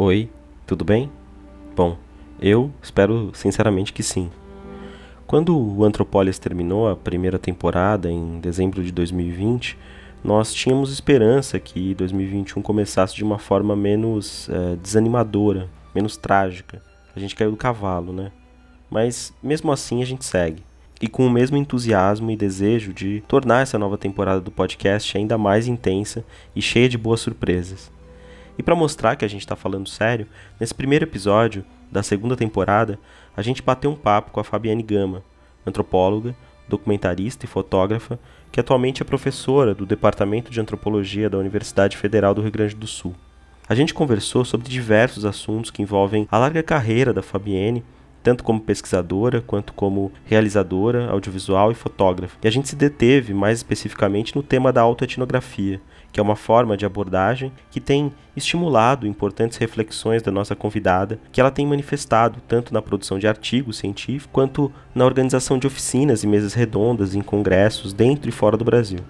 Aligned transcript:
Oi, 0.00 0.30
tudo 0.64 0.84
bem? 0.84 1.10
Bom, 1.74 1.98
eu 2.40 2.70
espero 2.80 3.32
sinceramente 3.34 3.92
que 3.92 4.00
sim. 4.00 4.30
Quando 5.26 5.58
o 5.58 5.84
Antropolis 5.84 6.38
terminou 6.38 6.88
a 6.88 6.94
primeira 6.94 7.36
temporada 7.36 8.08
em 8.08 8.38
dezembro 8.38 8.84
de 8.84 8.92
2020, 8.92 9.76
nós 10.22 10.54
tínhamos 10.54 10.92
esperança 10.92 11.58
que 11.58 11.96
2021 11.96 12.62
começasse 12.62 13.16
de 13.16 13.24
uma 13.24 13.40
forma 13.40 13.74
menos 13.74 14.48
é, 14.50 14.76
desanimadora, 14.76 15.68
menos 15.92 16.16
trágica. 16.16 16.80
A 17.16 17.18
gente 17.18 17.34
caiu 17.34 17.50
do 17.50 17.56
cavalo, 17.56 18.12
né? 18.12 18.30
Mas 18.88 19.34
mesmo 19.42 19.72
assim 19.72 20.00
a 20.00 20.06
gente 20.06 20.24
segue. 20.24 20.62
E 21.02 21.08
com 21.08 21.26
o 21.26 21.30
mesmo 21.30 21.56
entusiasmo 21.56 22.30
e 22.30 22.36
desejo 22.36 22.92
de 22.92 23.20
tornar 23.26 23.62
essa 23.62 23.76
nova 23.76 23.98
temporada 23.98 24.40
do 24.40 24.52
podcast 24.52 25.18
ainda 25.18 25.36
mais 25.36 25.66
intensa 25.66 26.24
e 26.54 26.62
cheia 26.62 26.88
de 26.88 26.96
boas 26.96 27.18
surpresas. 27.18 27.97
E 28.58 28.62
para 28.62 28.74
mostrar 28.74 29.14
que 29.14 29.24
a 29.24 29.28
gente 29.28 29.42
está 29.42 29.54
falando 29.54 29.88
sério, 29.88 30.26
nesse 30.58 30.74
primeiro 30.74 31.04
episódio 31.04 31.64
da 31.90 32.02
segunda 32.02 32.36
temporada, 32.36 32.98
a 33.36 33.40
gente 33.40 33.62
bateu 33.62 33.90
um 33.90 33.96
papo 33.96 34.32
com 34.32 34.40
a 34.40 34.44
Fabiane 34.44 34.82
Gama, 34.82 35.22
antropóloga, 35.64 36.34
documentarista 36.68 37.44
e 37.44 37.48
fotógrafa, 37.48 38.18
que 38.50 38.58
atualmente 38.58 39.00
é 39.00 39.04
professora 39.04 39.74
do 39.74 39.86
Departamento 39.86 40.50
de 40.50 40.60
Antropologia 40.60 41.30
da 41.30 41.38
Universidade 41.38 41.96
Federal 41.96 42.34
do 42.34 42.42
Rio 42.42 42.50
Grande 42.50 42.74
do 42.74 42.86
Sul. 42.86 43.14
A 43.68 43.74
gente 43.74 43.94
conversou 43.94 44.44
sobre 44.44 44.68
diversos 44.68 45.24
assuntos 45.24 45.70
que 45.70 45.82
envolvem 45.82 46.26
a 46.30 46.38
larga 46.38 46.62
carreira 46.62 47.12
da 47.12 47.22
Fabienne 47.22 47.84
tanto 48.28 48.44
como 48.44 48.60
pesquisadora 48.60 49.40
quanto 49.40 49.72
como 49.72 50.12
realizadora 50.26 51.08
audiovisual 51.08 51.72
e 51.72 51.74
fotógrafa. 51.74 52.36
E 52.42 52.46
a 52.46 52.50
gente 52.50 52.68
se 52.68 52.76
deteve 52.76 53.32
mais 53.32 53.60
especificamente 53.60 54.36
no 54.36 54.42
tema 54.42 54.70
da 54.70 54.82
autoetnografia, 54.82 55.80
que 56.12 56.20
é 56.20 56.22
uma 56.22 56.36
forma 56.36 56.76
de 56.76 56.84
abordagem 56.84 57.50
que 57.70 57.80
tem 57.80 58.12
estimulado 58.36 59.06
importantes 59.06 59.56
reflexões 59.56 60.20
da 60.20 60.30
nossa 60.30 60.54
convidada, 60.54 61.18
que 61.32 61.40
ela 61.40 61.50
tem 61.50 61.66
manifestado 61.66 62.38
tanto 62.46 62.74
na 62.74 62.82
produção 62.82 63.18
de 63.18 63.26
artigos 63.26 63.78
científicos 63.78 64.28
quanto 64.30 64.70
na 64.94 65.06
organização 65.06 65.58
de 65.58 65.66
oficinas 65.66 66.22
e 66.22 66.26
mesas 66.26 66.52
redondas 66.52 67.14
em 67.14 67.22
congressos 67.22 67.94
dentro 67.94 68.28
e 68.28 68.32
fora 68.32 68.58
do 68.58 68.64
Brasil. 68.64 69.00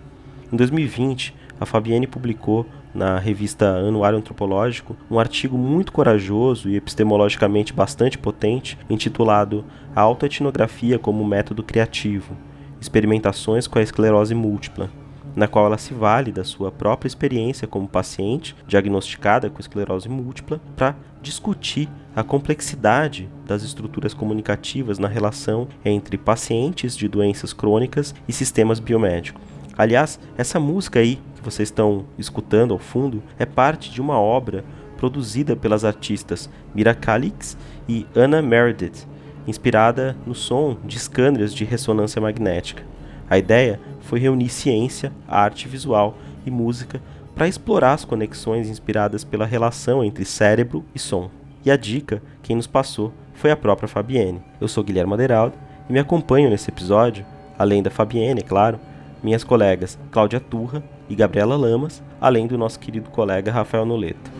Em 0.52 0.56
2020, 0.56 1.34
a 1.60 1.66
Fabienne 1.66 2.06
publicou 2.06 2.64
na 2.94 3.18
revista 3.18 3.66
Anuário 3.66 4.18
Antropológico 4.18 4.96
um 5.10 5.18
artigo 5.18 5.56
muito 5.56 5.92
corajoso 5.92 6.68
e 6.68 6.76
epistemologicamente 6.76 7.72
bastante 7.72 8.18
potente, 8.18 8.78
intitulado 8.88 9.64
A 9.94 10.00
Autoetnografia 10.00 10.98
como 10.98 11.24
Método 11.24 11.62
Criativo 11.62 12.36
Experimentações 12.80 13.66
com 13.66 13.78
a 13.78 13.82
Esclerose 13.82 14.34
Múltipla, 14.34 14.88
na 15.34 15.48
qual 15.48 15.66
ela 15.66 15.78
se 15.78 15.92
vale 15.92 16.32
da 16.32 16.44
sua 16.44 16.70
própria 16.70 17.08
experiência 17.08 17.66
como 17.66 17.88
paciente 17.88 18.54
diagnosticada 18.66 19.50
com 19.50 19.60
esclerose 19.60 20.08
múltipla 20.08 20.60
para 20.76 20.96
discutir 21.20 21.88
a 22.14 22.22
complexidade 22.22 23.28
das 23.46 23.62
estruturas 23.62 24.14
comunicativas 24.14 24.98
na 24.98 25.08
relação 25.08 25.68
entre 25.84 26.16
pacientes 26.16 26.96
de 26.96 27.08
doenças 27.08 27.52
crônicas 27.52 28.14
e 28.26 28.32
sistemas 28.32 28.80
biomédicos. 28.80 29.42
Aliás, 29.76 30.18
essa 30.36 30.58
música 30.58 30.98
aí 30.98 31.20
vocês 31.50 31.68
estão 31.68 32.04
escutando 32.18 32.72
ao 32.72 32.78
fundo 32.78 33.22
é 33.38 33.46
parte 33.46 33.90
de 33.90 34.00
uma 34.00 34.20
obra 34.20 34.64
produzida 34.96 35.56
pelas 35.56 35.84
artistas 35.84 36.50
Mira 36.74 36.94
Calix 36.94 37.56
e 37.88 38.06
Anna 38.14 38.42
Meredith, 38.42 39.06
inspirada 39.46 40.16
no 40.26 40.34
som 40.34 40.76
de 40.84 40.98
scanners 40.98 41.54
de 41.54 41.64
ressonância 41.64 42.20
magnética. 42.20 42.82
A 43.30 43.38
ideia 43.38 43.80
foi 44.00 44.18
reunir 44.18 44.48
ciência, 44.48 45.12
arte 45.26 45.66
visual 45.68 46.18
e 46.44 46.50
música 46.50 47.00
para 47.34 47.48
explorar 47.48 47.94
as 47.94 48.04
conexões 48.04 48.68
inspiradas 48.68 49.24
pela 49.24 49.46
relação 49.46 50.04
entre 50.04 50.24
cérebro 50.24 50.84
e 50.94 50.98
som. 50.98 51.30
E 51.64 51.70
a 51.70 51.76
dica, 51.76 52.22
quem 52.42 52.56
nos 52.56 52.66
passou, 52.66 53.12
foi 53.34 53.50
a 53.50 53.56
própria 53.56 53.88
Fabienne. 53.88 54.42
Eu 54.60 54.68
sou 54.68 54.84
Guilherme 54.84 55.10
Madeiraldo 55.10 55.56
e 55.88 55.92
me 55.92 55.98
acompanho 55.98 56.50
nesse 56.50 56.70
episódio, 56.70 57.24
além 57.58 57.82
da 57.82 57.90
Fabienne, 57.90 58.40
é 58.40 58.44
claro, 58.44 58.78
minhas 59.22 59.44
colegas 59.44 59.98
Cláudia 60.10 60.40
Turra 60.40 60.82
e 61.08 61.14
Gabriela 61.14 61.56
Lamas, 61.56 62.02
além 62.20 62.46
do 62.46 62.58
nosso 62.58 62.78
querido 62.78 63.10
colega 63.10 63.52
Rafael 63.52 63.84
Noleto. 63.84 64.30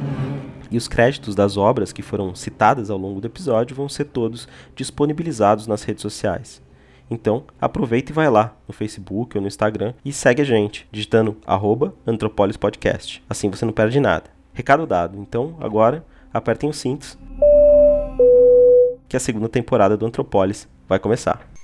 E 0.71 0.77
os 0.77 0.87
créditos 0.87 1.35
das 1.35 1.57
obras 1.57 1.93
que 1.93 2.03
foram 2.03 2.35
citadas 2.35 2.91
ao 2.91 2.99
longo 2.99 3.21
do 3.21 3.27
episódio 3.27 3.75
vão 3.75 3.89
ser 3.89 4.05
todos 4.05 4.47
disponibilizados 4.77 5.67
nas 5.67 5.83
redes 5.83 6.03
sociais. 6.03 6.63
Então, 7.11 7.45
aproveita 7.59 8.13
e 8.13 8.15
vai 8.15 8.29
lá 8.29 8.55
no 8.67 8.75
Facebook 8.75 9.37
ou 9.37 9.41
no 9.41 9.49
Instagram 9.49 9.95
e 10.05 10.13
segue 10.13 10.43
a 10.43 10.45
gente, 10.45 10.87
digitando 10.93 11.37
arroba 11.47 11.95
Podcast. 12.61 13.23
Assim 13.29 13.49
você 13.49 13.65
não 13.65 13.73
perde 13.73 13.99
nada. 13.99 14.31
Recado 14.53 14.87
dado. 14.87 15.19
Então, 15.19 15.57
agora, 15.61 16.05
apertem 16.33 16.69
os 16.69 16.77
cintos 16.77 17.19
que 19.09 19.17
a 19.17 19.21
segunda 19.21 19.49
temporada 19.49 19.97
do 19.97 20.05
Antropolis 20.05 20.69
vai 20.87 20.99
começar. 20.99 21.58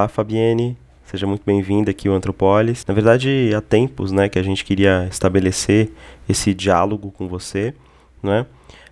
Olá, 0.00 0.08
Fabienne. 0.08 0.78
Seja 1.04 1.26
muito 1.26 1.42
bem-vinda 1.44 1.90
aqui 1.90 2.08
ao 2.08 2.14
Antropolis. 2.14 2.86
Na 2.86 2.94
verdade, 2.94 3.50
há 3.54 3.60
tempos, 3.60 4.10
né, 4.10 4.30
que 4.30 4.38
a 4.38 4.42
gente 4.42 4.64
queria 4.64 5.06
estabelecer 5.10 5.90
esse 6.26 6.54
diálogo 6.54 7.10
com 7.10 7.28
você, 7.28 7.74
né? 8.22 8.46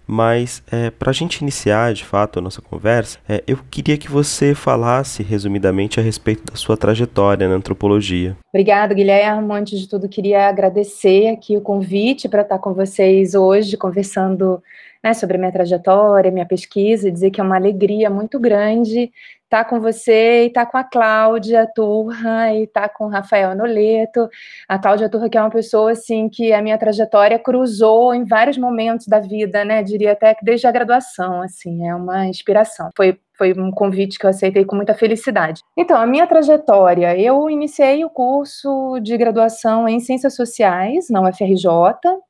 Mas 0.07 0.63
é, 0.71 0.91
para 0.91 1.09
a 1.09 1.15
gente 1.15 1.39
iniciar 1.39 1.95
de 1.95 2.05
fato 2.05 2.39
a 2.39 2.43
nossa 2.43 2.61
conversa, 2.61 3.19
é, 3.27 3.43
eu 3.47 3.59
queria 3.71 3.97
que 3.97 4.11
você 4.11 4.55
falasse 4.55 5.23
resumidamente 5.23 5.99
a 5.99 6.03
respeito 6.03 6.45
da 6.45 6.59
sua 6.59 6.77
trajetória 6.77 7.49
na 7.49 7.55
antropologia. 7.55 8.37
Obrigada, 8.53 8.93
Guilherme. 8.93 9.51
Antes 9.55 9.81
de 9.81 9.89
tudo, 9.89 10.11
queria 10.11 10.47
agradecer 10.47 11.29
aqui 11.29 11.57
o 11.57 11.63
convite 11.63 12.29
para 12.29 12.43
estar 12.43 12.59
com 12.59 12.75
vocês 12.75 13.35
hoje, 13.35 13.79
conversando 13.79 14.63
né, 15.03 15.15
sobre 15.15 15.37
a 15.37 15.41
minha 15.41 15.53
trajetória, 15.53 16.31
minha 16.31 16.45
pesquisa, 16.45 17.11
dizer 17.11 17.31
que 17.31 17.41
é 17.41 17.45
uma 17.45 17.57
alegria 17.57 18.11
muito 18.11 18.39
grande 18.39 19.11
tá 19.49 19.65
com 19.65 19.81
você 19.81 20.47
e 20.47 20.51
tá 20.51 20.67
com 20.67 20.77
a 20.77 20.85
Cláudia 20.85 21.67
Turra 21.75 22.55
e 22.55 22.67
tá 22.67 22.89
com 22.89 23.07
o 23.07 23.09
Rafael 23.09 23.55
Noleto. 23.55 24.29
A 24.69 24.79
Cláudia 24.79 25.09
Turra 25.09 25.29
que 25.29 25.39
é 25.39 25.41
uma 25.41 25.51
pessoa 25.51 25.93
assim 25.93 26.29
que 26.29 26.53
a 26.53 26.63
minha 26.63 26.79
trajetória 26.79 27.39
cruzou 27.39 28.15
em 28.15 28.25
vários 28.25 28.59
momentos 28.59 29.07
da 29.07 29.21
vida, 29.21 29.65
né? 29.65 29.83
Diria 29.83 30.13
até 30.13 30.35
que 30.35 30.45
desde 30.45 30.67
a 30.67 30.73
graduação, 30.73 31.43
assim, 31.43 31.87
é 31.87 31.95
uma 31.95 32.27
inspiração. 32.27 32.91
Foi 32.97 33.19
foi 33.39 33.53
um 33.53 33.71
convite 33.71 34.19
que 34.19 34.27
eu 34.27 34.31
aceitei 34.31 34.65
com 34.65 34.75
muita 34.75 34.95
felicidade. 34.95 35.63
Então, 35.77 35.97
a 35.97 36.07
minha 36.07 36.27
trajetória, 36.27 37.17
eu 37.17 37.49
iniciei 37.49 38.05
o 38.05 38.11
curso 38.11 38.99
de 39.01 39.17
graduação 39.17 39.89
em 39.89 40.01
Ciências 40.01 40.35
Sociais 40.35 41.09
na 41.09 41.23
UFRJ, 41.23 41.69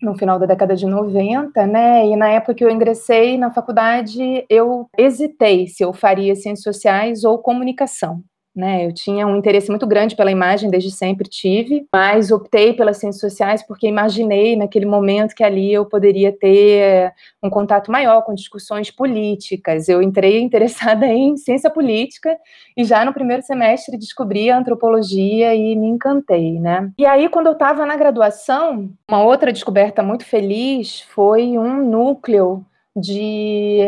no 0.02 0.16
final 0.18 0.38
da 0.38 0.44
década 0.44 0.76
de 0.76 0.84
90, 0.84 1.66
né? 1.66 2.06
E 2.06 2.14
na 2.14 2.28
época 2.28 2.54
que 2.54 2.62
eu 2.62 2.70
ingressei 2.70 3.38
na 3.38 3.50
faculdade, 3.50 4.44
eu 4.50 4.86
hesitei 4.98 5.66
se 5.66 5.82
eu 5.82 5.94
faria 5.94 6.34
Ciências 6.34 6.62
Sociais 6.62 7.07
ou 7.24 7.38
Comunicação. 7.38 8.22
Né, 8.56 8.84
eu 8.84 8.92
tinha 8.92 9.24
um 9.24 9.36
interesse 9.36 9.70
muito 9.70 9.86
grande 9.86 10.16
pela 10.16 10.32
imagem, 10.32 10.68
desde 10.68 10.90
sempre 10.90 11.28
tive, 11.28 11.86
mas 11.94 12.32
optei 12.32 12.72
pelas 12.72 12.96
ciências 12.96 13.20
sociais 13.20 13.62
porque 13.62 13.86
imaginei 13.86 14.56
naquele 14.56 14.84
momento 14.84 15.32
que 15.32 15.44
ali 15.44 15.72
eu 15.72 15.86
poderia 15.86 16.32
ter 16.32 17.12
um 17.40 17.48
contato 17.48 17.92
maior 17.92 18.22
com 18.22 18.34
discussões 18.34 18.90
políticas. 18.90 19.88
Eu 19.88 20.02
entrei 20.02 20.40
interessada 20.42 21.06
em 21.06 21.36
ciência 21.36 21.70
política 21.70 22.36
e 22.76 22.82
já 22.82 23.04
no 23.04 23.12
primeiro 23.12 23.44
semestre 23.44 23.96
descobri 23.96 24.50
a 24.50 24.58
antropologia 24.58 25.54
e 25.54 25.76
me 25.76 25.86
encantei, 25.86 26.58
né? 26.58 26.90
E 26.98 27.06
aí, 27.06 27.28
quando 27.28 27.46
eu 27.46 27.52
estava 27.52 27.86
na 27.86 27.94
graduação, 27.94 28.90
uma 29.08 29.22
outra 29.22 29.52
descoberta 29.52 30.02
muito 30.02 30.24
feliz 30.24 31.02
foi 31.02 31.56
um 31.56 31.88
núcleo 31.88 32.66
de 32.96 33.86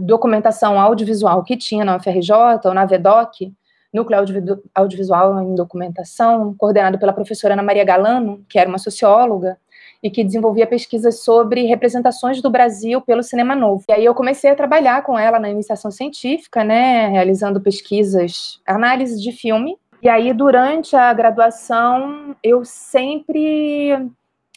documentação 0.00 0.80
audiovisual 0.80 1.42
que 1.42 1.56
tinha 1.56 1.84
na 1.84 1.96
UFRJ, 1.96 2.32
ou 2.64 2.74
na 2.74 2.84
VEDOC, 2.84 3.52
Núcleo 3.92 4.18
Audiovisual 4.74 5.42
em 5.42 5.54
Documentação, 5.54 6.54
coordenado 6.56 6.98
pela 6.98 7.12
professora 7.12 7.54
Ana 7.54 7.62
Maria 7.62 7.84
Galano, 7.84 8.42
que 8.48 8.58
era 8.58 8.68
uma 8.68 8.78
socióloga, 8.78 9.58
e 10.02 10.10
que 10.10 10.24
desenvolvia 10.24 10.66
pesquisas 10.66 11.20
sobre 11.20 11.66
representações 11.66 12.40
do 12.42 12.50
Brasil 12.50 13.00
pelo 13.02 13.22
cinema 13.22 13.54
novo. 13.54 13.84
E 13.88 13.92
aí 13.92 14.04
eu 14.04 14.14
comecei 14.14 14.50
a 14.50 14.56
trabalhar 14.56 15.02
com 15.02 15.18
ela 15.18 15.38
na 15.38 15.50
iniciação 15.50 15.90
científica, 15.90 16.64
né, 16.64 17.08
realizando 17.08 17.60
pesquisas, 17.60 18.60
análise 18.66 19.22
de 19.22 19.30
filme. 19.30 19.76
E 20.02 20.08
aí 20.08 20.32
durante 20.32 20.96
a 20.96 21.12
graduação 21.12 22.34
eu 22.42 22.64
sempre 22.64 24.10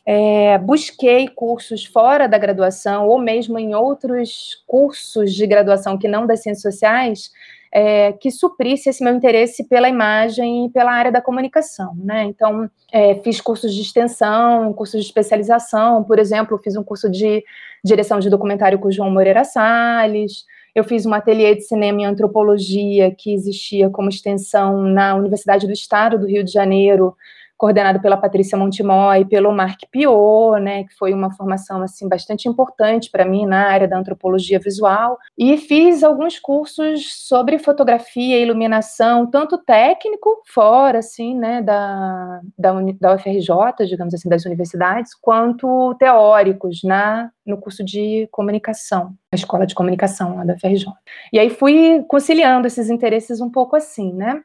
é, 0.05 0.57
busquei 0.59 1.27
cursos 1.27 1.85
fora 1.85 2.27
da 2.27 2.37
graduação 2.37 3.07
ou 3.07 3.19
mesmo 3.19 3.57
em 3.57 3.73
outros 3.73 4.63
cursos 4.67 5.33
de 5.33 5.47
graduação 5.47 5.97
que 5.97 6.07
não 6.07 6.27
das 6.27 6.43
ciências 6.43 6.61
sociais 6.61 7.31
é, 7.75 8.13
que 8.13 8.31
suprisse 8.31 8.89
esse 8.89 9.03
meu 9.03 9.13
interesse 9.13 9.65
pela 9.65 9.89
imagem 9.89 10.67
e 10.67 10.69
pela 10.69 10.93
área 10.93 11.11
da 11.11 11.19
comunicação, 11.19 11.93
né? 11.97 12.23
Então, 12.23 12.69
é, 12.89 13.15
fiz 13.15 13.41
cursos 13.41 13.75
de 13.75 13.81
extensão, 13.81 14.71
cursos 14.71 15.01
de 15.01 15.07
especialização, 15.07 16.01
por 16.01 16.17
exemplo, 16.17 16.57
fiz 16.63 16.77
um 16.77 16.83
curso 16.83 17.11
de 17.11 17.43
direção 17.83 18.19
de 18.19 18.29
documentário 18.29 18.79
com 18.79 18.87
o 18.87 18.91
João 18.93 19.11
Moreira 19.11 19.43
Salles, 19.43 20.45
eu 20.73 20.85
fiz 20.85 21.05
um 21.05 21.13
ateliê 21.13 21.53
de 21.53 21.63
cinema 21.63 22.01
e 22.01 22.05
antropologia 22.05 23.13
que 23.13 23.33
existia 23.33 23.89
como 23.89 24.07
extensão 24.07 24.81
na 24.81 25.13
Universidade 25.15 25.67
do 25.67 25.73
Estado 25.73 26.17
do 26.17 26.27
Rio 26.27 26.45
de 26.45 26.53
Janeiro, 26.53 27.13
coordenado 27.57 28.01
pela 28.01 28.17
Patrícia 28.17 28.57
Montemó 28.57 29.13
e 29.13 29.25
pelo 29.25 29.51
Mark 29.51 29.79
Piot, 29.91 30.59
né, 30.61 30.83
que 30.83 30.93
foi 30.95 31.13
uma 31.13 31.31
formação 31.31 31.81
assim 31.81 32.07
bastante 32.07 32.47
importante 32.47 33.09
para 33.09 33.25
mim 33.25 33.45
na 33.45 33.67
área 33.67 33.87
da 33.87 33.97
antropologia 33.97 34.59
visual, 34.59 35.17
e 35.37 35.57
fiz 35.57 36.03
alguns 36.03 36.39
cursos 36.39 37.27
sobre 37.27 37.57
fotografia 37.57 38.37
e 38.37 38.41
iluminação, 38.41 39.29
tanto 39.29 39.57
técnico 39.57 40.41
fora 40.45 40.99
assim, 40.99 41.35
né, 41.35 41.61
da, 41.61 42.41
da, 42.57 42.73
da 42.99 43.15
UFRJ, 43.15 43.85
digamos 43.87 44.13
assim, 44.13 44.29
das 44.29 44.45
universidades, 44.45 45.13
quanto 45.13 45.95
teóricos 45.95 46.81
na 46.83 47.31
no 47.45 47.57
curso 47.57 47.85
de 47.85 48.27
comunicação, 48.31 49.13
na 49.31 49.35
escola 49.35 49.67
de 49.67 49.75
comunicação 49.75 50.35
lá 50.37 50.43
da 50.43 50.55
UFRJ. 50.55 50.87
E 51.31 51.37
aí 51.37 51.49
fui 51.49 52.03
conciliando 52.07 52.65
esses 52.65 52.89
interesses 52.89 53.39
um 53.39 53.51
pouco 53.51 53.75
assim, 53.75 54.11
né? 54.13 54.41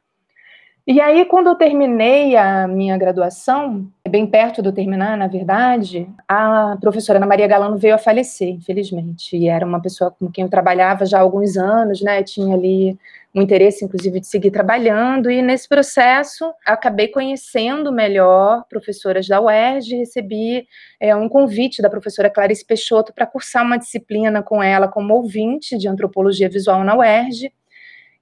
E 0.90 1.00
aí, 1.00 1.24
quando 1.24 1.46
eu 1.46 1.54
terminei 1.54 2.34
a 2.34 2.66
minha 2.66 2.98
graduação, 2.98 3.88
bem 4.08 4.26
perto 4.26 4.60
de 4.60 4.70
eu 4.70 4.72
terminar, 4.72 5.16
na 5.16 5.28
verdade, 5.28 6.08
a 6.26 6.76
professora 6.80 7.20
Ana 7.20 7.28
Maria 7.28 7.46
Galano 7.46 7.78
veio 7.78 7.94
a 7.94 7.98
falecer, 7.98 8.48
infelizmente. 8.48 9.36
E 9.36 9.46
era 9.46 9.64
uma 9.64 9.80
pessoa 9.80 10.10
com 10.10 10.28
quem 10.28 10.42
eu 10.42 10.50
trabalhava 10.50 11.06
já 11.06 11.18
há 11.18 11.20
alguns 11.20 11.56
anos, 11.56 12.02
né? 12.02 12.24
Tinha 12.24 12.56
ali 12.56 12.98
um 13.32 13.40
interesse, 13.40 13.84
inclusive, 13.84 14.18
de 14.18 14.26
seguir 14.26 14.50
trabalhando. 14.50 15.30
E 15.30 15.40
nesse 15.42 15.68
processo, 15.68 16.52
acabei 16.66 17.06
conhecendo 17.06 17.92
melhor 17.92 18.64
professoras 18.68 19.28
da 19.28 19.40
UERJ, 19.40 19.94
recebi 19.98 20.66
é, 20.98 21.14
um 21.14 21.28
convite 21.28 21.80
da 21.80 21.88
professora 21.88 22.28
Clarice 22.28 22.66
Peixoto 22.66 23.14
para 23.14 23.26
cursar 23.26 23.64
uma 23.64 23.78
disciplina 23.78 24.42
com 24.42 24.60
ela 24.60 24.88
como 24.88 25.14
ouvinte 25.14 25.78
de 25.78 25.86
antropologia 25.86 26.48
visual 26.48 26.82
na 26.82 26.96
UERJ. 26.96 27.52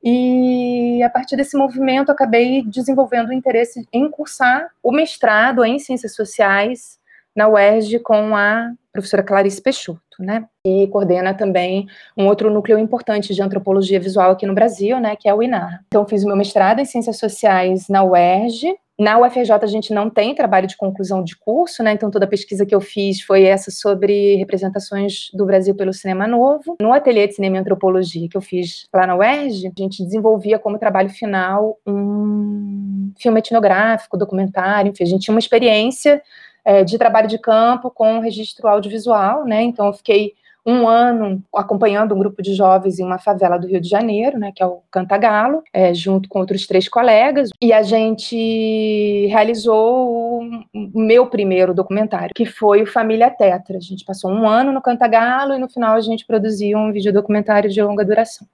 E 0.03 1.03
a 1.03 1.11
partir 1.11 1.37
desse 1.37 1.57
movimento, 1.57 2.11
acabei 2.11 2.63
desenvolvendo 2.63 3.29
o 3.29 3.33
interesse 3.33 3.87
em 3.93 4.09
cursar 4.11 4.69
o 4.83 4.93
mestrado 4.93 5.65
em 5.65 5.79
Ciências 5.79 6.15
Sociais 6.15 6.99
na 7.35 7.49
UERJ 7.49 8.01
com 8.01 8.37
a 8.37 8.73
professora 8.93 9.23
Clarice 9.23 9.63
Peixoto, 9.63 10.01
né? 10.19 10.45
E 10.65 10.89
coordena 10.89 11.33
também 11.33 11.87
um 12.17 12.27
outro 12.27 12.51
núcleo 12.51 12.79
importante 12.79 13.35
de 13.35 13.43
antropologia 13.43 14.01
visual 14.01 14.33
aqui 14.33 14.45
no 14.45 14.55
Brasil, 14.55 14.99
né, 14.99 15.15
que 15.15 15.29
é 15.29 15.35
o 15.35 15.43
INAR. 15.43 15.85
Então, 15.87 16.07
fiz 16.07 16.25
o 16.25 16.27
meu 16.27 16.37
mestrado 16.37 16.81
em 16.81 16.85
Ciências 16.85 17.17
Sociais 17.17 17.89
na 17.89 18.03
UERJ, 18.03 18.75
na 18.99 19.19
UFRJ 19.19 19.53
a 19.63 19.67
gente 19.67 19.95
não 19.95 20.11
tem 20.11 20.35
trabalho 20.35 20.67
de 20.67 20.77
conclusão 20.77 21.23
de 21.23 21.37
curso, 21.37 21.83
né? 21.85 21.93
Então 21.93 22.11
toda 22.11 22.25
a 22.25 22.29
pesquisa 22.29 22.67
que 22.67 22.75
eu 22.75 22.81
fiz 22.81 23.21
foi 23.21 23.45
essa 23.45 23.71
sobre 23.71 24.35
representações 24.37 25.31
do 25.33 25.47
Brasil 25.47 25.75
pelo 25.75 25.93
cinema 25.93 26.27
novo. 26.27 26.77
No 26.81 26.93
ateliê 26.93 27.29
de 27.29 27.35
cinema 27.35 27.57
e 27.57 27.61
antropologia 27.61 28.29
que 28.29 28.37
eu 28.37 28.41
fiz 28.41 28.87
lá 28.93 29.07
na 29.07 29.15
UERJ, 29.15 29.69
a 29.69 29.83
gente 29.83 30.03
desenvolvia 30.03 30.59
como 30.59 30.79
trabalho 30.79 31.11
final 31.11 31.79
um 31.87 33.13
filme 33.17 33.39
etnográfico, 33.39 34.19
documentário, 34.19 34.91
enfim, 34.91 35.05
a 35.05 35.07
gente 35.07 35.23
tinha 35.23 35.35
uma 35.35 35.41
experiência 35.41 36.21
é, 36.65 36.83
de 36.83 36.99
trabalho 36.99 37.29
de 37.29 37.39
campo 37.39 37.91
com 37.91 38.19
registro 38.19 38.67
audiovisual, 38.67 39.45
né? 39.45 39.63
Então 39.63 39.87
eu 39.87 39.93
fiquei 39.93 40.35
um 40.69 40.87
ano 40.87 41.43
acompanhando 41.55 42.15
um 42.15 42.19
grupo 42.19 42.43
de 42.43 42.55
jovens 42.55 42.99
em 42.99 43.05
uma 43.05 43.19
favela 43.19 43.59
do 43.59 43.67
Rio 43.67 43.81
de 43.81 43.89
Janeiro, 43.89 44.39
né, 44.39 44.53
que 44.55 44.63
é 44.63 44.67
o 44.67 44.83
Cantagalo, 44.91 45.63
é, 45.73 45.95
junto 45.95 46.29
com 46.29 46.41
outros 46.41 46.67
três 46.67 46.87
colegas, 46.87 47.49
e 47.59 47.73
a 47.73 47.83
gente 47.83 49.27
realizou 49.29 50.43
o 50.43 51.01
meu 51.01 51.27
primeiro 51.27 51.73
documentário, 51.73 52.35
que 52.35 52.45
foi 52.45 52.83
o 52.83 52.87
Família 52.87 53.31
Tetra. 53.31 53.79
A 53.79 53.81
gente 53.81 54.05
passou 54.05 54.31
um 54.31 54.47
ano 54.47 54.71
no 54.71 54.83
Cantagalo 54.83 55.55
e 55.55 55.59
no 55.59 55.71
final 55.71 55.95
a 55.95 56.01
gente 56.03 56.27
produziu 56.27 56.77
um 56.77 56.93
vídeo 56.93 57.15
documentário 57.15 57.71
de 57.71 57.81
longa 57.81 58.05
duração. 58.05 58.47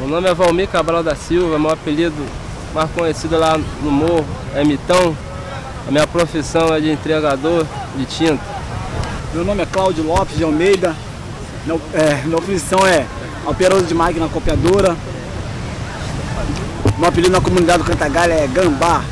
Meu 0.00 0.08
nome 0.08 0.28
é 0.28 0.34
Valmir 0.34 0.68
Cabral 0.68 1.04
da 1.04 1.14
Silva, 1.14 1.60
meu 1.60 1.70
apelido 1.70 2.26
mais 2.74 2.90
conhecido 2.90 3.38
lá 3.38 3.56
no 3.56 3.90
morro 3.90 4.26
é 4.54 4.64
Mitão. 4.64 5.27
A 5.88 5.90
minha 5.90 6.06
profissão 6.06 6.74
é 6.74 6.80
de 6.80 6.90
entregador 6.90 7.66
de 7.96 8.04
tinta. 8.04 8.44
Meu 9.32 9.42
nome 9.42 9.62
é 9.62 9.66
Cláudio 9.66 10.04
Lopes 10.04 10.36
de 10.36 10.44
Almeida. 10.44 10.94
Meu, 11.64 11.80
é, 11.94 12.16
minha 12.26 12.36
profissão 12.36 12.86
é 12.86 13.06
operador 13.46 13.82
de 13.82 13.94
máquina 13.94 14.28
copiadora. 14.28 14.94
Meu 16.98 17.08
apelido 17.08 17.32
na 17.32 17.40
comunidade 17.40 17.78
do 17.78 17.84
Cantagalha 17.84 18.34
é 18.34 18.46
Gambá. 18.48 19.02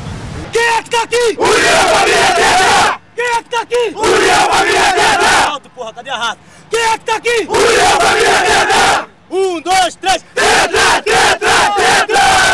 Quem 0.53 0.61
é 0.61 0.83
que 0.83 0.89
tá 0.91 1.01
aqui? 1.01 1.35
União 1.39 1.89
Família 1.89 2.31
Tetra! 2.35 2.99
Quem 3.15 3.25
é 3.25 3.41
que 3.41 3.49
tá 3.49 3.61
aqui? 3.61 3.93
União 3.95 4.49
Família 4.49 4.93
Tetra! 4.93 5.49
Alto, 5.49 5.69
porra, 5.71 5.93
cadê 5.93 6.09
a 6.11 6.17
raça? 6.17 6.37
Quem 6.69 6.79
é 6.79 6.97
que 6.99 7.05
tá 7.05 7.15
aqui? 7.15 7.47
União 7.49 7.99
Família 7.99 8.41
Tetra! 8.43 9.07
Um, 9.31 9.61
dois, 9.61 9.95
três, 9.95 10.23
Tetra, 10.35 11.01
Tetra, 11.01 11.71
Tetra! 11.71 12.46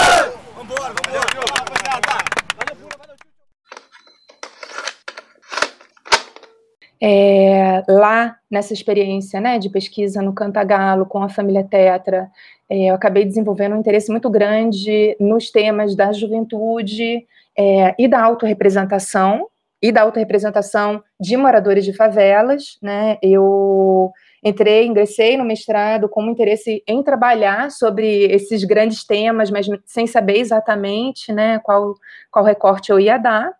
É, 7.06 7.84
lá 7.86 8.38
nessa 8.50 8.72
experiência 8.72 9.42
né, 9.42 9.60
de 9.60 9.70
pesquisa 9.70 10.22
no 10.22 10.32
Cantagalo 10.32 11.06
com 11.06 11.22
a 11.22 11.28
família 11.28 11.62
Tetra, 11.62 12.32
é, 12.70 12.92
eu 12.92 12.96
acabei 12.96 13.26
desenvolvendo 13.26 13.76
um 13.76 13.80
interesse 13.80 14.10
muito 14.10 14.30
grande 14.30 15.14
nos 15.20 15.52
temas 15.52 15.98
da 15.98 16.14
juventude 16.14 17.28
é, 17.58 17.94
e 18.00 18.08
da 18.08 18.24
autorrepresentação, 18.24 19.50
e 19.82 19.92
da 19.92 20.04
autorrepresentação 20.04 21.04
de 21.20 21.36
moradores 21.36 21.84
de 21.84 21.92
favelas. 21.92 22.78
Né? 22.82 23.18
Eu 23.22 24.10
entrei, 24.42 24.86
ingressei 24.86 25.36
no 25.36 25.44
mestrado 25.44 26.08
com 26.08 26.30
interesse 26.30 26.82
em 26.88 27.04
trabalhar 27.04 27.70
sobre 27.70 28.28
esses 28.32 28.64
grandes 28.64 29.04
temas, 29.06 29.52
mas 29.52 29.68
sem 29.86 30.08
saber 30.08 30.38
exatamente 30.38 31.34
né, 31.34 31.60
qual, 31.60 31.96
qual 32.32 32.46
recorte 32.46 32.94
eu 32.94 33.00
ia 33.00 33.18
dar. 33.18 33.52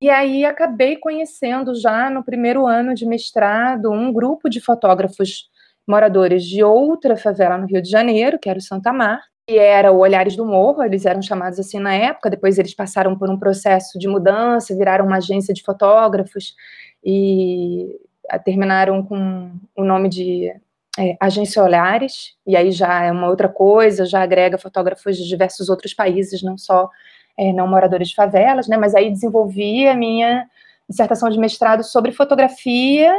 E 0.00 0.10
aí 0.10 0.44
acabei 0.44 0.96
conhecendo 0.96 1.74
já 1.74 2.10
no 2.10 2.22
primeiro 2.22 2.66
ano 2.66 2.94
de 2.94 3.06
mestrado 3.06 3.90
um 3.90 4.12
grupo 4.12 4.48
de 4.48 4.60
fotógrafos 4.60 5.48
moradores 5.88 6.44
de 6.44 6.62
outra 6.62 7.16
favela 7.16 7.56
no 7.56 7.66
Rio 7.66 7.80
de 7.80 7.88
Janeiro, 7.88 8.38
que 8.38 8.48
era 8.50 8.58
o 8.58 8.62
Santa 8.62 8.92
Mar, 8.92 9.20
e 9.48 9.56
era 9.56 9.92
o 9.92 9.98
Olhares 9.98 10.36
do 10.36 10.44
Morro, 10.44 10.82
eles 10.82 11.06
eram 11.06 11.22
chamados 11.22 11.58
assim 11.58 11.78
na 11.78 11.94
época, 11.94 12.28
depois 12.28 12.58
eles 12.58 12.74
passaram 12.74 13.16
por 13.16 13.30
um 13.30 13.38
processo 13.38 13.98
de 13.98 14.08
mudança, 14.08 14.76
viraram 14.76 15.06
uma 15.06 15.18
agência 15.18 15.54
de 15.54 15.62
fotógrafos 15.62 16.54
e 17.04 17.96
terminaram 18.44 19.04
com 19.04 19.52
o 19.76 19.84
nome 19.84 20.08
de 20.08 20.52
é, 20.98 21.16
Agência 21.20 21.62
Olhares, 21.62 22.34
e 22.44 22.56
aí 22.56 22.72
já 22.72 23.04
é 23.04 23.12
uma 23.12 23.28
outra 23.28 23.48
coisa, 23.48 24.04
já 24.04 24.22
agrega 24.22 24.58
fotógrafos 24.58 25.16
de 25.16 25.28
diversos 25.28 25.68
outros 25.68 25.94
países, 25.94 26.42
não 26.42 26.58
só 26.58 26.90
é, 27.38 27.52
não 27.52 27.68
moradores 27.68 28.08
de 28.08 28.14
favelas, 28.14 28.68
né? 28.68 28.76
Mas 28.76 28.94
aí 28.94 29.10
desenvolvi 29.10 29.86
a 29.86 29.94
minha 29.94 30.46
dissertação 30.88 31.28
de 31.28 31.38
mestrado 31.38 31.82
sobre 31.82 32.12
fotografia, 32.12 33.12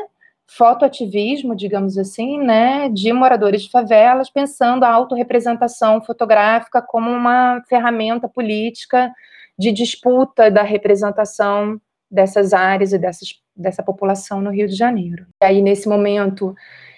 fotoativismo, 0.47 1.55
digamos 1.55 1.97
assim, 1.97 2.39
né, 2.39 2.87
de 2.89 3.11
moradores 3.11 3.63
de 3.63 3.69
favelas, 3.69 4.29
pensando 4.29 4.85
a 4.85 4.89
autorrepresentação 4.89 6.01
fotográfica 6.01 6.81
como 6.81 7.11
uma 7.11 7.61
ferramenta 7.67 8.29
política 8.29 9.11
de 9.59 9.71
disputa 9.73 10.49
da 10.49 10.63
representação 10.63 11.79
dessas 12.09 12.53
áreas 12.53 12.93
e 12.93 12.97
dessas, 12.97 13.29
dessa 13.53 13.83
população 13.83 14.39
no 14.39 14.49
Rio 14.49 14.67
de 14.67 14.75
Janeiro. 14.75 15.25
E 15.41 15.45
aí, 15.45 15.61
nesse 15.61 15.89
momento, 15.89 16.55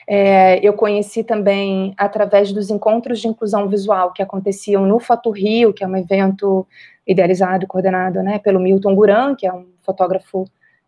é, 0.07 0.59
eu 0.61 0.73
conheci 0.73 1.23
também 1.23 1.93
através 1.97 2.51
dos 2.51 2.69
encontros 2.69 3.19
de 3.19 3.27
inclusão 3.27 3.67
visual 3.67 4.13
que 4.13 4.21
aconteciam 4.21 4.85
no 4.85 4.99
Foto 4.99 5.31
Rio, 5.31 5.73
que 5.73 5.83
é 5.83 5.87
um 5.87 5.97
evento 5.97 6.67
idealizado 7.09 7.63
e 7.63 7.67
coordenado 7.67 8.21
né, 8.21 8.37
pelo 8.37 8.59
Milton 8.59 8.93
Guran, 8.93 9.35
que 9.35 9.47
é 9.47 9.51
um 9.51 9.65
fotógrafo 9.81 10.45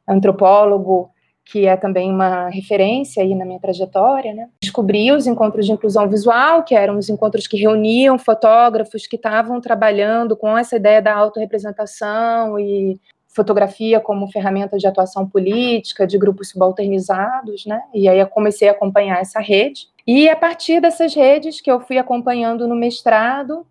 antropólogo, 0.07 1.09
que 1.43 1.65
é 1.65 1.75
também 1.75 2.11
uma 2.11 2.49
referência 2.49 3.23
aí 3.23 3.33
na 3.33 3.43
minha 3.43 3.59
trajetória, 3.59 4.33
né? 4.33 4.47
Descobri 4.61 5.11
os 5.11 5.25
encontros 5.25 5.65
de 5.65 5.71
inclusão 5.71 6.07
visual, 6.07 6.63
que 6.63 6.75
eram 6.75 6.97
os 6.97 7.09
encontros 7.09 7.47
que 7.47 7.57
reuniam 7.57 8.17
fotógrafos 8.19 9.07
que 9.07 9.15
estavam 9.15 9.59
trabalhando 9.59 10.37
com 10.37 10.55
essa 10.55 10.75
ideia 10.75 11.01
da 11.01 11.15
autorrepresentação 11.15 12.59
e 12.59 12.99
fotografia 13.27 13.99
como 13.99 14.27
ferramenta 14.27 14.77
de 14.77 14.85
atuação 14.85 15.27
política, 15.27 16.05
de 16.05 16.17
grupos 16.17 16.49
subalternizados, 16.49 17.65
né? 17.65 17.81
E 17.93 18.07
aí 18.07 18.19
eu 18.19 18.27
comecei 18.27 18.69
a 18.69 18.73
acompanhar 18.73 19.19
essa 19.19 19.39
rede. 19.39 19.87
E 20.05 20.29
a 20.29 20.35
partir 20.35 20.79
dessas 20.79 21.15
redes 21.15 21.59
que 21.59 21.71
eu 21.71 21.79
fui 21.79 21.97
acompanhando 21.97 22.67
no 22.67 22.75
mestrado, 22.75 23.65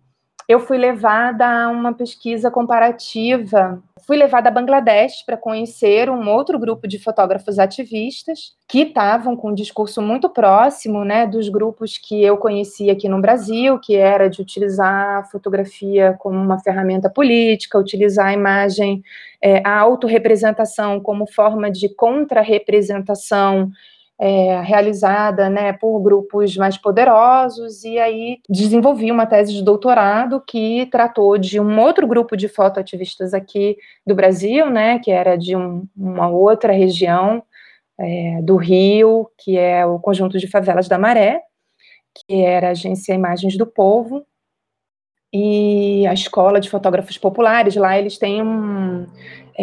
eu 0.51 0.59
fui 0.59 0.77
levada 0.77 1.47
a 1.47 1.69
uma 1.69 1.93
pesquisa 1.93 2.51
comparativa. 2.51 3.81
Fui 4.05 4.17
levada 4.17 4.49
a 4.49 4.51
Bangladesh 4.51 5.23
para 5.25 5.37
conhecer 5.37 6.09
um 6.09 6.27
outro 6.27 6.59
grupo 6.59 6.87
de 6.87 6.99
fotógrafos 6.99 7.57
ativistas 7.57 8.53
que 8.67 8.81
estavam 8.81 9.37
com 9.37 9.51
um 9.51 9.53
discurso 9.53 10.01
muito 10.01 10.27
próximo 10.27 11.05
né, 11.05 11.25
dos 11.25 11.47
grupos 11.47 11.97
que 11.97 12.21
eu 12.21 12.35
conhecia 12.35 12.91
aqui 12.91 13.07
no 13.07 13.21
Brasil, 13.21 13.79
que 13.79 13.95
era 13.95 14.29
de 14.29 14.41
utilizar 14.41 15.19
a 15.19 15.23
fotografia 15.23 16.15
como 16.19 16.37
uma 16.37 16.59
ferramenta 16.59 17.09
política, 17.09 17.79
utilizar 17.79 18.27
a 18.27 18.33
imagem, 18.33 19.01
é, 19.41 19.61
a 19.65 19.79
autorrepresentação 19.79 20.99
como 20.99 21.25
forma 21.25 21.71
de 21.71 21.87
contra-representação 21.87 23.71
é, 24.23 24.61
realizada 24.61 25.49
né, 25.49 25.73
por 25.73 25.99
grupos 25.99 26.55
mais 26.55 26.77
poderosos, 26.77 27.83
e 27.83 27.97
aí 27.97 28.37
desenvolvi 28.47 29.11
uma 29.11 29.25
tese 29.25 29.51
de 29.51 29.63
doutorado 29.63 30.39
que 30.45 30.85
tratou 30.91 31.39
de 31.39 31.59
um 31.59 31.79
outro 31.79 32.05
grupo 32.05 32.37
de 32.37 32.47
fotoativistas 32.47 33.33
aqui 33.33 33.75
do 34.05 34.13
Brasil, 34.13 34.69
né, 34.69 34.99
que 34.99 35.09
era 35.09 35.35
de 35.35 35.55
um, 35.55 35.87
uma 35.97 36.29
outra 36.29 36.71
região 36.71 37.41
é, 37.99 38.39
do 38.43 38.57
Rio, 38.57 39.27
que 39.39 39.57
é 39.57 39.83
o 39.87 39.97
Conjunto 39.97 40.37
de 40.37 40.45
Favelas 40.45 40.87
da 40.87 40.99
Maré, 40.99 41.41
que 42.13 42.43
era 42.43 42.67
a 42.67 42.71
Agência 42.71 43.13
Imagens 43.13 43.57
do 43.57 43.65
Povo, 43.65 44.23
e 45.33 46.05
a 46.05 46.13
Escola 46.13 46.59
de 46.59 46.69
Fotógrafos 46.69 47.17
Populares, 47.17 47.75
lá 47.75 47.97
eles 47.97 48.19
têm 48.19 48.43
um, 48.43 49.07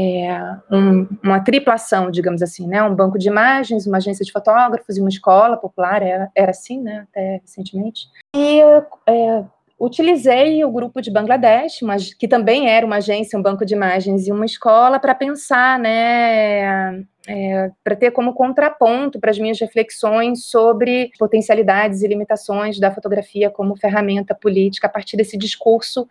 é, 0.00 0.40
um, 0.70 1.08
uma 1.24 1.40
triplação, 1.40 2.08
digamos 2.08 2.40
assim, 2.40 2.68
né? 2.68 2.80
Um 2.84 2.94
banco 2.94 3.18
de 3.18 3.26
imagens, 3.26 3.84
uma 3.84 3.96
agência 3.96 4.24
de 4.24 4.30
fotógrafos 4.30 4.96
e 4.96 5.00
uma 5.00 5.08
escola 5.08 5.56
popular, 5.56 6.02
era, 6.02 6.30
era 6.36 6.52
assim, 6.52 6.80
né? 6.80 7.04
Até 7.10 7.40
recentemente. 7.42 8.06
E 8.36 8.60
é, 9.08 9.44
utilizei 9.76 10.64
o 10.64 10.70
grupo 10.70 11.02
de 11.02 11.10
Bangladesh, 11.10 11.80
mas, 11.82 12.14
que 12.14 12.28
também 12.28 12.70
era 12.70 12.86
uma 12.86 12.96
agência, 12.96 13.36
um 13.36 13.42
banco 13.42 13.66
de 13.66 13.74
imagens 13.74 14.28
e 14.28 14.30
uma 14.30 14.44
escola, 14.44 15.00
para 15.00 15.16
pensar, 15.16 15.80
né? 15.80 17.04
É, 17.26 17.70
para 17.82 17.96
ter 17.96 18.12
como 18.12 18.32
contraponto 18.34 19.18
para 19.18 19.32
as 19.32 19.38
minhas 19.38 19.58
reflexões 19.58 20.46
sobre 20.46 21.10
potencialidades 21.18 22.02
e 22.02 22.08
limitações 22.08 22.78
da 22.78 22.90
fotografia 22.90 23.50
como 23.50 23.76
ferramenta 23.76 24.34
política 24.34 24.86
a 24.86 24.90
partir 24.90 25.16
desse 25.16 25.36
discurso 25.36 26.08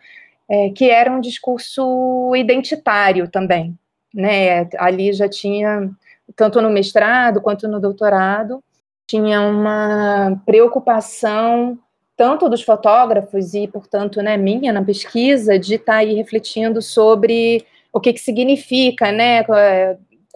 é, 0.50 0.70
que 0.70 0.90
era 0.90 1.12
um 1.12 1.20
discurso 1.20 2.34
identitário 2.36 3.30
também. 3.30 3.78
Né? 4.14 4.68
Ali 4.78 5.14
já 5.14 5.28
tinha, 5.28 5.90
tanto 6.36 6.62
no 6.62 6.70
mestrado 6.70 7.42
quanto 7.42 7.68
no 7.68 7.80
doutorado, 7.80 8.64
tinha 9.08 9.42
uma 9.42 10.42
preocupação 10.46 11.78
tanto 12.18 12.50
dos 12.50 12.64
fotógrafos 12.64 13.54
e, 13.54 13.68
portanto, 13.68 14.22
né, 14.24 14.36
minha 14.36 14.74
na 14.74 14.84
pesquisa, 14.84 15.60
de 15.60 15.76
estar 15.76 15.94
tá 15.94 16.00
aí 16.00 16.16
refletindo 16.16 16.82
sobre 16.82 17.64
o 17.94 18.00
que, 18.00 18.12
que 18.12 18.20
significa, 18.20 19.12
né, 19.12 19.44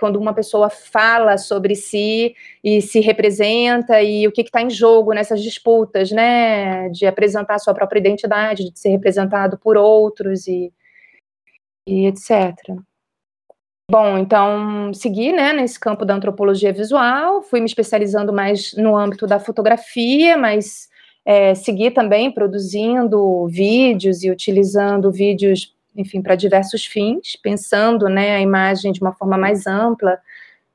quando 0.02 0.16
uma 0.16 0.34
pessoa 0.34 0.68
fala 0.68 1.38
sobre 1.38 1.76
si 1.76 2.36
e 2.64 2.82
se 2.82 3.00
representa 3.00 4.02
e 4.02 4.28
o 4.28 4.32
que 4.32 4.42
está 4.42 4.60
em 4.60 4.70
jogo 4.72 5.14
nessas 5.14 5.44
disputas, 5.44 6.10
né, 6.10 6.90
de 6.90 7.06
apresentar 7.06 7.60
sua 7.60 7.76
própria 7.76 8.00
identidade, 8.00 8.72
de 8.72 8.80
ser 8.80 8.90
representado 8.90 9.60
por 9.60 9.78
outros 9.78 10.48
e, 10.48 10.74
e 11.88 12.08
etc. 12.08 12.56
Bom, 13.92 14.18
então 14.18 14.92
segui, 14.92 15.32
né, 15.32 15.54
nesse 15.54 15.80
campo 15.80 16.04
da 16.04 16.16
antropologia 16.16 16.74
visual, 16.74 17.44
fui 17.44 17.60
me 17.60 17.68
especializando 17.68 18.34
mais 18.34 18.74
no 18.74 18.98
âmbito 18.98 19.28
da 19.28 19.40
fotografia, 19.40 20.36
mas 20.36 20.90
é, 21.24 21.54
segui 21.54 21.92
também 21.92 22.32
produzindo 22.32 23.46
vídeos 23.48 24.24
e 24.24 24.32
utilizando 24.32 25.12
vídeos 25.12 25.76
enfim, 25.96 26.22
para 26.22 26.36
diversos 26.36 26.86
fins, 26.86 27.36
pensando 27.36 28.08
né, 28.08 28.36
a 28.36 28.40
imagem 28.40 28.92
de 28.92 29.02
uma 29.02 29.14
forma 29.14 29.38
mais 29.38 29.68
ampla, 29.68 30.20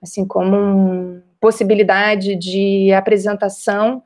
assim 0.02 0.26
como 0.26 0.56
uma 0.56 1.22
possibilidade 1.40 2.36
de 2.36 2.92
apresentação 2.92 4.02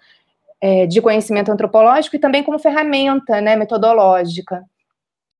é, 0.61 0.87
de 0.87 1.01
conhecimento 1.01 1.51
antropológico 1.51 2.17
e 2.17 2.19
também 2.19 2.43
como 2.43 2.59
ferramenta 2.59 3.41
né, 3.41 3.57
metodológica. 3.57 4.65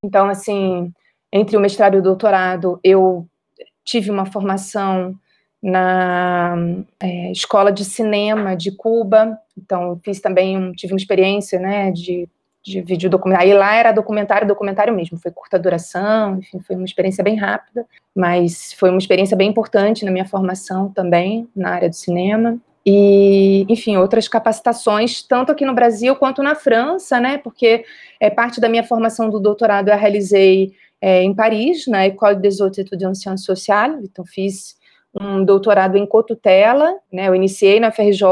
Então, 0.03 0.29
assim, 0.29 0.93
entre 1.33 1.57
o 1.57 1.61
mestrado 1.61 1.95
e 1.95 1.99
o 1.99 2.03
doutorado, 2.03 2.81
eu 2.83 3.27
tive 3.85 4.11
uma 4.11 4.27
formação 4.27 5.15
na 5.63 6.57
é, 6.99 7.31
escola 7.33 7.71
de 7.71 7.85
cinema 7.85 8.57
de 8.57 8.73
Cuba, 8.73 9.39
então 9.57 10.01
fiz 10.03 10.21
também, 10.21 10.73
tive 10.73 10.95
uma 10.95 10.99
experiência, 10.99 11.59
né, 11.59 11.91
de 11.91 12.27
de 12.63 12.81
vídeo 12.83 13.09
documentário. 13.09 13.53
Aí 13.53 13.59
lá 13.59 13.75
era 13.75 13.93
documentário, 13.93 14.47
documentário 14.47 14.95
mesmo, 14.95 15.19
foi 15.19 15.31
curta 15.31 15.59
duração, 15.59 16.39
enfim, 16.39 16.61
foi 16.61 16.77
uma 16.77 16.85
experiência 16.85 17.25
bem 17.25 17.37
rápida, 17.37 17.87
mas 18.15 18.73
foi 18.75 18.91
uma 18.91 18.99
experiência 18.99 19.37
bem 19.37 19.49
importante 19.49 20.05
na 20.05 20.11
minha 20.11 20.27
formação 20.27 20.91
também, 20.93 21.49
na 21.55 21.71
área 21.71 21.89
do 21.89 21.97
cinema. 21.97 22.59
E, 22.85 23.67
enfim, 23.69 23.97
outras 23.97 24.27
capacitações, 24.27 25.23
tanto 25.23 25.53
aqui 25.53 25.65
no 25.65 25.75
Brasil 25.75 26.17
quanto 26.17 26.43
na 26.43 26.55
França, 26.55 27.21
né? 27.21 27.39
Porque 27.39 27.85
é, 28.19 28.31
parte 28.31 28.61
da 28.61 28.69
minha 28.69 28.85
formação 28.85 29.29
do 29.29 29.39
doutorado 29.39 29.89
eu 29.89 29.97
realizei 29.97 30.73
é, 31.01 31.23
em 31.23 31.35
Paris, 31.35 31.87
na 31.87 32.05
École 32.05 32.37
des 32.37 32.61
Hautes 32.61 32.79
Études 32.79 33.07
en 33.07 33.15
Sciences 33.15 33.45
Sociales, 33.45 34.01
então 34.03 34.25
fiz 34.25 34.79
um 35.19 35.45
doutorado 35.45 35.97
em 35.97 36.07
cotutela, 36.07 36.95
né? 37.13 37.29
Eu 37.29 37.35
iniciei 37.35 37.81
na 37.81 37.91
FRJ, 37.91 38.23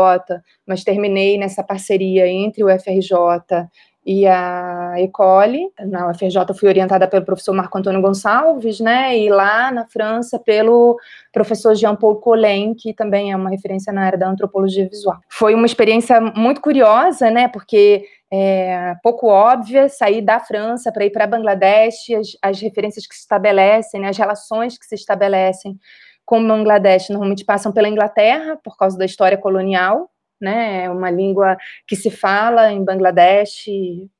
mas 0.67 0.85
terminei 0.85 1.37
nessa 1.37 1.63
parceria 1.63 2.27
entre 2.29 2.63
o 2.63 2.69
FRJ 2.69 3.69
e 4.11 4.27
a 4.27 4.95
Ecole, 4.97 5.71
na 5.81 6.09
UFRJ 6.09 6.55
fui 6.59 6.67
orientada 6.67 7.07
pelo 7.07 7.27
professor 7.27 7.53
Marco 7.53 7.77
Antônio 7.77 8.01
Gonçalves, 8.01 8.81
né, 8.81 9.19
e 9.19 9.29
lá 9.29 9.71
na 9.71 9.85
França 9.85 10.39
pelo 10.39 10.99
professor 11.31 11.75
Jean-Paul 11.75 12.17
Collin, 12.17 12.73
que 12.73 12.95
também 12.95 13.33
é 13.33 13.37
uma 13.37 13.51
referência 13.51 13.93
na 13.93 14.07
área 14.07 14.19
da 14.19 14.27
antropologia 14.27 14.89
visual. 14.89 15.19
Foi 15.29 15.55
uma 15.55 15.67
experiência 15.67 16.23
muito 16.23 16.63
curiosa, 16.63 17.31
né, 17.31 17.49
porque 17.49 18.03
é 18.33 18.95
pouco 19.03 19.27
óbvia 19.27 19.91
sair 19.91 20.23
da 20.23 20.41
França 20.41 20.91
para 20.91 21.05
ir 21.05 21.11
para 21.11 21.27
Bangladesh, 21.27 22.09
as, 22.19 22.29
as, 22.41 22.61
referências 22.63 23.07
que 23.07 23.15
se 23.15 23.21
estabelecem, 23.21 24.01
né, 24.01 24.09
as 24.09 24.17
relações 24.17 24.79
que 24.79 24.87
se 24.87 24.95
estabelecem 24.95 25.79
com 26.25 26.43
Bangladesh 26.49 27.11
normalmente 27.11 27.45
passam 27.45 27.73
pela 27.73 27.91
Inglaterra, 27.91 28.59
por 28.65 28.75
causa 28.79 28.97
da 28.97 29.05
história 29.05 29.37
colonial, 29.37 30.09
né? 30.41 30.85
É 30.85 30.91
uma 30.91 31.11
língua 31.11 31.57
que 31.87 31.97
se 31.97 32.11
fala 32.11 32.73
em 32.73 32.85
Bangladesh, 32.85 33.67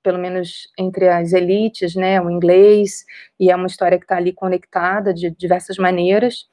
pelo 0.03 0.19
menos 0.19 0.69
entre 0.79 1.09
as 1.09 1.33
elites, 1.33 1.95
né? 1.95 2.21
O 2.21 2.31
inglês, 2.31 3.05
e 3.39 3.51
é 3.51 3.57
uma 3.57 3.67
história 3.67 3.99
que 3.99 4.05
está 4.05 4.17
ali 4.17 4.33
conectada 4.33 5.13
de 5.15 5.31
diversas 5.31 5.77
maneiras. 5.79 6.47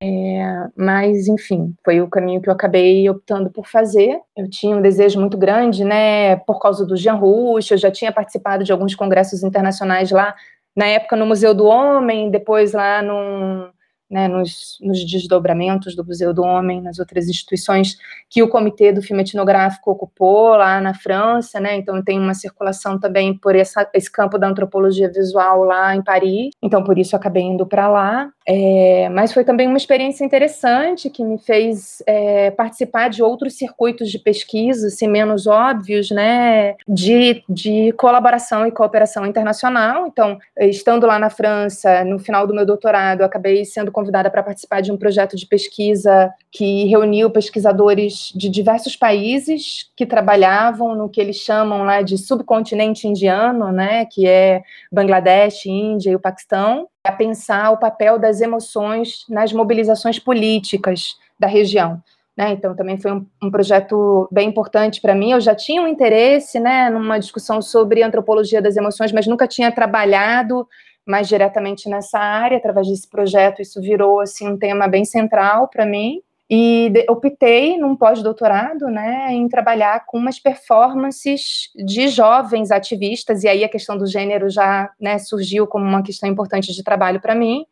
É, 0.00 0.68
mas, 0.76 1.26
enfim, 1.26 1.74
foi 1.84 2.00
o 2.00 2.08
caminho 2.08 2.40
que 2.40 2.48
eu 2.48 2.52
acabei 2.52 3.08
optando 3.10 3.50
por 3.50 3.66
fazer. 3.66 4.20
Eu 4.36 4.48
tinha 4.48 4.76
um 4.76 4.82
desejo 4.82 5.18
muito 5.20 5.36
grande, 5.36 5.84
né, 5.84 6.36
por 6.36 6.60
causa 6.60 6.86
do 6.86 6.96
Jean 6.96 7.14
Rouch, 7.14 7.72
eu 7.72 7.78
já 7.78 7.90
tinha 7.90 8.12
participado 8.12 8.62
de 8.62 8.70
alguns 8.70 8.94
congressos 8.94 9.42
internacionais 9.42 10.10
lá, 10.12 10.34
na 10.76 10.86
época 10.86 11.16
no 11.16 11.26
Museu 11.26 11.52
do 11.54 11.64
Homem, 11.66 12.30
depois 12.30 12.72
lá 12.72 13.02
no, 13.02 13.68
né, 14.10 14.26
nos, 14.26 14.78
nos, 14.80 15.04
desdobramentos 15.04 15.94
do 15.94 16.04
Museu 16.04 16.32
do 16.32 16.42
Homem, 16.42 16.80
nas 16.80 16.98
outras 16.98 17.28
instituições 17.28 17.98
que 18.28 18.42
o 18.42 18.48
Comitê 18.48 18.92
do 18.92 19.02
Filme 19.02 19.22
Etnográfico 19.22 19.90
ocupou 19.90 20.50
lá 20.56 20.80
na 20.80 20.94
França, 20.94 21.60
né, 21.60 21.76
então 21.76 22.02
tem 22.02 22.18
uma 22.18 22.34
circulação 22.34 22.98
também 22.98 23.36
por 23.36 23.54
essa, 23.54 23.88
esse 23.92 24.10
campo 24.10 24.38
da 24.38 24.48
antropologia 24.48 25.10
visual 25.10 25.64
lá 25.64 25.94
em 25.94 26.02
Paris, 26.02 26.50
então 26.62 26.82
por 26.82 26.98
isso 26.98 27.14
acabei 27.14 27.42
indo 27.42 27.66
para 27.66 27.88
lá, 27.88 28.30
é, 28.46 29.08
mas 29.10 29.32
foi 29.32 29.44
também 29.44 29.68
uma 29.68 29.76
experiência 29.76 30.24
interessante 30.24 31.10
que 31.10 31.22
me 31.22 31.38
fez 31.38 32.02
é, 32.06 32.50
participar 32.50 33.08
de 33.08 33.22
outros 33.22 33.58
circuitos 33.58 34.10
de 34.10 34.18
pesquisa, 34.18 34.86
assim, 34.86 35.06
menos 35.06 35.46
óbvios, 35.46 36.10
né, 36.10 36.76
de, 36.88 37.42
de 37.48 37.92
colaboração 37.92 38.66
e 38.66 38.72
cooperação 38.72 39.26
internacional, 39.26 40.06
então 40.06 40.38
estando 40.58 41.06
lá 41.06 41.18
na 41.18 41.28
França, 41.28 42.04
no 42.04 42.18
final 42.18 42.46
do 42.46 42.54
meu 42.54 42.64
doutorado, 42.64 43.22
acabei 43.22 43.64
sendo 43.64 43.92
convidada 43.98 44.30
para 44.30 44.44
participar 44.44 44.80
de 44.80 44.92
um 44.92 44.96
projeto 44.96 45.36
de 45.36 45.44
pesquisa 45.44 46.32
que 46.52 46.84
reuniu 46.84 47.28
pesquisadores 47.30 48.32
de 48.32 48.48
diversos 48.48 48.94
países 48.94 49.90
que 49.96 50.06
trabalhavam 50.06 50.94
no 50.94 51.08
que 51.08 51.20
eles 51.20 51.36
chamam 51.36 51.82
lá 51.82 52.00
de 52.00 52.16
subcontinente 52.16 53.08
indiano, 53.08 53.72
né, 53.72 54.06
que 54.06 54.24
é 54.24 54.62
Bangladesh, 54.92 55.66
Índia 55.66 56.12
e 56.12 56.14
o 56.14 56.20
Paquistão, 56.20 56.86
a 57.02 57.10
pensar 57.10 57.72
o 57.72 57.78
papel 57.78 58.20
das 58.20 58.40
emoções 58.40 59.24
nas 59.28 59.52
mobilizações 59.52 60.20
políticas 60.20 61.16
da 61.36 61.48
região. 61.48 62.00
Né, 62.36 62.52
então, 62.52 62.76
também 62.76 62.96
foi 62.96 63.10
um, 63.10 63.26
um 63.42 63.50
projeto 63.50 64.28
bem 64.30 64.48
importante 64.48 65.00
para 65.00 65.12
mim. 65.12 65.32
Eu 65.32 65.40
já 65.40 65.56
tinha 65.56 65.82
um 65.82 65.88
interesse 65.88 66.60
né, 66.60 66.88
numa 66.88 67.18
discussão 67.18 67.60
sobre 67.60 68.00
antropologia 68.00 68.62
das 68.62 68.76
emoções, 68.76 69.10
mas 69.10 69.26
nunca 69.26 69.48
tinha 69.48 69.72
trabalhado 69.72 70.64
mais 71.08 71.26
diretamente 71.26 71.88
nessa 71.88 72.18
área, 72.18 72.58
através 72.58 72.86
desse 72.86 73.08
projeto, 73.08 73.62
isso 73.62 73.80
virou 73.80 74.20
assim 74.20 74.46
um 74.46 74.58
tema 74.58 74.86
bem 74.86 75.04
central 75.04 75.68
para 75.68 75.86
mim. 75.86 76.20
e 76.50 76.90
optei 77.10 77.76
num 77.76 77.94
pós-doutorado, 77.94 78.86
né, 78.86 79.28
em 79.32 79.46
trabalhar 79.48 80.06
com 80.06 80.16
umas 80.16 80.38
performances 80.38 81.70
de 81.76 82.08
jovens 82.08 82.70
ativistas, 82.70 83.44
e 83.44 83.48
aí 83.48 83.62
a 83.62 83.68
questão 83.68 83.98
do 83.98 84.06
gênero 84.06 84.48
já 84.48 84.90
né, 84.98 85.18
surgiu 85.18 85.66
como 85.66 85.84
uma 85.84 86.02
questão 86.02 86.28
importante 86.28 86.72
de 86.72 86.82
trabalho 86.82 87.20
para 87.20 87.34
mim, 87.34 87.66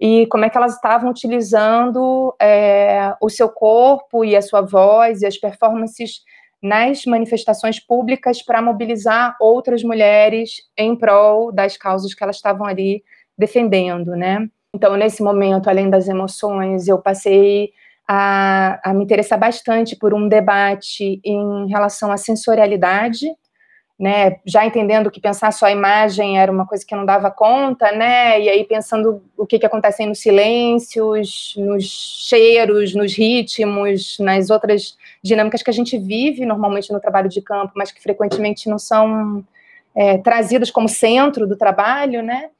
e 0.00 0.26
como 0.28 0.44
é 0.44 0.50
que 0.50 0.56
elas 0.56 0.74
estavam 0.74 1.10
utilizando 1.10 2.34
é, 2.40 3.14
o 3.20 3.28
seu 3.28 3.48
corpo 3.48 4.24
e 4.24 4.34
a 4.34 4.42
sua 4.42 4.62
voz 4.62 5.20
e 5.22 5.26
as 5.26 5.36
performances 5.38 6.22
nas 6.66 7.04
manifestações 7.04 7.78
públicas 7.78 8.42
para 8.42 8.60
mobilizar 8.60 9.36
outras 9.40 9.82
mulheres 9.82 10.62
em 10.76 10.96
prol 10.96 11.52
das 11.52 11.76
causas 11.76 12.14
que 12.14 12.22
elas 12.22 12.36
estavam 12.36 12.66
ali 12.66 13.02
defendendo, 13.38 14.16
né? 14.16 14.48
Então, 14.74 14.96
nesse 14.96 15.22
momento, 15.22 15.68
além 15.68 15.88
das 15.88 16.08
emoções, 16.08 16.88
eu 16.88 16.98
passei 16.98 17.70
a, 18.06 18.78
a 18.90 18.94
me 18.94 19.04
interessar 19.04 19.38
bastante 19.38 19.96
por 19.96 20.12
um 20.12 20.28
debate 20.28 21.20
em 21.24 21.68
relação 21.68 22.12
à 22.12 22.16
sensorialidade, 22.16 23.26
né, 23.98 24.36
já 24.44 24.66
entendendo 24.66 25.10
que 25.10 25.20
pensar 25.20 25.50
só 25.52 25.66
a 25.66 25.72
imagem 25.72 26.38
era 26.38 26.52
uma 26.52 26.66
coisa 26.66 26.84
que 26.86 26.94
não 26.94 27.06
dava 27.06 27.30
conta, 27.30 27.90
né, 27.92 28.38
e 28.38 28.48
aí 28.48 28.64
pensando 28.64 29.22
o 29.36 29.46
que, 29.46 29.58
que 29.58 29.64
acontece 29.64 30.04
nos 30.04 30.20
silêncios, 30.20 31.54
nos 31.56 32.26
cheiros, 32.28 32.94
nos 32.94 33.16
ritmos, 33.16 34.18
nas 34.20 34.50
outras 34.50 34.96
dinâmicas 35.26 35.62
que 35.62 35.70
a 35.70 35.72
gente 35.72 35.98
vive 35.98 36.46
normalmente 36.46 36.92
no 36.92 37.00
trabalho 37.00 37.28
de 37.28 37.42
campo, 37.42 37.72
mas 37.76 37.90
que 37.90 38.02
frequentemente 38.02 38.68
não 38.68 38.78
são 38.78 39.44
é, 39.94 40.18
trazidas 40.18 40.70
como 40.70 40.88
centro 40.88 41.46
do 41.46 41.56
trabalho, 41.56 42.22
né, 42.22 42.50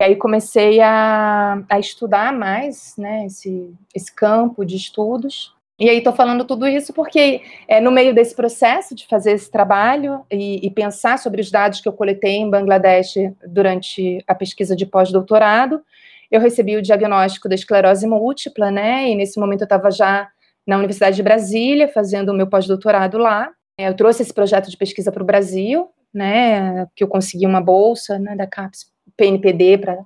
e 0.00 0.04
aí 0.04 0.16
comecei 0.16 0.80
a, 0.80 1.62
a 1.68 1.78
estudar 1.78 2.32
mais, 2.32 2.94
né, 2.96 3.26
esse, 3.26 3.70
esse 3.94 4.10
campo 4.14 4.64
de 4.64 4.74
estudos. 4.74 5.54
E 5.78 5.90
aí 5.90 5.98
estou 5.98 6.12
falando 6.12 6.44
tudo 6.44 6.66
isso 6.66 6.92
porque 6.94 7.42
é 7.68 7.82
no 7.82 7.90
meio 7.90 8.14
desse 8.14 8.34
processo 8.34 8.94
de 8.94 9.06
fazer 9.06 9.32
esse 9.32 9.50
trabalho 9.50 10.24
e, 10.30 10.66
e, 10.66 10.70
pensar 10.70 11.18
sobre 11.18 11.40
os 11.40 11.50
dados 11.50 11.80
que 11.80 11.88
eu 11.88 11.92
coletei 11.92 12.36
em 12.36 12.48
Bangladesh 12.48 13.14
durante 13.46 14.22
a 14.26 14.34
pesquisa 14.34 14.74
de 14.74 14.86
pós-doutorado, 14.86 15.82
eu 16.30 16.40
recebi 16.40 16.76
o 16.76 16.82
diagnóstico 16.82 17.48
da 17.48 17.54
esclerose 17.54 18.06
múltipla, 18.06 18.70
né? 18.70 19.08
E 19.08 19.14
nesse 19.14 19.38
momento 19.38 19.62
eu 19.62 19.66
estava 19.66 19.90
já 19.90 20.28
na 20.70 20.76
Universidade 20.76 21.16
de 21.16 21.22
Brasília 21.22 21.88
fazendo 21.88 22.28
o 22.28 22.34
meu 22.34 22.46
pós-doutorado 22.46 23.18
lá. 23.18 23.50
Eu 23.76 23.94
trouxe 23.96 24.22
esse 24.22 24.32
projeto 24.32 24.70
de 24.70 24.76
pesquisa 24.76 25.10
para 25.10 25.22
o 25.22 25.26
Brasil, 25.26 25.88
né? 26.14 26.86
Que 26.94 27.02
eu 27.02 27.08
consegui 27.08 27.44
uma 27.44 27.60
bolsa 27.60 28.20
né, 28.20 28.36
da 28.36 28.46
CAPES 28.46 28.86
PNPD 29.16 29.78
para, 29.78 29.98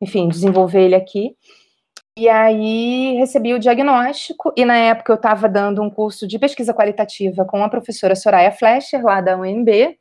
enfim, 0.00 0.28
desenvolver 0.28 0.82
ele 0.82 0.94
aqui. 0.94 1.34
E 2.16 2.28
aí 2.28 3.16
recebi 3.18 3.52
o 3.52 3.58
diagnóstico, 3.58 4.52
e 4.56 4.64
na 4.64 4.76
época 4.76 5.12
eu 5.12 5.16
estava 5.16 5.48
dando 5.48 5.82
um 5.82 5.90
curso 5.90 6.26
de 6.26 6.38
pesquisa 6.38 6.72
qualitativa 6.72 7.44
com 7.44 7.62
a 7.62 7.68
professora 7.68 8.14
Soraya 8.14 8.52
Fleischer, 8.52 9.04
lá 9.04 9.20
da 9.20 9.36
UNB, 9.36 9.98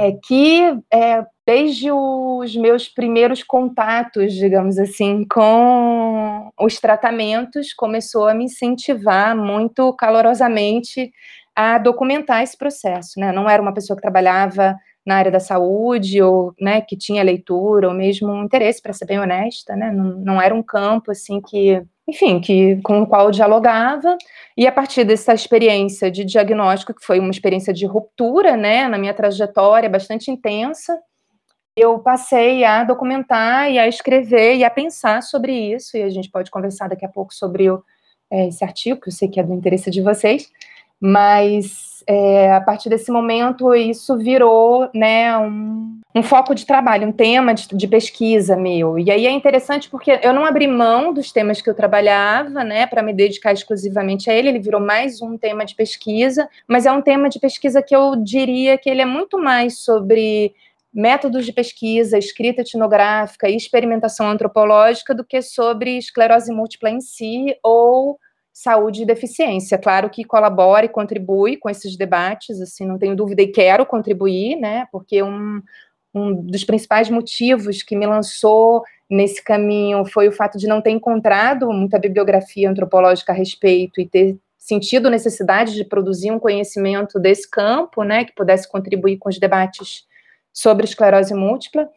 é, 0.00 0.12
que 0.12 0.62
é, 0.92 1.24
desde 1.46 1.92
os 1.92 2.56
meus 2.56 2.88
primeiros 2.88 3.42
contatos, 3.44 4.34
digamos 4.34 4.78
assim, 4.78 5.24
com 5.24 6.50
os 6.60 6.80
tratamentos, 6.80 7.72
começou 7.72 8.26
a 8.26 8.34
me 8.34 8.44
incentivar 8.44 9.36
muito 9.36 9.92
calorosamente 9.92 11.12
a 11.54 11.78
documentar 11.78 12.42
esse 12.42 12.58
processo. 12.58 13.20
Né? 13.20 13.30
Não 13.30 13.48
era 13.48 13.62
uma 13.62 13.72
pessoa 13.72 13.96
que 13.96 14.02
trabalhava 14.02 14.76
na 15.06 15.14
área 15.14 15.30
da 15.30 15.38
saúde, 15.38 16.20
ou 16.20 16.52
né, 16.60 16.80
que 16.80 16.96
tinha 16.96 17.22
leitura, 17.22 17.86
ou 17.86 17.94
mesmo 17.94 18.28
um 18.28 18.42
interesse, 18.42 18.82
para 18.82 18.92
ser 18.92 19.04
bem 19.04 19.20
honesta, 19.20 19.76
né, 19.76 19.92
não, 19.92 20.16
não 20.16 20.42
era 20.42 20.52
um 20.52 20.64
campo 20.64 21.12
assim 21.12 21.40
que, 21.40 21.80
enfim, 22.08 22.40
que 22.40 22.80
com 22.82 23.02
o 23.02 23.06
qual 23.06 23.26
eu 23.26 23.30
dialogava, 23.30 24.18
e 24.56 24.66
a 24.66 24.72
partir 24.72 25.04
dessa 25.04 25.32
experiência 25.32 26.10
de 26.10 26.24
diagnóstico, 26.24 26.92
que 26.92 27.06
foi 27.06 27.20
uma 27.20 27.30
experiência 27.30 27.72
de 27.72 27.86
ruptura, 27.86 28.56
né, 28.56 28.88
na 28.88 28.98
minha 28.98 29.14
trajetória 29.14 29.88
bastante 29.88 30.28
intensa, 30.28 30.98
eu 31.76 31.98
passei 31.98 32.64
a 32.64 32.84
documentar 32.84 33.70
e 33.70 33.78
a 33.78 33.86
escrever 33.86 34.56
e 34.56 34.64
a 34.64 34.70
pensar 34.70 35.22
sobre 35.22 35.52
isso, 35.52 35.96
e 35.96 36.02
a 36.02 36.08
gente 36.08 36.30
pode 36.30 36.50
conversar 36.50 36.88
daqui 36.88 37.04
a 37.04 37.08
pouco 37.08 37.34
sobre 37.34 37.70
o, 37.70 37.84
é, 38.30 38.48
esse 38.48 38.64
artigo, 38.64 39.00
que 39.00 39.08
eu 39.08 39.12
sei 39.12 39.28
que 39.28 39.38
é 39.38 39.42
do 39.42 39.52
interesse 39.52 39.90
de 39.90 40.00
vocês, 40.00 40.50
mas 40.98 42.02
é, 42.06 42.52
a 42.52 42.60
partir 42.60 42.88
desse 42.88 43.10
momento, 43.10 43.74
isso 43.74 44.16
virou 44.16 44.88
né, 44.94 45.36
um, 45.36 46.00
um 46.14 46.22
foco 46.22 46.54
de 46.54 46.64
trabalho, 46.64 47.08
um 47.08 47.12
tema 47.12 47.52
de, 47.52 47.68
de, 47.68 47.88
pesquisa 47.88 48.56
meu. 48.56 48.98
E 48.98 49.10
aí 49.10 49.26
é 49.26 49.30
interessante 49.30 49.90
porque 49.90 50.18
eu 50.22 50.32
não 50.32 50.46
abri 50.46 50.66
mão 50.66 51.12
dos 51.12 51.30
temas 51.32 51.60
que 51.60 51.68
eu 51.68 51.74
trabalhava, 51.74 52.64
né, 52.64 52.86
para 52.86 53.02
me 53.02 53.12
dedicar 53.12 53.52
exclusivamente 53.52 54.30
a 54.30 54.34
ele, 54.34 54.48
ele 54.48 54.60
virou 54.60 54.80
mais 54.80 55.20
um 55.20 55.36
tema 55.36 55.66
de 55.66 55.74
pesquisa, 55.74 56.48
mas 56.66 56.86
é 56.86 56.92
um 56.92 57.02
tema 57.02 57.28
de 57.28 57.38
pesquisa 57.38 57.82
que 57.82 57.94
eu 57.94 58.16
diria 58.16 58.78
que 58.78 58.88
ele 58.88 59.02
é 59.02 59.06
muito 59.06 59.38
mais 59.38 59.80
sobre 59.80 60.54
métodos 60.96 61.44
de 61.44 61.52
pesquisa, 61.52 62.16
escrita 62.16 62.62
etnográfica 62.62 63.50
e 63.50 63.54
experimentação 63.54 64.30
antropológica 64.30 65.14
do 65.14 65.22
que 65.22 65.42
sobre 65.42 65.98
esclerose 65.98 66.50
múltipla 66.50 66.88
em 66.88 67.02
si 67.02 67.54
ou 67.62 68.18
saúde 68.50 69.02
e 69.02 69.06
deficiência. 69.06 69.76
Claro 69.76 70.08
que 70.08 70.24
colabora 70.24 70.86
e 70.86 70.88
contribui 70.88 71.58
com 71.58 71.68
esses 71.68 71.98
debates, 71.98 72.62
assim, 72.62 72.86
não 72.86 72.98
tenho 72.98 73.14
dúvida 73.14 73.42
e 73.42 73.48
quero 73.48 73.84
contribuir, 73.84 74.56
né, 74.56 74.88
porque 74.90 75.22
um, 75.22 75.60
um 76.14 76.34
dos 76.34 76.64
principais 76.64 77.10
motivos 77.10 77.82
que 77.82 77.94
me 77.94 78.06
lançou 78.06 78.82
nesse 79.08 79.44
caminho 79.44 80.02
foi 80.06 80.28
o 80.28 80.32
fato 80.32 80.56
de 80.56 80.66
não 80.66 80.80
ter 80.80 80.92
encontrado 80.92 81.70
muita 81.70 81.98
bibliografia 81.98 82.70
antropológica 82.70 83.32
a 83.32 83.36
respeito 83.36 84.00
e 84.00 84.08
ter 84.08 84.38
sentido 84.56 85.10
necessidade 85.10 85.74
de 85.74 85.84
produzir 85.84 86.30
um 86.30 86.38
conhecimento 86.38 87.20
desse 87.20 87.48
campo, 87.50 88.02
né, 88.02 88.24
que 88.24 88.34
pudesse 88.34 88.66
contribuir 88.66 89.18
com 89.18 89.28
os 89.28 89.38
debates 89.38 90.05
sobre 90.56 90.84
esclerose 90.84 91.34
múltipla 91.34 91.88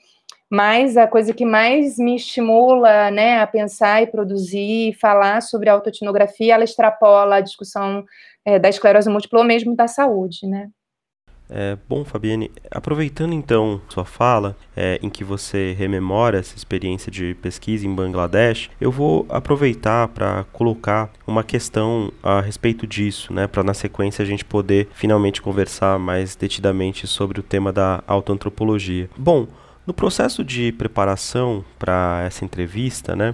mas 0.50 0.98
a 0.98 1.06
coisa 1.08 1.32
que 1.32 1.46
mais 1.46 2.00
me 2.00 2.16
estimula 2.16 3.12
né, 3.12 3.40
a 3.40 3.46
pensar 3.46 4.02
e 4.02 4.08
produzir 4.08 4.90
e 4.90 4.94
falar 4.96 5.42
sobre 5.42 5.70
autoetnografia, 5.70 6.56
ela 6.56 6.64
extrapola 6.64 7.36
a 7.36 7.42
discussão 7.42 8.04
é, 8.44 8.58
da 8.58 8.68
esclerose 8.68 9.10
múltipla 9.10 9.40
ou 9.40 9.46
mesmo 9.46 9.76
da 9.76 9.88
saúde, 9.88 10.48
né? 10.48 10.72
É, 11.50 11.78
bom, 11.88 12.06
Fabiane, 12.06 12.52
aproveitando 12.70 13.34
então 13.34 13.82
sua 13.90 14.06
fala, 14.06 14.56
é, 14.76 15.00
em 15.02 15.10
que 15.10 15.24
você 15.24 15.76
rememora 15.78 16.38
essa 16.38 16.56
experiência 16.56 17.12
de 17.12 17.34
pesquisa 17.36 17.88
em 17.88 17.94
Bangladesh, 17.94 18.70
eu 18.80 18.92
vou 18.92 19.26
aproveitar 19.30 20.08
para 20.10 20.46
colocar 20.54 21.10
uma 21.26 21.44
questão 21.44 22.12
a 22.22 22.40
respeito 22.40 22.86
disso, 22.86 23.34
né, 23.34 23.48
para 23.48 23.64
na 23.64 23.74
sequência 23.74 24.22
a 24.22 24.26
gente 24.26 24.46
poder 24.46 24.88
finalmente 24.94 25.42
conversar 25.42 25.98
mais 25.98 26.36
detidamente 26.36 27.08
sobre 27.08 27.40
o 27.40 27.44
tema 27.44 27.74
da 27.74 28.04
autoantropologia. 28.06 29.10
Bom, 29.18 29.48
no 29.88 29.94
processo 29.94 30.44
de 30.44 30.72
preparação 30.74 31.66
para 31.80 32.22
essa 32.24 32.46
entrevista, 32.46 33.16
né, 33.16 33.34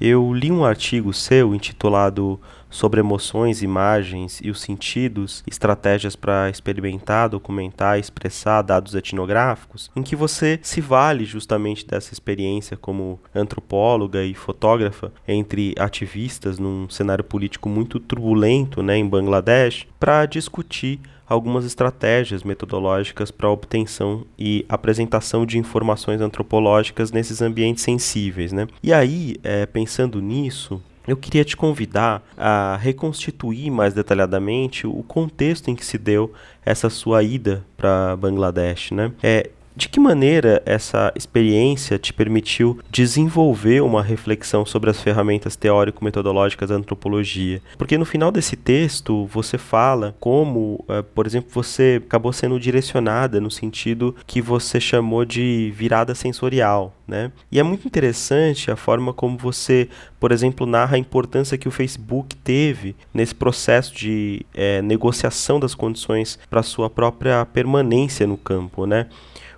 eu 0.00 0.32
li 0.32 0.52
um 0.52 0.64
artigo 0.64 1.12
seu 1.12 1.52
intitulado 1.52 2.38
Sobre 2.68 3.00
emoções, 3.00 3.62
imagens 3.62 4.40
e 4.42 4.50
os 4.50 4.60
sentidos, 4.60 5.42
estratégias 5.46 6.16
para 6.16 6.50
experimentar, 6.50 7.28
documentar 7.28 7.98
expressar 7.98 8.62
dados 8.62 8.94
etnográficos, 8.94 9.90
em 9.94 10.02
que 10.02 10.16
você 10.16 10.58
se 10.62 10.80
vale 10.80 11.24
justamente 11.24 11.86
dessa 11.86 12.12
experiência 12.12 12.76
como 12.76 13.20
antropóloga 13.34 14.24
e 14.24 14.34
fotógrafa 14.34 15.12
entre 15.26 15.74
ativistas 15.78 16.58
num 16.58 16.88
cenário 16.88 17.24
político 17.24 17.68
muito 17.68 17.98
turbulento 18.00 18.82
né, 18.82 18.96
em 18.96 19.08
Bangladesh 19.08 19.86
para 19.98 20.26
discutir 20.26 21.00
algumas 21.28 21.64
estratégias 21.64 22.42
metodológicas 22.44 23.30
para 23.30 23.50
obtenção 23.50 24.24
e 24.38 24.64
apresentação 24.68 25.44
de 25.44 25.58
informações 25.58 26.20
antropológicas 26.20 27.10
nesses 27.10 27.42
ambientes 27.42 27.82
sensíveis. 27.82 28.52
Né? 28.52 28.68
E 28.82 28.92
aí, 28.92 29.36
é, 29.42 29.66
pensando 29.66 30.20
nisso, 30.20 30.80
eu 31.06 31.16
queria 31.16 31.44
te 31.44 31.56
convidar 31.56 32.22
a 32.36 32.76
reconstituir 32.80 33.70
mais 33.70 33.94
detalhadamente 33.94 34.86
o 34.86 35.02
contexto 35.02 35.70
em 35.70 35.76
que 35.76 35.84
se 35.84 35.98
deu 35.98 36.32
essa 36.64 36.90
sua 36.90 37.22
ida 37.22 37.64
para 37.76 38.16
Bangladesh, 38.16 38.90
né? 38.90 39.12
É, 39.22 39.50
de 39.76 39.90
que 39.90 40.00
maneira 40.00 40.62
essa 40.64 41.12
experiência 41.14 41.98
te 41.98 42.10
permitiu 42.10 42.78
desenvolver 42.90 43.82
uma 43.82 44.02
reflexão 44.02 44.64
sobre 44.64 44.88
as 44.88 45.02
ferramentas 45.02 45.54
teórico-metodológicas 45.54 46.70
da 46.70 46.76
antropologia? 46.76 47.60
Porque 47.76 47.98
no 47.98 48.06
final 48.06 48.32
desse 48.32 48.56
texto 48.56 49.26
você 49.26 49.58
fala 49.58 50.16
como, 50.18 50.82
uh, 50.88 51.02
por 51.14 51.26
exemplo, 51.26 51.50
você 51.52 52.00
acabou 52.02 52.32
sendo 52.32 52.58
direcionada 52.58 53.38
no 53.38 53.50
sentido 53.50 54.16
que 54.26 54.40
você 54.40 54.80
chamou 54.80 55.26
de 55.26 55.70
virada 55.76 56.14
sensorial, 56.14 56.96
né? 57.06 57.30
E 57.52 57.60
é 57.60 57.62
muito 57.62 57.86
interessante 57.86 58.70
a 58.70 58.76
forma 58.76 59.12
como 59.12 59.36
você, 59.36 59.90
por 60.18 60.32
exemplo, 60.32 60.66
narra 60.66 60.96
a 60.96 60.98
importância 60.98 61.58
que 61.58 61.68
o 61.68 61.70
Facebook 61.70 62.34
teve 62.36 62.96
nesse 63.12 63.34
processo 63.34 63.94
de 63.94 64.40
é, 64.54 64.80
negociação 64.80 65.60
das 65.60 65.74
condições 65.74 66.38
para 66.48 66.62
sua 66.62 66.88
própria 66.88 67.44
permanência 67.44 68.26
no 68.26 68.38
campo, 68.38 68.86
né? 68.86 69.06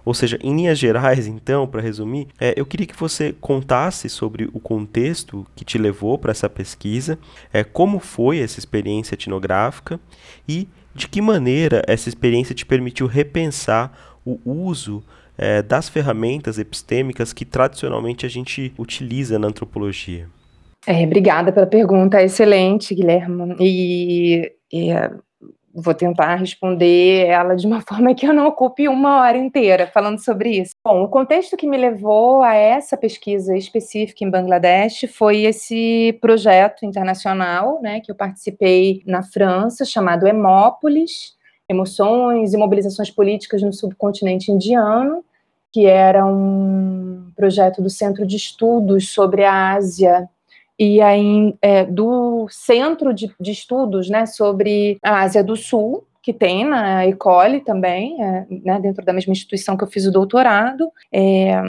Ou 0.08 0.14
seja, 0.14 0.38
em 0.42 0.56
linhas 0.56 0.78
gerais, 0.78 1.26
então, 1.26 1.66
para 1.66 1.82
resumir, 1.82 2.28
é, 2.40 2.54
eu 2.56 2.64
queria 2.64 2.86
que 2.86 2.98
você 2.98 3.34
contasse 3.42 4.08
sobre 4.08 4.48
o 4.54 4.58
contexto 4.58 5.46
que 5.54 5.66
te 5.66 5.76
levou 5.76 6.16
para 6.16 6.30
essa 6.30 6.48
pesquisa, 6.48 7.18
é, 7.52 7.62
como 7.62 7.98
foi 7.98 8.38
essa 8.38 8.58
experiência 8.58 9.14
etnográfica 9.14 10.00
e 10.48 10.66
de 10.94 11.08
que 11.08 11.20
maneira 11.20 11.82
essa 11.86 12.08
experiência 12.08 12.54
te 12.54 12.64
permitiu 12.64 13.06
repensar 13.06 14.16
o 14.24 14.40
uso 14.46 15.04
é, 15.36 15.60
das 15.60 15.90
ferramentas 15.90 16.58
epistêmicas 16.58 17.34
que 17.34 17.44
tradicionalmente 17.44 18.24
a 18.24 18.30
gente 18.30 18.72
utiliza 18.78 19.38
na 19.38 19.48
antropologia. 19.48 20.26
É, 20.86 21.04
obrigada 21.04 21.52
pela 21.52 21.66
pergunta, 21.66 22.22
excelente, 22.22 22.94
Guilherme. 22.94 23.56
E, 23.60 24.52
e 24.72 24.90
vou 25.80 25.94
tentar 25.94 26.34
responder 26.36 27.26
ela 27.26 27.54
de 27.54 27.66
uma 27.66 27.80
forma 27.86 28.14
que 28.14 28.26
eu 28.26 28.32
não 28.32 28.46
ocupe 28.46 28.88
uma 28.88 29.20
hora 29.20 29.38
inteira 29.38 29.86
falando 29.86 30.18
sobre 30.18 30.50
isso. 30.50 30.72
Bom, 30.84 31.02
o 31.04 31.08
contexto 31.08 31.56
que 31.56 31.66
me 31.66 31.76
levou 31.76 32.42
a 32.42 32.54
essa 32.54 32.96
pesquisa 32.96 33.56
específica 33.56 34.24
em 34.24 34.30
Bangladesh 34.30 35.06
foi 35.12 35.42
esse 35.42 36.16
projeto 36.20 36.84
internacional, 36.84 37.80
né, 37.82 38.00
que 38.00 38.10
eu 38.10 38.14
participei 38.14 39.02
na 39.06 39.22
França, 39.22 39.84
chamado 39.84 40.26
Hemópolis, 40.26 41.36
Emoções 41.68 42.54
e 42.54 42.56
Mobilizações 42.56 43.10
Políticas 43.10 43.62
no 43.62 43.72
Subcontinente 43.72 44.50
Indiano, 44.50 45.22
que 45.70 45.84
era 45.84 46.24
um 46.24 47.30
projeto 47.36 47.82
do 47.82 47.90
Centro 47.90 48.26
de 48.26 48.36
Estudos 48.36 49.10
sobre 49.10 49.44
a 49.44 49.74
Ásia 49.74 50.28
e 50.78 51.00
aí 51.00 51.54
é, 51.60 51.84
do 51.84 52.46
Centro 52.50 53.12
de, 53.12 53.34
de, 53.40 53.50
Estudos 53.50 54.08
né, 54.08 54.26
sobre 54.26 54.98
a 55.02 55.22
Ásia 55.22 55.42
do 55.42 55.56
Sul, 55.56 56.06
que 56.22 56.32
tem 56.32 56.64
na 56.64 57.06
Ecole 57.06 57.60
também, 57.60 58.22
é, 58.22 58.46
né, 58.48 58.78
dentro 58.80 59.04
da 59.04 59.12
mesma 59.12 59.32
instituição 59.32 59.76
que 59.76 59.82
eu 59.82 59.88
fiz 59.88 60.06
o 60.06 60.12
doutorado. 60.12 60.90
É, 61.12 61.60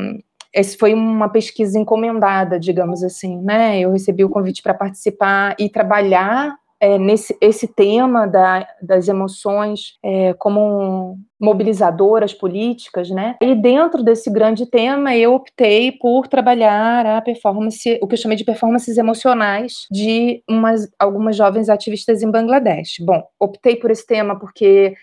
essa 0.54 0.78
foi 0.78 0.94
uma 0.94 1.30
pesquisa 1.30 1.80
encomendada, 1.80 2.60
digamos 2.60 3.04
assim, 3.04 3.38
né? 3.38 3.80
Eu 3.80 3.92
recebi 3.92 4.24
o 4.24 4.30
convite 4.30 4.64
para 4.64 4.74
participar 4.74 5.56
e 5.60 5.70
trabalhar 5.70 6.59
é, 6.80 6.98
nesse 6.98 7.36
esse 7.42 7.68
tema 7.68 8.26
da, 8.26 8.68
das 8.82 9.08
emoções 9.08 9.98
é, 10.04 10.34
como 10.34 11.18
mobilizadoras 11.40 12.34
políticas, 12.34 13.10
né? 13.10 13.38
E 13.42 13.56
dentro 13.56 14.04
desse 14.04 14.30
grande 14.30 14.66
tema, 14.66 15.16
eu 15.16 15.34
optei 15.34 15.92
por 15.92 16.28
trabalhar 16.28 17.06
a 17.06 17.22
performance, 17.22 17.98
o 18.02 18.08
que 18.08 18.14
eu 18.14 18.20
chamei 18.20 18.36
de 18.36 18.44
performances 18.44 18.98
emocionais 18.98 19.88
de 19.90 20.44
umas, 20.50 20.90
algumas 21.00 21.38
jovens 21.38 21.70
ativistas 21.70 22.22
em 22.22 22.30
Bangladesh. 22.30 22.98
Bom, 23.00 23.24
optei 23.40 23.78
por 23.78 23.90
esse 23.90 24.06
tema 24.06 24.38
porque 24.38 24.94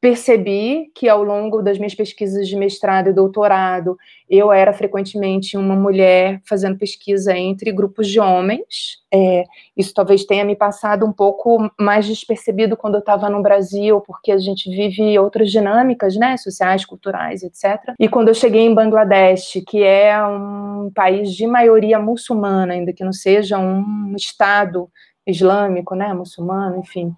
percebi 0.00 0.90
que 0.94 1.06
ao 1.06 1.22
longo 1.22 1.60
das 1.60 1.76
minhas 1.76 1.94
pesquisas 1.94 2.48
de 2.48 2.56
mestrado 2.56 3.10
e 3.10 3.12
doutorado, 3.12 3.98
eu 4.28 4.50
era 4.50 4.72
frequentemente 4.72 5.56
uma 5.56 5.76
mulher 5.76 6.40
fazendo 6.48 6.78
pesquisa 6.78 7.36
entre 7.36 7.70
grupos 7.72 8.08
de 8.08 8.18
homens. 8.18 9.02
É, 9.12 9.44
isso 9.76 9.92
talvez 9.92 10.24
tenha 10.24 10.44
me 10.44 10.56
passado 10.56 11.04
um 11.04 11.12
pouco 11.12 11.70
mais 11.78 12.06
despercebido 12.06 12.76
quando 12.76 12.94
eu 12.94 13.00
estava 13.00 13.28
no 13.28 13.42
Brasil, 13.42 14.00
porque 14.00 14.32
a 14.32 14.38
gente 14.38 14.70
vive 14.70 15.18
outras 15.18 15.50
dinâmicas, 15.50 16.16
né, 16.16 16.38
sociais, 16.38 16.86
culturais, 16.86 17.42
etc. 17.42 17.94
E 18.00 18.08
quando 18.08 18.28
eu 18.28 18.34
cheguei 18.34 18.62
em 18.62 18.74
Bangladesh, 18.74 19.62
que 19.68 19.82
é 19.82 20.16
um 20.26 20.90
país 20.94 21.34
de 21.34 21.46
maioria 21.46 21.98
muçulmana, 21.98 22.72
ainda 22.72 22.94
que 22.94 23.04
não 23.04 23.12
seja 23.12 23.58
um 23.58 24.14
estado 24.16 24.88
islâmico, 25.26 25.94
né, 25.94 26.14
muçulmano, 26.14 26.78
enfim, 26.78 27.14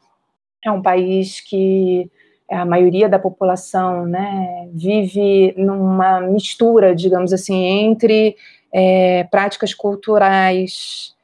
é 0.64 0.72
um 0.72 0.82
país 0.82 1.40
que 1.40 2.10
a 2.50 2.64
maioria 2.64 3.08
da 3.08 3.18
população 3.18 4.06
né, 4.06 4.68
vive 4.72 5.54
numa 5.56 6.20
mistura, 6.20 6.94
digamos 6.94 7.32
assim, 7.32 7.64
entre 7.64 8.36
é, 8.72 9.24
práticas 9.24 9.74
culturais 9.74 11.14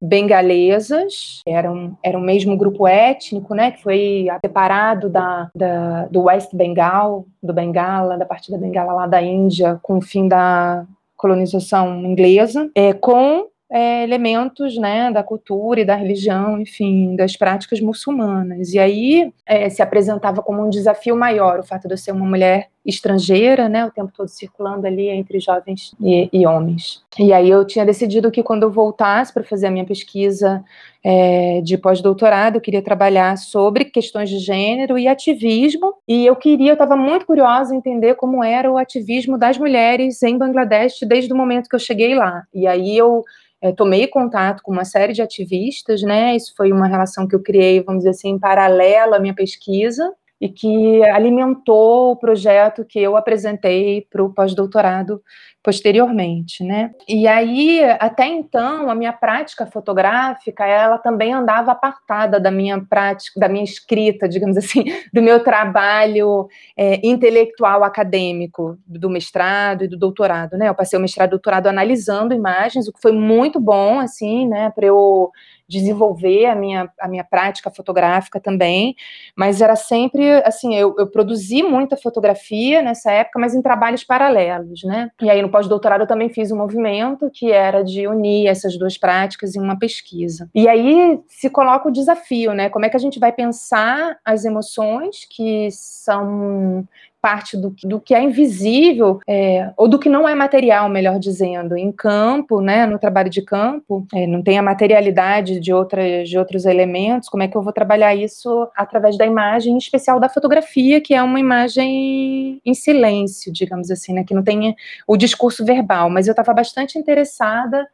bengalesas, 0.00 1.40
era 1.46 1.72
um, 1.72 1.94
era 2.02 2.18
o 2.18 2.20
mesmo 2.20 2.56
grupo 2.56 2.86
étnico, 2.86 3.54
né, 3.54 3.70
que 3.70 3.82
foi 3.82 4.26
separado 4.44 5.08
da, 5.08 5.50
da, 5.54 6.06
do 6.06 6.24
West 6.24 6.54
Bengal, 6.54 7.24
do 7.42 7.54
Bengala, 7.54 8.18
da 8.18 8.26
parte 8.26 8.50
da 8.50 8.58
Bengala 8.58 8.92
lá 8.92 9.06
da 9.06 9.22
Índia, 9.22 9.78
com 9.82 9.98
o 9.98 10.02
fim 10.02 10.28
da 10.28 10.84
colonização 11.16 12.04
inglesa, 12.04 12.70
é, 12.74 12.92
com 12.92 13.46
é, 13.70 14.02
elementos 14.02 14.76
né, 14.76 15.10
da 15.10 15.22
cultura 15.22 15.80
e 15.80 15.84
da 15.84 15.96
religião, 15.96 16.60
enfim, 16.60 17.16
das 17.16 17.36
práticas 17.36 17.80
muçulmanas. 17.80 18.72
E 18.72 18.78
aí 18.78 19.32
é, 19.46 19.68
se 19.68 19.82
apresentava 19.82 20.42
como 20.42 20.64
um 20.64 20.70
desafio 20.70 21.16
maior 21.16 21.60
o 21.60 21.64
fato 21.64 21.88
de 21.88 21.94
eu 21.94 21.98
ser 21.98 22.12
uma 22.12 22.26
mulher 22.26 22.68
estrangeira, 22.84 23.68
né, 23.68 23.86
o 23.86 23.90
tempo 23.90 24.12
todo 24.14 24.28
circulando 24.28 24.86
ali 24.86 25.08
entre 25.08 25.40
jovens 25.40 25.94
e, 26.00 26.28
e 26.32 26.46
homens. 26.46 27.02
E 27.18 27.32
aí 27.32 27.48
eu 27.48 27.66
tinha 27.66 27.84
decidido 27.84 28.30
que 28.30 28.42
quando 28.42 28.64
eu 28.64 28.70
voltasse 28.70 29.32
para 29.32 29.42
fazer 29.42 29.68
a 29.68 29.70
minha 29.70 29.86
pesquisa 29.86 30.62
é, 31.02 31.62
de 31.62 31.78
pós-doutorado, 31.78 32.56
eu 32.56 32.60
queria 32.60 32.82
trabalhar 32.82 33.36
sobre 33.38 33.86
questões 33.86 34.28
de 34.28 34.38
gênero 34.38 34.98
e 34.98 35.08
ativismo, 35.08 35.94
e 36.06 36.26
eu 36.26 36.36
queria, 36.36 36.70
eu 36.70 36.74
estava 36.74 36.96
muito 36.96 37.24
curiosa 37.24 37.74
em 37.74 37.78
entender 37.78 38.14
como 38.16 38.44
era 38.44 38.70
o 38.70 38.76
ativismo 38.76 39.38
das 39.38 39.56
mulheres 39.56 40.22
em 40.22 40.36
Bangladesh 40.36 41.00
desde 41.06 41.32
o 41.32 41.36
momento 41.36 41.68
que 41.68 41.76
eu 41.76 41.80
cheguei 41.80 42.14
lá. 42.14 42.44
E 42.52 42.66
aí 42.66 42.96
eu 42.96 43.22
é, 43.62 43.72
tomei 43.72 44.06
contato 44.06 44.62
com 44.62 44.72
uma 44.72 44.84
série 44.84 45.14
de 45.14 45.22
ativistas, 45.22 46.02
né? 46.02 46.36
Isso 46.36 46.52
foi 46.54 46.70
uma 46.70 46.86
relação 46.86 47.26
que 47.26 47.34
eu 47.34 47.42
criei, 47.42 47.82
vamos 47.82 48.00
dizer 48.00 48.10
assim, 48.10 48.30
em 48.30 48.38
paralelo 48.38 49.14
à 49.14 49.18
minha 49.18 49.34
pesquisa 49.34 50.12
e 50.40 50.48
que 50.48 51.02
alimentou 51.04 52.12
o 52.12 52.16
projeto 52.16 52.84
que 52.84 52.98
eu 52.98 53.16
apresentei 53.16 54.06
para 54.10 54.22
o 54.22 54.32
pós-doutorado 54.32 55.22
posteriormente, 55.64 56.62
né? 56.62 56.90
E 57.08 57.26
aí, 57.26 57.82
até 57.98 58.26
então, 58.26 58.90
a 58.90 58.94
minha 58.94 59.14
prática 59.14 59.64
fotográfica, 59.64 60.66
ela 60.66 60.98
também 60.98 61.32
andava 61.32 61.72
apartada 61.72 62.38
da 62.38 62.50
minha 62.50 62.78
prática, 62.84 63.40
da 63.40 63.48
minha 63.48 63.64
escrita, 63.64 64.28
digamos 64.28 64.58
assim, 64.58 64.84
do 65.10 65.22
meu 65.22 65.42
trabalho 65.42 66.46
é, 66.76 67.00
intelectual 67.02 67.82
acadêmico, 67.82 68.76
do 68.86 69.08
mestrado 69.08 69.84
e 69.84 69.88
do 69.88 69.96
doutorado, 69.96 70.58
né? 70.58 70.68
Eu 70.68 70.74
passei 70.74 70.98
o 70.98 71.02
mestrado 71.02 71.30
e 71.30 71.30
doutorado 71.30 71.66
analisando 71.66 72.34
imagens, 72.34 72.86
o 72.86 72.92
que 72.92 73.00
foi 73.00 73.12
muito 73.12 73.58
bom, 73.58 73.98
assim, 73.98 74.46
né, 74.46 74.70
para 74.74 74.84
eu 74.84 75.32
desenvolver 75.68 76.46
a 76.46 76.54
minha, 76.54 76.90
a 77.00 77.08
minha 77.08 77.24
prática 77.24 77.70
fotográfica 77.70 78.40
também, 78.40 78.94
mas 79.36 79.60
era 79.60 79.76
sempre, 79.76 80.30
assim, 80.44 80.74
eu, 80.74 80.94
eu 80.98 81.06
produzi 81.06 81.62
muita 81.62 81.96
fotografia 81.96 82.82
nessa 82.82 83.10
época, 83.10 83.38
mas 83.38 83.54
em 83.54 83.62
trabalhos 83.62 84.04
paralelos, 84.04 84.82
né? 84.84 85.10
E 85.20 85.30
aí 85.30 85.40
no 85.40 85.50
pós-doutorado 85.50 86.02
eu 86.02 86.06
também 86.06 86.28
fiz 86.28 86.50
um 86.50 86.56
movimento 86.56 87.30
que 87.32 87.50
era 87.50 87.82
de 87.82 88.06
unir 88.06 88.46
essas 88.46 88.78
duas 88.78 88.98
práticas 88.98 89.54
em 89.54 89.60
uma 89.60 89.78
pesquisa. 89.78 90.48
E 90.54 90.68
aí 90.68 91.20
se 91.28 91.48
coloca 91.48 91.88
o 91.88 91.92
desafio, 91.92 92.52
né? 92.52 92.68
Como 92.68 92.84
é 92.84 92.88
que 92.88 92.96
a 92.96 93.00
gente 93.00 93.18
vai 93.18 93.32
pensar 93.32 94.16
as 94.24 94.44
emoções 94.44 95.26
que 95.30 95.68
são 95.70 96.86
parte 97.24 97.56
do, 97.56 97.74
do 97.84 97.98
que 97.98 98.14
é 98.14 98.22
invisível, 98.22 99.18
é, 99.26 99.72
ou 99.78 99.88
do 99.88 99.98
que 99.98 100.10
não 100.10 100.28
é 100.28 100.34
material, 100.34 100.90
melhor 100.90 101.18
dizendo, 101.18 101.74
em 101.74 101.90
campo, 101.90 102.60
né, 102.60 102.84
no 102.84 102.98
trabalho 102.98 103.30
de 103.30 103.40
campo, 103.40 104.06
é, 104.12 104.26
não 104.26 104.42
tem 104.42 104.58
a 104.58 104.62
materialidade 104.62 105.58
de, 105.58 105.72
outras, 105.72 106.28
de 106.28 106.36
outros 106.36 106.66
elementos, 106.66 107.30
como 107.30 107.42
é 107.42 107.48
que 107.48 107.56
eu 107.56 107.62
vou 107.62 107.72
trabalhar 107.72 108.14
isso 108.14 108.68
através 108.76 109.16
da 109.16 109.24
imagem, 109.24 109.72
em 109.72 109.78
especial 109.78 110.20
da 110.20 110.28
fotografia, 110.28 111.00
que 111.00 111.14
é 111.14 111.22
uma 111.22 111.40
imagem 111.40 112.60
em 112.62 112.74
silêncio, 112.74 113.50
digamos 113.50 113.90
assim, 113.90 114.12
né, 114.12 114.22
que 114.22 114.34
não 114.34 114.42
tem 114.42 114.76
o 115.08 115.16
discurso 115.16 115.64
verbal, 115.64 116.10
mas 116.10 116.26
eu 116.26 116.32
estava 116.32 116.52
bastante 116.52 116.98
interessada 116.98 117.88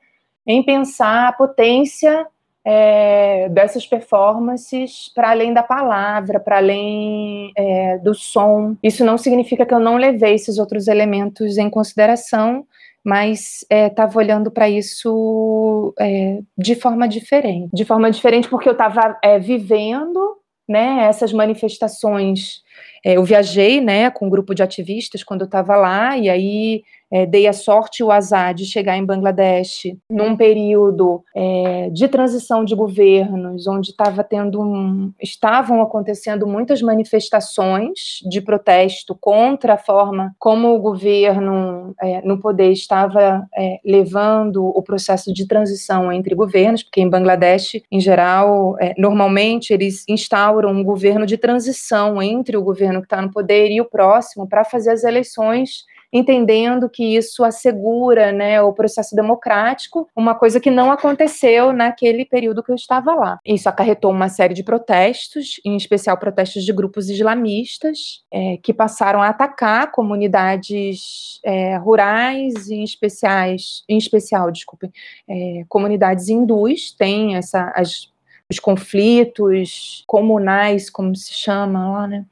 em 0.45 0.61
pensar 0.61 1.29
a 1.29 1.33
potência 1.33 2.27
é, 2.64 3.49
dessas 3.49 3.87
performances 3.87 5.11
para 5.14 5.31
além 5.31 5.53
da 5.53 5.62
palavra, 5.62 6.38
para 6.38 6.59
além 6.59 7.53
é, 7.57 7.99
do 7.99 8.14
som. 8.14 8.77
Isso 8.83 9.05
não 9.05 9.16
significa 9.16 9.64
que 9.64 9.75
eu 9.75 9.81
não 9.81 9.96
levei 9.96 10.35
esses 10.35 10.59
outros 10.59 10.88
elementos 10.88 11.57
em 11.59 11.70
consideração, 11.70 12.66
mas 13.05 13.64
estava 13.70 14.12
é, 14.12 14.18
olhando 14.18 14.51
para 14.51 14.68
isso 14.68 15.94
é, 15.99 16.40
de 16.57 16.75
forma 16.75 17.09
diferente. 17.09 17.70
De 17.73 17.85
forma 17.85 18.11
diferente 18.11 18.49
porque 18.49 18.68
eu 18.68 18.73
estava 18.73 19.18
é, 19.23 19.38
vivendo 19.38 20.37
né, 20.68 21.07
essas 21.09 21.33
manifestações. 21.33 22.62
É, 23.05 23.16
eu 23.16 23.25
viajei 23.25 23.81
né, 23.81 24.11
com 24.11 24.27
um 24.27 24.31
grupo 24.31 24.55
de 24.55 24.62
ativistas 24.62 25.25
quando 25.25 25.40
eu 25.40 25.46
estava 25.46 25.75
lá, 25.75 26.16
e 26.16 26.29
aí 26.29 26.85
é, 27.11 27.27
dei 27.27 27.46
a 27.46 27.53
sorte 27.53 28.01
e 28.01 28.05
o 28.05 28.11
azar 28.11 28.55
de 28.55 28.64
chegar 28.64 28.96
em 28.96 29.05
Bangladesh 29.05 29.96
num 30.09 30.37
período 30.37 31.23
é, 31.35 31.90
de 31.90 32.07
transição 32.09 32.64
de 32.64 32.75
governos, 32.75 33.66
onde 33.66 33.90
estava 33.90 34.23
tendo 34.23 34.61
um, 34.61 35.12
estavam 35.20 35.83
acontecendo 35.83 36.46
muitas 36.46 36.81
manifestações 36.81 38.20
de 38.29 38.40
protesto 38.40 39.16
contra 39.20 39.75
a 39.75 39.79
forma 39.79 40.35
como 40.38 40.75
o 40.75 40.79
governo 40.79 41.94
é, 42.01 42.20
no 42.23 42.40
poder 42.40 42.70
estava 42.70 43.46
é, 43.57 43.79
levando 43.85 44.64
o 44.64 44.83
processo 44.83 45.33
de 45.33 45.46
transição 45.46 46.12
entre 46.12 46.35
governos, 46.35 46.83
porque 46.83 47.01
em 47.01 47.09
Bangladesh, 47.09 47.83
em 47.90 48.01
geral, 48.01 48.77
é, 48.81 48.94
normalmente 48.96 49.73
eles 49.73 50.05
instauram 50.09 50.70
um 50.70 50.85
governo 50.85 51.27
de 51.27 51.37
transição 51.37 52.23
entre 52.23 52.57
o 52.57 52.62
governo 52.62 53.01
que 53.01 53.07
está 53.07 53.20
no 53.20 53.31
poder 53.31 53.70
e 53.70 53.81
o 53.81 53.85
próximo 53.85 54.49
para 54.49 54.64
fazer 54.64 54.90
as 54.90 55.05
eleições 55.05 55.85
entendendo 56.12 56.88
que 56.88 57.16
isso 57.16 57.44
assegura 57.44 58.33
né, 58.33 58.61
o 58.61 58.73
processo 58.73 59.14
democrático, 59.14 60.09
uma 60.14 60.35
coisa 60.35 60.61
que 60.61 60.70
não 60.70 60.90
aconteceu 60.90 61.73
naquele 61.73 62.25
período 62.25 62.62
que 62.62 62.70
eu 62.70 62.77
estava 62.77 63.14
lá. 63.14 63.38
Isso 63.44 63.68
acarretou 63.68 64.11
uma 64.11 64.29
série 64.29 64.55
de 64.55 64.64
protestos, 64.64 65.61
em 65.64 65.77
especial 65.77 66.16
protestos 66.18 66.64
de 66.64 66.73
grupos 66.73 67.09
islamistas, 67.09 68.23
é, 68.33 68.59
que 68.62 68.73
passaram 68.73 69.23
a 69.23 69.29
atacar 69.29 69.90
comunidades 69.92 71.40
é, 71.44 71.77
rurais, 71.77 72.68
em, 72.70 72.83
especiais, 72.83 73.83
em 73.88 73.99
especial, 73.99 74.51
desculpe, 74.51 74.90
é, 75.29 75.64
comunidades 75.68 76.29
hindus, 76.29 76.92
tem 76.92 77.37
essa, 77.37 77.73
as, 77.75 78.11
os 78.51 78.59
conflitos 78.59 80.03
comunais, 80.07 80.90
como 80.90 81.14
se 81.14 81.33
chama 81.33 81.90
lá, 81.92 82.09
né? 82.09 82.25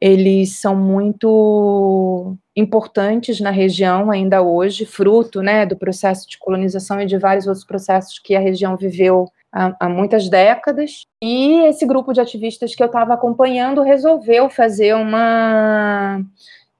Eles 0.00 0.56
são 0.56 0.76
muito 0.76 2.36
importantes 2.56 3.40
na 3.40 3.50
região 3.50 4.10
ainda 4.10 4.42
hoje, 4.42 4.84
fruto 4.84 5.42
né, 5.42 5.64
do 5.64 5.76
processo 5.76 6.28
de 6.28 6.38
colonização 6.38 7.00
e 7.00 7.06
de 7.06 7.16
vários 7.18 7.46
outros 7.46 7.64
processos 7.64 8.18
que 8.18 8.34
a 8.34 8.40
região 8.40 8.76
viveu 8.76 9.26
há, 9.52 9.76
há 9.80 9.88
muitas 9.88 10.28
décadas. 10.28 11.06
E 11.22 11.60
esse 11.66 11.86
grupo 11.86 12.12
de 12.12 12.20
ativistas 12.20 12.74
que 12.74 12.82
eu 12.82 12.86
estava 12.86 13.14
acompanhando 13.14 13.82
resolveu 13.82 14.50
fazer 14.50 14.94
uma 14.94 16.20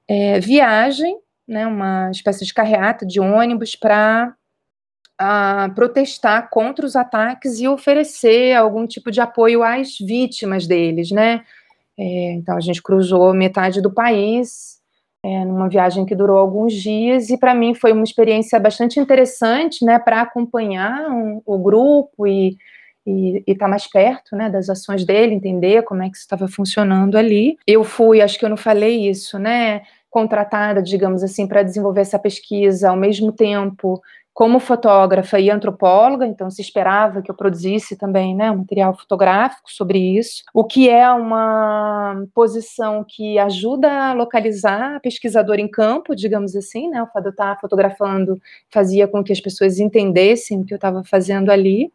é, 0.07 0.39
viagem, 0.39 1.17
né, 1.47 1.65
uma 1.65 2.11
espécie 2.11 2.45
de 2.45 2.53
carreata 2.53 3.05
de 3.05 3.19
ônibus 3.19 3.75
para 3.75 4.33
protestar 5.75 6.49
contra 6.49 6.85
os 6.85 6.95
ataques 6.95 7.59
e 7.59 7.67
oferecer 7.67 8.55
algum 8.55 8.87
tipo 8.87 9.11
de 9.11 9.19
apoio 9.19 9.61
às 9.63 9.97
vítimas 9.99 10.65
deles, 10.65 11.11
né? 11.11 11.43
É, 11.99 12.31
então 12.33 12.55
a 12.55 12.61
gente 12.61 12.81
cruzou 12.81 13.33
metade 13.33 13.81
do 13.81 13.93
país 13.93 14.79
é, 15.21 15.43
numa 15.43 15.67
viagem 15.67 16.05
que 16.05 16.15
durou 16.15 16.37
alguns 16.37 16.73
dias 16.73 17.29
e 17.29 17.37
para 17.37 17.53
mim 17.53 17.73
foi 17.73 17.91
uma 17.91 18.05
experiência 18.05 18.57
bastante 18.57 18.99
interessante, 18.99 19.83
né, 19.83 19.99
para 19.99 20.21
acompanhar 20.21 21.09
um, 21.09 21.41
o 21.45 21.57
grupo 21.57 22.25
e 22.25 22.57
e 23.05 23.43
estar 23.47 23.65
tá 23.65 23.67
mais 23.67 23.89
perto, 23.89 24.35
né, 24.35 24.49
das 24.49 24.69
ações 24.69 25.03
dele, 25.03 25.33
entender 25.33 25.83
como 25.83 26.03
é 26.03 26.09
que 26.09 26.17
estava 26.17 26.47
funcionando 26.47 27.17
ali. 27.17 27.57
Eu 27.65 27.83
fui, 27.83 28.21
acho 28.21 28.37
que 28.37 28.45
eu 28.45 28.49
não 28.49 28.57
falei 28.57 29.09
isso, 29.09 29.39
né, 29.39 29.81
contratada, 30.09 30.81
digamos 30.81 31.23
assim, 31.23 31.47
para 31.47 31.63
desenvolver 31.63 32.01
essa 32.01 32.19
pesquisa 32.19 32.89
ao 32.89 32.95
mesmo 32.95 33.31
tempo 33.31 33.99
como 34.33 34.59
fotógrafa 34.59 35.39
e 35.39 35.49
antropóloga, 35.49 36.25
então 36.25 36.49
se 36.49 36.61
esperava 36.61 37.21
que 37.21 37.29
eu 37.29 37.35
produzisse 37.35 37.97
também 37.97 38.35
né, 38.35 38.51
material 38.51 38.95
fotográfico 38.97 39.69
sobre 39.69 39.99
isso, 39.99 40.43
o 40.53 40.63
que 40.63 40.89
é 40.89 41.11
uma 41.11 42.25
posição 42.33 43.03
que 43.05 43.37
ajuda 43.37 43.91
a 43.91 44.13
localizar 44.13 44.95
a 44.95 44.99
pesquisadora 44.99 45.59
em 45.59 45.67
campo, 45.67 46.15
digamos 46.15 46.55
assim, 46.55 46.89
né, 46.89 47.03
o 47.03 47.07
fato 47.07 47.23
de 47.23 47.27
eu 47.27 47.31
estar 47.31 47.59
fotografando 47.59 48.39
fazia 48.69 49.07
com 49.07 49.23
que 49.23 49.33
as 49.33 49.41
pessoas 49.41 49.77
entendessem 49.77 50.61
o 50.61 50.65
que 50.65 50.73
eu 50.73 50.77
estava 50.77 51.03
fazendo 51.03 51.51
ali. 51.51 51.91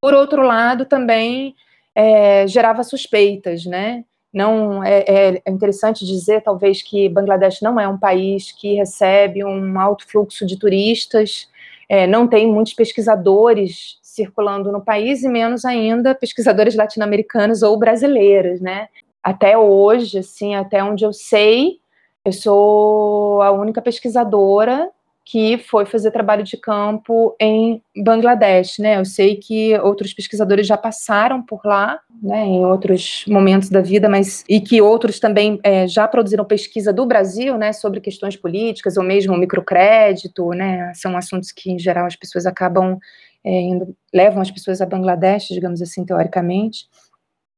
Por 0.00 0.14
outro 0.14 0.42
lado, 0.42 0.84
também 0.84 1.54
é, 1.94 2.44
gerava 2.46 2.82
suspeitas, 2.82 3.64
né, 3.64 4.04
não 4.32 4.82
é, 4.82 5.04
é, 5.06 5.42
interessante 5.46 6.06
dizer 6.06 6.40
talvez 6.42 6.82
que 6.82 7.08
Bangladesh 7.08 7.60
não 7.60 7.78
é 7.78 7.86
um 7.86 7.98
país 7.98 8.50
que 8.52 8.74
recebe 8.74 9.44
um 9.44 9.78
alto 9.78 10.06
fluxo 10.08 10.46
de 10.46 10.58
turistas 10.58 11.48
é, 11.92 12.06
não 12.06 12.26
tem 12.26 12.50
muitos 12.50 12.72
pesquisadores 12.72 13.98
circulando 14.02 14.72
no 14.72 14.80
país 14.80 15.22
e 15.22 15.28
menos 15.28 15.62
ainda 15.62 16.14
pesquisadores 16.14 16.74
latino-americanos 16.74 17.62
ou 17.62 17.78
brasileiros, 17.78 18.62
né? 18.62 18.88
Até 19.22 19.58
hoje, 19.58 20.20
assim, 20.20 20.54
até 20.54 20.82
onde 20.82 21.04
eu 21.04 21.12
sei, 21.12 21.80
eu 22.24 22.32
sou 22.32 23.42
a 23.42 23.50
única 23.50 23.82
pesquisadora 23.82 24.90
que 25.24 25.56
foi 25.58 25.86
fazer 25.86 26.10
trabalho 26.10 26.42
de 26.42 26.56
campo 26.56 27.36
em 27.40 27.80
Bangladesh, 27.96 28.78
né? 28.78 28.98
Eu 28.98 29.04
sei 29.04 29.36
que 29.36 29.78
outros 29.78 30.12
pesquisadores 30.12 30.66
já 30.66 30.76
passaram 30.76 31.42
por 31.42 31.60
lá, 31.64 32.00
né, 32.22 32.44
em 32.44 32.64
outros 32.64 33.24
momentos 33.28 33.68
da 33.68 33.80
vida, 33.80 34.08
mas 34.08 34.44
e 34.48 34.60
que 34.60 34.80
outros 34.82 35.20
também 35.20 35.60
é, 35.62 35.86
já 35.86 36.06
produziram 36.08 36.44
pesquisa 36.44 36.92
do 36.92 37.06
Brasil, 37.06 37.56
né, 37.56 37.72
sobre 37.72 38.00
questões 38.00 38.36
políticas 38.36 38.96
ou 38.96 39.04
mesmo 39.04 39.36
microcrédito, 39.36 40.50
né? 40.50 40.92
São 40.94 41.16
assuntos 41.16 41.52
que 41.52 41.70
em 41.70 41.78
geral 41.78 42.06
as 42.06 42.16
pessoas 42.16 42.44
acabam 42.44 42.98
é, 43.44 43.60
indo, 43.60 43.96
levam 44.12 44.40
as 44.40 44.50
pessoas 44.50 44.80
a 44.80 44.86
Bangladesh, 44.86 45.48
digamos 45.48 45.80
assim, 45.80 46.04
teoricamente. 46.04 46.86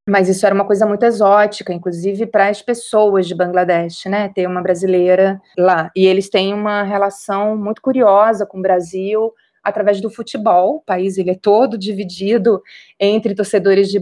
Mas 0.07 0.29
isso 0.29 0.45
era 0.45 0.55
uma 0.55 0.67
coisa 0.67 0.85
muito 0.85 1.03
exótica, 1.03 1.73
inclusive 1.73 2.27
para 2.27 2.49
as 2.49 2.61
pessoas 2.61 3.27
de 3.27 3.35
Bangladesh, 3.35 4.05
né? 4.05 4.29
Ter 4.29 4.47
uma 4.47 4.61
brasileira 4.61 5.41
lá. 5.57 5.91
E 5.97 6.07
eles 6.07 6.29
têm 6.29 6.53
uma 6.53 6.83
relação 6.83 7.57
muito 7.57 7.81
curiosa 7.81 8.45
com 8.45 8.59
o 8.59 8.63
Brasil 8.63 9.33
através 9.63 10.03
do 10.03 10.11
futebol. 10.11 10.77
O 10.77 10.81
país 10.81 11.17
ele 11.17 11.31
é 11.31 11.35
todo 11.35 11.79
dividido 11.79 12.63
entre 13.01 13.35
torcedores 13.35 13.89
de 13.89 13.99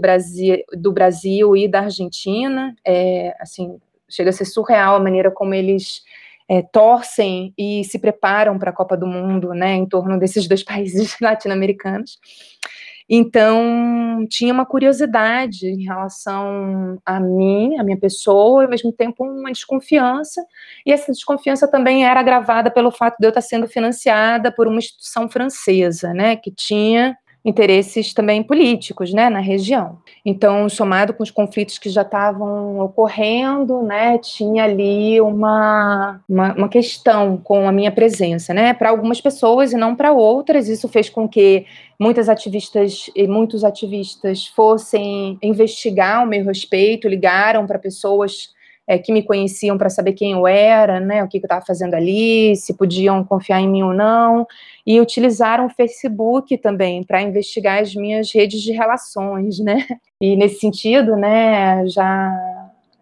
do 0.76 0.92
Brasil 0.92 1.56
e 1.56 1.68
da 1.68 1.82
Argentina. 1.82 2.74
É, 2.84 3.36
assim, 3.38 3.78
chega 4.08 4.30
a 4.30 4.32
ser 4.32 4.44
surreal 4.44 4.96
a 4.96 5.00
maneira 5.00 5.30
como 5.30 5.54
eles 5.54 6.02
é, 6.48 6.62
torcem 6.62 7.54
e 7.56 7.84
se 7.84 7.98
preparam 8.00 8.58
para 8.58 8.70
a 8.70 8.74
Copa 8.74 8.96
do 8.96 9.06
Mundo, 9.06 9.54
né? 9.54 9.74
Em 9.74 9.86
torno 9.86 10.18
desses 10.18 10.48
dois 10.48 10.64
países 10.64 11.16
latino-americanos. 11.20 12.18
Então, 13.14 14.27
tinha 14.31 14.55
uma 14.55 14.64
curiosidade 14.64 15.66
em 15.66 15.85
relação 15.85 16.98
a 17.05 17.20
mim, 17.20 17.77
a 17.79 17.85
minha 17.85 17.98
pessoa, 18.01 18.62
e 18.62 18.64
ao 18.64 18.70
mesmo 18.70 18.90
tempo 18.90 19.22
uma 19.22 19.53
desconfiança. 19.53 20.42
E 20.87 20.90
essa 20.90 21.12
desconfiança 21.12 21.68
também 21.70 22.07
era 22.07 22.20
agravada 22.20 22.70
pelo 22.70 22.90
fato 22.90 23.18
de 23.20 23.27
eu 23.27 23.29
estar 23.29 23.42
sendo 23.42 23.68
financiada 23.68 24.51
por 24.51 24.66
uma 24.66 24.79
instituição 24.79 25.29
francesa, 25.29 26.14
né, 26.14 26.37
que 26.37 26.51
tinha 26.51 27.14
interesses 27.44 28.14
também 28.14 28.42
políticos, 28.42 29.12
né, 29.12 29.28
na 29.28 29.40
região. 29.40 29.98
Então, 30.24 30.68
somado 30.68 31.12
com 31.12 31.22
os 31.22 31.31
conflitos 31.31 31.78
que 31.78 31.90
já 31.90 32.02
estavam 32.02 32.78
ocorrendo, 32.78 33.83
né, 33.83 34.16
tinha 34.18 34.64
ali 34.64 35.20
uma, 35.20 36.20
uma, 36.28 36.55
uma 36.55 36.68
questão 36.68 37.37
com 37.37 37.66
a 37.66 37.72
minha 37.72 37.90
presença, 37.90 38.55
né, 38.55 38.72
para 38.72 38.90
algumas 38.90 39.20
pessoas 39.20 39.72
e 39.72 39.76
não 39.76 39.96
para 39.96 40.12
outras. 40.12 40.68
Isso 40.68 40.88
fez 40.88 41.11
com 41.11 41.28
que 41.28 41.66
muitas 41.98 42.28
ativistas 42.28 43.11
e 43.14 43.26
muitos 43.26 43.64
ativistas 43.64 44.46
fossem 44.46 45.37
investigar 45.42 46.22
o 46.22 46.26
meu 46.26 46.44
respeito, 46.44 47.09
ligaram 47.09 47.66
para 47.66 47.78
pessoas 47.78 48.51
é, 48.86 48.98
que 48.98 49.12
me 49.12 49.22
conheciam 49.22 49.78
para 49.78 49.88
saber 49.88 50.12
quem 50.12 50.32
eu 50.32 50.46
era, 50.46 50.98
né, 51.00 51.22
o 51.22 51.28
que, 51.28 51.38
que 51.38 51.44
eu 51.44 51.48
estava 51.48 51.64
fazendo 51.64 51.94
ali, 51.94 52.56
se 52.56 52.74
podiam 52.74 53.24
confiar 53.24 53.60
em 53.60 53.68
mim 53.68 53.82
ou 53.82 53.94
não, 53.94 54.46
e 54.86 55.00
utilizaram 55.00 55.66
o 55.66 55.70
Facebook 55.70 56.56
também 56.58 57.02
para 57.04 57.22
investigar 57.22 57.80
as 57.80 57.94
minhas 57.94 58.32
redes 58.32 58.60
de 58.60 58.72
relações, 58.72 59.58
né, 59.58 59.86
e 60.20 60.36
nesse 60.36 60.60
sentido, 60.60 61.16
né, 61.16 61.86
já 61.86 62.32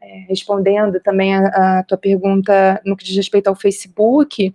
é, 0.01 0.27
respondendo 0.29 1.01
também 1.01 1.35
a, 1.35 1.79
a, 1.79 1.83
tua 1.85 1.99
pergunta 1.99 2.81
no 2.85 2.97
que 2.97 3.05
diz 3.05 3.17
respeito 3.17 3.49
ao 3.49 3.57
Facebook, 3.57 4.55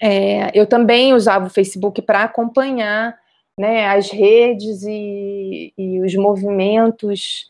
é, 0.00 0.50
eu 0.58 0.66
também 0.66 1.14
usava 1.14 1.46
o 1.46 1.50
Facebook 1.50 2.02
para 2.02 2.24
acompanhar 2.24 3.16
né, 3.58 3.86
as 3.86 4.10
redes 4.10 4.82
e, 4.82 5.72
e 5.76 6.00
os 6.00 6.14
movimentos 6.14 7.48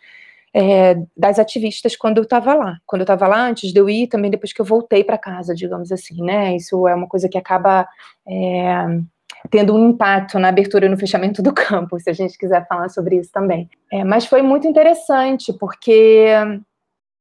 é, 0.58 0.96
das 1.14 1.38
ativistas 1.38 1.94
quando 1.94 2.16
eu 2.16 2.22
estava 2.22 2.54
lá. 2.54 2.78
Quando 2.86 3.02
eu 3.02 3.04
estava 3.04 3.28
lá, 3.28 3.46
antes 3.46 3.74
de 3.74 3.78
eu 3.78 3.90
ir, 3.90 4.06
também 4.06 4.30
depois 4.30 4.54
que 4.54 4.60
eu 4.60 4.64
voltei 4.64 5.04
para 5.04 5.18
casa, 5.18 5.54
digamos 5.54 5.92
assim, 5.92 6.22
né? 6.22 6.56
Isso 6.56 6.88
é 6.88 6.94
uma 6.94 7.06
coisa 7.06 7.28
que 7.28 7.36
acaba 7.36 7.86
é, 8.26 8.86
tendo 9.50 9.74
um 9.74 9.90
impacto 9.90 10.38
na 10.38 10.48
abertura 10.48 10.86
e 10.86 10.88
no 10.88 10.96
fechamento 10.96 11.42
do 11.42 11.52
campo, 11.54 12.00
se 12.00 12.08
a 12.08 12.14
gente 12.14 12.38
quiser 12.38 12.66
falar 12.66 12.88
sobre 12.88 13.16
isso 13.16 13.30
também. 13.30 13.68
É, 13.92 14.02
mas 14.02 14.24
foi 14.24 14.40
muito 14.40 14.66
interessante, 14.66 15.52
porque 15.52 16.26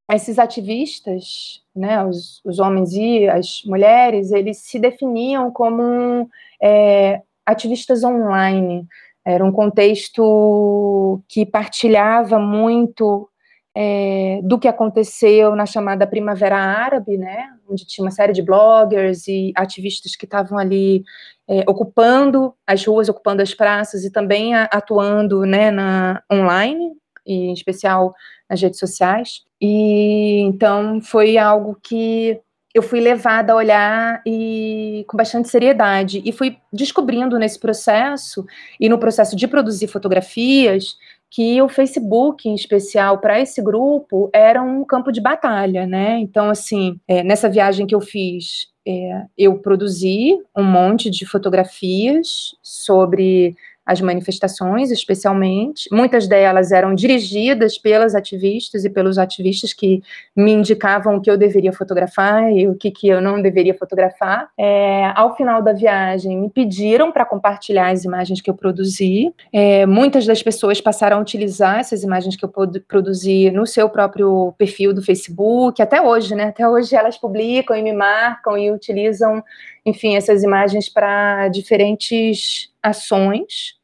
esses 0.10 0.40
ativistas, 0.40 1.62
né, 1.76 2.06
os, 2.06 2.42
os 2.46 2.60
homens 2.60 2.94
e 2.94 3.28
as 3.28 3.64
mulheres, 3.66 4.32
eles 4.32 4.60
se 4.60 4.80
definiam 4.80 5.52
como 5.52 6.30
é, 6.64 7.22
ativistas 7.46 8.02
online, 8.02 8.88
era 9.26 9.44
um 9.44 9.52
contexto 9.52 11.22
que 11.28 11.46
partilhava 11.46 12.38
muito 12.38 13.28
é, 13.76 14.40
do 14.44 14.58
que 14.58 14.68
aconteceu 14.68 15.56
na 15.56 15.66
chamada 15.66 16.08
Primavera 16.08 16.58
Árabe, 16.58 17.18
né, 17.18 17.50
onde 17.68 17.86
tinha 17.86 18.06
uma 18.06 18.12
série 18.12 18.32
de 18.32 18.42
bloggers 18.42 19.28
e 19.28 19.52
ativistas 19.56 20.16
que 20.16 20.26
estavam 20.26 20.58
ali 20.58 21.04
é, 21.48 21.64
ocupando 21.68 22.54
as 22.66 22.86
ruas, 22.86 23.10
ocupando 23.10 23.42
as 23.42 23.54
praças 23.54 24.06
e 24.06 24.12
também 24.12 24.56
a, 24.56 24.64
atuando 24.66 25.42
né, 25.42 25.72
na 25.72 26.24
online, 26.32 26.94
e 27.26 27.48
em 27.48 27.54
especial 27.54 28.14
nas 28.50 28.62
redes 28.62 28.80
sociais. 28.80 29.42
E 29.60 30.42
então 30.42 31.02
foi 31.02 31.38
algo 31.38 31.78
que 31.84 32.40
eu 32.76 32.82
fui 32.82 33.00
levada 33.00 33.54
a 33.54 33.56
olhar 33.56 34.22
e 34.26 35.06
com 35.08 35.16
bastante 35.16 35.48
seriedade 35.48 36.22
e 36.26 36.34
fui 36.34 36.58
descobrindo 36.74 37.40
nesse 37.40 37.58
processo 37.58 38.46
e 38.78 38.90
no 38.90 39.00
processo 39.00 39.34
de 39.34 39.48
produzir 39.48 39.88
fotografias 39.88 40.98
que 41.32 41.62
o 41.62 41.70
Facebook, 41.70 42.50
em 42.50 42.54
especial 42.54 43.20
para 43.20 43.40
esse 43.40 43.62
grupo, 43.62 44.30
era 44.34 44.62
um 44.62 44.84
campo 44.84 45.10
de 45.10 45.22
batalha, 45.22 45.88
né? 45.88 46.20
Então, 46.20 46.50
assim, 46.50 47.00
é, 47.08 47.24
nessa 47.24 47.50
viagem 47.50 47.88
que 47.88 47.96
eu 47.96 48.02
fiz 48.02 48.68
é, 48.88 49.24
eu 49.38 49.58
produzi 49.58 50.38
um 50.56 50.64
monte 50.64 51.10
de 51.10 51.26
fotografias 51.26 52.56
sobre 52.62 53.56
as 53.86 54.02
manifestações, 54.02 54.90
especialmente. 54.90 55.88
Muitas 55.92 56.28
delas 56.28 56.72
eram 56.72 56.96
dirigidas 56.96 57.78
pelas 57.78 58.16
ativistas 58.16 58.84
e 58.84 58.90
pelos 58.90 59.18
ativistas 59.18 59.74
que 59.74 60.02
me 60.36 60.52
indicavam 60.52 61.16
o 61.16 61.22
que 61.22 61.30
eu 61.30 61.38
deveria 61.38 61.72
fotografar 61.72 62.52
e 62.52 62.68
o 62.68 62.76
que, 62.76 62.90
que 62.90 63.08
eu 63.08 63.22
não 63.22 63.42
deveria 63.42 63.76
fotografar. 63.76 64.50
É, 64.58 65.12
ao 65.16 65.36
final 65.36 65.62
da 65.62 65.72
viagem, 65.72 66.38
me 66.38 66.50
pediram 66.50 67.12
para 67.12 67.26
compartilhar 67.26 67.92
as 67.92 68.04
imagens 68.04 68.42
que 68.42 68.50
eu 68.50 68.56
produzi. 68.56 69.32
É, 69.54 69.86
muitas 69.86 70.26
das 70.26 70.42
pessoas 70.42 70.82
passaram 70.82 71.18
a 71.18 71.22
utilizar 71.22 71.80
essas 71.80 72.04
imagens 72.04 72.36
que 72.36 72.44
eu 72.44 72.52
produzi 72.88 73.52
no 73.52 73.68
seu 73.68 73.88
próprio 73.88 74.54
perfil 74.58 74.94
do 74.94 75.02
Facebook, 75.02 75.82
até 75.82 76.02
hoje, 76.02 76.34
né? 76.34 76.46
Até 76.46 76.68
hoje 76.68 76.96
elas 76.96 77.18
publicam 77.18 77.78
e 77.78 77.84
me 77.84 77.94
marcam 77.94 78.58
e 78.58 78.72
utilizam, 78.72 79.44
enfim, 79.86 80.16
essas 80.16 80.42
imagens 80.42 80.90
para 80.90 81.48
diferentes 81.50 82.74
ações. 82.86 83.76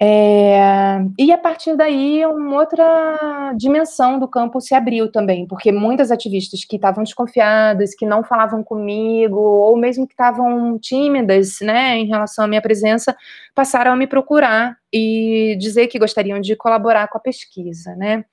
É, 0.00 1.00
e 1.18 1.32
a 1.32 1.38
partir 1.38 1.76
daí, 1.76 2.24
uma 2.24 2.56
outra 2.60 3.52
dimensão 3.56 4.16
do 4.16 4.28
campo 4.28 4.60
se 4.60 4.72
abriu 4.72 5.10
também, 5.10 5.44
porque 5.44 5.72
muitas 5.72 6.12
ativistas 6.12 6.64
que 6.64 6.76
estavam 6.76 7.02
desconfiadas, 7.02 7.96
que 7.96 8.06
não 8.06 8.22
falavam 8.22 8.62
comigo, 8.62 9.40
ou 9.40 9.76
mesmo 9.76 10.06
que 10.06 10.12
estavam 10.12 10.78
tímidas 10.78 11.58
né, 11.60 11.96
em 11.96 12.06
relação 12.06 12.44
à 12.44 12.48
minha 12.48 12.62
presença, 12.62 13.16
passaram 13.56 13.90
a 13.92 13.96
me 13.96 14.06
procurar 14.06 14.76
e 14.92 15.56
dizer 15.58 15.88
que 15.88 15.98
gostariam 15.98 16.38
de 16.38 16.54
colaborar 16.54 17.08
com 17.08 17.18
a 17.18 17.20
pesquisa. 17.20 17.96
Né? 17.96 18.24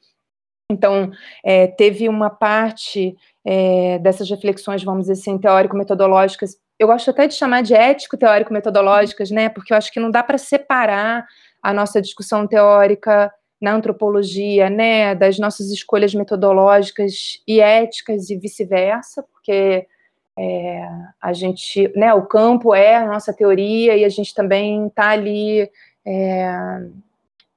Então, 0.71 1.11
é, 1.43 1.65
teve 1.65 2.07
uma 2.07 2.29
parte 2.29 3.15
é, 3.43 3.97
dessas 3.99 4.29
reflexões, 4.29 4.83
vamos 4.83 5.07
dizer 5.07 5.13
assim, 5.13 5.37
teórico-metodológicas, 5.39 6.57
eu 6.77 6.87
gosto 6.87 7.09
até 7.09 7.27
de 7.27 7.33
chamar 7.33 7.61
de 7.61 7.73
ético-teórico-metodológicas, 7.73 9.31
né? 9.31 9.49
Porque 9.49 9.73
eu 9.73 9.77
acho 9.77 9.91
que 9.91 9.99
não 9.99 10.11
dá 10.11 10.21
para 10.21 10.37
separar 10.37 11.25
a 11.61 11.73
nossa 11.73 12.01
discussão 12.01 12.45
teórica 12.45 13.31
na 13.59 13.73
antropologia, 13.73 14.69
né, 14.69 15.15
das 15.15 15.39
nossas 15.39 15.71
escolhas 15.71 16.13
metodológicas 16.13 17.41
e 17.47 17.59
éticas 17.59 18.29
e 18.29 18.37
vice-versa, 18.37 19.23
porque 19.23 19.87
é, 20.37 20.87
a 21.21 21.33
gente, 21.33 21.91
né, 21.95 22.13
o 22.13 22.23
campo 22.27 22.75
é 22.75 22.95
a 22.97 23.07
nossa 23.07 23.33
teoria 23.33 23.95
e 23.95 24.03
a 24.03 24.09
gente 24.09 24.33
também 24.35 24.87
está 24.87 25.09
ali 25.09 25.67
é, 26.05 26.51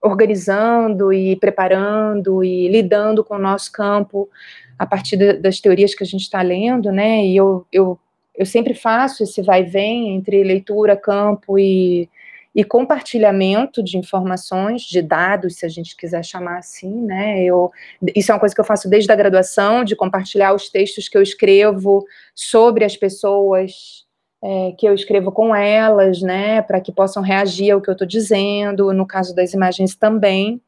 organizando 0.03 1.13
e 1.13 1.37
preparando 1.37 2.43
e 2.45 2.69
lidando 2.69 3.25
com 3.25 3.35
o 3.35 3.39
nosso 3.39 3.71
campo 3.73 4.31
a 4.79 4.87
partir 4.87 5.17
das 5.41 5.61
teorias 5.61 5.95
que 5.95 6.05
a 6.05 6.07
gente 6.07 6.23
está 6.23 6.41
lendo, 6.41 6.93
né, 6.93 7.27
e 7.27 7.37
eu, 7.37 7.67
eu 7.73 7.99
eu 8.39 8.47
sempre 8.47 8.73
faço 8.73 9.25
esse 9.25 9.43
vai 9.43 9.63
e 9.63 9.65
vem 9.65 10.15
entre 10.15 10.45
leitura, 10.45 10.97
campo 10.97 11.59
e, 11.59 12.09
e 12.55 12.63
compartilhamento 12.63 13.83
de 13.83 13.99
informações, 13.99 14.83
de 14.83 15.03
dados, 15.03 15.57
se 15.57 15.67
a 15.67 15.69
gente 15.69 15.97
quiser 15.97 16.25
chamar 16.25 16.59
assim, 16.59 17.03
né? 17.03 17.43
Eu, 17.43 17.73
isso 18.15 18.31
é 18.31 18.35
uma 18.35 18.39
coisa 18.39 18.55
que 18.55 18.61
eu 18.61 18.65
faço 18.65 18.89
desde 18.89 19.11
a 19.11 19.17
graduação, 19.17 19.83
de 19.83 19.97
compartilhar 19.97 20.55
os 20.55 20.71
textos 20.71 21.09
que 21.09 21.19
eu 21.19 21.23
escrevo 21.23 22.07
sobre 22.33 22.85
as 22.85 22.97
pessoas 22.97 24.07
é, 24.41 24.73
que 24.79 24.87
eu 24.87 24.95
escrevo 24.95 25.33
com 25.33 25.53
elas, 25.53 26.23
né? 26.23 26.63
Para 26.63 26.81
que 26.81 26.93
possam 26.93 27.25
reagir 27.25 27.73
ao 27.73 27.81
que 27.81 27.91
eu 27.91 27.93
estou 27.93 28.07
dizendo, 28.07 28.93
no 28.93 29.05
caso 29.05 29.35
das 29.35 29.53
imagens 29.53 29.97
também. 29.97 30.63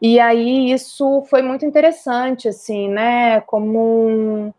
E 0.00 0.20
aí 0.20 0.70
isso 0.70 1.22
foi 1.30 1.40
muito 1.40 1.64
interessante, 1.64 2.48
assim, 2.48 2.90
né? 2.90 3.40
Como 3.42 4.54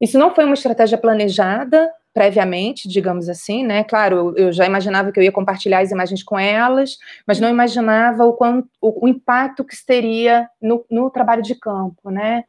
isso 0.00 0.18
não 0.18 0.34
foi 0.34 0.44
uma 0.44 0.54
estratégia 0.54 0.98
planejada 0.98 1.90
previamente, 2.12 2.88
digamos 2.88 3.28
assim, 3.28 3.64
né? 3.64 3.82
Claro, 3.82 4.34
eu, 4.36 4.52
já 4.52 4.64
imaginava 4.64 5.10
que 5.10 5.18
eu 5.18 5.24
ia 5.24 5.32
compartilhar 5.32 5.80
as 5.80 5.90
imagens 5.90 6.22
com 6.22 6.38
elas, 6.38 6.96
mas 7.26 7.40
não 7.40 7.48
imaginava 7.48 8.24
o, 8.24 8.34
quanto, 8.34 8.68
o, 8.80 9.04
o 9.04 9.08
impacto 9.08 9.64
que 9.64 9.74
isso 9.74 9.84
teria 9.84 10.48
no, 10.62 10.84
no 10.88 11.10
trabalho 11.10 11.42
de 11.42 11.56
campo, 11.56 12.10
né? 12.10 12.44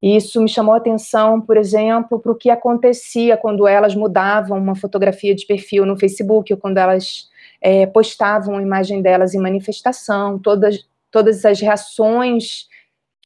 Isso 0.00 0.40
me 0.40 0.48
chamou 0.48 0.74
a 0.74 0.76
atenção, 0.76 1.40
por 1.40 1.56
exemplo, 1.56 2.20
para 2.20 2.30
o 2.30 2.36
que 2.36 2.50
acontecia 2.50 3.36
quando 3.36 3.66
elas 3.66 3.94
mudavam 3.94 4.58
uma 4.58 4.76
fotografia 4.76 5.34
de 5.34 5.44
perfil 5.46 5.84
no 5.84 5.98
Facebook, 5.98 6.52
ou 6.52 6.58
quando 6.58 6.78
elas 6.78 7.28
é, 7.60 7.86
postavam 7.86 8.58
a 8.58 8.62
imagem 8.62 9.02
delas 9.02 9.34
em 9.34 9.40
manifestação, 9.40 10.38
todas, 10.38 10.86
todas 11.10 11.44
as 11.44 11.60
reações 11.60 12.68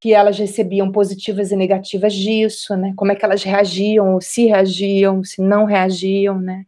que 0.03 0.13
elas 0.13 0.37
recebiam 0.37 0.91
positivas 0.91 1.53
e 1.53 1.57
negativas 1.57 2.13
disso, 2.13 2.77
né? 2.77 2.93
Como 2.97 3.13
é 3.13 3.15
que 3.15 3.25
elas 3.25 3.45
reagiam, 3.45 4.21
se 4.21 4.47
reagiam, 4.47 5.23
se 5.23 5.41
não 5.41 5.65
reagiam, 5.65 6.41
né? 6.41 6.67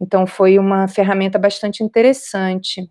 Então 0.00 0.28
foi 0.28 0.60
uma 0.60 0.86
ferramenta 0.86 1.40
bastante 1.40 1.82
interessante. 1.82 2.88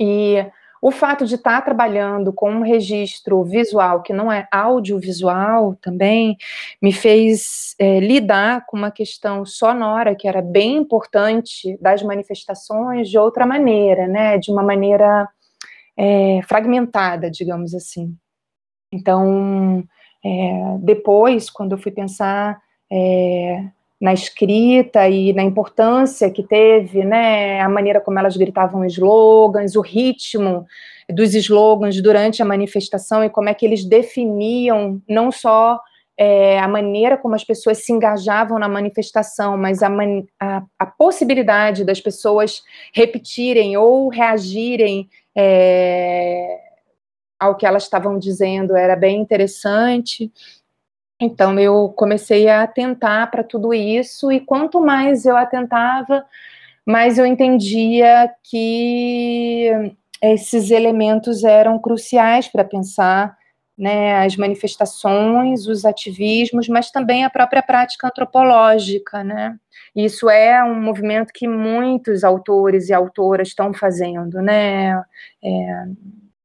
E 0.00 0.44
o 0.82 0.90
fato 0.90 1.24
de 1.26 1.36
estar 1.36 1.62
trabalhando 1.62 2.32
com 2.32 2.50
um 2.50 2.62
registro 2.62 3.44
visual 3.44 4.02
que 4.02 4.12
não 4.12 4.32
é 4.32 4.48
audiovisual 4.50 5.76
também 5.76 6.36
me 6.82 6.92
fez 6.92 7.76
é, 7.78 8.00
lidar 8.00 8.66
com 8.66 8.76
uma 8.76 8.90
questão 8.90 9.46
sonora 9.46 10.16
que 10.16 10.26
era 10.26 10.42
bem 10.42 10.74
importante 10.78 11.78
das 11.80 12.02
manifestações 12.02 13.08
de 13.08 13.16
outra 13.16 13.46
maneira, 13.46 14.08
né? 14.08 14.38
De 14.38 14.50
uma 14.50 14.64
maneira 14.64 15.28
é, 15.96 16.40
fragmentada, 16.48 17.30
digamos 17.30 17.76
assim. 17.76 18.18
Então, 18.94 19.82
é, 20.24 20.76
depois, 20.78 21.50
quando 21.50 21.72
eu 21.72 21.78
fui 21.78 21.90
pensar 21.90 22.60
é, 22.90 23.64
na 24.00 24.14
escrita 24.14 25.08
e 25.08 25.32
na 25.32 25.42
importância 25.42 26.30
que 26.30 26.42
teve, 26.42 27.04
né, 27.04 27.60
a 27.60 27.68
maneira 27.68 28.00
como 28.00 28.18
elas 28.18 28.36
gritavam 28.36 28.84
slogans, 28.84 29.74
o 29.74 29.80
ritmo 29.80 30.64
dos 31.10 31.34
slogans 31.34 32.00
durante 32.00 32.40
a 32.40 32.44
manifestação 32.44 33.24
e 33.24 33.28
como 33.30 33.48
é 33.48 33.54
que 33.54 33.66
eles 33.66 33.84
definiam 33.84 35.02
não 35.08 35.32
só 35.32 35.80
é, 36.16 36.60
a 36.60 36.68
maneira 36.68 37.16
como 37.16 37.34
as 37.34 37.42
pessoas 37.42 37.84
se 37.84 37.92
engajavam 37.92 38.58
na 38.58 38.68
manifestação, 38.68 39.56
mas 39.56 39.82
a, 39.82 39.88
a, 40.40 40.62
a 40.78 40.86
possibilidade 40.86 41.84
das 41.84 42.00
pessoas 42.00 42.62
repetirem 42.94 43.76
ou 43.76 44.08
reagirem 44.08 45.08
é, 45.36 46.63
ao 47.44 47.56
que 47.56 47.66
elas 47.66 47.84
estavam 47.84 48.18
dizendo 48.18 48.76
era 48.76 48.96
bem 48.96 49.20
interessante. 49.20 50.32
Então 51.20 51.58
eu 51.58 51.90
comecei 51.90 52.48
a 52.48 52.62
atentar 52.62 53.30
para 53.30 53.44
tudo 53.44 53.72
isso 53.72 54.32
e 54.32 54.40
quanto 54.40 54.80
mais 54.80 55.24
eu 55.24 55.36
atentava, 55.36 56.24
mais 56.86 57.18
eu 57.18 57.26
entendia 57.26 58.30
que 58.42 59.70
esses 60.22 60.70
elementos 60.70 61.44
eram 61.44 61.78
cruciais 61.78 62.48
para 62.48 62.64
pensar 62.64 63.36
né, 63.76 64.24
as 64.24 64.36
manifestações, 64.36 65.66
os 65.66 65.84
ativismos, 65.84 66.68
mas 66.68 66.90
também 66.90 67.24
a 67.24 67.30
própria 67.30 67.62
prática 67.62 68.06
antropológica, 68.06 69.24
né? 69.24 69.58
Isso 69.94 70.30
é 70.30 70.62
um 70.62 70.80
movimento 70.80 71.32
que 71.32 71.48
muitos 71.48 72.22
autores 72.22 72.88
e 72.88 72.92
autoras 72.92 73.48
estão 73.48 73.74
fazendo, 73.74 74.40
né? 74.40 75.02
É, 75.42 75.86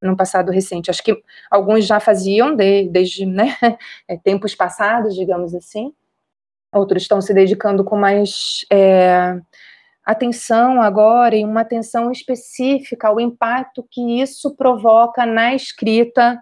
no 0.02 0.16
passado 0.16 0.52
recente. 0.52 0.90
Acho 0.90 1.04
que 1.04 1.22
alguns 1.50 1.86
já 1.86 2.00
faziam 2.00 2.56
de, 2.56 2.88
desde 2.90 3.26
né, 3.26 3.56
é, 4.08 4.18
tempos 4.18 4.56
passados, 4.56 5.16
digamos 5.16 5.54
assim. 5.54 5.94
Outros 6.74 7.04
estão 7.04 7.22
se 7.22 7.34
dedicando 7.34 7.84
com 7.84 7.98
mais 7.98 8.66
é, 8.72 9.40
atenção 10.06 10.82
agora 10.82 11.36
e 11.36 11.44
uma 11.44 11.62
atenção 11.62 12.12
específica 12.12 13.08
ao 13.08 13.20
impacto 13.20 13.86
que 13.90 14.22
isso 14.22 14.56
provoca 14.56 15.26
na 15.26 15.54
escrita 15.54 16.42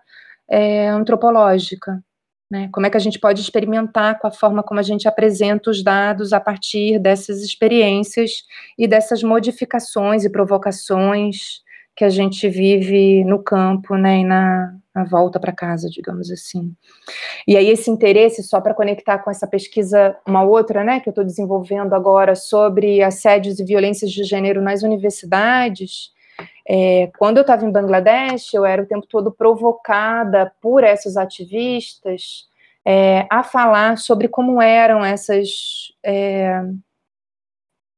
é, 0.50 0.88
antropológica. 0.90 2.04
Né? 2.50 2.70
Como 2.72 2.86
é 2.86 2.90
que 2.90 2.96
a 2.96 3.00
gente 3.00 3.20
pode 3.20 3.42
experimentar 3.42 4.20
com 4.20 4.28
a 4.28 4.32
forma 4.32 4.64
como 4.64 4.80
a 4.80 4.84
gente 4.84 5.08
apresenta 5.08 5.70
os 5.70 5.84
dados 5.84 6.32
a 6.32 6.40
partir 6.40 6.98
dessas 6.98 7.42
experiências 7.42 8.44
e 8.78 8.88
dessas 8.88 9.22
modificações 9.22 10.24
e 10.24 10.30
provocações 10.30 11.62
que 11.98 12.06
a 12.06 12.10
gente 12.10 12.48
vive 12.48 13.24
no 13.24 13.42
campo, 13.42 13.96
né, 13.96 14.20
e 14.20 14.24
na, 14.24 14.72
na 14.94 15.04
volta 15.04 15.40
para 15.40 15.52
casa, 15.52 15.90
digamos 15.90 16.30
assim. 16.32 16.72
E 17.48 17.58
aí 17.58 17.68
esse 17.70 17.90
interesse, 17.90 18.44
só 18.44 18.62
para 18.62 18.76
conectar 18.76 19.18
com 19.18 19.32
essa 19.32 19.48
pesquisa, 19.48 20.16
uma 20.26 20.44
outra, 20.44 20.84
né, 20.84 21.00
que 21.00 21.10
eu 21.10 21.12
estou 21.12 21.26
desenvolvendo 21.26 21.96
agora 21.96 22.36
sobre 22.36 23.02
assédios 23.02 23.60
e 23.60 23.66
violências 23.66 24.12
de 24.12 24.24
gênero 24.24 24.62
nas 24.62 24.84
universidades, 24.84 26.12
é, 26.70 27.10
quando 27.18 27.38
eu 27.38 27.42
estava 27.42 27.66
em 27.66 27.72
Bangladesh, 27.72 28.54
eu 28.54 28.64
era 28.64 28.84
o 28.84 28.86
tempo 28.86 29.08
todo 29.08 29.32
provocada 29.32 30.54
por 30.62 30.84
essas 30.84 31.18
ativistas 31.18 32.46
é, 32.86 33.26
a 33.32 33.42
falar 33.42 33.98
sobre 33.98 34.28
como 34.28 34.62
eram 34.62 35.04
essas 35.04 35.92
é, 36.06 36.62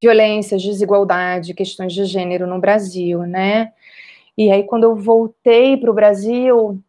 violências, 0.01 0.61
desigualdade, 0.61 1.53
questões 1.53 1.91
de 1.93 2.05
gênero 2.05 2.47
no 2.47 2.59
Brasil, 2.59 3.23
né? 3.23 3.73
E 4.39 4.49
aí, 4.49 4.63
quando 4.63 4.85
eu 4.85 4.95
voltei 4.95 5.75
para 5.75 5.91
o 5.91 5.93
Brasil, 5.93 6.81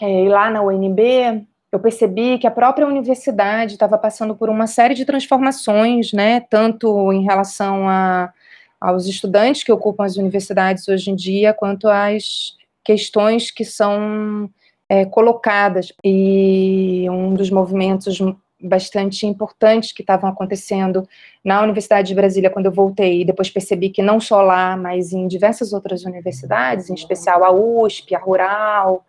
é, 0.00 0.28
lá 0.28 0.50
na 0.50 0.60
UNB, 0.60 1.46
eu 1.70 1.78
percebi 1.78 2.38
que 2.38 2.46
a 2.46 2.50
própria 2.50 2.88
universidade 2.88 3.74
estava 3.74 3.96
passando 3.96 4.34
por 4.34 4.50
uma 4.50 4.66
série 4.66 4.94
de 4.94 5.04
transformações, 5.04 6.12
né, 6.12 6.40
tanto 6.40 7.12
em 7.12 7.22
relação 7.22 7.88
a, 7.88 8.32
aos 8.80 9.06
estudantes 9.06 9.62
que 9.62 9.70
ocupam 9.70 10.04
as 10.04 10.16
universidades 10.16 10.88
hoje 10.88 11.12
em 11.12 11.14
dia, 11.14 11.54
quanto 11.54 11.86
às 11.86 12.56
questões 12.82 13.52
que 13.52 13.64
são 13.64 14.50
é, 14.88 15.04
colocadas. 15.04 15.92
E 16.02 17.06
um 17.08 17.32
dos 17.32 17.48
movimentos 17.48 18.18
bastante 18.60 19.26
importantes 19.26 19.92
que 19.92 20.02
estavam 20.02 20.28
acontecendo 20.28 21.08
na 21.44 21.62
Universidade 21.62 22.08
de 22.08 22.14
Brasília 22.14 22.50
quando 22.50 22.66
eu 22.66 22.72
voltei, 22.72 23.20
e 23.20 23.24
depois 23.24 23.50
percebi 23.50 23.90
que 23.90 24.02
não 24.02 24.18
só 24.20 24.42
lá, 24.42 24.76
mas 24.76 25.12
em 25.12 25.28
diversas 25.28 25.72
outras 25.72 26.04
universidades, 26.04 26.90
em 26.90 26.94
especial 26.94 27.44
a 27.44 27.52
USP, 27.52 28.14
a 28.14 28.18
Rural, 28.18 29.04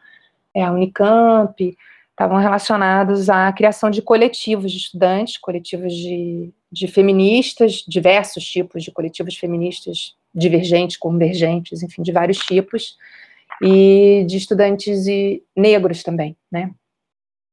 é, 0.54 0.64
a 0.64 0.72
Unicamp, 0.72 1.78
estavam 2.12 2.38
relacionados 2.38 3.30
à 3.30 3.52
criação 3.54 3.90
de 3.90 4.02
coletivos 4.02 4.72
de 4.72 4.78
estudantes, 4.78 5.38
coletivos 5.38 5.94
de, 5.94 6.54
de 6.72 6.88
feministas, 6.88 7.84
diversos 7.88 8.44
tipos 8.46 8.84
de 8.84 8.92
coletivos 8.92 9.38
feministas, 9.38 10.16
divergentes, 10.36 10.98
convergentes, 10.98 11.82
enfim, 11.82 12.02
de 12.02 12.12
vários 12.12 12.38
tipos, 12.40 12.98
e 13.62 14.26
de 14.28 14.38
estudantes 14.38 15.08
e 15.08 15.44
negros 15.56 16.04
também, 16.04 16.36
né? 16.52 16.72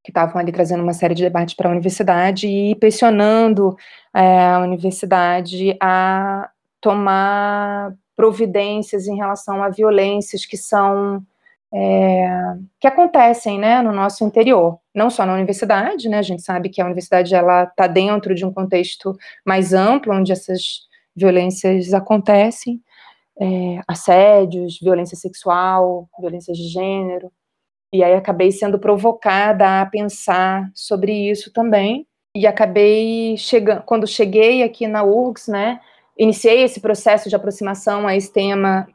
Que 0.07 0.11
estavam 0.11 0.39
ali 0.39 0.53
trazendo 0.53 0.81
uma 0.81 0.93
série 0.93 1.13
de 1.13 1.21
debates 1.21 1.53
para 1.53 1.67
a 1.67 1.71
universidade 1.73 2.47
e 2.47 2.75
pressionando 2.75 3.75
é, 4.15 4.51
a 4.51 4.59
universidade 4.59 5.75
a 5.81 6.49
tomar 6.79 7.93
providências 8.15 9.05
em 9.05 9.17
relação 9.17 9.61
a 9.61 9.67
violências 9.67 10.45
que 10.45 10.55
são 10.55 11.21
é, 11.73 12.25
que 12.79 12.87
acontecem, 12.87 13.59
né, 13.59 13.81
no 13.81 13.91
nosso 13.91 14.23
interior, 14.23 14.79
não 14.95 15.09
só 15.09 15.25
na 15.25 15.33
universidade, 15.33 16.07
né, 16.07 16.19
a 16.19 16.21
gente 16.21 16.41
sabe 16.41 16.69
que 16.69 16.81
a 16.81 16.85
universidade 16.85 17.35
está 17.35 17.85
dentro 17.85 18.33
de 18.33 18.45
um 18.45 18.53
contexto 18.53 19.13
mais 19.45 19.73
amplo 19.73 20.13
onde 20.13 20.31
essas 20.31 20.87
violências 21.13 21.93
acontecem, 21.93 22.81
é, 23.41 23.81
assédios, 23.85 24.79
violência 24.79 25.17
sexual, 25.17 26.07
violência 26.17 26.53
de 26.53 26.69
gênero. 26.69 27.29
E 27.93 28.03
aí 28.03 28.13
acabei 28.13 28.51
sendo 28.51 28.77
provocada 28.77 29.81
a 29.81 29.85
pensar 29.85 30.69
sobre 30.73 31.13
isso 31.29 31.51
também. 31.51 32.05
E 32.35 32.45
acabei 32.45 33.35
chegando, 33.37 33.83
quando 33.83 34.05
cheguei 34.05 34.61
aqui 34.61 34.87
na 34.87 35.03
URGS, 35.03 35.47
né, 35.47 35.79
iniciei 36.17 36.61
esse 36.63 36.79
processo 36.79 37.29
de 37.29 37.35
aproximação 37.35 38.07
a 38.07 38.15
esse 38.15 38.31
tema 38.31 38.87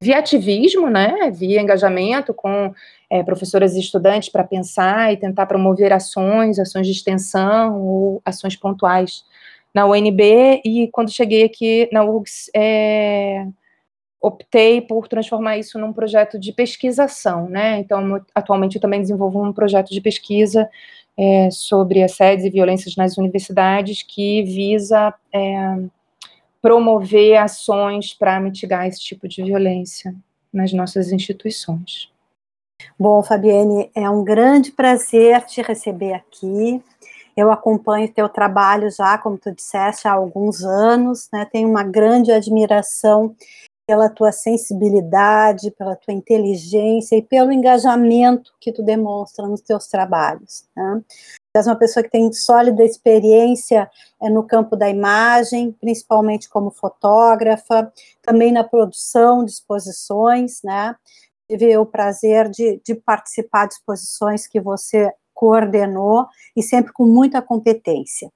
via 0.00 0.18
ativismo, 0.18 0.88
né, 0.88 1.30
via 1.30 1.60
engajamento 1.60 2.32
com 2.32 2.72
é, 3.10 3.22
professoras 3.22 3.74
e 3.74 3.80
estudantes 3.80 4.28
para 4.28 4.44
pensar 4.44 5.12
e 5.12 5.16
tentar 5.16 5.46
promover 5.46 5.92
ações, 5.92 6.58
ações 6.58 6.86
de 6.86 6.92
extensão 6.92 7.80
ou 7.80 8.22
ações 8.24 8.56
pontuais 8.56 9.24
na 9.74 9.86
UNB 9.86 10.62
e 10.64 10.88
quando 10.92 11.10
cheguei 11.10 11.44
aqui 11.44 11.88
na 11.92 12.04
URGS, 12.04 12.50
é, 12.54 13.46
optei 14.26 14.80
por 14.80 15.06
transformar 15.06 15.58
isso 15.58 15.78
num 15.78 15.92
projeto 15.92 16.38
de 16.38 16.50
pesquisação, 16.50 17.46
né? 17.48 17.78
Então, 17.78 18.24
atualmente 18.34 18.76
eu 18.76 18.80
também 18.80 19.00
desenvolvo 19.00 19.44
um 19.44 19.52
projeto 19.52 19.90
de 19.90 20.00
pesquisa 20.00 20.68
é, 21.16 21.50
sobre 21.50 22.02
assédios 22.02 22.46
e 22.46 22.50
violências 22.50 22.96
nas 22.96 23.18
universidades 23.18 24.02
que 24.02 24.42
visa 24.42 25.12
é, 25.30 25.76
promover 26.62 27.36
ações 27.36 28.14
para 28.14 28.40
mitigar 28.40 28.86
esse 28.86 29.00
tipo 29.00 29.28
de 29.28 29.42
violência 29.42 30.14
nas 30.50 30.72
nossas 30.72 31.12
instituições. 31.12 32.10
Bom, 32.98 33.22
Fabiane, 33.22 33.90
é 33.94 34.08
um 34.08 34.24
grande 34.24 34.72
prazer 34.72 35.42
te 35.42 35.60
receber 35.60 36.14
aqui. 36.14 36.82
Eu 37.36 37.52
acompanho 37.52 38.12
teu 38.12 38.28
trabalho 38.28 38.90
já, 38.90 39.18
como 39.18 39.36
tu 39.36 39.52
disseste, 39.52 40.08
há 40.08 40.12
alguns 40.12 40.64
anos, 40.64 41.28
né? 41.30 41.44
Tenho 41.44 41.68
uma 41.68 41.82
grande 41.82 42.32
admiração 42.32 43.34
pela 43.86 44.08
tua 44.08 44.32
sensibilidade, 44.32 45.70
pela 45.70 45.94
tua 45.94 46.14
inteligência 46.14 47.16
e 47.16 47.22
pelo 47.22 47.52
engajamento 47.52 48.52
que 48.60 48.72
tu 48.72 48.82
demonstra 48.82 49.46
nos 49.46 49.60
teus 49.60 49.86
trabalhos. 49.86 50.66
Né? 50.74 51.02
És 51.56 51.66
uma 51.66 51.76
pessoa 51.76 52.02
que 52.02 52.10
tem 52.10 52.32
sólida 52.32 52.82
experiência 52.82 53.88
é, 54.20 54.28
no 54.28 54.42
campo 54.42 54.74
da 54.74 54.88
imagem, 54.88 55.70
principalmente 55.72 56.48
como 56.48 56.70
fotógrafa, 56.70 57.92
também 58.22 58.50
na 58.50 58.64
produção 58.64 59.44
de 59.44 59.52
exposições, 59.52 60.60
né? 60.64 60.96
Tive 61.48 61.76
o 61.76 61.86
prazer 61.86 62.48
de, 62.48 62.80
de 62.84 62.94
participar 62.94 63.68
de 63.68 63.74
exposições 63.74 64.48
que 64.48 64.60
você 64.60 65.12
coordenou 65.32 66.26
e 66.56 66.62
sempre 66.62 66.92
com 66.92 67.04
muita 67.04 67.42
competência. 67.42 68.30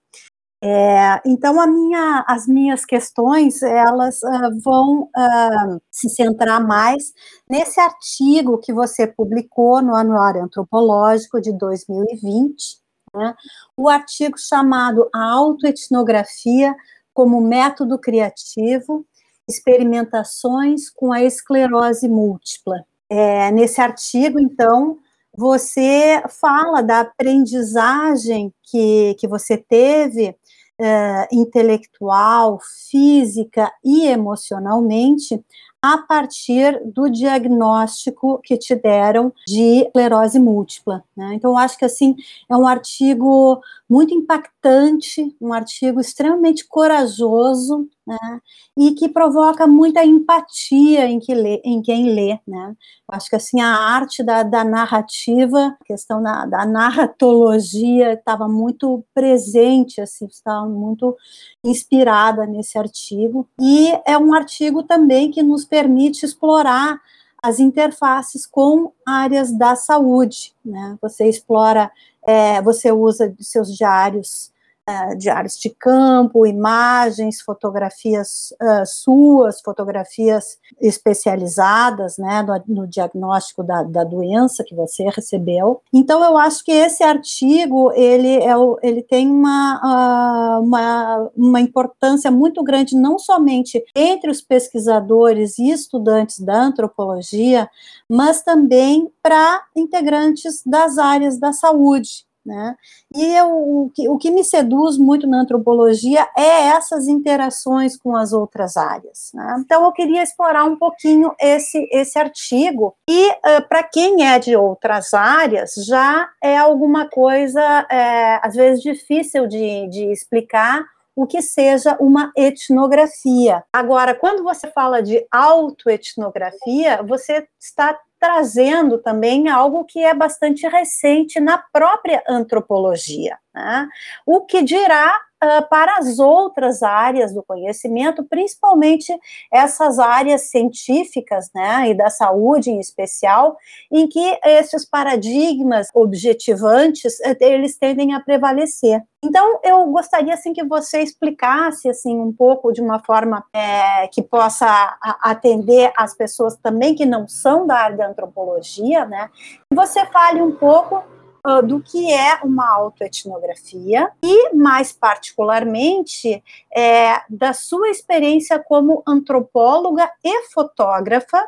É, 0.61 1.21
então, 1.25 1.55
minha, 1.69 2.25
as 2.27 2.49
minhas 2.49 2.85
questões, 2.85 3.63
elas 3.63 4.21
uh, 4.25 4.61
vão 4.61 5.03
uh, 5.05 5.81
se 5.89 6.09
centrar 6.09 6.61
mais 6.67 7.13
nesse 7.49 7.79
artigo 7.79 8.59
que 8.59 8.73
você 8.73 9.07
publicou 9.07 9.81
no 9.81 9.95
Anuário 9.95 10.43
Antropológico 10.43 11.41
de 11.41 11.53
2020, 11.57 12.79
né, 13.15 13.35
o 13.77 13.89
artigo 13.89 14.37
chamado 14.37 15.09
A 15.15 15.31
Autoetnografia 15.31 16.75
como 17.15 17.41
Método 17.41 17.99
Criativo, 17.99 19.07
Experimentações 19.49 20.91
com 20.91 21.13
a 21.13 21.23
Esclerose 21.23 22.09
Múltipla. 22.09 22.85
É, 23.09 23.51
nesse 23.53 23.81
artigo, 23.81 24.39
então, 24.39 24.99
você 25.39 26.21
fala 26.29 26.83
da 26.83 26.99
aprendizagem 26.99 28.53
que, 28.65 29.15
que 29.21 29.29
você 29.29 29.57
teve 29.57 30.31
uh, 30.31 31.29
intelectual, 31.31 32.59
física 32.91 33.73
e 33.85 34.07
emocionalmente 34.07 35.41
a 35.81 35.99
partir 35.99 36.83
do 36.93 37.09
diagnóstico 37.09 38.41
que 38.43 38.57
te 38.57 38.75
deram 38.75 39.33
de 39.47 39.85
esclerose 39.85 40.41
múltipla. 40.41 41.05
Né? 41.17 41.35
Então, 41.35 41.53
eu 41.53 41.57
acho 41.57 41.79
que 41.79 41.85
assim 41.85 42.17
é 42.51 42.57
um 42.57 42.67
artigo 42.67 43.61
muito 43.89 44.13
impactante, 44.13 45.37
um 45.41 45.53
artigo 45.53 46.01
extremamente 46.01 46.67
corajoso, 46.67 47.89
né? 48.09 48.41
E 48.75 48.93
que 48.93 49.07
provoca 49.07 49.67
muita 49.67 50.03
empatia 50.03 51.07
em, 51.07 51.19
que 51.21 51.35
lê, 51.35 51.61
em 51.63 51.83
quem 51.83 52.15
lê, 52.15 52.39
né? 52.49 52.75
Acho 53.07 53.29
que 53.29 53.37
assim 53.37 53.61
a 53.61 53.69
arte 53.69 54.23
da, 54.23 54.43
da 54.43 54.65
narrativa, 54.65 55.77
a 55.79 55.85
questão 55.85 56.23
da, 56.23 56.47
da 56.47 56.65
narratologia 56.65 58.15
estava 58.15 58.49
muito 58.49 59.05
presente, 59.15 60.01
assim, 60.01 60.25
estava 60.25 60.67
muito 60.67 61.15
inspirada 61.63 62.47
nesse 62.47 62.79
artigo. 62.79 63.47
E 63.61 63.93
é 64.07 64.17
um 64.17 64.33
artigo 64.33 64.83
também 64.83 65.31
que 65.31 65.43
nos 65.43 65.67
permite 65.67 66.25
explorar 66.25 66.99
as 67.43 67.61
interfaces 67.61 68.47
com 68.47 68.91
áreas 69.07 69.53
da 69.53 69.77
saúde, 69.77 70.55
né? 70.65 70.97
Você 71.03 71.29
explora, 71.29 71.91
é, 72.27 72.63
você 72.63 72.91
usa 72.91 73.35
seus 73.39 73.69
diários 73.77 74.51
uh, 74.89 75.17
diários 75.17 75.59
de 75.59 75.69
campo, 75.71 76.47
imagens, 76.47 77.41
fotografias 77.41 78.55
uh, 78.63 78.87
suas, 78.87 79.61
fotografias 79.61 80.59
especializadas, 80.81 82.17
né, 82.17 82.43
no, 82.43 82.83
no 82.83 82.87
diagnóstico 82.87 83.63
da, 83.63 83.83
da, 83.83 84.05
doença 84.05 84.65
que 84.65 84.75
você 84.75 85.05
recebeu. 85.05 85.83
Então, 85.93 86.25
eu 86.25 86.37
acho 86.39 86.65
que 86.65 86.73
esse 86.73 87.03
artigo, 87.03 87.93
ele, 87.93 88.43
é 88.43 88.57
o, 88.57 88.79
ele 88.83 89.03
tem 89.03 89.31
uma, 89.31 90.59
uh, 90.59 90.63
uma, 90.63 91.31
uma 91.37 91.61
importância 91.61 92.31
muito 92.31 92.63
grande, 92.63 92.97
não 92.97 93.19
somente 93.19 93.85
entre 93.95 94.31
os 94.31 94.41
pesquisadores 94.41 95.59
e 95.59 95.71
estudantes 95.71 96.39
da 96.39 96.63
antropologia, 96.63 97.69
mas 98.09 98.43
também 98.43 99.11
para 99.23 99.63
integrantes 99.77 100.63
das 100.65 100.97
áreas 100.97 101.39
da 101.39 101.53
saúde. 101.53 102.28
Né? 102.49 102.77
E 103.15 103.35
eu, 103.35 103.51
o, 103.51 103.91
que, 103.95 104.09
o 104.09 104.17
que 104.17 104.31
me 104.31 104.43
seduz 104.43 104.97
muito 104.97 105.27
na 105.27 105.43
antropologia 105.43 106.27
é 106.35 106.69
essas 106.69 107.07
interações 107.07 107.95
com 107.95 108.17
as 108.17 108.33
outras 108.33 108.79
áreas. 108.79 109.31
Né? 109.35 109.57
Então, 109.59 109.85
eu 109.85 109.93
queria 109.93 110.23
explorar 110.23 110.65
um 110.65 110.75
pouquinho 110.75 111.31
esse, 111.39 111.87
esse 111.93 112.19
artigo. 112.19 112.97
E, 113.07 113.29
uh, 113.29 113.69
para 113.69 113.83
quem 113.83 114.27
é 114.27 114.39
de 114.39 114.57
outras 114.57 115.13
áreas, 115.13 115.75
já 115.87 116.27
é 116.43 116.57
alguma 116.57 117.07
coisa, 117.07 117.61
é, 117.91 118.41
às 118.43 118.55
vezes, 118.55 118.83
difícil 118.83 119.47
de, 119.47 119.87
de 119.89 120.11
explicar 120.11 120.83
o 121.15 121.27
que 121.27 121.43
seja 121.43 121.99
uma 122.01 122.33
etnografia. 122.35 123.63
Agora, 123.71 124.15
quando 124.15 124.43
você 124.43 124.69
fala 124.69 125.03
de 125.03 125.27
autoetnografia, 125.31 127.03
você 127.03 127.47
está 127.61 127.99
trazendo 128.19 128.99
também 128.99 129.49
algo 129.49 129.85
que 129.85 130.01
é 130.01 130.15
bastante 130.15 130.67
recente 130.67 131.41
na 131.41 131.59
própria 131.59 132.23
antropologia. 132.29 133.39
Né? 133.59 133.89
O 134.25 134.43
que 134.43 134.63
dirá 134.63 135.15
uh, 135.43 135.69
para 135.69 135.97
as 135.99 136.19
outras 136.19 136.83
áreas 136.83 137.33
do 137.33 137.43
conhecimento, 137.43 138.25
principalmente 138.25 139.13
essas 139.53 139.99
áreas 139.99 140.51
científicas, 140.51 141.51
né, 141.55 141.91
e 141.91 141.95
da 141.95 142.11
saúde 142.11 142.71
em 142.71 142.79
especial, 142.79 143.57
em 143.91 144.07
que 144.07 144.39
esses 144.45 144.85
paradigmas 144.85 145.89
objetivantes, 145.95 147.21
eh, 147.21 147.37
eles 147.41 147.77
tendem 147.77 148.15
a 148.15 148.21
prevalecer. 148.21 149.03
Então, 149.25 149.59
eu 149.65 149.85
gostaria, 149.87 150.35
assim, 150.35 150.53
que 150.53 150.65
você 150.65 151.01
explicasse, 151.01 151.89
assim, 151.89 152.17
um 152.17 152.33
pouco 152.33 152.73
de 152.73 152.81
uma 152.81 153.01
forma 153.01 153.45
é, 153.53 154.07
que 154.09 154.23
possa 154.23 154.97
atender 155.23 155.93
as 155.97 156.15
pessoas 156.15 156.57
também 156.57 156.95
que 156.95 157.05
não 157.05 157.27
são 157.27 157.67
da 157.67 157.77
área 157.77 157.97
da 157.97 158.07
antropologia, 158.09 159.05
né, 159.07 159.29
você 159.73 160.05
fale 160.07 160.41
um 160.41 160.53
pouco 160.53 161.03
uh, 161.49 161.67
do 161.67 161.81
que 161.81 162.13
é 162.13 162.41
uma 162.45 162.69
autoetnografia 162.71 164.11
e, 164.23 164.55
mais 164.55 164.93
particularmente, 164.93 166.43
é, 166.77 167.23
da 167.31 167.55
sua 167.55 167.89
experiência 167.89 168.59
como 168.59 169.03
antropóloga 169.07 170.11
e 170.23 170.43
fotógrafa 170.53 171.43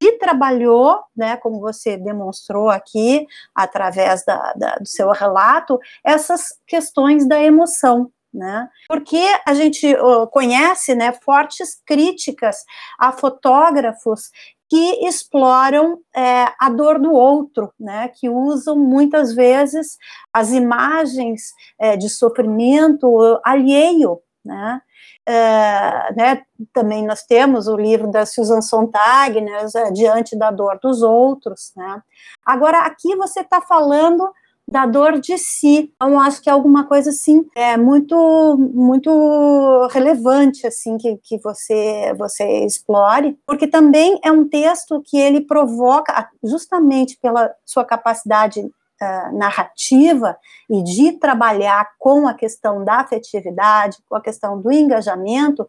e 0.00 0.18
trabalhou, 0.18 1.00
né, 1.16 1.38
como 1.38 1.58
você 1.58 1.96
demonstrou 1.96 2.68
aqui, 2.68 3.26
através 3.54 4.24
da, 4.26 4.52
da, 4.52 4.74
do 4.76 4.86
seu 4.86 5.10
relato, 5.10 5.78
essas 6.04 6.60
questões 6.66 7.26
da 7.26 7.40
emoção. 7.40 8.10
Né? 8.34 8.68
Porque 8.86 9.24
a 9.46 9.54
gente 9.54 9.94
uh, 9.94 10.26
conhece 10.26 10.94
né, 10.94 11.10
fortes 11.10 11.80
críticas 11.86 12.66
a 12.98 13.10
fotógrafos 13.10 14.30
que 14.68 15.06
exploram 15.06 15.98
é, 16.14 16.46
a 16.58 16.68
dor 16.68 16.98
do 16.98 17.12
outro, 17.12 17.72
né, 17.78 18.08
que 18.08 18.28
usam 18.28 18.76
muitas 18.76 19.34
vezes 19.34 19.96
as 20.32 20.50
imagens 20.50 21.52
é, 21.78 21.96
de 21.96 22.08
sofrimento 22.08 23.40
alheio, 23.44 24.20
né, 24.44 24.80
é, 25.24 26.14
né, 26.14 26.42
também 26.72 27.04
nós 27.04 27.22
temos 27.22 27.68
o 27.68 27.76
livro 27.76 28.10
da 28.10 28.26
Susan 28.26 28.60
Sontag, 28.60 29.40
né, 29.40 29.66
Diante 29.92 30.36
da 30.36 30.50
Dor 30.50 30.78
dos 30.82 31.02
Outros, 31.02 31.72
né, 31.76 32.02
agora 32.44 32.80
aqui 32.80 33.14
você 33.16 33.40
está 33.40 33.60
falando 33.60 34.28
da 34.68 34.84
dor 34.84 35.20
de 35.20 35.38
si. 35.38 35.92
Então, 35.94 36.18
acho 36.20 36.42
que 36.42 36.48
é 36.48 36.52
alguma 36.52 36.84
coisa 36.84 37.10
assim 37.10 37.46
é 37.54 37.76
muito 37.76 38.56
muito 38.74 39.88
relevante 39.92 40.66
assim 40.66 40.98
que, 40.98 41.16
que 41.22 41.38
você 41.38 42.12
você 42.18 42.64
explore, 42.64 43.38
porque 43.46 43.66
também 43.66 44.18
é 44.24 44.30
um 44.30 44.48
texto 44.48 45.02
que 45.04 45.16
ele 45.16 45.40
provoca 45.40 46.28
justamente 46.42 47.16
pela 47.20 47.52
sua 47.64 47.84
capacidade 47.84 48.60
uh, 48.60 49.38
narrativa 49.38 50.36
e 50.68 50.82
de 50.82 51.12
trabalhar 51.12 51.90
com 51.98 52.26
a 52.26 52.34
questão 52.34 52.84
da 52.84 53.00
afetividade, 53.00 53.98
com 54.08 54.16
a 54.16 54.20
questão 54.20 54.60
do 54.60 54.72
engajamento, 54.72 55.68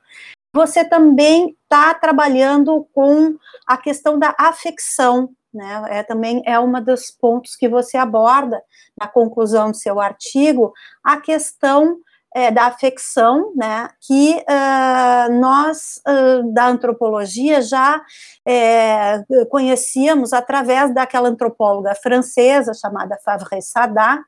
você 0.53 0.83
também 0.83 1.55
está 1.63 1.93
trabalhando 1.93 2.87
com 2.93 3.35
a 3.67 3.77
questão 3.77 4.17
da 4.17 4.33
afecção, 4.39 5.29
né? 5.53 5.85
É 5.89 6.03
também 6.03 6.41
é 6.45 6.57
uma 6.59 6.81
dos 6.81 7.11
pontos 7.11 7.55
que 7.55 7.67
você 7.67 7.97
aborda 7.97 8.61
na 8.99 9.07
conclusão 9.07 9.71
do 9.71 9.77
seu 9.77 9.99
artigo, 9.99 10.73
a 11.03 11.19
questão 11.19 11.97
é, 12.35 12.51
da 12.51 12.65
afecção, 12.65 13.51
né, 13.55 13.89
que 14.01 14.35
uh, 14.35 15.33
nós 15.39 15.99
uh, 16.07 16.53
da 16.53 16.67
antropologia 16.67 17.61
já 17.61 18.01
é, 18.45 19.23
conhecíamos 19.49 20.33
através 20.33 20.93
daquela 20.93 21.29
antropóloga 21.29 21.95
francesa 21.95 22.73
chamada 22.73 23.17
Favre 23.23 23.61
Sadat, 23.61 24.21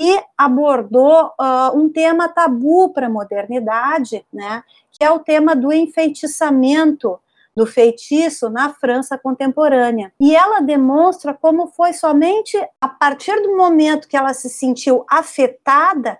e 0.00 0.20
abordou 0.36 1.32
uh, 1.40 1.78
um 1.78 1.88
tema 1.90 2.28
tabu 2.28 2.92
para 2.92 3.06
a 3.06 3.10
modernidade, 3.10 4.26
né, 4.32 4.62
que 4.90 5.04
é 5.04 5.10
o 5.10 5.20
tema 5.20 5.54
do 5.54 5.72
enfeitiçamento 5.72 7.18
do 7.56 7.64
feitiço 7.64 8.50
na 8.50 8.74
França 8.74 9.16
contemporânea. 9.16 10.12
E 10.20 10.36
ela 10.36 10.60
demonstra 10.60 11.32
como 11.32 11.68
foi 11.68 11.94
somente 11.94 12.56
a 12.80 12.88
partir 12.88 13.40
do 13.42 13.56
momento 13.56 14.06
que 14.06 14.16
ela 14.16 14.34
se 14.34 14.50
sentiu 14.50 15.04
afetada 15.10 16.18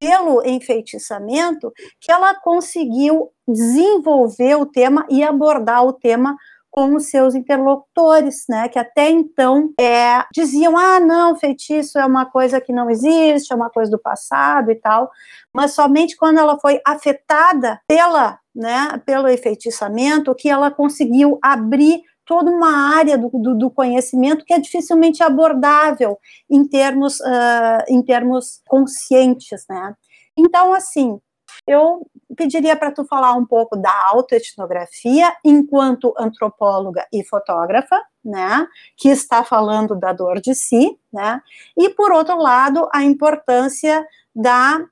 pelo 0.00 0.46
enfeitiçamento 0.46 1.72
que 2.00 2.10
ela 2.10 2.34
conseguiu 2.34 3.30
desenvolver 3.46 4.54
o 4.54 4.64
tema 4.64 5.04
e 5.10 5.22
abordar 5.22 5.84
o 5.84 5.92
tema 5.92 6.36
com 6.70 6.94
os 6.94 7.06
seus 7.06 7.34
interlocutores, 7.34 8.44
né, 8.48 8.68
que 8.68 8.78
até 8.78 9.10
então 9.10 9.72
é, 9.80 10.22
diziam, 10.32 10.76
ah, 10.76 11.00
não, 11.00 11.34
feitiço 11.34 11.98
é 11.98 12.06
uma 12.06 12.26
coisa 12.26 12.60
que 12.60 12.72
não 12.72 12.88
existe, 12.88 13.52
é 13.52 13.56
uma 13.56 13.70
coisa 13.70 13.90
do 13.90 13.98
passado 13.98 14.70
e 14.70 14.76
tal, 14.76 15.10
mas 15.52 15.72
somente 15.72 16.16
quando 16.16 16.38
ela 16.38 16.58
foi 16.60 16.80
afetada 16.86 17.80
pela, 17.88 18.38
né, 18.58 19.00
pelo 19.06 19.28
enfeitiçamento 19.28 20.34
que 20.34 20.48
ela 20.48 20.68
conseguiu 20.68 21.38
abrir 21.40 22.02
toda 22.26 22.50
uma 22.50 22.96
área 22.96 23.16
do, 23.16 23.30
do, 23.30 23.56
do, 23.56 23.70
conhecimento 23.70 24.44
que 24.44 24.52
é 24.52 24.58
dificilmente 24.58 25.22
abordável 25.22 26.18
em 26.50 26.66
termos, 26.66 27.20
uh, 27.20 27.84
em 27.88 28.02
termos 28.02 28.60
conscientes, 28.66 29.64
né? 29.70 29.94
Então, 30.36 30.74
assim, 30.74 31.18
eu 31.66 32.04
pediria 32.36 32.76
para 32.76 32.90
tu 32.90 33.04
falar 33.04 33.32
um 33.34 33.46
pouco 33.46 33.76
da 33.76 33.92
autoetnografia 34.08 35.32
enquanto 35.44 36.12
antropóloga 36.18 37.06
e 37.12 37.24
fotógrafa, 37.24 38.02
né, 38.24 38.66
que 38.96 39.08
está 39.08 39.44
falando 39.44 39.96
da 39.96 40.12
dor 40.12 40.40
de 40.40 40.54
si, 40.54 40.98
né, 41.12 41.40
e 41.76 41.88
por 41.90 42.12
outro 42.12 42.36
lado 42.36 42.88
a 42.92 43.02
importância 43.02 44.06
da 44.34 44.84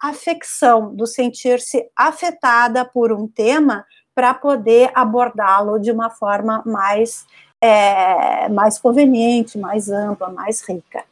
afecção, 0.00 0.94
do 0.94 1.06
sentir-se 1.06 1.90
afetada 1.96 2.84
por 2.84 3.12
um 3.12 3.26
tema 3.26 3.84
para 4.14 4.34
poder 4.34 4.90
abordá-lo 4.94 5.78
de 5.78 5.90
uma 5.90 6.10
forma 6.10 6.62
mais 6.66 7.26
é, 7.60 8.48
mais 8.48 8.78
conveniente, 8.78 9.58
mais 9.58 9.88
ampla, 9.88 10.28
mais 10.28 10.62
rica. 10.68 11.04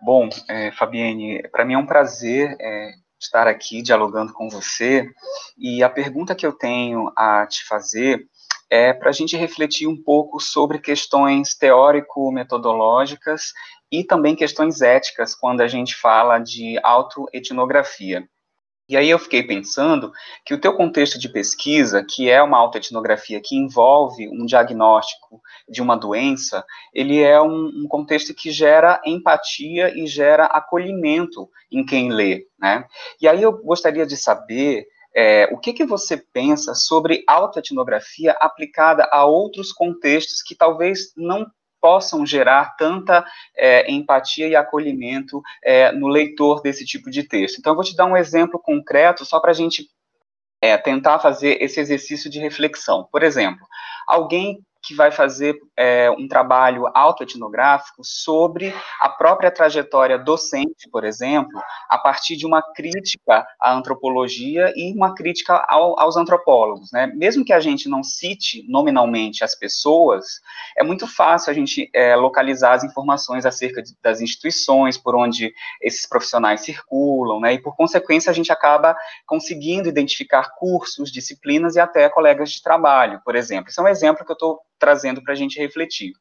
Bom, 0.00 0.28
é, 0.48 0.72
Fabiane, 0.72 1.42
para 1.50 1.64
mim 1.64 1.74
é 1.74 1.78
um 1.78 1.86
prazer 1.86 2.56
é, 2.60 2.92
estar 3.20 3.46
aqui 3.46 3.82
dialogando 3.82 4.32
com 4.32 4.48
você. 4.48 5.08
E 5.56 5.82
a 5.82 5.88
pergunta 5.88 6.34
que 6.34 6.46
eu 6.46 6.52
tenho 6.52 7.12
a 7.16 7.46
te 7.46 7.64
fazer 7.64 8.26
é 8.68 8.92
para 8.92 9.10
a 9.10 9.12
gente 9.12 9.36
refletir 9.36 9.86
um 9.86 9.96
pouco 9.96 10.40
sobre 10.40 10.78
questões 10.78 11.54
teórico-metodológicas 11.54 13.52
e 13.90 14.04
também 14.04 14.34
questões 14.34 14.80
éticas 14.80 15.34
quando 15.34 15.60
a 15.60 15.68
gente 15.68 15.94
fala 15.94 16.38
de 16.38 16.78
autoetnografia. 16.82 18.28
E 18.88 18.96
aí 18.96 19.10
eu 19.10 19.18
fiquei 19.18 19.42
pensando 19.42 20.12
que 20.44 20.54
o 20.54 20.60
teu 20.60 20.72
contexto 20.76 21.18
de 21.18 21.28
pesquisa, 21.28 22.04
que 22.08 22.30
é 22.30 22.40
uma 22.40 22.56
autoetnografia 22.56 23.40
que 23.42 23.56
envolve 23.56 24.28
um 24.28 24.46
diagnóstico 24.46 25.40
de 25.68 25.82
uma 25.82 25.96
doença, 25.96 26.64
ele 26.94 27.20
é 27.20 27.40
um, 27.42 27.66
um, 27.66 27.88
contexto 27.88 28.32
que 28.32 28.52
gera 28.52 29.00
empatia 29.04 29.92
e 29.92 30.06
gera 30.06 30.46
acolhimento 30.46 31.50
em 31.70 31.84
quem 31.84 32.12
lê, 32.12 32.46
né? 32.56 32.86
E 33.20 33.26
aí 33.26 33.42
eu 33.42 33.52
gostaria 33.60 34.06
de 34.06 34.16
saber 34.16 34.86
é, 35.16 35.48
o 35.50 35.58
que, 35.58 35.72
que 35.72 35.84
você 35.84 36.16
pensa 36.16 36.72
sobre 36.72 37.24
autoetnografia 37.26 38.36
aplicada 38.38 39.08
a 39.10 39.24
outros 39.24 39.72
contextos 39.72 40.42
que 40.42 40.54
talvez 40.54 41.12
não 41.16 41.44
possam 41.86 42.26
gerar 42.26 42.74
tanta 42.76 43.24
é, 43.56 43.88
empatia 43.88 44.48
e 44.48 44.56
acolhimento 44.56 45.40
é, 45.62 45.92
no 45.92 46.08
leitor 46.08 46.60
desse 46.60 46.84
tipo 46.84 47.08
de 47.08 47.22
texto. 47.22 47.60
Então, 47.60 47.70
eu 47.70 47.76
vou 47.76 47.84
te 47.84 47.94
dar 47.94 48.06
um 48.06 48.16
exemplo 48.16 48.58
concreto 48.58 49.24
só 49.24 49.38
para 49.38 49.52
a 49.52 49.54
gente 49.54 49.88
é, 50.60 50.76
tentar 50.76 51.20
fazer 51.20 51.62
esse 51.62 51.78
exercício 51.78 52.28
de 52.28 52.40
reflexão. 52.40 53.08
Por 53.12 53.22
exemplo, 53.22 53.64
alguém 54.04 54.58
que 54.86 54.94
vai 54.94 55.10
fazer 55.10 55.58
é, 55.76 56.08
um 56.12 56.28
trabalho 56.28 56.86
autoetnográfico 56.94 58.02
sobre 58.04 58.72
a 59.00 59.08
própria 59.08 59.50
trajetória 59.50 60.16
docente, 60.16 60.88
por 60.92 61.04
exemplo, 61.04 61.60
a 61.88 61.98
partir 61.98 62.36
de 62.36 62.46
uma 62.46 62.62
crítica 62.62 63.44
à 63.60 63.74
antropologia 63.74 64.72
e 64.76 64.92
uma 64.94 65.12
crítica 65.12 65.66
ao, 65.68 65.98
aos 65.98 66.16
antropólogos. 66.16 66.92
Né? 66.92 67.08
Mesmo 67.08 67.44
que 67.44 67.52
a 67.52 67.58
gente 67.58 67.88
não 67.88 68.04
cite 68.04 68.64
nominalmente 68.68 69.42
as 69.42 69.56
pessoas, 69.56 70.40
é 70.78 70.84
muito 70.84 71.06
fácil 71.08 71.50
a 71.50 71.54
gente 71.54 71.90
é, 71.92 72.14
localizar 72.14 72.74
as 72.74 72.84
informações 72.84 73.44
acerca 73.44 73.82
de, 73.82 73.92
das 74.00 74.20
instituições 74.20 74.96
por 74.96 75.16
onde 75.16 75.52
esses 75.82 76.08
profissionais 76.08 76.60
circulam, 76.60 77.40
né? 77.40 77.54
e 77.54 77.58
por 77.58 77.74
consequência 77.74 78.30
a 78.30 78.34
gente 78.34 78.52
acaba 78.52 78.96
conseguindo 79.26 79.88
identificar 79.88 80.54
cursos, 80.56 81.10
disciplinas 81.10 81.74
e 81.74 81.80
até 81.80 82.08
colegas 82.08 82.50
de 82.50 82.62
trabalho, 82.62 83.20
por 83.24 83.34
exemplo. 83.34 83.68
Esse 83.68 83.80
é 83.80 83.82
um 83.82 83.88
exemplo 83.88 84.24
que 84.24 84.30
eu 84.30 84.34
estou 84.34 84.60
trazendo 84.78 85.22
para 85.22 85.32
a 85.32 85.36
gente 85.36 85.58
refletir. 85.58 86.12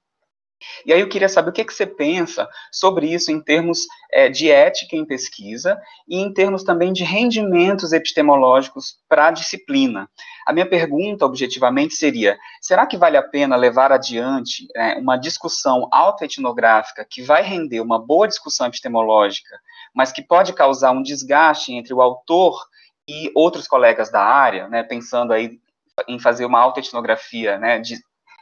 E 0.85 0.93
aí 0.93 1.01
eu 1.01 1.09
queria 1.09 1.27
saber 1.27 1.49
o 1.49 1.53
que, 1.53 1.65
que 1.65 1.73
você 1.73 1.85
pensa 1.85 2.47
sobre 2.71 3.13
isso 3.13 3.29
em 3.29 3.41
termos 3.41 3.85
é, 4.11 4.29
de 4.29 4.49
ética 4.49 4.95
em 4.95 5.05
pesquisa 5.05 5.79
e 6.07 6.17
em 6.17 6.33
termos 6.33 6.63
também 6.63 6.93
de 6.93 7.03
rendimentos 7.03 7.91
epistemológicos 7.91 8.95
para 9.07 9.27
a 9.27 9.31
disciplina. 9.31 10.09
A 10.47 10.53
minha 10.53 10.67
pergunta, 10.67 11.25
objetivamente, 11.25 11.95
seria: 11.95 12.37
será 12.61 12.87
que 12.87 12.97
vale 12.97 13.17
a 13.17 13.21
pena 13.21 13.57
levar 13.57 13.91
adiante 13.91 14.65
é, 14.75 14.95
uma 14.95 15.17
discussão 15.17 15.89
autoetnográfica 15.91 17.05
que 17.07 17.21
vai 17.21 17.43
render 17.43 17.81
uma 17.81 17.99
boa 17.99 18.27
discussão 18.27 18.67
epistemológica 18.67 19.59
mas 19.95 20.11
que 20.11 20.21
pode 20.21 20.53
causar 20.53 20.91
um 20.91 21.01
desgaste 21.01 21.73
entre 21.73 21.93
o 21.93 22.01
autor 22.01 22.59
e 23.07 23.31
outros 23.33 23.65
colegas 23.65 24.11
da 24.11 24.21
área, 24.21 24.67
né, 24.67 24.83
pensando 24.83 25.31
aí 25.31 25.57
em 26.07 26.19
fazer 26.19 26.43
uma 26.43 26.59
autoetnografia, 26.59 27.57
né, 27.57 27.79
de, 27.79 27.95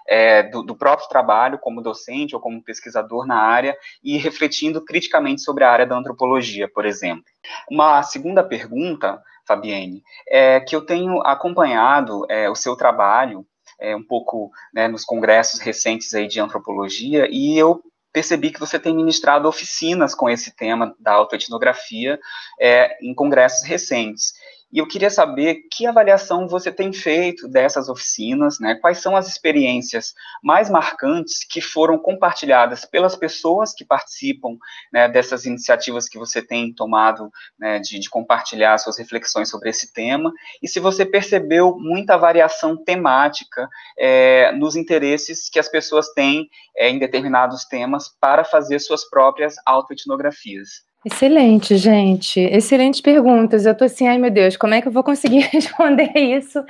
é, 0.07 0.43
do, 0.43 0.63
do, 0.63 0.75
próprio 0.75 1.07
trabalho 1.07 1.59
como 1.59 1.81
docente 1.81 2.35
ou 2.35 2.41
como 2.41 2.63
pesquisador 2.63 3.25
na 3.25 3.37
área 3.37 3.77
e 4.03 4.17
refletindo 4.17 4.83
criticamente 4.83 5.41
sobre 5.41 5.63
a 5.63 5.71
área 5.71 5.85
da 5.85 5.97
antropologia, 5.97 6.67
por 6.67 6.85
exemplo. 6.85 7.23
Uma 7.69 8.03
segunda 8.03 8.43
pergunta, 8.43 9.21
Fabienne, 9.47 10.03
é 10.27 10.59
que 10.59 10.75
eu 10.75 10.85
tenho 10.85 11.21
acompanhado 11.21 12.25
é, 12.29 12.49
o 12.49 12.55
seu 12.55 12.75
trabalho 12.75 13.45
é, 13.79 13.95
um 13.95 14.03
pouco 14.03 14.51
né, 14.73 14.87
nos 14.87 15.03
congressos 15.03 15.59
recentes 15.59 16.13
aí 16.13 16.27
de 16.27 16.39
antropologia 16.39 17.27
e 17.29 17.57
eu 17.57 17.83
percebi 18.13 18.51
que 18.51 18.59
você 18.59 18.79
tem 18.79 18.95
ministrado 18.95 19.47
oficinas 19.47 20.13
com 20.13 20.29
esse 20.29 20.55
tema 20.55 20.95
da 20.99 21.13
autoetnografia 21.13 22.19
é, 22.61 22.95
em 23.01 23.13
congressos 23.13 23.67
recentes. 23.67 24.33
E 24.73 24.79
eu 24.79 24.87
queria 24.87 25.11
saber 25.11 25.67
que 25.71 25.85
avaliação 25.85 26.47
você 26.47 26.71
tem 26.71 26.91
feito 26.91 27.47
dessas 27.47 27.89
oficinas, 27.89 28.59
né? 28.59 28.73
Quais 28.73 28.97
são 28.97 29.15
as 29.15 29.27
experiências 29.27 30.15
mais 30.41 30.67
marcantes 30.67 31.45
que 31.47 31.61
foram 31.61 31.95
compartilhadas 31.99 32.83
pelas 32.83 33.15
pessoas 33.15 33.71
que 33.71 33.85
participam 33.85 34.57
né, 34.91 35.07
dessas 35.07 35.45
iniciativas 35.45 36.09
que 36.09 36.17
você 36.17 36.41
tem 36.41 36.73
tomado 36.73 37.29
né, 37.59 37.77
de, 37.77 37.99
de, 37.99 38.09
compartilhar 38.09 38.79
suas 38.79 38.97
reflexões 38.97 39.47
sobre 39.47 39.69
esse 39.69 39.93
tema, 39.93 40.33
e 40.59 40.67
se 40.67 40.79
você 40.79 41.05
percebeu 41.05 41.77
muita 41.77 42.17
variação 42.17 42.75
temática 42.75 43.69
é, 43.95 44.51
nos 44.53 44.75
interesses 44.75 45.49
que 45.49 45.59
as 45.59 45.69
pessoas 45.69 46.11
têm 46.13 46.49
é, 46.75 46.89
em 46.89 46.97
determinados 46.97 47.63
temas 47.65 48.09
para 48.19 48.43
fazer 48.43 48.79
suas 48.79 49.07
próprias 49.07 49.53
autoetnografias. 49.67 50.81
Excelente, 51.05 51.75
gente. 51.75 52.39
Excelentes 52.39 53.01
perguntas. 53.01 53.65
Eu 53.65 53.75
tô 53.75 53.83
assim, 53.83 54.07
ai 54.07 54.17
meu 54.17 54.31
Deus, 54.31 54.55
como 54.55 54.73
é 54.73 54.81
que 54.81 54.87
eu 54.87 54.91
vou 54.91 55.03
conseguir 55.03 55.39
responder 55.51 56.11
isso 56.17 56.63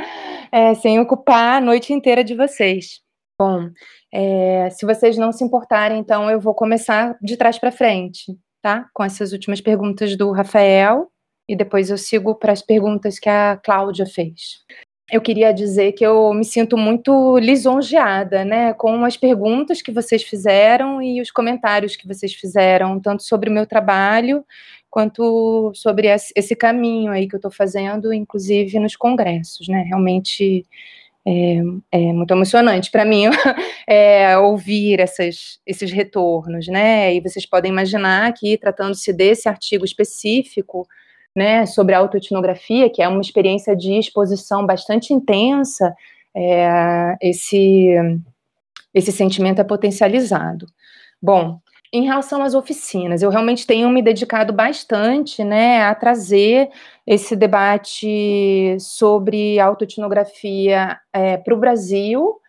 é, 0.51 0.73
sem 0.75 0.99
ocupar 0.99 1.57
a 1.57 1.61
noite 1.61 1.93
inteira 1.93 2.23
de 2.23 2.35
vocês? 2.35 3.01
Bom, 3.39 3.69
é, 4.11 4.69
se 4.71 4.85
vocês 4.85 5.17
não 5.17 5.31
se 5.31 5.43
importarem, 5.43 5.99
então 5.99 6.29
eu 6.29 6.39
vou 6.39 6.53
começar 6.53 7.17
de 7.21 7.37
trás 7.37 7.59
para 7.59 7.71
frente, 7.71 8.35
tá? 8.61 8.87
Com 8.93 9.03
essas 9.03 9.33
últimas 9.33 9.61
perguntas 9.61 10.15
do 10.17 10.31
Rafael 10.31 11.11
e 11.47 11.55
depois 11.55 11.89
eu 11.89 11.97
sigo 11.97 12.35
para 12.35 12.53
as 12.53 12.61
perguntas 12.61 13.19
que 13.19 13.29
a 13.29 13.57
Cláudia 13.57 14.05
fez 14.05 14.63
eu 15.11 15.21
queria 15.21 15.53
dizer 15.53 15.91
que 15.93 16.05
eu 16.05 16.33
me 16.33 16.45
sinto 16.45 16.77
muito 16.77 17.37
lisonjeada, 17.37 18.45
né, 18.45 18.73
com 18.73 19.03
as 19.03 19.17
perguntas 19.17 19.81
que 19.81 19.91
vocês 19.91 20.23
fizeram 20.23 21.01
e 21.01 21.21
os 21.21 21.29
comentários 21.29 21.95
que 21.95 22.07
vocês 22.07 22.33
fizeram, 22.33 22.99
tanto 22.99 23.23
sobre 23.23 23.49
o 23.49 23.53
meu 23.53 23.65
trabalho 23.67 24.45
quanto 24.89 25.71
sobre 25.73 26.07
esse 26.07 26.55
caminho 26.55 27.11
aí 27.11 27.27
que 27.27 27.35
eu 27.35 27.39
estou 27.39 27.51
fazendo, 27.51 28.13
inclusive 28.13 28.79
nos 28.79 28.95
congressos, 28.95 29.67
né, 29.67 29.83
realmente 29.87 30.65
é, 31.25 31.57
é 31.91 32.13
muito 32.13 32.31
emocionante 32.31 32.91
para 32.91 33.03
mim 33.03 33.25
é, 33.87 34.37
ouvir 34.37 34.99
essas, 34.99 35.59
esses 35.65 35.91
retornos, 35.91 36.67
né, 36.67 37.13
e 37.13 37.19
vocês 37.21 37.45
podem 37.45 37.71
imaginar 37.71 38.31
que, 38.33 38.57
tratando-se 38.57 39.11
desse 39.11 39.49
artigo 39.49 39.83
específico, 39.83 40.87
né, 41.35 41.65
sobre 41.65 41.95
a 41.95 41.99
autoetnografia, 41.99 42.89
que 42.89 43.01
é 43.01 43.07
uma 43.07 43.21
experiência 43.21 43.75
de 43.75 43.93
exposição 43.93 44.65
bastante 44.65 45.13
intensa, 45.13 45.95
é, 46.35 47.15
esse, 47.21 47.87
esse 48.93 49.11
sentimento 49.11 49.59
é 49.59 49.63
potencializado. 49.63 50.67
Bom, 51.21 51.59
em 51.91 52.05
relação 52.05 52.41
às 52.41 52.55
oficinas, 52.55 53.21
eu 53.21 53.29
realmente 53.29 53.67
tenho 53.67 53.87
me 53.89 54.01
dedicado 54.01 54.51
bastante 54.51 55.43
né, 55.43 55.83
a 55.83 55.93
trazer 55.93 56.69
esse 57.05 57.35
debate 57.35 58.75
sobre 58.79 59.59
autoetnografia 59.59 60.99
é, 61.13 61.37
para 61.37 61.53
o 61.53 61.59
Brasil, 61.59 62.39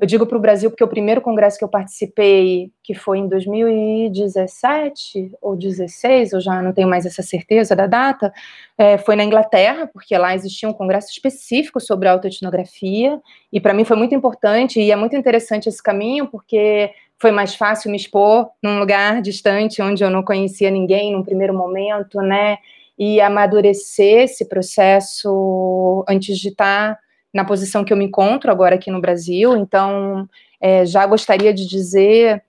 eu 0.00 0.06
digo 0.06 0.26
para 0.26 0.36
o 0.36 0.40
Brasil 0.40 0.68
porque 0.68 0.82
o 0.82 0.88
primeiro 0.88 1.20
congresso 1.20 1.56
que 1.56 1.64
eu 1.64 1.68
participei, 1.68 2.72
que 2.82 2.92
foi 2.92 3.18
em 3.18 3.28
2017 3.28 5.32
ou 5.40 5.56
16, 5.56 6.32
eu 6.32 6.40
já 6.40 6.60
não 6.60 6.72
tenho 6.72 6.88
mais 6.88 7.06
essa 7.06 7.22
certeza 7.22 7.76
da 7.76 7.86
data, 7.86 8.32
é, 8.76 8.98
foi 8.98 9.14
na 9.14 9.22
Inglaterra, 9.22 9.86
porque 9.86 10.18
lá 10.18 10.34
existia 10.34 10.68
um 10.68 10.72
congresso 10.72 11.12
específico 11.12 11.78
sobre 11.78 12.08
autoetnografia, 12.08 13.20
e 13.52 13.60
para 13.60 13.72
mim 13.72 13.84
foi 13.84 13.96
muito 13.96 14.14
importante, 14.14 14.80
e 14.80 14.90
é 14.90 14.96
muito 14.96 15.14
interessante 15.14 15.68
esse 15.68 15.82
caminho, 15.82 16.26
porque 16.26 16.90
foi 17.16 17.30
mais 17.30 17.54
fácil 17.54 17.90
me 17.90 17.96
expor 17.96 18.50
num 18.60 18.80
lugar 18.80 19.22
distante, 19.22 19.80
onde 19.80 20.02
eu 20.02 20.10
não 20.10 20.24
conhecia 20.24 20.70
ninguém 20.70 21.12
num 21.12 21.22
primeiro 21.22 21.54
momento, 21.54 22.20
né, 22.20 22.58
e 22.98 23.20
amadurecer 23.20 24.24
esse 24.24 24.48
processo 24.48 26.04
antes 26.08 26.38
de 26.38 26.48
estar 26.48 26.98
na 27.36 27.44
posição 27.44 27.84
que 27.84 27.92
eu 27.92 27.96
me 27.96 28.06
encontro 28.06 28.50
agora 28.50 28.76
aqui 28.76 28.90
no 28.90 29.00
Brasil, 29.00 29.54
então 29.56 30.26
é, 30.58 30.86
já 30.86 31.06
gostaria 31.06 31.52
de 31.52 31.68
dizer, 31.68 32.42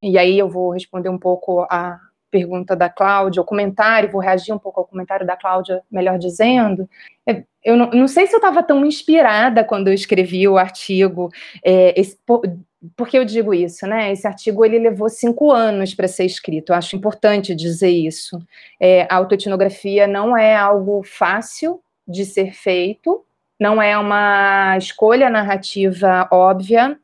e 0.00 0.16
aí 0.16 0.38
eu 0.38 0.48
vou 0.48 0.70
responder 0.70 1.08
um 1.08 1.18
pouco 1.18 1.62
a 1.62 1.98
pergunta 2.30 2.76
da 2.76 2.88
Cláudia, 2.88 3.42
o 3.42 3.44
comentário, 3.44 4.10
vou 4.10 4.20
reagir 4.20 4.54
um 4.54 4.58
pouco 4.58 4.80
ao 4.80 4.86
comentário 4.86 5.26
da 5.26 5.36
Cláudia, 5.36 5.82
melhor 5.90 6.18
dizendo. 6.18 6.88
É, 7.26 7.42
eu 7.64 7.76
não, 7.76 7.90
não, 7.90 8.08
sei 8.08 8.26
se 8.26 8.32
eu 8.32 8.38
estava 8.38 8.62
tão 8.62 8.86
inspirada 8.86 9.64
quando 9.64 9.88
eu 9.88 9.94
escrevi 9.94 10.48
o 10.48 10.56
artigo, 10.56 11.28
é, 11.64 12.00
esse, 12.00 12.16
por, 12.24 12.40
por, 12.96 13.08
que 13.08 13.18
eu 13.18 13.24
digo 13.24 13.52
isso, 13.52 13.86
né? 13.88 14.12
Esse 14.12 14.26
artigo 14.26 14.64
ele 14.64 14.78
levou 14.78 15.08
cinco 15.08 15.50
anos 15.50 15.94
para 15.94 16.08
ser 16.08 16.24
escrito. 16.24 16.70
Eu 16.70 16.76
acho 16.76 16.96
importante 16.96 17.54
dizer 17.54 17.90
isso. 17.90 18.38
É, 18.80 19.02
a 19.10 19.16
autoetnografia 19.16 20.06
não 20.06 20.36
é 20.36 20.56
algo 20.56 21.02
fácil 21.02 21.80
de 22.06 22.24
ser 22.24 22.52
feito, 22.52 23.24
não 23.62 23.80
é 23.80 23.96
uma 23.96 24.76
escolha 24.76 25.30
narrativa 25.30 26.28
óbvia. 26.32 26.98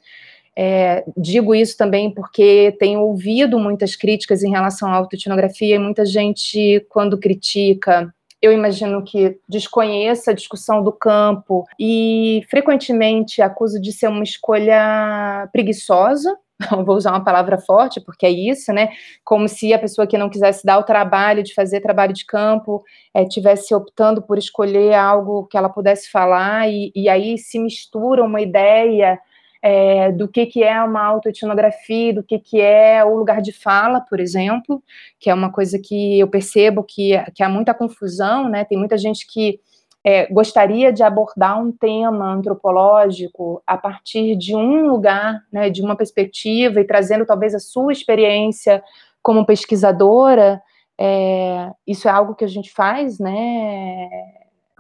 É, 0.56 1.04
digo 1.16 1.54
isso 1.54 1.76
também 1.76 2.12
porque 2.12 2.76
tenho 2.80 3.00
ouvido 3.00 3.60
muitas 3.60 3.94
críticas 3.94 4.42
em 4.42 4.50
relação 4.50 4.88
à 4.92 4.96
autoetnografia 4.96 5.76
e 5.76 5.78
muita 5.78 6.04
gente, 6.04 6.84
quando 6.88 7.16
critica, 7.16 8.12
eu 8.42 8.50
imagino 8.50 9.04
que 9.04 9.38
desconheça 9.48 10.32
a 10.32 10.34
discussão 10.34 10.82
do 10.82 10.90
campo 10.90 11.64
e 11.78 12.42
frequentemente 12.50 13.40
acusa 13.40 13.80
de 13.80 13.92
ser 13.92 14.08
uma 14.08 14.24
escolha 14.24 15.48
preguiçosa, 15.52 16.36
vou 16.84 16.96
usar 16.96 17.12
uma 17.12 17.24
palavra 17.24 17.58
forte, 17.58 18.00
porque 18.00 18.26
é 18.26 18.30
isso, 18.30 18.72
né? 18.72 18.88
Como 19.24 19.48
se 19.48 19.72
a 19.72 19.78
pessoa 19.78 20.06
que 20.06 20.18
não 20.18 20.28
quisesse 20.28 20.64
dar 20.64 20.78
o 20.78 20.82
trabalho 20.82 21.42
de 21.42 21.54
fazer 21.54 21.80
trabalho 21.80 22.12
de 22.12 22.26
campo 22.26 22.82
é, 23.14 23.24
tivesse 23.24 23.74
optando 23.74 24.20
por 24.22 24.38
escolher 24.38 24.94
algo 24.94 25.46
que 25.46 25.56
ela 25.56 25.68
pudesse 25.68 26.10
falar, 26.10 26.68
e, 26.68 26.90
e 26.94 27.08
aí 27.08 27.38
se 27.38 27.58
mistura 27.58 28.24
uma 28.24 28.40
ideia 28.40 29.18
é, 29.62 30.12
do 30.12 30.28
que, 30.28 30.46
que 30.46 30.62
é 30.62 30.82
uma 30.82 31.02
autoetnografia, 31.04 32.14
do 32.14 32.22
que, 32.22 32.38
que 32.38 32.60
é 32.60 33.04
o 33.04 33.16
lugar 33.16 33.40
de 33.40 33.52
fala, 33.52 34.00
por 34.00 34.20
exemplo, 34.20 34.82
que 35.18 35.30
é 35.30 35.34
uma 35.34 35.50
coisa 35.50 35.78
que 35.78 36.18
eu 36.18 36.28
percebo 36.28 36.82
que, 36.82 37.12
que 37.34 37.42
há 37.42 37.48
muita 37.48 37.74
confusão, 37.74 38.48
né? 38.48 38.64
Tem 38.64 38.78
muita 38.78 38.96
gente 38.96 39.26
que 39.26 39.60
é, 40.08 40.26
gostaria 40.28 40.90
de 40.90 41.02
abordar 41.02 41.62
um 41.62 41.70
tema 41.70 42.32
antropológico 42.32 43.62
a 43.66 43.76
partir 43.76 44.36
de 44.36 44.56
um 44.56 44.88
lugar, 44.88 45.42
né, 45.52 45.68
de 45.68 45.82
uma 45.82 45.94
perspectiva 45.94 46.80
e 46.80 46.84
trazendo 46.84 47.26
talvez 47.26 47.54
a 47.54 47.58
sua 47.58 47.92
experiência 47.92 48.82
como 49.22 49.44
pesquisadora, 49.44 50.62
é, 50.98 51.70
isso 51.86 52.08
é 52.08 52.10
algo 52.10 52.34
que 52.34 52.42
a 52.42 52.48
gente 52.48 52.72
faz, 52.72 53.18
né? 53.18 54.08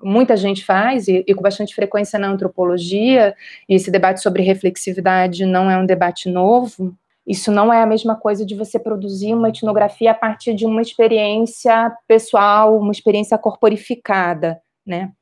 Muita 0.02 0.34
gente 0.34 0.64
faz, 0.64 1.08
e, 1.08 1.22
e, 1.28 1.34
com 1.34 1.42
bastante 1.42 1.74
frequência 1.74 2.18
na 2.18 2.28
antropologia, 2.28 3.34
e 3.68 3.74
esse 3.74 3.90
debate 3.90 4.22
sobre 4.22 4.42
reflexividade 4.42 5.44
não 5.44 5.70
é 5.70 5.76
um 5.76 5.84
debate 5.84 6.30
novo. 6.30 6.94
Isso 7.26 7.52
não 7.52 7.70
é 7.70 7.82
a 7.82 7.86
mesma 7.86 8.16
coisa 8.16 8.46
de 8.46 8.54
você 8.54 8.78
produzir 8.78 9.34
uma 9.34 9.50
etnografia 9.50 10.12
a 10.12 10.14
partir 10.14 10.54
de 10.54 10.64
uma 10.64 10.80
experiência 10.80 11.94
pessoal, 12.06 12.78
uma 12.78 12.92
experiência 12.92 13.36
corporificada 13.36 14.58
né? 14.88 15.12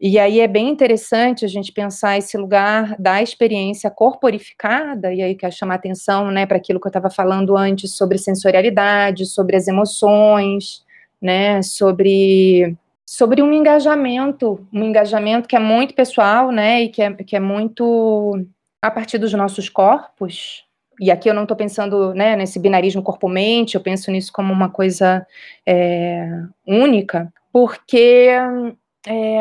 E 0.00 0.16
aí 0.16 0.38
é 0.38 0.46
bem 0.46 0.68
interessante 0.68 1.44
a 1.44 1.48
gente 1.48 1.72
pensar 1.72 2.16
esse 2.16 2.38
lugar 2.38 2.94
da 3.00 3.20
experiência 3.20 3.90
corporificada, 3.90 5.12
e 5.12 5.20
aí 5.20 5.34
quero 5.34 5.52
chamar 5.52 5.74
atenção 5.74 6.30
né, 6.30 6.46
para 6.46 6.56
aquilo 6.56 6.78
que 6.78 6.86
eu 6.86 6.90
estava 6.90 7.10
falando 7.10 7.56
antes 7.56 7.96
sobre 7.96 8.16
sensorialidade, 8.16 9.26
sobre 9.26 9.56
as 9.56 9.66
emoções, 9.66 10.84
né, 11.20 11.60
sobre, 11.62 12.76
sobre 13.04 13.42
um 13.42 13.52
engajamento, 13.52 14.64
um 14.72 14.84
engajamento 14.84 15.48
que 15.48 15.56
é 15.56 15.60
muito 15.60 15.94
pessoal, 15.94 16.52
né, 16.52 16.82
e 16.82 16.88
que 16.90 17.02
é, 17.02 17.12
que 17.14 17.34
é 17.34 17.40
muito 17.40 18.46
a 18.80 18.92
partir 18.92 19.18
dos 19.18 19.32
nossos 19.32 19.68
corpos, 19.68 20.64
e 21.00 21.10
aqui 21.10 21.28
eu 21.28 21.34
não 21.34 21.42
estou 21.42 21.56
pensando 21.56 22.14
né, 22.14 22.36
nesse 22.36 22.60
binarismo 22.60 23.02
corpo-mente, 23.02 23.74
eu 23.74 23.80
penso 23.80 24.12
nisso 24.12 24.32
como 24.32 24.52
uma 24.52 24.68
coisa 24.68 25.26
é, 25.66 26.28
única, 26.66 27.32
porque 27.52 28.30
é, 29.06 29.38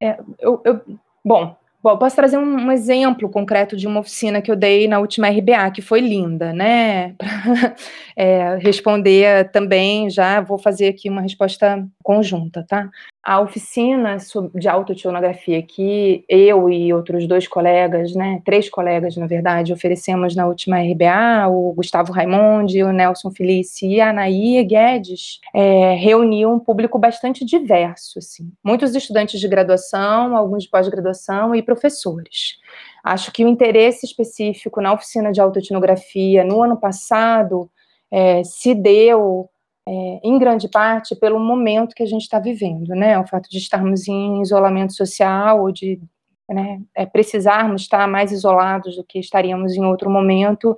é, 0.00 0.18
eu, 0.38 0.60
eu, 0.64 0.80
bom, 1.24 1.56
Bom, 1.84 1.98
posso 1.98 2.16
trazer 2.16 2.38
um, 2.38 2.42
um, 2.42 2.72
exemplo 2.72 3.28
concreto 3.28 3.76
de 3.76 3.86
uma 3.86 4.00
oficina 4.00 4.40
que 4.40 4.50
eu 4.50 4.56
dei 4.56 4.88
na 4.88 5.00
última 5.00 5.28
RBA, 5.28 5.70
que 5.70 5.82
foi 5.82 6.00
linda, 6.00 6.50
né? 6.50 7.12
Para 7.18 7.76
é, 8.16 8.56
responder 8.56 9.50
também, 9.50 10.08
já 10.08 10.40
vou 10.40 10.56
fazer 10.56 10.88
aqui 10.88 11.10
uma 11.10 11.20
resposta 11.20 11.86
conjunta, 12.02 12.64
tá? 12.66 12.88
A 13.22 13.40
oficina 13.40 14.18
de 14.54 14.68
autoetnografia 14.68 15.62
que 15.62 16.24
eu 16.28 16.68
e 16.68 16.92
outros 16.92 17.26
dois 17.26 17.48
colegas, 17.48 18.14
né, 18.14 18.42
três 18.44 18.68
colegas, 18.68 19.16
na 19.16 19.26
verdade, 19.26 19.72
oferecemos 19.72 20.36
na 20.36 20.46
última 20.46 20.78
RBA, 20.78 21.48
o 21.48 21.72
Gustavo 21.72 22.12
Raimondi, 22.12 22.82
o 22.82 22.92
Nelson 22.92 23.30
Felice 23.30 23.86
e 23.86 23.98
a 23.98 24.10
Anaí 24.10 24.62
Guedes, 24.62 25.40
é, 25.54 25.94
reuniu 25.94 26.52
um 26.52 26.58
público 26.58 26.98
bastante 26.98 27.46
diverso, 27.46 28.18
assim. 28.18 28.52
Muitos 28.62 28.94
estudantes 28.94 29.40
de 29.40 29.48
graduação, 29.48 30.36
alguns 30.36 30.64
de 30.64 30.68
pós-graduação 30.68 31.54
e 31.54 31.62
professores. 31.74 32.58
Acho 33.02 33.32
que 33.32 33.44
o 33.44 33.48
interesse 33.48 34.06
específico 34.06 34.80
na 34.80 34.92
oficina 34.92 35.32
de 35.32 35.40
autoetnografia 35.40 36.44
no 36.44 36.62
ano 36.62 36.78
passado 36.78 37.70
é, 38.10 38.44
se 38.44 38.74
deu 38.74 39.50
é, 39.86 40.20
em 40.22 40.38
grande 40.38 40.68
parte 40.68 41.14
pelo 41.16 41.38
momento 41.38 41.94
que 41.94 42.02
a 42.02 42.06
gente 42.06 42.22
está 42.22 42.38
vivendo, 42.38 42.90
né? 42.90 43.18
O 43.18 43.26
fato 43.26 43.50
de 43.50 43.58
estarmos 43.58 44.08
em 44.08 44.40
isolamento 44.40 44.92
social 44.94 45.60
ou 45.60 45.72
de 45.72 46.00
né, 46.48 46.80
é, 46.94 47.06
precisarmos 47.06 47.82
estar 47.82 48.06
mais 48.06 48.30
isolados 48.30 48.96
do 48.96 49.04
que 49.04 49.18
estaríamos 49.18 49.74
em 49.74 49.84
outro 49.84 50.10
momento, 50.10 50.76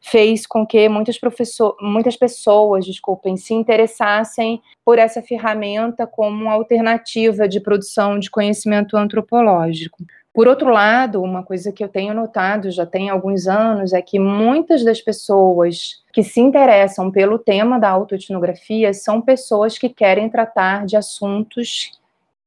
fez 0.00 0.46
com 0.46 0.66
que 0.66 0.88
muitas, 0.88 1.18
professor, 1.18 1.76
muitas 1.80 2.16
pessoas, 2.16 2.86
desculpem, 2.86 3.36
se 3.36 3.52
interessassem 3.52 4.62
por 4.84 4.98
essa 4.98 5.20
ferramenta 5.20 6.06
como 6.06 6.42
uma 6.42 6.52
alternativa 6.52 7.48
de 7.48 7.60
produção 7.60 8.18
de 8.18 8.30
conhecimento 8.30 8.96
antropológico. 8.96 9.98
Por 10.38 10.46
outro 10.46 10.70
lado, 10.70 11.20
uma 11.20 11.42
coisa 11.42 11.72
que 11.72 11.82
eu 11.82 11.88
tenho 11.88 12.14
notado 12.14 12.70
já 12.70 12.86
tem 12.86 13.10
alguns 13.10 13.48
anos 13.48 13.92
é 13.92 14.00
que 14.00 14.20
muitas 14.20 14.84
das 14.84 15.00
pessoas 15.00 16.04
que 16.12 16.22
se 16.22 16.38
interessam 16.38 17.10
pelo 17.10 17.40
tema 17.40 17.76
da 17.76 17.90
autoetnografia 17.90 18.94
são 18.94 19.20
pessoas 19.20 19.76
que 19.76 19.88
querem 19.88 20.30
tratar 20.30 20.86
de 20.86 20.96
assuntos 20.96 21.98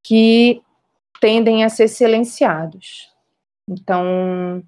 que 0.02 0.62
tendem 1.20 1.66
a 1.66 1.70
ser 1.70 1.90
silenciados. 1.90 3.12
Então, 3.70 4.64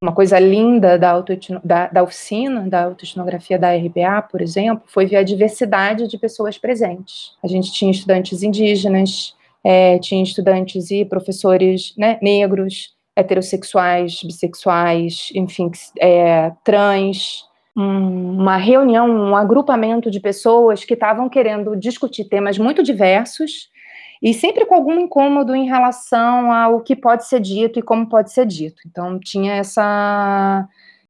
uma 0.00 0.14
coisa 0.14 0.38
linda 0.38 0.98
da, 0.98 1.22
da, 1.62 1.88
da 1.88 2.02
oficina, 2.02 2.66
da 2.66 2.84
autoetnografia 2.84 3.58
da 3.58 3.76
RBA, 3.76 4.22
por 4.30 4.40
exemplo, 4.40 4.84
foi 4.86 5.04
ver 5.04 5.16
a 5.16 5.22
diversidade 5.22 6.08
de 6.08 6.16
pessoas 6.16 6.56
presentes. 6.56 7.36
A 7.42 7.46
gente 7.48 7.70
tinha 7.70 7.90
estudantes 7.90 8.42
indígenas, 8.42 9.35
é, 9.68 9.98
tinha 9.98 10.22
estudantes 10.22 10.92
e 10.92 11.04
professores 11.04 11.92
né, 11.98 12.20
negros, 12.22 12.94
heterossexuais, 13.16 14.22
bissexuais, 14.22 15.32
enfim, 15.34 15.72
é, 15.98 16.52
trans, 16.62 17.44
um, 17.76 18.38
uma 18.42 18.58
reunião, 18.58 19.10
um 19.10 19.34
agrupamento 19.34 20.08
de 20.08 20.20
pessoas 20.20 20.84
que 20.84 20.94
estavam 20.94 21.28
querendo 21.28 21.74
discutir 21.74 22.26
temas 22.26 22.56
muito 22.58 22.80
diversos 22.80 23.68
e 24.22 24.32
sempre 24.32 24.66
com 24.66 24.74
algum 24.76 25.00
incômodo 25.00 25.52
em 25.52 25.66
relação 25.66 26.52
ao 26.52 26.80
que 26.80 26.94
pode 26.94 27.26
ser 27.26 27.40
dito 27.40 27.80
e 27.80 27.82
como 27.82 28.08
pode 28.08 28.30
ser 28.30 28.46
dito. 28.46 28.80
Então 28.86 29.18
tinha 29.18 29.54
essa 29.54 30.64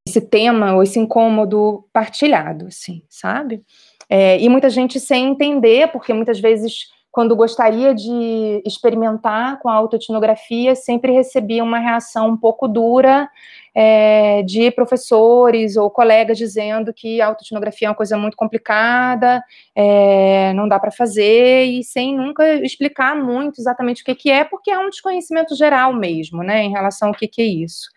esse 0.08 0.20
tema 0.20 0.72
ou 0.72 0.82
esse 0.82 0.98
incômodo 0.98 1.84
partilhado, 1.92 2.68
assim, 2.68 3.02
sabe? 3.10 3.60
É, 4.08 4.40
e 4.40 4.48
muita 4.48 4.70
gente 4.70 4.98
sem 5.00 5.26
entender, 5.26 5.90
porque 5.90 6.12
muitas 6.14 6.38
vezes 6.38 6.86
quando 7.16 7.34
gostaria 7.34 7.94
de 7.94 8.62
experimentar 8.62 9.58
com 9.60 9.70
a 9.70 9.72
autoetnografia, 9.72 10.74
sempre 10.74 11.12
recebia 11.12 11.64
uma 11.64 11.78
reação 11.78 12.28
um 12.28 12.36
pouco 12.36 12.68
dura 12.68 13.26
é, 13.74 14.42
de 14.42 14.70
professores 14.70 15.78
ou 15.78 15.88
colegas 15.88 16.36
dizendo 16.36 16.92
que 16.92 17.18
a 17.22 17.28
autoetnografia 17.28 17.88
é 17.88 17.90
uma 17.90 17.96
coisa 17.96 18.18
muito 18.18 18.36
complicada, 18.36 19.42
é, 19.74 20.52
não 20.52 20.68
dá 20.68 20.78
para 20.78 20.90
fazer, 20.90 21.64
e 21.64 21.82
sem 21.82 22.14
nunca 22.14 22.52
explicar 22.56 23.16
muito 23.16 23.62
exatamente 23.62 24.02
o 24.02 24.04
que, 24.04 24.14
que 24.14 24.30
é, 24.30 24.44
porque 24.44 24.70
é 24.70 24.78
um 24.78 24.90
desconhecimento 24.90 25.56
geral 25.56 25.94
mesmo, 25.94 26.42
né, 26.42 26.64
em 26.64 26.70
relação 26.70 27.08
ao 27.08 27.14
que, 27.14 27.26
que 27.26 27.40
é 27.40 27.46
isso. 27.46 27.88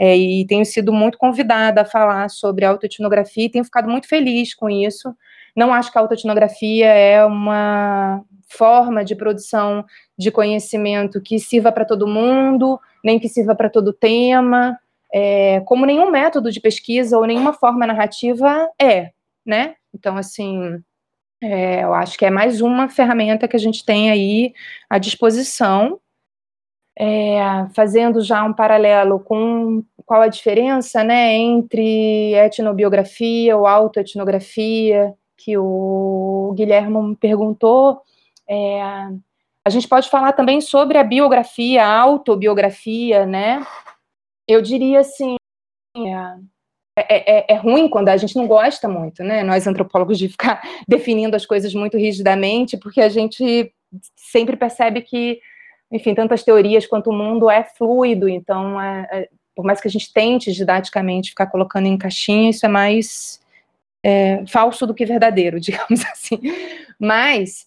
É, 0.00 0.16
e 0.16 0.44
tenho 0.48 0.64
sido 0.64 0.92
muito 0.92 1.16
convidada 1.16 1.82
a 1.82 1.84
falar 1.84 2.28
sobre 2.28 2.64
autoetnografia 2.64 3.44
e 3.44 3.50
tenho 3.50 3.64
ficado 3.64 3.88
muito 3.88 4.08
feliz 4.08 4.52
com 4.52 4.68
isso. 4.68 5.14
Não 5.56 5.72
acho 5.72 5.90
que 5.92 5.98
a 5.98 6.00
autoetnografia 6.00 6.86
é 6.86 7.24
uma, 7.24 8.24
forma 8.56 9.04
de 9.04 9.14
produção 9.14 9.84
de 10.16 10.30
conhecimento 10.30 11.20
que 11.20 11.38
sirva 11.38 11.72
para 11.72 11.84
todo 11.84 12.06
mundo, 12.06 12.80
nem 13.02 13.18
que 13.18 13.28
sirva 13.28 13.54
para 13.54 13.70
todo 13.70 13.92
tema, 13.92 14.78
é, 15.12 15.60
como 15.60 15.86
nenhum 15.86 16.10
método 16.10 16.50
de 16.50 16.60
pesquisa 16.60 17.18
ou 17.18 17.26
nenhuma 17.26 17.52
forma 17.52 17.86
narrativa 17.86 18.68
é, 18.80 19.10
né? 19.44 19.74
Então, 19.94 20.16
assim, 20.16 20.80
é, 21.42 21.84
eu 21.84 21.94
acho 21.94 22.18
que 22.18 22.24
é 22.24 22.30
mais 22.30 22.60
uma 22.60 22.88
ferramenta 22.88 23.48
que 23.48 23.56
a 23.56 23.60
gente 23.60 23.84
tem 23.84 24.10
aí 24.10 24.52
à 24.88 24.98
disposição, 24.98 26.00
é, 26.96 27.38
fazendo 27.74 28.22
já 28.22 28.44
um 28.44 28.52
paralelo 28.52 29.18
com 29.20 29.82
qual 30.06 30.22
a 30.22 30.28
diferença, 30.28 31.02
né, 31.02 31.34
entre 31.34 32.34
etnobiografia 32.34 33.56
ou 33.56 33.66
autoetnografia, 33.66 35.14
que 35.44 35.58
o 35.58 36.54
Guilherme 36.56 37.02
me 37.02 37.16
perguntou, 37.16 38.00
é, 38.48 38.80
a 39.62 39.70
gente 39.70 39.86
pode 39.86 40.08
falar 40.08 40.32
também 40.32 40.60
sobre 40.62 40.96
a 40.96 41.04
biografia, 41.04 41.84
a 41.84 42.00
autobiografia, 42.00 43.26
né? 43.26 43.64
Eu 44.48 44.62
diria 44.62 45.00
assim, 45.00 45.36
é, 46.96 47.04
é, 47.08 47.38
é, 47.38 47.54
é, 47.54 47.56
ruim 47.56 47.88
quando 47.88 48.08
a 48.08 48.16
gente 48.16 48.36
não 48.36 48.46
gosta 48.46 48.88
muito, 48.88 49.22
né? 49.22 49.42
Nós 49.42 49.66
antropólogos 49.66 50.18
de 50.18 50.28
ficar 50.28 50.62
definindo 50.88 51.36
as 51.36 51.44
coisas 51.44 51.74
muito 51.74 51.98
rigidamente, 51.98 52.78
porque 52.78 53.02
a 53.02 53.08
gente 53.10 53.70
sempre 54.16 54.56
percebe 54.56 55.02
que, 55.02 55.40
enfim, 55.92 56.14
tantas 56.14 56.42
teorias 56.42 56.86
quanto 56.86 57.10
o 57.10 57.12
mundo 57.12 57.50
é 57.50 57.64
fluido. 57.64 58.28
Então, 58.30 58.80
é, 58.80 59.08
é 59.12 59.28
por 59.54 59.64
mais 59.64 59.80
que 59.80 59.88
a 59.88 59.90
gente 59.90 60.12
tente 60.12 60.52
didaticamente 60.52 61.30
ficar 61.30 61.46
colocando 61.46 61.86
em 61.86 61.98
caixinha, 61.98 62.50
isso 62.50 62.64
é 62.64 62.68
mais 62.68 63.43
é, 64.04 64.44
falso 64.46 64.86
do 64.86 64.94
que 64.94 65.06
verdadeiro, 65.06 65.58
digamos 65.60 66.04
assim. 66.04 66.38
Mas 67.00 67.66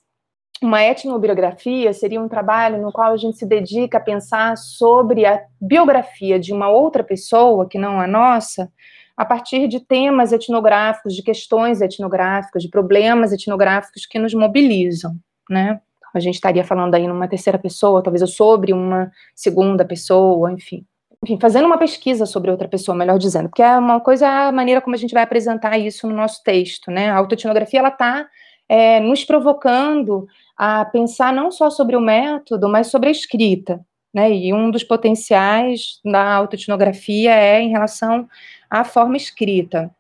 uma 0.62 0.84
etnobiografia 0.84 1.92
seria 1.94 2.22
um 2.22 2.28
trabalho 2.28 2.82
no 2.82 2.92
qual 2.92 3.12
a 3.12 3.18
gente 3.18 3.38
se 3.38 3.46
dedica 3.46 3.98
a 3.98 4.02
pensar 4.02 4.56
sobre 4.56 5.26
a 5.26 5.44
biografia 5.60 6.40
de 6.40 6.54
uma 6.54 6.70
outra 6.70 7.04
pessoa, 7.04 7.68
que 7.68 7.78
não 7.78 8.00
a 8.00 8.08
nossa, 8.08 8.72
a 9.16 9.26
partir 9.26 9.68
de 9.68 9.80
temas 9.80 10.32
etnográficos, 10.32 11.16
de 11.16 11.24
questões 11.24 11.82
etnográficas, 11.82 12.62
de 12.62 12.70
problemas 12.70 13.32
etnográficos 13.32 14.06
que 14.06 14.20
nos 14.20 14.34
mobilizam, 14.34 15.16
né? 15.50 15.82
A 16.14 16.20
gente 16.20 16.36
estaria 16.36 16.64
falando 16.64 16.96
aí 16.96 17.08
numa 17.08 17.28
terceira 17.28 17.60
pessoa, 17.60 18.02
talvez 18.02 18.28
sobre 18.34 18.74
uma 18.74 19.12
segunda 19.36 19.84
pessoa, 19.86 20.52
enfim. 20.52 20.86
Enfim, 21.24 21.40
fazendo 21.40 21.66
uma 21.66 21.80
pesquisa 21.80 22.26
sobre 22.26 22.52
outra 22.52 22.68
pessoa, 22.68 22.96
melhor 22.96 23.18
dizendo, 23.18 23.50
porque 23.50 23.64
é 23.64 23.78
uma 23.78 24.00
coisa 24.00 24.28
a 24.28 24.52
maneira 24.52 24.82
como 24.82 24.96
a 24.96 25.00
gente 25.00 25.14
vai 25.14 25.24
apresentar 25.24 25.78
isso 25.78 26.08
no 26.08 26.16
nosso 26.16 26.44
texto, 26.44 26.92
né? 26.92 27.10
A 27.10 27.18
autoetnografia, 27.18 27.80
ela 27.80 27.90
está 27.90 28.28
é, 28.70 29.00
nos 29.00 29.24
provocando 29.26 30.28
a 30.56 30.86
pensar 30.86 31.34
não 31.34 31.52
só 31.52 31.70
sobre 31.70 31.96
o 31.96 32.02
método, 32.02 32.70
mas 32.70 32.88
sobre 32.88 33.10
a 33.10 33.12
escrita. 33.12 33.84
Né? 34.14 34.32
E 34.32 34.54
um 34.54 34.72
dos 34.72 34.84
potenciais 34.84 36.00
da 36.04 36.34
autoetnografia 36.34 37.36
é 37.36 37.62
em 37.62 37.70
relação 37.70 38.28
à 38.70 38.84
forma 38.84 39.18
escrita. 39.18 39.92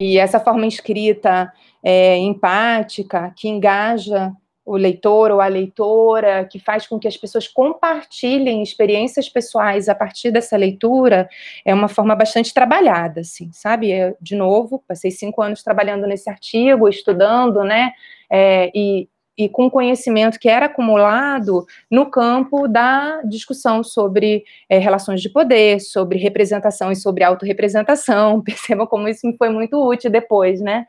E 0.00 0.18
essa 0.18 0.38
forma 0.38 0.66
escrita 0.66 1.52
é, 1.82 2.16
empática, 2.16 3.32
que 3.36 3.48
engaja 3.48 4.32
o 4.68 4.76
leitor 4.76 5.30
ou 5.30 5.40
a 5.40 5.46
leitora, 5.46 6.44
que 6.44 6.58
faz 6.58 6.86
com 6.86 6.98
que 6.98 7.08
as 7.08 7.16
pessoas 7.16 7.48
compartilhem 7.48 8.62
experiências 8.62 9.26
pessoais 9.26 9.88
a 9.88 9.94
partir 9.94 10.30
dessa 10.30 10.56
leitura, 10.58 11.26
é 11.64 11.72
uma 11.72 11.88
forma 11.88 12.14
bastante 12.14 12.52
trabalhada, 12.52 13.22
assim, 13.22 13.50
sabe? 13.52 13.90
Eu, 13.90 14.14
de 14.20 14.36
novo, 14.36 14.84
passei 14.86 15.10
cinco 15.10 15.40
anos 15.40 15.62
trabalhando 15.62 16.06
nesse 16.06 16.28
artigo, 16.28 16.86
estudando, 16.86 17.64
né? 17.64 17.92
É, 18.30 18.70
e, 18.74 19.08
e 19.38 19.48
com 19.48 19.70
conhecimento 19.70 20.38
que 20.38 20.50
era 20.50 20.66
acumulado 20.66 21.64
no 21.90 22.10
campo 22.10 22.68
da 22.68 23.22
discussão 23.22 23.82
sobre 23.82 24.44
é, 24.68 24.78
relações 24.78 25.22
de 25.22 25.30
poder, 25.30 25.80
sobre 25.80 26.18
representação 26.18 26.92
e 26.92 26.96
sobre 26.96 27.24
autorrepresentação. 27.24 28.40
Percebam 28.44 28.86
como 28.86 29.08
isso 29.08 29.26
me 29.26 29.34
foi 29.34 29.48
muito 29.48 29.82
útil 29.82 30.10
depois, 30.10 30.60
né? 30.60 30.84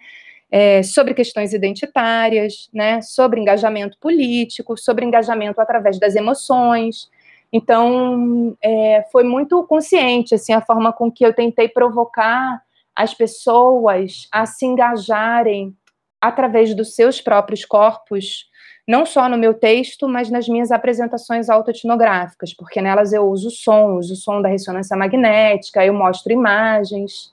É, 0.52 0.82
sobre 0.82 1.14
questões 1.14 1.54
identitárias, 1.54 2.70
né? 2.74 3.02
Sobre 3.02 3.39
engajamento 3.39 3.97
político, 4.00 4.78
sobre 4.78 5.06
engajamento 5.06 5.62
através 5.62 6.00
das 6.00 6.16
emoções. 6.16 7.10
Então, 7.54 8.58
é, 8.62 9.06
foi 9.12 9.24
muito 9.24 9.64
consciente 9.66 10.34
assim 10.36 10.54
a 10.54 10.62
forma 10.62 10.91
com 10.91 11.12
que 11.12 11.26
eu 11.26 11.34
tentei 11.34 11.68
provocar 11.68 12.62
as 12.95 13.14
pessoas 13.14 14.28
a 14.32 14.45
se 14.45 14.66
engajarem 14.66 15.76
através 16.20 16.76
dos 16.76 16.95
seus 16.95 17.22
próprios 17.22 17.64
corpos 17.64 18.50
não 18.89 19.06
só 19.06 19.30
no 19.30 19.38
meu 19.38 19.54
texto, 19.54 20.10
mas 20.10 20.32
nas 20.32 20.50
minhas 20.50 20.72
apresentações 20.72 21.47
autoetnográficas, 21.47 22.56
porque 22.56 22.82
nelas 22.82 23.14
eu 23.14 23.24
uso 23.30 23.52
som, 23.52 23.97
uso 23.97 24.16
som 24.16 24.41
da 24.41 24.50
ressonância 24.50 24.97
magnética, 24.97 25.86
eu 25.86 25.93
mostro 25.93 26.34
imagens, 26.34 27.32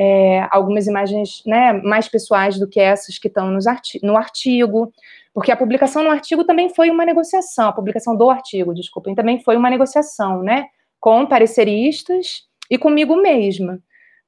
é, 0.00 0.46
algumas 0.52 0.86
imagens 0.86 1.42
né, 1.44 1.72
mais 1.72 2.08
pessoais 2.08 2.56
do 2.56 2.68
que 2.68 2.78
essas 2.78 3.18
que 3.18 3.26
estão 3.26 3.58
arti 3.66 3.98
no 4.00 4.16
artigo, 4.16 4.92
porque 5.34 5.50
a 5.50 5.56
publicação 5.56 6.04
no 6.04 6.10
artigo 6.10 6.44
também 6.44 6.72
foi 6.72 6.88
uma 6.88 7.04
negociação, 7.04 7.68
a 7.68 7.72
publicação 7.72 8.16
do 8.16 8.30
artigo, 8.30 8.72
desculpem, 8.72 9.16
também 9.16 9.42
foi 9.42 9.56
uma 9.56 9.68
negociação, 9.68 10.40
né, 10.40 10.66
com 11.00 11.26
pareceristas 11.26 12.44
e 12.70 12.78
comigo 12.78 13.16
mesma, 13.16 13.80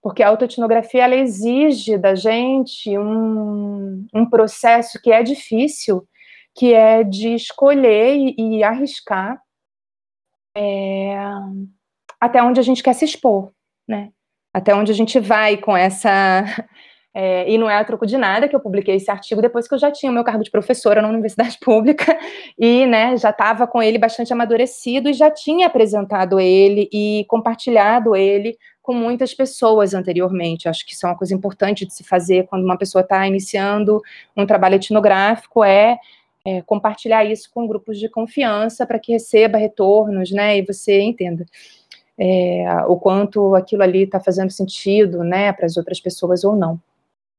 porque 0.02 0.24
a 0.24 0.28
autoetnografia 0.28 1.04
ela 1.04 1.14
exige 1.14 1.96
da 1.96 2.16
gente 2.16 2.98
um, 2.98 4.04
um 4.12 4.28
processo 4.28 5.00
que 5.00 5.12
é 5.12 5.22
difícil, 5.22 6.04
que 6.52 6.74
é 6.74 7.04
de 7.04 7.32
escolher 7.32 8.16
e, 8.16 8.56
e 8.58 8.64
arriscar 8.64 9.40
é, 10.56 11.16
até 12.20 12.42
onde 12.42 12.58
a 12.58 12.62
gente 12.64 12.82
quer 12.82 12.94
se 12.94 13.04
expor, 13.04 13.52
né? 13.86 14.10
Até 14.52 14.74
onde 14.74 14.90
a 14.90 14.94
gente 14.94 15.18
vai 15.20 15.56
com 15.56 15.76
essa. 15.76 16.44
É, 17.12 17.50
e 17.50 17.58
não 17.58 17.68
é 17.68 17.76
a 17.76 17.84
troco 17.84 18.06
de 18.06 18.16
nada 18.16 18.46
que 18.46 18.54
eu 18.54 18.60
publiquei 18.60 18.94
esse 18.94 19.10
artigo 19.10 19.42
depois 19.42 19.66
que 19.66 19.74
eu 19.74 19.78
já 19.80 19.90
tinha 19.90 20.12
o 20.12 20.14
meu 20.14 20.22
cargo 20.22 20.44
de 20.44 20.50
professora 20.50 21.02
na 21.02 21.08
universidade 21.08 21.58
pública 21.60 22.16
e 22.56 22.86
né, 22.86 23.16
já 23.16 23.30
estava 23.30 23.66
com 23.66 23.82
ele 23.82 23.98
bastante 23.98 24.32
amadurecido 24.32 25.08
e 25.08 25.12
já 25.12 25.28
tinha 25.28 25.66
apresentado 25.66 26.38
ele 26.38 26.88
e 26.92 27.24
compartilhado 27.26 28.14
ele 28.14 28.56
com 28.80 28.94
muitas 28.94 29.34
pessoas 29.34 29.92
anteriormente. 29.92 30.68
Acho 30.68 30.86
que 30.86 30.94
isso 30.94 31.04
é 31.04 31.08
uma 31.08 31.18
coisa 31.18 31.34
importante 31.34 31.84
de 31.84 31.92
se 31.92 32.04
fazer 32.04 32.46
quando 32.46 32.62
uma 32.62 32.78
pessoa 32.78 33.02
está 33.02 33.26
iniciando 33.26 34.00
um 34.36 34.46
trabalho 34.46 34.76
etnográfico, 34.76 35.64
é 35.64 35.98
é, 36.44 36.62
compartilhar 36.62 37.24
isso 37.24 37.50
com 37.52 37.66
grupos 37.66 37.98
de 37.98 38.08
confiança 38.08 38.86
para 38.86 38.98
que 38.98 39.12
receba 39.12 39.58
retornos, 39.58 40.30
né, 40.30 40.58
e 40.58 40.62
você 40.62 41.00
entenda 41.00 41.44
é, 42.20 42.84
o 42.86 42.96
quanto 42.96 43.54
aquilo 43.54 43.82
ali 43.82 44.02
está 44.02 44.20
fazendo 44.20 44.50
sentido, 44.50 45.24
né, 45.24 45.52
para 45.52 45.64
as 45.64 45.76
outras 45.76 45.98
pessoas 46.00 46.44
ou 46.44 46.54
não. 46.54 46.78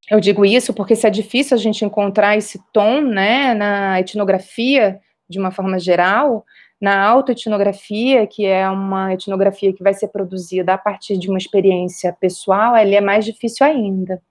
Eu 0.10 0.20
digo 0.20 0.44
isso 0.44 0.74
porque 0.74 0.96
se 0.96 1.06
é 1.06 1.10
difícil 1.10 1.56
a 1.56 1.60
gente 1.60 1.86
encontrar 1.86 2.36
esse 2.36 2.60
tom, 2.74 3.02
né, 3.02 3.54
na 3.54 4.00
etnografia 4.00 5.00
de 5.30 5.40
uma 5.40 5.52
forma 5.52 5.80
geral, 5.80 6.44
na 6.82 7.00
autoetnografia, 7.02 8.26
que 8.26 8.46
é 8.46 8.68
uma 8.68 9.14
etnografia 9.14 9.72
que 9.72 9.84
vai 9.84 9.94
ser 9.94 10.08
produzida 10.08 10.74
a 10.74 10.78
partir 10.78 11.18
de 11.18 11.30
uma 11.30 11.38
experiência 11.38 12.12
pessoal, 12.20 12.76
ele 12.76 12.96
é 12.96 13.02
mais 13.02 13.24
difícil 13.24 13.66
ainda. 13.66 14.22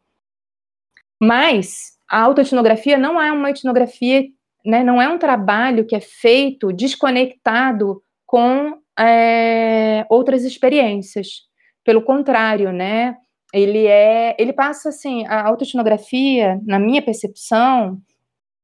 Mas 1.23 1.97
a 2.09 2.21
autoetnografia 2.21 2.99
não 2.99 3.21
é 3.21 3.31
uma 3.31 3.51
etnografia 3.51 4.27
né, 4.65 4.83
não 4.83 5.01
é 5.01 5.09
um 5.09 5.19
trabalho 5.19 5.87
que 5.87 5.97
é 5.97 6.01
feito 6.01 6.73
desconectado 6.73 8.03
com 8.27 8.79
é, 9.01 10.05
outras 10.11 10.45
experiências. 10.45 11.49
Pelo 11.85 12.03
contrário, 12.03 12.73
né, 12.73 13.17
ele 13.53 13.87
é, 13.87 14.37
ele 14.39 14.53
passa 14.53 14.91
assim, 14.91 15.27
a 15.27 15.47
autoetnografia, 15.49 16.61
na 16.67 16.79
minha 16.79 17.03
percepção, 17.03 17.99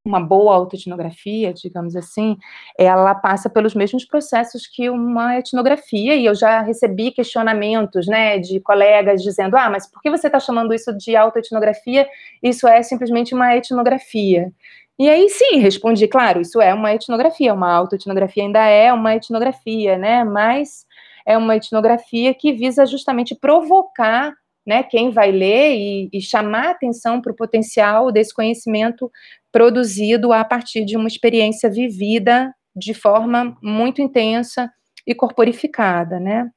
uma 0.04 0.20
boa 0.20 0.54
autoetnografia, 0.54 1.52
digamos 1.52 1.96
assim, 1.96 2.36
ela 2.78 3.14
passa 3.14 3.50
pelos 3.50 3.74
mesmos 3.74 4.04
processos 4.04 4.66
que 4.66 4.88
uma 4.88 5.38
etnografia, 5.38 6.14
e 6.14 6.24
eu 6.24 6.34
já 6.34 6.62
recebi 6.62 7.10
questionamentos, 7.10 8.06
né, 8.06 8.38
de 8.38 8.60
colegas 8.60 9.22
dizendo, 9.22 9.56
ah, 9.56 9.68
mas 9.68 9.90
por 9.90 10.00
que 10.00 10.10
você 10.10 10.28
está 10.28 10.38
chamando 10.38 10.72
isso 10.72 10.96
de 10.96 11.16
autoetnografia? 11.16 12.06
Isso 12.42 12.68
é 12.68 12.82
simplesmente 12.82 13.34
uma 13.34 13.56
etnografia. 13.56 14.52
E 14.98 15.08
aí 15.10 15.28
sim, 15.28 15.58
respondi, 15.58 16.08
claro, 16.08 16.40
isso 16.40 16.60
é 16.60 16.72
uma 16.72 16.94
etnografia, 16.94 17.52
uma 17.52 17.70
autoetnografia 17.70 18.42
ainda 18.44 18.64
é 18.66 18.92
uma 18.92 19.14
etnografia, 19.14 19.98
né? 19.98 20.24
Mas 20.24 20.86
é 21.26 21.36
uma 21.36 21.56
etnografia 21.56 22.32
que 22.32 22.52
visa 22.52 22.86
justamente 22.86 23.34
provocar 23.34 24.32
né, 24.66 24.82
quem 24.82 25.10
vai 25.10 25.30
ler 25.30 25.76
e, 25.76 26.08
e 26.12 26.20
chamar 26.20 26.70
atenção 26.70 27.20
para 27.20 27.30
o 27.30 27.36
potencial 27.36 28.10
desse 28.10 28.34
conhecimento 28.34 29.10
produzido 29.52 30.32
a 30.32 30.44
partir 30.44 30.84
de 30.84 30.96
uma 30.96 31.06
experiência 31.06 31.70
vivida 31.70 32.52
de 32.74 32.92
forma 32.92 33.56
muito 33.62 34.02
intensa 34.02 34.70
e 35.06 35.14
corporificada, 35.14 36.18
né? 36.18 36.50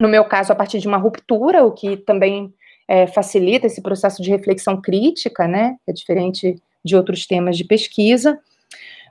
No 0.00 0.08
meu 0.08 0.24
caso, 0.24 0.52
a 0.52 0.56
partir 0.56 0.78
de 0.78 0.88
uma 0.88 0.96
ruptura, 0.96 1.64
o 1.64 1.72
que 1.72 1.96
também 1.96 2.52
é, 2.88 3.06
facilita 3.06 3.66
esse 3.66 3.82
processo 3.82 4.22
de 4.22 4.30
reflexão 4.30 4.80
crítica, 4.80 5.46
né? 5.46 5.76
É 5.86 5.92
diferente 5.92 6.56
de 6.84 6.96
outros 6.96 7.26
temas 7.26 7.56
de 7.56 7.64
pesquisa, 7.64 8.38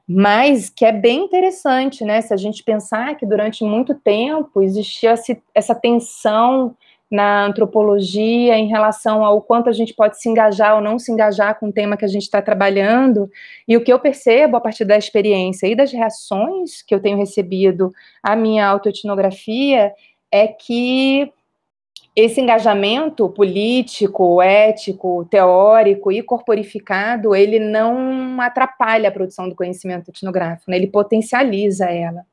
mas 0.08 0.70
que 0.70 0.86
é 0.86 0.92
bem 0.92 1.24
interessante, 1.26 2.04
né? 2.04 2.22
Se 2.22 2.34
a 2.34 2.38
gente 2.38 2.64
pensar 2.64 3.16
que 3.16 3.26
durante 3.26 3.64
muito 3.64 3.96
tempo 3.96 4.62
existia 4.62 5.14
essa 5.54 5.76
tensão 5.76 6.76
na 7.12 7.46
antropologia 7.46 8.58
em 8.58 8.68
relação 8.68 9.24
ao 9.24 9.42
quanto 9.42 9.70
a 9.70 9.74
gente 9.74 9.94
pode 9.94 10.20
se 10.20 10.30
engajar 10.30 10.76
ou 10.76 10.82
não 10.82 10.98
se 10.98 11.12
engajar 11.12 11.60
com 11.60 11.68
o 11.68 11.74
tema 11.74 11.98
que 11.98 12.06
a 12.06 12.08
gente 12.08 12.24
está 12.24 12.42
trabalhando. 12.42 13.30
E 13.68 13.76
o 13.76 13.84
que 13.84 13.92
eu 13.92 14.00
percebo 14.00 14.56
a 14.56 14.62
partir 14.62 14.86
da 14.86 14.98
experiência 14.98 15.68
e 15.68 15.76
das 15.76 15.92
reações 15.92 16.82
que 16.82 16.96
eu 16.96 17.02
tenho 17.02 17.18
recebido 17.18 17.92
à 18.24 18.34
minha 18.34 18.66
autoetnografia 18.66 19.94
é 20.32 20.48
que 20.48 21.30
esse 22.16 22.42
engajamento 22.42 23.30
político, 23.30 24.42
ético, 24.42 25.26
teórico 25.30 26.12
e 26.12 26.22
corporificado, 26.22 27.34
ele 27.34 27.58
não 27.58 28.40
atrapalha 28.42 29.08
a 29.08 29.12
produção 29.12 29.48
do 29.48 29.56
conhecimento 29.56 30.10
etnográfico, 30.10 30.70
né? 30.70 30.78
ele 30.78 30.88
potencializa 30.88 31.86
ela. 31.86 32.26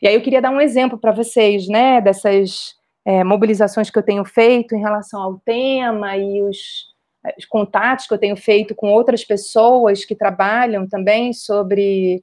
E 0.00 0.08
aí 0.08 0.14
eu 0.14 0.22
queria 0.22 0.40
dar 0.40 0.50
um 0.50 0.60
exemplo 0.60 0.96
para 0.96 1.12
vocês, 1.12 1.68
né, 1.68 2.00
dessas 2.00 2.74
é, 3.04 3.22
mobilizações 3.22 3.90
que 3.90 3.98
eu 3.98 4.02
tenho 4.02 4.24
feito 4.24 4.74
em 4.74 4.80
relação 4.80 5.20
ao 5.20 5.38
tema 5.38 6.16
e 6.16 6.42
os, 6.42 6.58
os 7.36 7.44
contatos 7.44 8.06
que 8.06 8.14
eu 8.14 8.18
tenho 8.18 8.36
feito 8.36 8.74
com 8.74 8.90
outras 8.90 9.24
pessoas 9.24 10.06
que 10.06 10.14
trabalham 10.14 10.88
também 10.88 11.34
sobre 11.34 12.22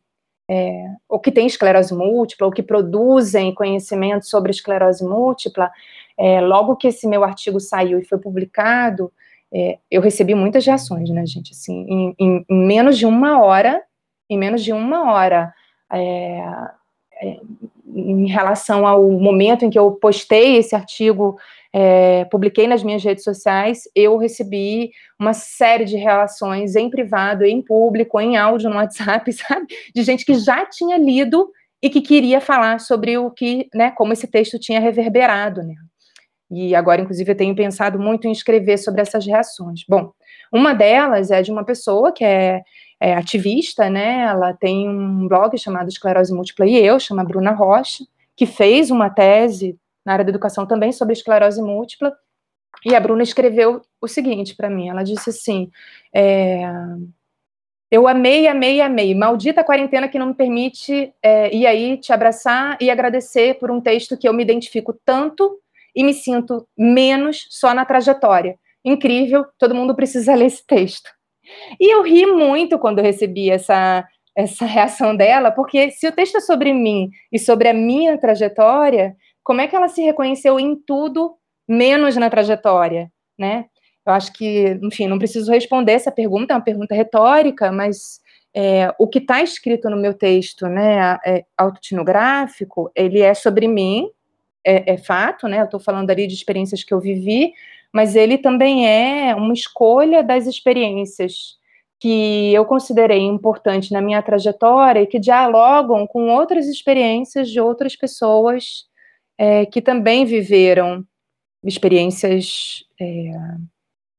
é, 0.49 0.85
que 1.23 1.31
têm 1.31 1.47
esclerose 1.47 1.93
múltipla, 1.93 2.47
ou 2.47 2.53
que 2.53 2.63
produzem 2.63 3.53
conhecimento 3.53 4.27
sobre 4.27 4.51
esclerose 4.51 5.03
múltipla, 5.03 5.71
é, 6.18 6.41
logo 6.41 6.76
que 6.76 6.88
esse 6.88 7.07
meu 7.07 7.24
artigo 7.24 7.59
saiu 7.59 7.99
e 7.99 8.05
foi 8.05 8.18
publicado, 8.18 9.11
é, 9.53 9.78
eu 9.89 10.01
recebi 10.01 10.36
muitas 10.36 10.66
reações, 10.66 11.09
né, 11.09 11.26
gente? 11.26 11.51
Assim, 11.51 11.86
em, 11.88 12.16
em, 12.20 12.45
em, 12.49 12.68
menos 12.68 12.97
de 12.97 13.05
uma 13.05 13.41
hora, 13.41 13.82
em 14.30 14.38
menos 14.38 14.63
de 14.63 14.74
uma 14.74 15.11
hora, 15.11 15.53
é, 15.91 16.43
é 17.22 17.39
em 17.95 18.28
relação 18.28 18.86
ao 18.86 19.09
momento 19.09 19.63
em 19.63 19.70
que 19.70 19.80
eu 19.80 19.91
postei 19.91 20.57
esse 20.57 20.76
artigo, 20.76 21.38
é, 21.72 22.26
publiquei 22.26 22.68
nas 22.68 22.84
minhas 22.84 23.03
redes 23.03 23.24
sociais, 23.24 23.84
eu 23.95 24.18
recebi 24.18 24.91
uma 25.20 25.34
série 25.34 25.86
de 25.86 25.95
reações 25.95 26.76
em 26.76 26.89
privado, 26.89 27.45
em 27.45 27.61
público, 27.61 28.20
em 28.20 28.36
áudio 28.36 28.70
no 28.70 28.76
WhatsApp, 28.76 29.32
sabe? 29.34 29.68
De 29.93 30.03
gente 30.03 30.26
que 30.26 30.36
já 30.36 30.66
tinha 30.66 30.97
lido 30.97 31.49
e 31.82 31.89
que 31.89 32.01
queria 32.01 32.41
falar 32.41 32.80
sobre 32.80 33.18
o 33.18 33.32
que, 33.32 33.70
né, 33.74 33.91
como 33.91 34.11
esse 34.11 34.28
texto 34.28 34.59
tinha 34.59 34.80
reverberado, 34.80 35.63
né? 35.63 35.76
E 36.55 36.75
agora, 36.75 37.01
inclusive, 37.01 37.31
eu 37.31 37.37
tenho 37.37 37.55
pensado 37.55 37.99
muito 37.99 38.27
em 38.27 38.31
escrever 38.31 38.77
sobre 38.77 39.01
essas 39.01 39.25
reações. 39.25 39.83
Bom, 39.87 40.11
uma 40.51 40.73
delas 40.73 41.31
é 41.31 41.41
de 41.41 41.51
uma 41.51 41.65
pessoa 41.65 42.11
que 42.11 42.23
é, 42.23 42.61
é 42.99 43.13
ativista, 43.13 43.89
né? 43.89 44.21
Ela 44.21 44.53
tem 44.53 44.87
um 44.89 45.27
blog 45.27 45.57
chamado 45.57 45.89
Esclerose 45.89 46.33
Múltipla 46.33 46.65
e 46.65 46.77
eu, 46.77 46.99
chama 46.99 47.23
Bruna 47.23 47.51
Rocha, 47.51 48.05
que 48.35 48.45
fez 48.45 48.89
uma 48.91 49.09
tese 49.09 49.77
na 50.05 50.13
área 50.13 50.25
da 50.25 50.29
educação 50.29 50.65
também 50.65 50.91
sobre 50.91 51.13
esclerose 51.13 51.61
múltipla. 51.61 52.15
E 52.85 52.93
a 52.93 52.99
Bruna 52.99 53.23
escreveu 53.23 53.81
o 53.99 54.07
seguinte 54.07 54.55
para 54.55 54.69
mim: 54.69 54.89
ela 54.89 55.03
disse 55.03 55.29
assim. 55.29 55.69
É, 56.13 56.61
eu 57.91 58.07
amei, 58.07 58.47
amei, 58.47 58.81
amei. 58.81 59.13
Maldita 59.15 59.63
quarentena 59.63 60.07
que 60.07 60.19
não 60.19 60.27
me 60.27 60.33
permite 60.33 61.13
é, 61.21 61.55
ir 61.55 61.65
aí 61.65 61.97
te 61.97 62.11
abraçar 62.11 62.77
e 62.81 62.89
agradecer 62.89 63.57
por 63.59 63.71
um 63.71 63.79
texto 63.79 64.17
que 64.17 64.27
eu 64.27 64.33
me 64.33 64.43
identifico 64.43 64.93
tanto 65.05 65.59
e 65.95 66.03
me 66.03 66.13
sinto 66.13 66.67
menos 66.77 67.47
só 67.49 67.73
na 67.73 67.85
trajetória. 67.85 68.57
Incrível, 68.83 69.45
todo 69.57 69.75
mundo 69.75 69.95
precisa 69.95 70.35
ler 70.35 70.45
esse 70.45 70.65
texto. 70.65 71.09
E 71.79 71.93
eu 71.93 72.03
ri 72.03 72.25
muito 72.25 72.77
quando 72.77 73.01
recebi 73.01 73.49
essa, 73.49 74.05
essa 74.35 74.65
reação 74.65 75.15
dela, 75.15 75.51
porque 75.51 75.91
se 75.91 76.07
o 76.07 76.11
texto 76.11 76.37
é 76.37 76.41
sobre 76.41 76.73
mim 76.73 77.09
e 77.31 77.39
sobre 77.39 77.69
a 77.69 77.73
minha 77.73 78.17
trajetória, 78.17 79.15
como 79.43 79.61
é 79.61 79.67
que 79.67 79.75
ela 79.75 79.87
se 79.87 80.01
reconheceu 80.01 80.59
em 80.59 80.75
tudo 80.75 81.35
menos 81.67 82.15
na 82.15 82.29
trajetória, 82.29 83.11
né? 83.37 83.65
Eu 84.05 84.13
acho 84.13 84.31
que, 84.33 84.79
enfim, 84.83 85.07
não 85.07 85.17
preciso 85.17 85.51
responder 85.51 85.93
essa 85.93 86.11
pergunta, 86.11 86.53
é 86.53 86.57
uma 86.57 86.63
pergunta 86.63 86.93
retórica, 86.93 87.71
mas 87.71 88.19
é, 88.55 88.93
o 88.99 89.07
que 89.07 89.17
está 89.17 89.41
escrito 89.41 89.89
no 89.89 89.97
meu 89.97 90.13
texto, 90.13 90.67
né, 90.67 91.17
é, 91.25 91.43
autoetnográfico, 91.57 92.91
ele 92.95 93.19
é 93.19 93.33
sobre 93.33 93.67
mim, 93.67 94.07
é, 94.66 94.93
é 94.93 94.97
fato, 94.97 95.47
né? 95.47 95.59
Eu 95.61 95.66
estou 95.66 95.80
falando 95.80 96.09
ali 96.09 96.28
de 96.28 96.34
experiências 96.34 96.84
que 96.84 96.93
eu 96.93 96.99
vivi, 96.99 97.53
mas 97.93 98.16
ele 98.16 98.38
também 98.38 98.88
é 98.88 99.36
uma 99.36 99.53
escolha 99.53 100.24
das 100.24 100.47
experiências 100.47 101.57
que 101.99 102.53
eu 102.53 102.66
considerei 102.66 103.22
importante 103.22 103.93
na 103.93 104.01
minha 104.01 104.22
trajetória 104.22 105.01
e 105.01 105.07
que 105.07 105.20
dialogam 105.20 106.05
com 106.05 106.30
outras 106.30 106.68
experiências 106.68 107.49
de 107.49 107.59
outras 107.59 107.95
pessoas 107.95 108.86
é, 109.38 109.66
que 109.66 109.82
também 109.82 110.26
viveram 110.26 111.05
experiências 111.63 112.84
é, 112.99 113.32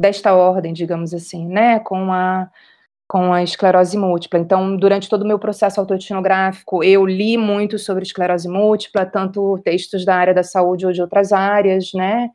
desta 0.01 0.35
ordem, 0.35 0.73
digamos 0.73 1.15
assim, 1.15 1.47
né, 1.47 1.79
com 1.81 2.13
a 2.13 2.51
com 3.09 3.33
a 3.33 3.43
esclerose 3.43 3.97
múltipla. 3.97 4.39
Então, 4.41 4.77
durante 4.77 5.09
todo 5.09 5.23
o 5.23 5.27
meu 5.27 5.39
processo 5.39 5.81
autoetnográfico, 5.81 6.83
eu 6.83 7.07
li 7.07 7.37
muito 7.39 7.79
sobre 7.79 8.05
esclerose 8.05 8.49
múltipla, 8.49 9.07
tanto 9.07 9.59
textos 9.65 10.05
da 10.05 10.17
área 10.17 10.35
da 10.35 10.43
saúde 10.43 10.87
ou 10.87 10.93
de 10.93 11.01
outras 11.01 11.33
áreas, 11.33 11.93
né? 11.95 12.31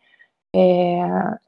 É, 0.54 1.00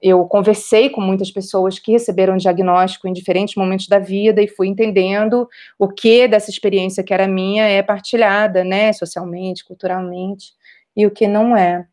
eu 0.02 0.26
conversei 0.26 0.90
com 0.90 1.02
muitas 1.02 1.30
pessoas 1.32 1.80
que 1.80 1.92
receberam 1.92 2.38
diagnóstico 2.38 3.08
em 3.08 3.14
diferentes 3.14 3.56
momentos 3.56 3.88
da 3.88 4.00
vida 4.00 4.42
e 4.42 4.48
fui 4.48 4.68
entendendo 4.68 5.48
o 5.78 5.90
que 5.90 6.28
dessa 6.28 6.50
experiência 6.50 7.04
que 7.04 7.14
era 7.14 7.28
minha 7.28 7.66
é 7.68 7.84
partilhada, 7.84 8.64
né, 8.64 8.94
socialmente, 8.94 9.66
culturalmente, 9.66 10.54
e 10.96 11.06
o 11.06 11.12
que 11.12 11.28
não 11.28 11.56
é. 11.58 11.86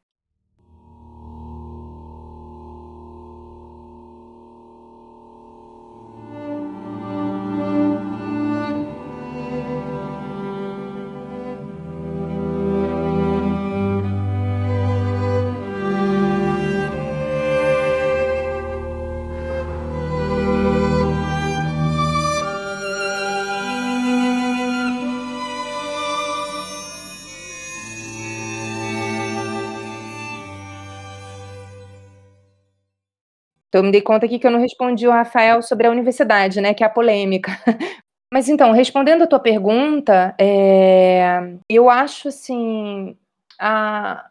Então, 33.71 33.81
eu 33.81 33.85
me 33.85 33.93
dei 33.93 34.03
conta 34.03 34.27
aqui 34.27 34.39
que 34.39 34.47
eu 34.47 34.51
não 34.51 34.59
respondi 34.59 35.07
o 35.07 35.13
Rafael 35.13 35.63
sobre 35.63 35.87
a 35.87 35.91
universidade, 35.91 36.61
né, 36.61 36.75
que 36.75 36.83
é 36.83 36.87
a 36.87 36.91
polêmica. 36.91 37.53
Mas 38.35 38.49
então, 38.49 38.73
respondendo 38.73 39.23
a 39.23 39.27
tua 39.29 39.39
pergunta, 39.39 40.35
é, 40.39 41.55
eu 41.69 41.89
acho 41.89 42.29
assim, 42.29 43.17
a, 43.59 44.27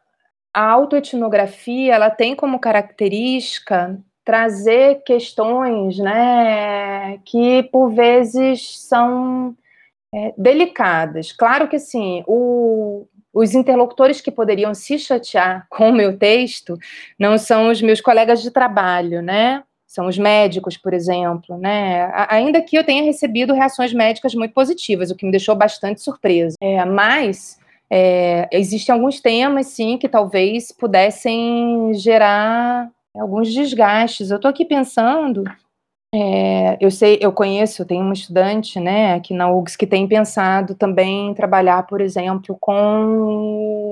a 0.54 0.70
autoetnografia, 0.72 1.96
ela 1.96 2.10
tem 2.10 2.36
como 2.36 2.60
característica 2.60 3.98
trazer 4.26 5.04
questões, 5.04 5.98
né, 5.98 7.18
que 7.26 7.64
por 7.72 7.90
vezes 7.90 8.78
são 8.82 9.56
é, 10.14 10.34
delicadas. 10.38 11.32
Claro 11.32 11.68
que 11.68 11.78
assim, 11.78 12.24
o, 12.28 13.08
os 13.34 13.54
interlocutores 13.54 14.22
que 14.22 14.32
poderiam 14.32 14.74
se 14.74 14.98
chatear 14.98 15.66
com 15.72 15.90
o 15.90 15.94
meu 15.94 16.18
texto 16.18 16.78
não 17.18 17.38
são 17.38 17.70
os 17.70 17.82
meus 17.82 18.02
colegas 18.02 18.42
de 18.42 18.52
trabalho, 18.52 19.22
né? 19.22 19.64
São 19.88 20.08
os 20.08 20.20
médicos, 20.20 20.78
por 20.78 20.94
exemplo, 20.94 21.58
né? 21.58 22.12
Ainda 22.30 22.62
que 22.62 22.78
eu 22.78 22.84
tenha 22.84 23.04
recebido 23.04 23.56
reações 23.56 23.92
médicas 23.92 24.36
muito 24.36 24.54
positivas, 24.54 25.10
o 25.10 25.16
que 25.16 25.26
me 25.26 25.32
deixou 25.32 25.56
bastante 25.56 26.00
surpresa. 26.02 26.56
É, 26.62 26.86
mas 26.86 27.58
é, 27.90 28.48
existem 28.52 28.94
alguns 28.94 29.20
temas, 29.20 29.66
sim, 29.68 29.98
que 29.98 30.08
talvez 30.08 30.72
pudessem 30.72 31.92
gerar 31.96 32.92
alguns 33.16 33.52
desgastes. 33.52 34.30
Eu 34.30 34.36
estou 34.36 34.50
aqui 34.50 34.64
pensando 34.64 35.44
é, 36.14 36.78
eu 36.82 36.90
sei, 36.90 37.20
eu 37.22 37.32
conheço, 37.32 37.86
tenho 37.86 38.02
uma 38.04 38.14
estudante, 38.14 38.80
né, 38.80 39.14
aqui 39.14 39.34
na 39.34 39.52
UGS 39.52 39.78
que 39.78 39.86
tem 39.86 40.08
pensado 40.08 40.74
também 40.74 41.34
trabalhar, 41.36 41.86
por 41.86 42.02
exemplo, 42.02 42.58
com 42.60 43.89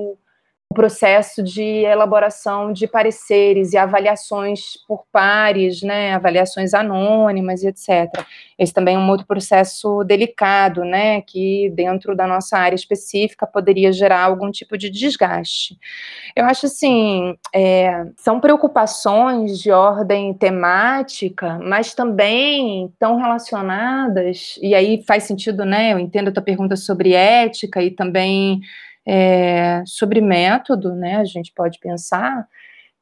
o 0.69 0.75
processo 0.75 1.41
de 1.41 1.63
elaboração 1.63 2.73
de 2.73 2.87
pareceres 2.87 3.71
e 3.71 3.77
avaliações 3.77 4.77
por 4.87 5.05
pares, 5.11 5.81
né, 5.81 6.13
avaliações 6.13 6.73
anônimas 6.73 7.63
etc. 7.63 8.11
Esse 8.59 8.73
também 8.73 8.95
é 8.95 8.99
um 8.99 9.09
outro 9.09 9.25
processo 9.25 10.03
delicado, 10.03 10.83
né, 10.83 11.21
que 11.21 11.71
dentro 11.73 12.15
da 12.15 12.27
nossa 12.27 12.57
área 12.57 12.75
específica 12.75 13.47
poderia 13.47 13.93
gerar 13.93 14.23
algum 14.23 14.51
tipo 14.51 14.77
de 14.77 14.89
desgaste. 14.89 15.77
Eu 16.35 16.45
acho 16.45 16.65
assim, 16.65 17.35
é, 17.53 18.05
são 18.17 18.39
preocupações 18.39 19.59
de 19.59 19.71
ordem 19.71 20.33
temática, 20.33 21.57
mas 21.63 21.93
também 21.95 22.87
estão 22.87 23.17
relacionadas, 23.17 24.59
e 24.61 24.75
aí 24.75 25.01
faz 25.07 25.23
sentido, 25.23 25.63
né, 25.63 25.93
eu 25.93 25.99
entendo 25.99 26.27
a 26.27 26.31
tua 26.31 26.43
pergunta 26.43 26.75
sobre 26.75 27.13
ética 27.13 27.81
e 27.81 27.89
também 27.89 28.59
é, 29.07 29.83
sobre 29.85 30.19
método, 30.19 30.93
né, 30.93 31.15
a 31.15 31.23
gente 31.23 31.53
pode 31.55 31.79
pensar 31.79 32.45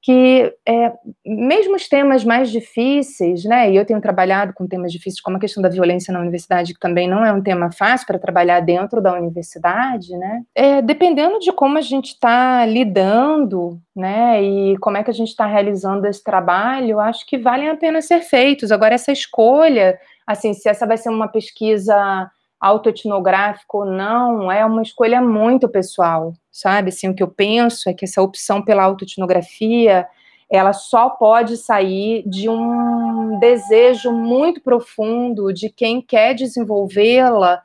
que 0.01 0.53
é, 0.69 0.93
mesmo 1.25 1.75
os 1.75 1.89
temas 1.89 2.23
mais 2.23 2.51
difíceis, 2.51 3.43
né, 3.43 3.71
e 3.71 3.75
eu 3.75 3.83
tenho 3.83 3.99
trabalhado 3.99 4.53
com 4.53 4.67
temas 4.67 4.91
difíceis, 4.91 5.19
como 5.19 5.37
a 5.37 5.39
questão 5.39 5.63
da 5.63 5.69
violência 5.69 6.13
na 6.13 6.19
universidade, 6.19 6.75
que 6.75 6.79
também 6.79 7.09
não 7.09 7.25
é 7.25 7.33
um 7.33 7.41
tema 7.41 7.71
fácil 7.71 8.05
para 8.05 8.19
trabalhar 8.19 8.59
dentro 8.59 9.01
da 9.01 9.15
universidade, 9.15 10.15
né, 10.15 10.43
é, 10.53 10.79
dependendo 10.79 11.39
de 11.39 11.51
como 11.51 11.79
a 11.79 11.81
gente 11.81 12.09
está 12.09 12.67
lidando, 12.67 13.79
né, 13.95 14.43
e 14.43 14.77
como 14.77 14.97
é 14.97 15.03
que 15.03 15.09
a 15.09 15.13
gente 15.13 15.29
está 15.29 15.47
realizando 15.47 16.05
esse 16.05 16.23
trabalho, 16.23 16.99
acho 16.99 17.25
que 17.25 17.39
valem 17.39 17.69
a 17.69 17.75
pena 17.75 17.99
ser 17.99 18.21
feitos. 18.21 18.71
Agora, 18.71 18.93
essa 18.93 19.11
escolha, 19.11 19.97
assim, 20.27 20.53
se 20.53 20.69
essa 20.69 20.85
vai 20.85 20.97
ser 20.97 21.09
uma 21.09 21.27
pesquisa 21.27 22.29
autoetnográfico 22.59 23.79
ou 23.79 23.85
não, 23.85 24.51
é 24.51 24.65
uma 24.65 24.81
escolha 24.81 25.21
muito 25.21 25.69
pessoal, 25.69 26.33
sabe? 26.51 26.89
Assim, 26.89 27.09
o 27.09 27.13
que 27.13 27.23
eu 27.23 27.27
penso 27.27 27.89
é 27.89 27.93
que 27.93 28.05
essa 28.05 28.21
opção 28.21 28.61
pela 28.61 28.83
autoetnografia, 28.83 30.07
ela 30.49 30.73
só 30.73 31.09
pode 31.09 31.57
sair 31.57 32.23
de 32.27 32.49
um 32.49 33.37
desejo 33.39 34.11
muito 34.11 34.61
profundo 34.61 35.53
de 35.53 35.69
quem 35.69 36.01
quer 36.01 36.33
desenvolvê-la, 36.33 37.61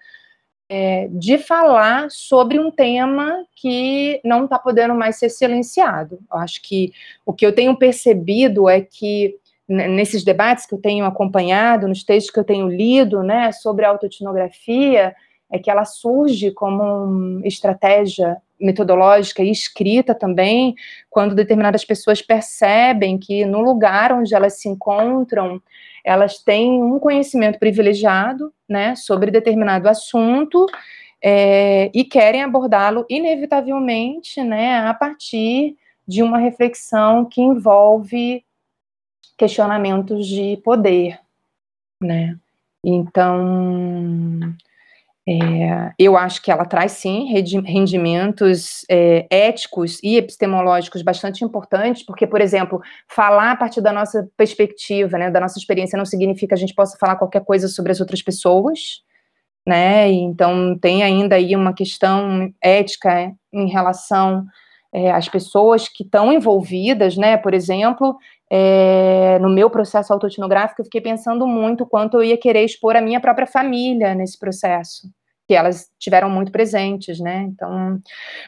é, 0.69 1.09
de 1.11 1.37
falar 1.37 2.09
sobre 2.11 2.59
um 2.59 2.71
tema 2.71 3.45
que 3.57 4.21
não 4.25 4.45
está 4.45 4.59
podendo 4.59 4.95
mais 4.95 5.17
ser 5.17 5.29
silenciado. 5.29 6.19
Eu 6.33 6.39
acho 6.39 6.63
que 6.63 6.93
o 7.27 7.33
que 7.33 7.45
eu 7.45 7.55
tenho 7.55 7.77
percebido 7.77 8.69
é 8.69 8.81
que 8.81 9.37
nesses 9.71 10.25
debates 10.25 10.67
que 10.67 10.75
eu 10.75 10.81
tenho 10.81 11.05
acompanhado, 11.05 11.87
nos 11.87 12.03
textos 12.03 12.33
que 12.33 12.41
eu 12.41 12.45
tenho 12.45 12.69
lido, 12.69 13.23
né, 13.23 13.53
sobre 13.53 13.85
a 13.85 13.89
autoetnografia, 13.89 15.15
é 15.51 15.59
que 15.59 15.71
ela 15.71 15.85
surge 15.85 16.51
como 16.51 16.83
uma 16.83 17.47
estratégia 17.47 18.37
metodológica 18.61 19.43
e 19.43 19.51
escrita 19.51 20.15
também, 20.15 20.75
quando 21.09 21.35
determinadas 21.35 21.85
pessoas 21.85 22.21
percebem 22.21 23.17
que 23.17 23.45
no 23.45 23.61
lugar 23.61 24.13
onde 24.13 24.35
elas 24.35 24.61
se 24.61 24.69
encontram, 24.69 25.63
elas 26.05 26.43
têm 26.43 26.83
um 26.83 26.99
conhecimento 26.99 27.59
privilegiado, 27.59 28.53
né, 28.69 28.97
sobre 28.97 29.31
determinado 29.31 29.89
assunto, 29.89 30.67
é, 31.23 31.91
e 31.95 32.05
querem 32.05 32.43
abordá-lo 32.43 33.07
inevitavelmente, 33.09 34.43
né, 34.43 34.79
a 34.81 34.95
partir 34.95 35.77
de 36.07 36.23
uma 36.23 36.39
reflexão 36.39 37.25
que 37.25 37.41
envolve 37.41 38.45
questionamentos 39.41 40.27
de 40.27 40.59
poder, 40.59 41.19
né? 42.03 42.37
Então, 42.85 44.55
é, 45.27 45.93
eu 45.99 46.15
acho 46.15 46.43
que 46.43 46.51
ela 46.51 46.67
traz 46.67 46.93
sim 46.93 47.33
rendimentos 47.65 48.85
é, 48.91 49.27
éticos 49.31 49.99
e 50.03 50.19
epistemológicos 50.19 51.01
bastante 51.01 51.43
importantes, 51.43 52.05
porque, 52.05 52.27
por 52.27 52.43
exemplo, 52.43 52.83
falar 53.09 53.53
a 53.53 53.57
partir 53.57 53.81
da 53.81 53.95
nossa 53.95 54.29
perspectiva, 54.37 55.17
né, 55.17 55.31
da 55.31 55.41
nossa 55.41 55.59
experiência, 55.59 55.97
não 55.97 56.05
significa 56.05 56.49
que 56.49 56.55
a 56.55 56.59
gente 56.59 56.75
possa 56.75 56.99
falar 56.99 57.17
qualquer 57.17 57.43
coisa 57.43 57.67
sobre 57.67 57.93
as 57.93 58.01
outras 58.01 58.21
pessoas, 58.21 59.03
né? 59.67 60.11
Então 60.11 60.79
tem 60.79 61.03
ainda 61.03 61.37
aí 61.37 61.57
uma 61.57 61.73
questão 61.73 62.53
ética 62.63 63.33
em 63.51 63.71
relação 63.71 64.45
é, 64.93 65.11
às 65.11 65.29
pessoas 65.31 65.89
que 65.89 66.03
estão 66.03 66.31
envolvidas, 66.31 67.17
né? 67.17 67.39
Por 67.39 67.55
exemplo, 67.55 68.19
é, 68.51 69.39
no 69.39 69.49
meu 69.49 69.71
processo 69.71 70.13
autoetnográfico, 70.13 70.81
eu 70.81 70.85
fiquei 70.85 71.01
pensando 71.01 71.47
muito 71.47 71.87
quanto 71.87 72.17
eu 72.17 72.25
ia 72.25 72.37
querer 72.37 72.65
expor 72.65 72.97
a 72.97 73.01
minha 73.01 73.21
própria 73.21 73.47
família 73.47 74.13
nesse 74.13 74.37
processo, 74.37 75.09
que 75.47 75.55
elas 75.55 75.89
tiveram 76.01 76.29
muito 76.29 76.51
presentes, 76.51 77.21
né? 77.21 77.49
Então, 77.49 78.01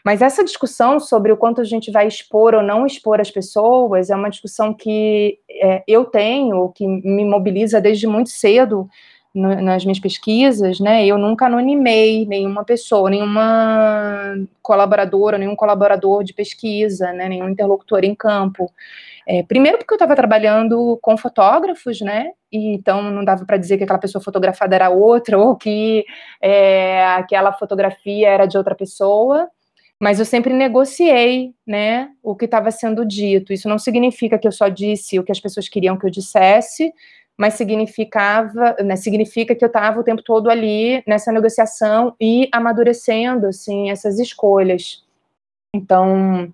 mas 0.04 0.20
essa 0.20 0.42
discussão 0.42 0.98
sobre 0.98 1.30
o 1.30 1.36
quanto 1.36 1.60
a 1.60 1.64
gente 1.64 1.92
vai 1.92 2.08
expor 2.08 2.54
ou 2.54 2.62
não 2.62 2.84
expor 2.84 3.20
as 3.20 3.30
pessoas 3.30 4.10
é 4.10 4.16
uma 4.16 4.28
discussão 4.28 4.74
que 4.74 5.38
é, 5.48 5.84
eu 5.86 6.04
tenho, 6.04 6.70
que 6.70 6.84
me 6.84 7.24
mobiliza 7.24 7.80
desde 7.80 8.06
muito 8.08 8.30
cedo 8.30 8.88
no, 9.34 9.54
nas 9.62 9.84
minhas 9.84 10.00
pesquisas, 10.00 10.78
né, 10.78 11.06
eu 11.06 11.16
nunca 11.16 11.46
anonimei 11.46 12.26
nenhuma 12.26 12.64
pessoa, 12.64 13.08
nenhuma 13.08 14.34
colaboradora, 14.60 15.38
nenhum 15.38 15.56
colaborador 15.56 16.22
de 16.22 16.34
pesquisa, 16.34 17.12
né, 17.12 17.28
nenhum 17.28 17.48
interlocutor 17.48 18.04
em 18.04 18.14
campo. 18.14 18.70
É, 19.26 19.42
primeiro 19.42 19.78
porque 19.78 19.92
eu 19.92 19.96
estava 19.96 20.16
trabalhando 20.16 20.98
com 21.02 21.16
fotógrafos, 21.16 22.00
né? 22.00 22.32
E 22.50 22.74
então 22.74 23.02
não 23.02 23.24
dava 23.24 23.44
para 23.44 23.56
dizer 23.56 23.78
que 23.78 23.84
aquela 23.84 23.98
pessoa 23.98 24.22
fotografada 24.22 24.74
era 24.74 24.90
outra 24.90 25.38
ou 25.38 25.56
que 25.56 26.04
é, 26.40 27.04
aquela 27.14 27.52
fotografia 27.52 28.28
era 28.28 28.46
de 28.46 28.58
outra 28.58 28.74
pessoa. 28.74 29.48
Mas 30.00 30.18
eu 30.18 30.24
sempre 30.24 30.52
negociei, 30.52 31.54
né, 31.64 32.10
o 32.20 32.34
que 32.34 32.46
estava 32.46 32.72
sendo 32.72 33.06
dito. 33.06 33.52
Isso 33.52 33.68
não 33.68 33.78
significa 33.78 34.36
que 34.36 34.48
eu 34.48 34.52
só 34.52 34.66
disse 34.66 35.16
o 35.16 35.22
que 35.22 35.30
as 35.30 35.38
pessoas 35.38 35.68
queriam 35.68 35.96
que 35.96 36.04
eu 36.04 36.10
dissesse, 36.10 36.92
mas 37.38 37.54
significava, 37.54 38.76
né, 38.82 38.96
significa 38.96 39.54
que 39.54 39.64
eu 39.64 39.68
estava 39.68 40.00
o 40.00 40.02
tempo 40.02 40.20
todo 40.22 40.50
ali 40.50 41.04
nessa 41.06 41.30
negociação 41.30 42.16
e 42.20 42.48
amadurecendo 42.52 43.46
assim 43.46 43.90
essas 43.90 44.18
escolhas. 44.18 45.04
Então, 45.72 46.52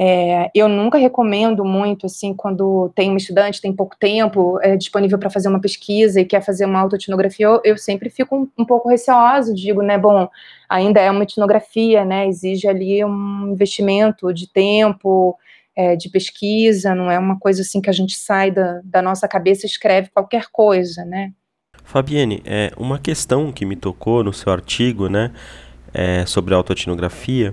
é, 0.00 0.48
eu 0.54 0.68
nunca 0.68 0.96
recomendo 0.96 1.64
muito, 1.64 2.06
assim, 2.06 2.32
quando 2.32 2.88
tem 2.94 3.10
um 3.10 3.16
estudante, 3.16 3.60
tem 3.60 3.72
pouco 3.72 3.96
tempo 3.98 4.56
é, 4.62 4.76
disponível 4.76 5.18
para 5.18 5.28
fazer 5.28 5.48
uma 5.48 5.60
pesquisa 5.60 6.20
e 6.20 6.24
quer 6.24 6.40
fazer 6.40 6.66
uma 6.66 6.78
autoetnografia, 6.78 7.46
eu, 7.46 7.60
eu 7.64 7.76
sempre 7.76 8.08
fico 8.08 8.36
um, 8.36 8.48
um, 8.56 8.64
pouco 8.64 8.88
receosa, 8.88 9.52
digo, 9.52 9.82
né, 9.82 9.98
bom, 9.98 10.28
ainda 10.68 11.00
é 11.00 11.10
uma 11.10 11.24
etnografia, 11.24 12.04
né, 12.04 12.28
exige 12.28 12.68
ali 12.68 13.04
um 13.04 13.48
investimento 13.48 14.32
de 14.32 14.46
tempo, 14.46 15.36
é, 15.74 15.96
de 15.96 16.08
pesquisa, 16.08 16.94
não 16.94 17.10
é 17.10 17.18
uma 17.18 17.36
coisa 17.36 17.62
assim 17.62 17.80
que 17.80 17.90
a 17.90 17.92
gente 17.92 18.16
sai 18.16 18.52
da, 18.52 18.80
da 18.84 19.02
nossa 19.02 19.26
cabeça 19.26 19.66
e 19.66 19.68
escreve 19.68 20.10
qualquer 20.14 20.46
coisa, 20.52 21.04
né. 21.04 21.32
Fabiane, 21.82 22.40
é, 22.44 22.70
uma 22.76 23.00
questão 23.00 23.50
que 23.50 23.66
me 23.66 23.74
tocou 23.74 24.22
no 24.22 24.32
seu 24.32 24.52
artigo, 24.52 25.08
né, 25.08 25.32
é, 25.92 26.24
sobre 26.24 26.54
autoetnografia, 26.54 27.52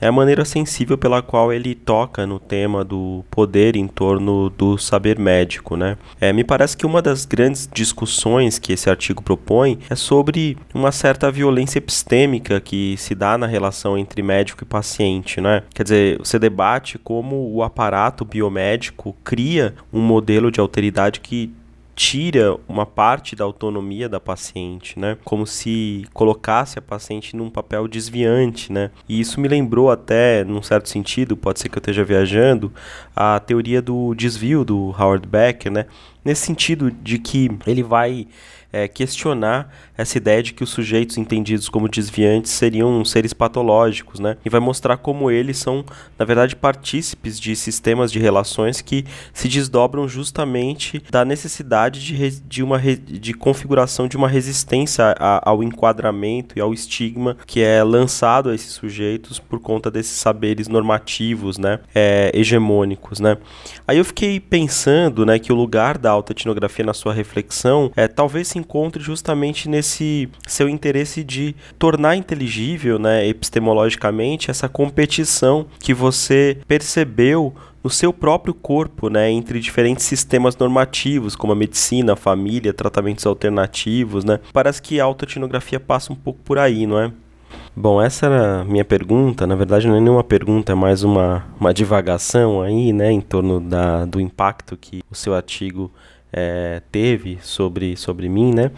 é 0.00 0.06
a 0.06 0.12
maneira 0.12 0.44
sensível 0.44 0.98
pela 0.98 1.22
qual 1.22 1.52
ele 1.52 1.74
toca 1.74 2.26
no 2.26 2.38
tema 2.38 2.84
do 2.84 3.24
poder 3.30 3.76
em 3.76 3.86
torno 3.86 4.50
do 4.50 4.78
saber 4.78 5.18
médico, 5.18 5.76
né? 5.76 5.96
É, 6.20 6.32
me 6.32 6.44
parece 6.44 6.76
que 6.76 6.86
uma 6.86 7.02
das 7.02 7.24
grandes 7.24 7.68
discussões 7.72 8.58
que 8.58 8.72
esse 8.72 8.88
artigo 8.90 9.22
propõe 9.22 9.78
é 9.88 9.94
sobre 9.94 10.56
uma 10.74 10.92
certa 10.92 11.30
violência 11.30 11.78
epistêmica 11.78 12.60
que 12.60 12.96
se 12.98 13.14
dá 13.14 13.36
na 13.38 13.46
relação 13.46 13.96
entre 13.96 14.22
médico 14.22 14.62
e 14.62 14.66
paciente, 14.66 15.40
né? 15.40 15.62
Quer 15.74 15.82
dizer, 15.82 16.18
você 16.18 16.38
debate 16.38 16.98
como 16.98 17.52
o 17.52 17.62
aparato 17.62 18.24
biomédico 18.24 19.16
cria 19.24 19.74
um 19.92 20.00
modelo 20.00 20.50
de 20.50 20.60
alteridade 20.60 21.20
que 21.20 21.52
tira 21.96 22.54
uma 22.68 22.84
parte 22.84 23.34
da 23.34 23.42
autonomia 23.42 24.06
da 24.06 24.20
paciente, 24.20 24.98
né? 24.98 25.16
Como 25.24 25.46
se 25.46 26.06
colocasse 26.12 26.78
a 26.78 26.82
paciente 26.82 27.34
num 27.34 27.48
papel 27.48 27.88
desviante, 27.88 28.70
né? 28.70 28.90
E 29.08 29.18
isso 29.18 29.40
me 29.40 29.48
lembrou 29.48 29.90
até, 29.90 30.44
num 30.44 30.62
certo 30.62 30.90
sentido, 30.90 31.38
pode 31.38 31.58
ser 31.58 31.70
que 31.70 31.78
eu 31.78 31.80
esteja 31.80 32.04
viajando, 32.04 32.70
a 33.16 33.40
teoria 33.40 33.80
do 33.80 34.14
desvio 34.14 34.62
do 34.62 34.94
Howard 34.98 35.26
Beck, 35.26 35.70
né? 35.70 35.86
Nesse 36.22 36.44
sentido 36.44 36.90
de 36.90 37.18
que 37.18 37.50
ele 37.66 37.82
vai 37.82 38.28
é, 38.72 38.88
questionar 38.88 39.72
essa 39.96 40.18
ideia 40.18 40.42
de 40.42 40.52
que 40.52 40.62
os 40.62 40.70
sujeitos 40.70 41.16
entendidos 41.16 41.68
como 41.68 41.88
desviantes 41.88 42.52
seriam 42.52 43.04
seres 43.04 43.32
patológicos, 43.32 44.20
né? 44.20 44.36
E 44.44 44.50
vai 44.50 44.60
mostrar 44.60 44.96
como 44.96 45.30
eles 45.30 45.58
são, 45.58 45.84
na 46.18 46.24
verdade, 46.24 46.54
partícipes 46.54 47.40
de 47.40 47.56
sistemas 47.56 48.12
de 48.12 48.18
relações 48.18 48.80
que 48.80 49.04
se 49.32 49.48
desdobram 49.48 50.06
justamente 50.08 51.02
da 51.10 51.24
necessidade 51.24 52.04
de, 52.04 52.40
de 52.40 52.62
uma 52.62 52.78
de 52.78 53.34
configuração 53.34 54.06
de 54.06 54.16
uma 54.16 54.28
resistência 54.28 55.14
a, 55.18 55.48
ao 55.48 55.62
enquadramento 55.62 56.58
e 56.58 56.60
ao 56.60 56.74
estigma 56.74 57.36
que 57.46 57.60
é 57.60 57.82
lançado 57.82 58.50
a 58.50 58.54
esses 58.54 58.72
sujeitos 58.72 59.38
por 59.38 59.60
conta 59.60 59.90
desses 59.90 60.18
saberes 60.18 60.68
normativos, 60.68 61.58
né? 61.58 61.80
É, 61.94 62.30
hegemônicos, 62.34 63.20
né? 63.20 63.38
Aí 63.86 63.98
eu 63.98 64.04
fiquei 64.04 64.38
pensando, 64.38 65.24
né, 65.24 65.38
que 65.38 65.52
o 65.52 65.56
lugar 65.56 65.98
da 65.98 66.10
alta 66.10 66.32
etnografia 66.32 66.84
na 66.84 66.94
sua 66.94 67.12
reflexão 67.12 67.90
é 67.96 68.06
talvez 68.08 68.48
encontre 68.58 69.02
justamente 69.02 69.68
nesse 69.68 70.28
seu 70.46 70.68
interesse 70.68 71.22
de 71.22 71.54
tornar 71.78 72.16
inteligível, 72.16 72.98
né, 72.98 73.26
epistemologicamente, 73.26 74.50
essa 74.50 74.68
competição 74.68 75.66
que 75.78 75.94
você 75.94 76.58
percebeu 76.66 77.54
no 77.82 77.90
seu 77.90 78.12
próprio 78.12 78.52
corpo, 78.52 79.08
né, 79.08 79.30
entre 79.30 79.60
diferentes 79.60 80.04
sistemas 80.04 80.56
normativos, 80.56 81.36
como 81.36 81.52
a 81.52 81.56
medicina, 81.56 82.14
a 82.14 82.16
família, 82.16 82.72
tratamentos 82.72 83.24
alternativos, 83.24 84.24
né? 84.24 84.40
Parece 84.52 84.82
que 84.82 85.00
a 85.00 85.04
autoetnografia 85.04 85.78
passa 85.78 86.12
um 86.12 86.16
pouco 86.16 86.40
por 86.42 86.58
aí, 86.58 86.84
não 86.84 86.98
é? 86.98 87.12
Bom, 87.76 88.00
essa 88.00 88.26
era 88.26 88.60
a 88.62 88.64
minha 88.64 88.84
pergunta. 88.84 89.46
Na 89.46 89.54
verdade, 89.54 89.86
não 89.86 89.96
é 89.96 90.00
nenhuma 90.00 90.24
pergunta, 90.24 90.72
é 90.72 90.74
mais 90.74 91.04
uma, 91.04 91.44
uma 91.60 91.72
divagação 91.72 92.62
aí, 92.62 92.92
né, 92.92 93.12
em 93.12 93.20
torno 93.20 93.60
da, 93.60 94.04
do 94.04 94.20
impacto 94.20 94.76
que 94.76 95.02
o 95.10 95.14
seu 95.14 95.34
artigo 95.34 95.92
é, 96.32 96.82
teve 96.90 97.38
sobre, 97.42 97.96
sobre 97.96 98.28
mim, 98.28 98.52
né? 98.52 98.70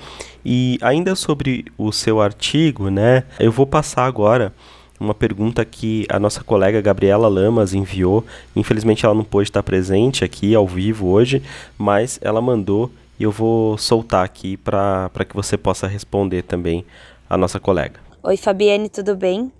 E 0.44 0.78
ainda 0.80 1.14
sobre 1.14 1.64
o 1.76 1.92
seu 1.92 2.20
artigo, 2.20 2.90
né? 2.90 3.24
Eu 3.38 3.51
vou 3.51 3.66
passar 3.66 4.07
agora 4.07 4.53
uma 5.01 5.14
pergunta 5.14 5.64
que 5.64 6.07
a 6.09 6.18
nossa 6.18 6.42
colega 6.42 6.80
Gabriela 6.80 7.28
Lamas 7.28 7.72
enviou. 7.72 8.24
Infelizmente 8.55 9.05
ela 9.05 9.14
não 9.14 9.24
pôde 9.24 9.49
estar 9.49 9.62
presente 9.62 10.24
aqui 10.24 10.55
ao 10.55 10.66
vivo 10.66 11.09
hoje, 11.09 11.42
mas 11.76 12.18
ela 12.22 12.40
mandou 12.40 12.90
e 13.18 13.22
eu 13.22 13.30
vou 13.30 13.76
soltar 13.78 14.24
aqui 14.24 14.57
para 14.57 15.11
que 15.28 15.34
você 15.34 15.57
possa 15.57 15.86
responder 15.86 16.42
também 16.42 16.84
a 17.28 17.36
nossa 17.36 17.59
colega. 17.59 18.01
Oi 18.22 18.36
Fabiane, 18.36 18.88
tudo 18.88 19.16
bem? 19.16 19.53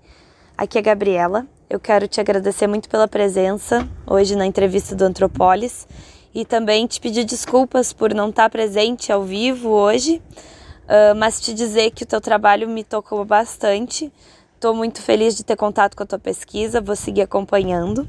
Aqui 0.57 0.77
é 0.77 0.81
a 0.81 0.83
Gabriela. 0.83 1.45
Eu 1.69 1.79
quero 1.79 2.07
te 2.07 2.19
agradecer 2.19 2.67
muito 2.67 2.89
pela 2.89 3.07
presença 3.07 3.87
hoje 4.05 4.35
na 4.35 4.45
entrevista 4.45 4.95
do 4.95 5.03
Antropolis 5.03 5.87
e 6.33 6.45
também 6.45 6.85
te 6.87 6.99
pedir 6.99 7.23
desculpas 7.23 7.93
por 7.93 8.13
não 8.13 8.29
estar 8.29 8.49
presente 8.49 9.11
ao 9.11 9.23
vivo 9.23 9.69
hoje, 9.69 10.21
uh, 10.85 11.15
mas 11.15 11.39
te 11.39 11.53
dizer 11.53 11.91
que 11.91 12.03
o 12.03 12.07
teu 12.07 12.21
trabalho 12.21 12.67
me 12.69 12.83
tocou 12.83 13.23
bastante. 13.25 14.11
Estou 14.55 14.73
muito 14.75 15.01
feliz 15.01 15.35
de 15.35 15.43
ter 15.43 15.55
contato 15.55 15.95
com 15.95 16.03
a 16.03 16.05
tua 16.05 16.19
pesquisa, 16.19 16.81
vou 16.81 16.95
seguir 16.95 17.21
acompanhando. 17.21 18.07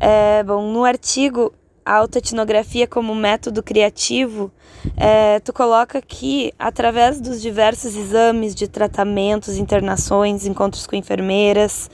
É, 0.00 0.42
bom, 0.42 0.72
no 0.72 0.84
artigo 0.84 1.52
a 1.84 1.96
autoetnografia 1.96 2.86
como 2.86 3.14
método 3.14 3.62
criativo, 3.62 4.50
é, 4.96 5.38
tu 5.40 5.52
coloca 5.52 6.00
que 6.00 6.52
através 6.58 7.20
dos 7.20 7.42
diversos 7.42 7.94
exames 7.94 8.54
de 8.54 8.66
tratamentos, 8.66 9.56
internações, 9.56 10.46
encontros 10.46 10.86
com 10.86 10.96
enfermeiras, 10.96 11.90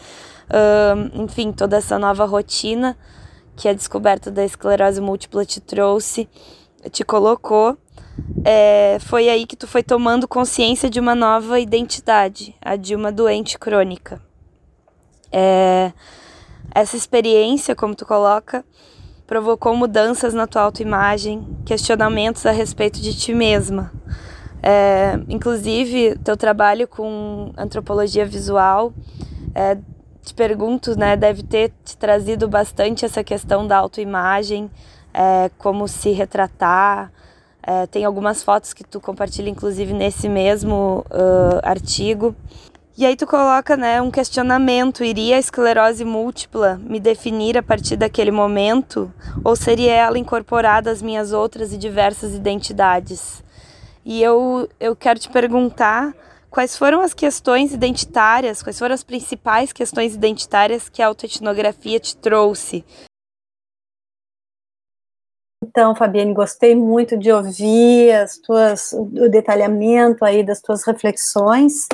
uh, 0.49 1.23
enfim, 1.23 1.51
toda 1.51 1.77
essa 1.77 1.99
nova 1.99 2.25
rotina, 2.25 2.97
que 3.57 3.69
a 3.69 3.73
descoberta 3.73 4.31
da 4.31 4.45
esclerose 4.45 5.01
múltipla 5.01 5.45
te 5.45 5.61
trouxe, 5.61 6.29
te 6.91 7.05
colocou, 7.05 7.77
é, 8.45 8.99
foi 9.01 9.29
aí 9.29 9.47
que 9.47 9.57
tu 9.57 9.67
foi 9.67 9.83
tomando 9.83 10.27
consciência 10.27 10.89
de 10.89 10.99
uma 10.99 11.15
nova 11.15 11.61
identidade, 11.61 12.55
a 12.61 12.77
de 12.77 12.95
uma 12.95 13.13
doente 13.13 13.59
crônica. 13.59 14.21
É, 15.33 15.93
essa 16.75 16.97
experiência, 16.97 17.75
como 17.75 17.95
tu 17.95 18.07
coloca, 18.07 18.65
provocou 19.27 19.77
mudanças 19.77 20.35
na 20.35 20.47
tua 20.47 20.63
autoimagem, 20.63 21.47
questionamentos 21.65 22.47
a 22.47 22.51
respeito 22.51 23.01
de 23.01 23.17
ti 23.17 23.33
mesma. 23.35 23.93
É, 24.63 25.19
inclusive, 25.29 26.19
teu 26.19 26.37
trabalho 26.37 26.87
com 26.87 27.53
antropologia 27.57 28.27
visual 28.27 28.93
é, 29.55 29.79
te 30.23 30.35
pergunto, 30.35 30.99
né, 30.99 31.17
deve 31.17 31.43
ter 31.43 31.73
te 31.85 31.97
trazido 31.97 32.49
bastante 32.49 33.05
essa 33.05 33.25
questão 33.25 33.67
da 33.67 33.79
autoimagem, 33.79 34.71
é, 35.13 35.51
como 35.59 35.89
se 35.89 36.11
retratar. 36.11 37.11
É, 37.63 37.87
tem 37.87 38.05
algumas 38.05 38.43
fotos 38.43 38.73
que 38.73 38.85
tu 38.85 39.01
compartilha, 39.01 39.51
inclusive, 39.51 39.93
nesse 39.93 40.29
mesmo 40.29 41.05
uh, 41.11 41.61
artigo. 41.63 42.35
E 42.97 43.07
aí 43.07 43.17
tu 43.17 43.27
coloca, 43.27 43.77
né, 43.77 44.01
um 44.03 44.11
questionamento, 44.11 45.05
iria 45.05 45.37
a 45.37 45.39
esclerose 45.39 46.05
múltipla 46.05 46.79
me 46.83 47.01
definir 47.01 47.57
a 47.57 47.63
partir 47.63 47.97
daquele 47.97 48.31
momento 48.31 49.11
ou 49.43 49.57
seria 49.57 49.95
ela 49.95 50.19
incorporada 50.19 50.91
às 50.91 51.01
minhas 51.01 51.33
outras 51.33 51.73
e 51.73 51.79
diversas 51.79 52.35
identidades? 52.35 53.43
E 54.05 54.23
eu, 54.23 54.69
eu 54.79 54.95
quero 54.97 55.19
te 55.19 55.31
perguntar 55.31 56.13
Quais 56.51 56.77
foram 56.77 57.01
as 57.01 57.15
questões 57.15 57.73
identitárias, 57.73 58.61
quais 58.61 58.77
foram 58.77 58.95
as 58.95 59.05
principais 59.05 59.73
questões 59.73 60.17
identitárias 60.17 60.89
que 60.89 61.01
a 61.01 61.07
autoetnografia 61.07 62.01
te 62.01 62.17
trouxe? 62.17 62.85
Então, 65.63 65.95
Fabiane, 65.95 66.35
gostei 66.35 66.75
muito 66.75 67.17
de 67.17 67.31
ouvir 67.31 68.13
as 68.13 68.37
tuas, 68.39 68.93
o 68.93 69.29
detalhamento 69.29 70.25
aí 70.25 70.43
das 70.43 70.61
tuas 70.61 70.85
reflexões. 70.85 71.87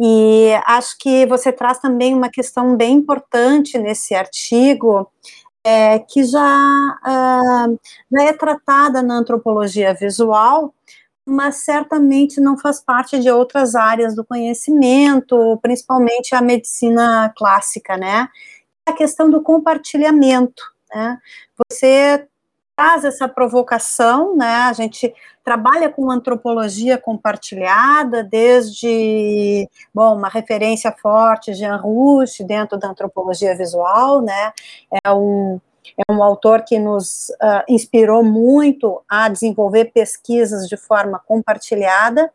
E 0.00 0.52
acho 0.66 0.96
que 0.98 1.26
você 1.26 1.52
traz 1.52 1.78
também 1.78 2.14
uma 2.14 2.30
questão 2.30 2.74
bem 2.76 2.94
importante 2.94 3.76
nesse 3.76 4.14
artigo, 4.14 5.10
é, 5.64 5.98
que 5.98 6.24
já, 6.24 6.98
uh, 7.06 7.78
já 8.10 8.22
é 8.24 8.32
tratada 8.32 9.02
na 9.02 9.14
antropologia 9.18 9.92
visual, 9.92 10.74
mas 11.26 11.64
certamente 11.64 12.40
não 12.40 12.58
faz 12.58 12.80
parte 12.80 13.18
de 13.18 13.30
outras 13.30 13.74
áreas 13.74 14.14
do 14.14 14.24
conhecimento, 14.24 15.58
principalmente 15.62 16.34
a 16.34 16.42
medicina 16.42 17.32
clássica, 17.36 17.96
né? 17.96 18.28
A 18.86 18.92
questão 18.92 19.30
do 19.30 19.42
compartilhamento, 19.42 20.62
né? 20.92 21.18
Você 21.70 22.26
traz 22.76 23.04
essa 23.04 23.28
provocação, 23.28 24.36
né? 24.36 24.64
A 24.64 24.72
gente 24.72 25.14
trabalha 25.44 25.88
com 25.90 26.10
antropologia 26.10 26.98
compartilhada, 26.98 28.24
desde, 28.24 29.68
bom, 29.94 30.16
uma 30.16 30.28
referência 30.28 30.92
forte, 30.92 31.54
Jean 31.54 31.76
Rouch, 31.76 32.42
dentro 32.44 32.78
da 32.78 32.88
antropologia 32.88 33.56
visual, 33.56 34.20
né? 34.20 34.52
É 35.04 35.12
um 35.12 35.60
é 35.96 36.12
um 36.12 36.22
autor 36.22 36.62
que 36.62 36.78
nos 36.78 37.28
uh, 37.30 37.62
inspirou 37.68 38.24
muito 38.24 39.02
a 39.08 39.28
desenvolver 39.28 39.86
pesquisas 39.86 40.68
de 40.68 40.76
forma 40.76 41.20
compartilhada, 41.26 42.32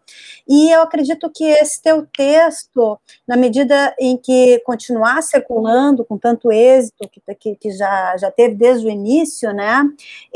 e 0.48 0.69
eu 0.72 0.82
acredito 0.82 1.30
que 1.30 1.44
esse 1.44 1.82
teu 1.82 2.06
texto, 2.06 2.99
na 3.28 3.36
medida 3.36 3.95
em 3.99 4.18
que 4.18 4.60
continuar 4.65 5.22
circulando 5.22 6.06
com 6.06 6.18
tanto 6.18 6.52
êxito 6.52 7.10
que, 7.10 7.22
que, 7.36 7.56
que 7.56 7.72
já, 7.72 8.15
já 8.18 8.32
teve 8.32 8.56
desde 8.56 8.86
o 8.86 8.90
início, 8.90 9.52
né, 9.52 9.84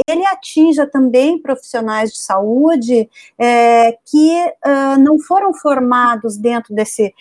ele 0.08 0.26
atinja 0.26 0.86
também 0.86 1.42
profissionais 1.42 2.12
de 2.12 2.20
saúde 2.20 3.10
é, 3.38 3.98
que 4.06 4.54
uh, 4.66 5.00
não 5.00 5.20
foram 5.20 5.54
formados 5.54 6.38
dentro 6.38 6.74
desse, 6.74 7.14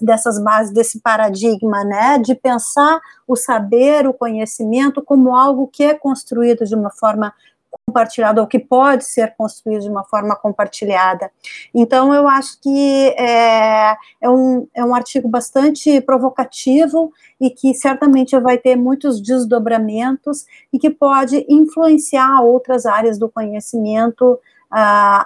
dessas 0.00 0.42
bases, 0.42 0.72
desse 0.72 1.00
paradigma, 1.00 1.84
né, 1.84 2.18
de 2.18 2.34
pensar 2.34 3.00
o 3.30 3.36
saber, 3.36 4.08
o 4.08 4.12
conhecimento 4.12 5.00
como 5.02 5.36
algo 5.36 5.68
que 5.68 5.84
é 5.84 5.94
construído 5.94 6.64
de 6.64 6.74
uma 6.74 6.90
forma 6.90 7.32
compartilhada 7.86 8.40
ou 8.40 8.46
que 8.46 8.58
pode 8.58 9.04
ser 9.04 9.34
construído 9.36 9.82
de 9.82 9.88
uma 9.88 10.02
forma 10.02 10.34
compartilhada. 10.34 11.30
Então, 11.72 12.12
eu 12.12 12.26
acho 12.26 12.60
que 12.60 13.14
é, 13.16 13.96
é, 14.20 14.28
um, 14.28 14.66
é 14.74 14.84
um 14.84 14.94
artigo 14.94 15.28
bastante 15.28 16.00
provocativo 16.00 17.12
e 17.40 17.50
que 17.50 17.72
certamente 17.72 18.38
vai 18.40 18.58
ter 18.58 18.74
muitos 18.74 19.20
desdobramentos 19.20 20.44
e 20.72 20.78
que 20.78 20.90
pode 20.90 21.46
influenciar 21.48 22.42
outras 22.42 22.84
áreas 22.86 23.16
do 23.16 23.28
conhecimento 23.28 24.32
uh, 24.32 24.38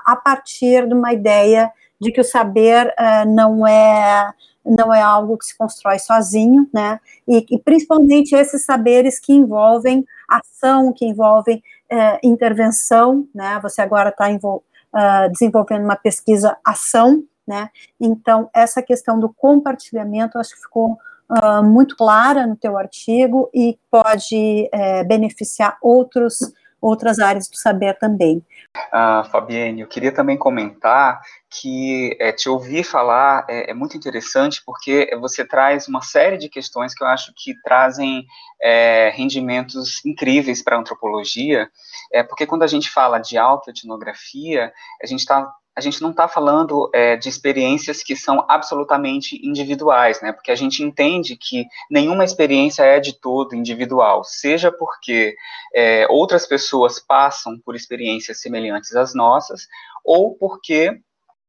a 0.05 0.21
partir 0.23 0.87
de 0.87 0.95
uma 0.95 1.15
ideia 1.15 1.73
de 1.99 2.13
que 2.13 2.21
o 2.21 2.25
saber 2.25 2.89
uh, 2.89 3.31
não 3.31 3.67
é 3.67 4.31
não 4.65 4.93
é 4.93 5.01
algo 5.01 5.37
que 5.37 5.47
se 5.47 5.57
constrói 5.57 5.99
sozinho, 5.99 6.69
né? 6.73 6.99
E, 7.29 7.45
e 7.51 7.59
principalmente 7.59 8.35
esses 8.35 8.65
saberes 8.65 9.21
que 9.21 9.33
envolvem 9.33 10.05
ação, 10.29 10.93
que 10.93 11.05
envolvem 11.05 11.63
é, 11.91 12.19
intervenção, 12.23 13.29
né? 13.35 13.59
Você 13.63 13.83
agora 13.83 14.09
está 14.09 14.29
uh, 14.31 15.31
desenvolvendo 15.31 15.85
uma 15.85 15.97
pesquisa 15.97 16.57
ação, 16.65 17.23
né? 17.47 17.69
Então 18.01 18.49
essa 18.55 18.83
questão 18.83 19.21
do 19.21 19.29
compartilhamento, 19.29 20.39
acho 20.39 20.55
que 20.55 20.63
ficou 20.63 20.99
uh, 21.31 21.63
muito 21.63 21.97
clara 21.97 22.47
no 22.47 22.57
teu 22.57 22.79
artigo 22.79 23.51
e 23.53 23.79
pode 23.91 24.69
é, 24.73 25.05
beneficiar 25.05 25.77
outros 25.83 26.39
outras 26.85 27.19
áreas 27.19 27.49
do 27.49 27.57
saber 27.57 27.95
também. 27.99 28.45
Ah, 28.93 29.27
Fabiane, 29.31 29.81
eu 29.81 29.89
queria 29.89 30.13
também 30.13 30.37
comentar 30.37 31.21
que 31.49 32.17
é, 32.21 32.33
te 32.33 32.49
ouvir 32.49 32.85
falar 32.85 33.47
é, 33.49 33.71
é, 33.71 33.75
muito 33.75 33.97
interessante 33.97 34.61
porque 34.67 35.17
você 35.21 35.47
traz 35.47 35.89
uma 35.89 36.03
série 36.03 36.37
de 36.37 36.49
questões 36.49 36.93
que 36.93 37.03
eu 37.03 37.09
acho 37.09 37.33
que 37.37 37.55
trazem 37.63 38.27
é, 38.61 39.11
rendimentos 39.15 40.05
incríveis 40.05 40.63
para 40.63 40.77
a 40.77 40.81
antropologia, 40.81 41.71
é, 42.13 42.23
porque 42.23 42.47
quando 42.47 42.65
a 42.65 42.67
gente 42.67 42.91
fala 42.91 43.19
de 43.19 43.39
autoetnografia, 43.39 44.73
a 45.03 45.07
gente 45.07 45.21
está 45.21 45.51
a 45.77 45.81
gente 45.81 46.01
não 46.01 46.11
está 46.11 46.29
falando 46.29 46.89
é, 46.95 47.17
de 47.17 47.29
experiências 47.29 48.03
que 48.03 48.15
são 48.15 48.45
absolutamente 48.49 49.37
individuais, 49.45 50.21
né? 50.23 50.33
Porque 50.33 50.53
a 50.53 50.55
gente 50.55 50.83
entende 50.83 51.37
que 51.37 51.67
nenhuma 51.91 52.25
experiência 52.25 52.85
é 52.85 53.01
de 53.01 53.13
todo 53.13 53.57
individual, 53.57 54.23
seja 54.23 54.71
porque 54.71 55.35
é, 55.75 56.07
outras 56.09 56.47
pessoas 56.47 57.01
passam 57.01 57.59
por 57.59 57.75
experiências 57.75 58.41
semelhantes 58.41 58.95
às 58.95 59.15
nossas, 59.15 59.67
ou 60.05 60.37
porque 60.37 61.01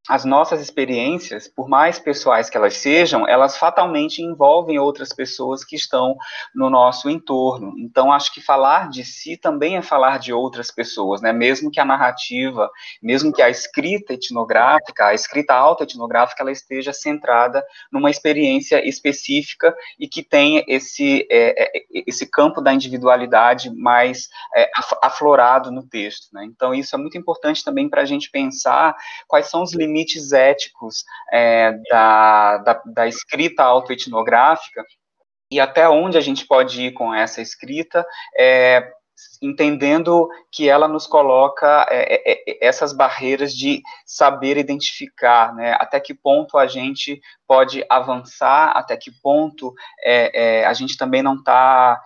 as 0.08 0.24
nossas 0.24 0.62
experiências, 0.62 1.48
por 1.48 1.68
mais 1.68 1.98
pessoais 1.98 2.50
que 2.50 2.58
elas 2.58 2.78
sejam, 2.78 3.28
elas 3.28 3.58
fatalmente 3.58 4.22
envolvem 4.22 4.78
outras 4.78 5.12
pessoas 5.12 5.64
que 5.64 5.76
estão 5.76 6.16
no 6.54 6.70
nosso 6.70 7.10
entorno. 7.10 7.74
Então, 7.80 8.12
acho 8.12 8.32
que 8.32 8.40
falar 8.40 8.90
de 8.90 9.04
si 9.04 9.36
também 9.36 9.78
é 9.78 9.82
falar 9.82 10.20
de 10.20 10.32
outras 10.32 10.70
pessoas, 10.70 11.22
né? 11.22 11.34
Mesmo 11.34 11.72
que 11.72 11.80
a 11.80 11.86
narrativa, 11.86 12.70
mesmo 13.02 13.34
que 13.34 13.42
a 13.42 13.50
escrita 13.50 14.14
etnográfica, 14.14 15.08
a 15.08 15.14
escrita 15.14 15.56
autoetnográfica, 15.56 16.44
ela 16.44 16.52
esteja 16.52 16.94
centrada 16.94 17.66
numa 17.92 18.12
experiência 18.12 18.88
específica 18.88 19.76
e 20.00 20.08
que 20.08 20.22
tenha 20.22 20.64
esse, 20.68 21.28
é, 21.32 21.78
é 21.78 21.82
esse 22.06 22.30
campo 22.30 22.62
da 22.62 22.74
individualidade 22.74 23.74
mais 23.76 24.30
é, 24.56 24.70
aflorado 25.02 25.72
no 25.72 25.82
texto, 25.82 26.28
né? 26.32 26.46
Então, 26.46 26.76
isso 26.76 26.96
é 26.96 27.00
muito 27.00 27.18
importante 27.18 27.64
também 27.64 27.90
para 27.90 28.04
a 28.04 28.06
gente 28.06 28.30
pensar 28.30 28.96
quais 29.28 29.48
são 29.48 29.64
os 29.64 29.74
limites 29.74 29.95
limites 29.96 30.34
éticos 30.34 31.06
é, 31.32 31.72
da, 31.90 32.58
da, 32.58 32.82
da 32.86 33.08
escrita 33.08 33.64
autoetnográfica 33.64 34.84
e 35.50 35.60
até 35.60 35.88
onde 35.88 36.18
a 36.18 36.22
gente 36.22 36.46
pode 36.46 36.82
ir 36.82 36.92
com 36.92 37.14
essa 37.14 37.42
escrita, 37.42 38.06
é, 38.38 38.92
entendendo 39.42 40.28
que 40.52 40.68
ela 40.68 40.88
nos 40.88 41.08
coloca 41.08 41.88
é, 41.90 42.16
é, 42.16 42.34
é, 42.34 42.68
essas 42.68 42.92
barreiras 42.92 43.54
de 43.54 43.82
saber 44.06 44.58
identificar, 44.58 45.54
né, 45.56 45.74
até 45.80 46.00
que 46.00 46.14
ponto 46.14 46.58
a 46.58 46.68
gente 46.68 47.22
pode 47.48 47.86
avançar, 47.90 48.72
até 48.76 48.98
que 48.98 49.12
ponto 49.22 49.74
é, 50.04 50.62
é, 50.62 50.66
a 50.66 50.74
gente 50.74 50.98
também 50.98 51.22
não 51.22 51.36
está 51.36 52.02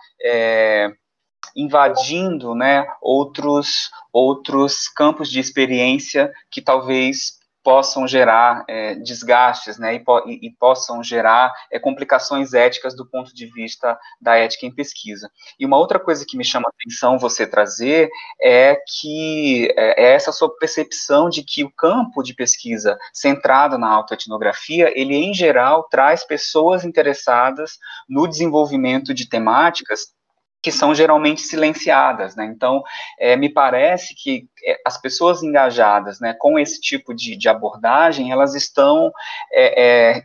invadindo, 1.56 2.54
né, 2.54 2.86
outros, 3.00 3.90
outros 4.12 4.88
campos 4.88 5.30
de 5.30 5.40
experiência 5.40 6.32
que 6.50 6.62
talvez 6.62 7.39
possam 7.62 8.06
gerar 8.06 8.64
é, 8.68 8.94
desgastes, 8.94 9.78
né, 9.78 9.94
e, 9.94 10.00
po 10.00 10.22
e, 10.26 10.50
possam 10.58 11.02
gerar 11.02 11.52
é, 11.70 11.78
complicações 11.78 12.54
éticas 12.54 12.96
do 12.96 13.06
ponto 13.06 13.34
de 13.34 13.46
vista 13.46 13.98
da 14.20 14.36
ética 14.36 14.66
em 14.66 14.74
pesquisa. 14.74 15.30
E 15.58 15.66
uma 15.66 15.76
outra 15.76 15.98
coisa 15.98 16.24
que 16.26 16.36
me 16.36 16.44
chama 16.44 16.68
a 16.68 16.70
atenção 16.70 17.18
você 17.18 17.46
trazer 17.46 18.08
é 18.40 18.76
que 19.00 19.72
é, 19.76 20.04
é 20.04 20.14
essa 20.14 20.32
sua 20.32 20.54
percepção 20.56 21.28
de 21.28 21.42
que 21.42 21.64
o 21.64 21.70
campo 21.70 22.22
de 22.22 22.34
pesquisa 22.34 22.98
centrado 23.12 23.78
na 23.78 23.90
autoetnografia, 23.90 24.92
ele 24.98 25.14
em 25.14 25.34
geral 25.34 25.84
traz 25.90 26.24
pessoas 26.24 26.84
interessadas 26.84 27.78
no 28.08 28.26
desenvolvimento 28.26 29.12
de 29.12 29.28
temáticas 29.28 30.19
que 30.62 30.70
são 30.70 30.94
geralmente 30.94 31.42
silenciadas, 31.42 32.36
né? 32.36 32.44
Então, 32.44 32.82
é, 33.18 33.36
me 33.36 33.48
parece 33.48 34.14
que 34.14 34.48
é, 34.64 34.80
as 34.86 35.00
pessoas 35.00 35.42
engajadas, 35.42 36.20
né, 36.20 36.34
com 36.38 36.58
esse 36.58 36.80
tipo 36.80 37.14
de, 37.14 37.36
de 37.36 37.48
abordagem, 37.48 38.30
elas 38.30 38.54
estão 38.54 39.10
é, 39.52 40.14
é 40.16 40.22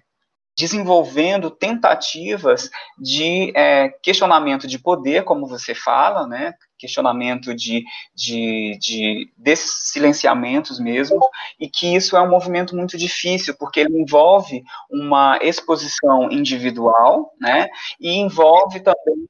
desenvolvendo 0.57 1.52
tentativas 1.52 2.70
de 2.98 3.52
é, 3.56 3.90
questionamento 4.02 4.68
de 4.68 4.80
poder, 4.80 5.24
como 5.26 5.48
você 5.48 5.76
fala, 5.76 6.26
né? 6.26 6.53
Questionamento 6.78 7.53
de, 7.53 7.84
de, 8.16 8.78
de 8.80 9.34
desses 9.38 9.90
silenciamentos 9.91 10.80
mesmo, 10.80 11.20
e 11.60 11.70
que 11.70 11.94
isso 11.94 12.16
é 12.16 12.22
um 12.22 12.30
movimento 12.30 12.76
muito 12.76 12.98
difícil, 12.98 13.56
porque 13.60 13.82
ele 13.82 13.99
envolve 13.99 14.64
uma 14.90 15.38
exposição 15.41 16.32
individual, 16.32 17.34
né? 17.40 17.68
E 17.99 18.14
envolve 18.14 18.80
também 18.80 19.28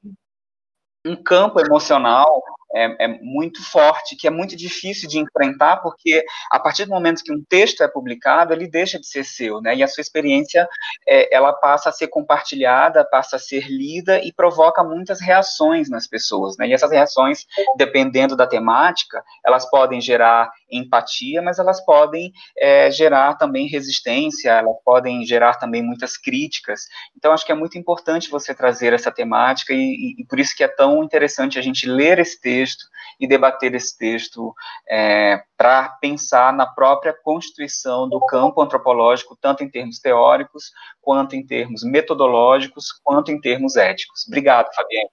um 1.06 1.16
campo 1.16 1.60
emocional 1.60 2.42
é, 2.76 3.04
é, 3.04 3.08
muito 3.22 3.64
forte, 3.64 4.16
que 4.16 4.26
é 4.26 4.30
muito 4.30 4.54
difícil 4.54 5.08
de 5.08 5.18
enfrentar, 5.18 5.78
porque 5.78 6.22
a 6.50 6.60
partir 6.60 6.84
do 6.84 6.90
momento 6.90 7.22
que 7.22 7.32
um 7.32 7.42
texto 7.48 7.82
é 7.82 7.88
publicado, 7.88 8.52
ele 8.52 8.68
deixa 8.68 9.00
de 9.00 9.06
ser 9.06 9.24
seu, 9.24 9.62
né? 9.62 9.74
E 9.74 9.82
a 9.82 9.88
sua 9.88 10.02
experiência, 10.02 10.68
é, 11.08 11.34
ela 11.34 11.52
passa 11.52 11.88
a 11.88 11.92
ser 11.92 12.08
compartilhada, 12.08 13.08
passa 13.10 13.36
a 13.36 13.38
ser 13.38 13.66
lida 13.68 14.20
e 14.20 14.32
provoca 14.32 14.84
muitas 14.84 15.20
reações 15.20 15.88
nas 15.88 16.06
pessoas, 16.06 16.56
né? 16.58 16.68
E 16.68 16.74
essas 16.74 16.90
reações, 16.90 17.46
dependendo 17.76 18.36
da 18.36 18.46
temática, 18.46 19.24
elas 19.44 19.68
podem 19.70 20.00
gerar 20.00 20.50
empatia, 20.70 21.40
mas 21.40 21.58
elas 21.58 21.82
podem 21.84 22.32
é, 22.58 22.90
gerar 22.90 23.34
também 23.34 23.68
resistência, 23.68 24.50
elas 24.50 24.76
podem 24.84 25.24
gerar 25.24 25.54
também 25.54 25.82
muitas 25.82 26.18
críticas. 26.18 26.82
Então, 27.16 27.32
acho 27.32 27.46
que 27.46 27.52
é 27.52 27.54
muito 27.54 27.78
importante 27.78 28.28
você 28.28 28.54
trazer 28.54 28.92
essa 28.92 29.10
temática 29.10 29.72
e, 29.72 29.76
e, 29.78 30.22
e 30.22 30.24
por 30.26 30.38
isso 30.38 30.54
que 30.54 30.64
é 30.64 30.68
tão 30.68 31.02
interessante 31.02 31.58
a 31.58 31.62
gente 31.62 31.88
ler 31.88 32.18
esse 32.18 32.40
texto 32.40 32.65
texto 32.66 32.86
e 33.20 33.26
debater 33.26 33.74
esse 33.74 33.96
texto 33.96 34.54
é, 34.88 35.40
para 35.56 35.88
pensar 36.00 36.52
na 36.52 36.66
própria 36.66 37.14
constituição 37.14 38.08
do 38.08 38.20
campo 38.26 38.60
antropológico, 38.60 39.38
tanto 39.40 39.62
em 39.62 39.70
termos 39.70 39.98
teóricos, 39.98 40.72
quanto 41.00 41.36
em 41.36 41.46
termos 41.46 41.82
metodológicos, 41.84 42.92
quanto 43.04 43.30
em 43.30 43.40
termos 43.40 43.76
éticos. 43.76 44.26
Obrigado, 44.26 44.68
Fabiane. 44.74 45.08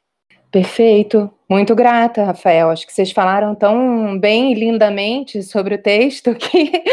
Perfeito. 0.52 1.32
Muito 1.50 1.74
grata, 1.74 2.26
Rafael. 2.26 2.70
Acho 2.70 2.86
que 2.86 2.94
vocês 2.94 3.12
falaram 3.12 3.56
tão 3.56 4.20
bem 4.20 4.52
e 4.52 4.56
lindamente 4.56 5.42
sobre 5.42 5.76
o 5.76 5.82
texto 5.82 6.34
que 6.36 6.84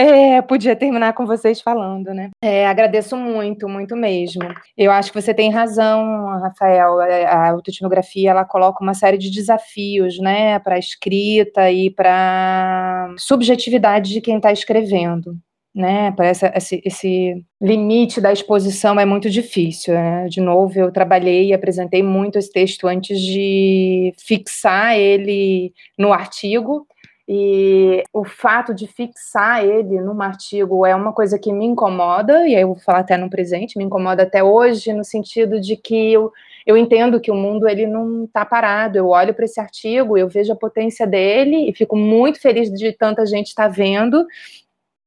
é, 0.00 0.40
podia 0.42 0.76
terminar 0.76 1.12
com 1.12 1.26
vocês 1.26 1.60
falando, 1.60 2.14
né? 2.14 2.30
É, 2.40 2.66
agradeço 2.66 3.16
muito, 3.16 3.68
muito 3.68 3.96
mesmo. 3.96 4.42
Eu 4.76 4.92
acho 4.92 5.12
que 5.12 5.20
você 5.20 5.34
tem 5.34 5.50
razão, 5.50 6.26
Rafael. 6.40 7.00
É, 7.02 7.26
a 7.26 7.50
autoetnografia 7.50 8.30
ela 8.30 8.44
coloca 8.44 8.82
uma 8.82 8.94
série 8.94 9.18
de 9.18 9.30
desafios, 9.30 10.18
né, 10.18 10.58
para 10.60 10.76
a 10.76 10.78
escrita 10.78 11.70
e 11.70 11.90
para 11.90 13.12
subjetividade 13.18 14.12
de 14.12 14.20
quem 14.20 14.36
está 14.36 14.52
escrevendo 14.52 15.36
né? 15.78 16.12
Parece 16.16 16.50
esse, 16.56 16.82
esse, 16.84 17.44
limite 17.60 18.20
da 18.20 18.32
exposição 18.32 18.98
é 18.98 19.04
muito 19.04 19.30
difícil. 19.30 19.94
Né? 19.94 20.26
De 20.28 20.40
novo, 20.40 20.76
eu 20.76 20.90
trabalhei 20.90 21.46
e 21.46 21.54
apresentei 21.54 22.02
muito 22.02 22.36
esse 22.36 22.50
texto 22.50 22.86
antes 22.88 23.20
de 23.20 24.12
fixar 24.18 24.96
ele 24.96 25.72
no 25.96 26.12
artigo. 26.12 26.84
E 27.30 28.02
o 28.10 28.24
fato 28.24 28.72
de 28.72 28.86
fixar 28.86 29.62
ele 29.62 30.00
num 30.00 30.22
artigo 30.22 30.86
é 30.86 30.94
uma 30.94 31.12
coisa 31.12 31.38
que 31.38 31.52
me 31.52 31.66
incomoda, 31.66 32.48
e 32.48 32.56
aí 32.56 32.62
eu 32.62 32.68
vou 32.68 32.78
falar 32.78 33.00
até 33.00 33.18
no 33.18 33.28
presente, 33.28 33.76
me 33.76 33.84
incomoda 33.84 34.22
até 34.22 34.42
hoje, 34.42 34.94
no 34.94 35.04
sentido 35.04 35.60
de 35.60 35.76
que 35.76 36.10
eu, 36.10 36.32
eu 36.66 36.74
entendo 36.74 37.20
que 37.20 37.30
o 37.30 37.34
mundo 37.34 37.68
ele 37.68 37.86
não 37.86 38.24
está 38.24 38.46
parado. 38.46 38.96
Eu 38.96 39.08
olho 39.08 39.34
para 39.34 39.44
esse 39.44 39.60
artigo, 39.60 40.16
eu 40.16 40.26
vejo 40.26 40.52
a 40.52 40.56
potência 40.56 41.06
dele 41.06 41.68
e 41.68 41.74
fico 41.74 41.96
muito 41.96 42.40
feliz 42.40 42.72
de 42.72 42.92
tanta 42.92 43.26
gente 43.26 43.48
estar 43.48 43.64
tá 43.64 43.68
vendo 43.68 44.26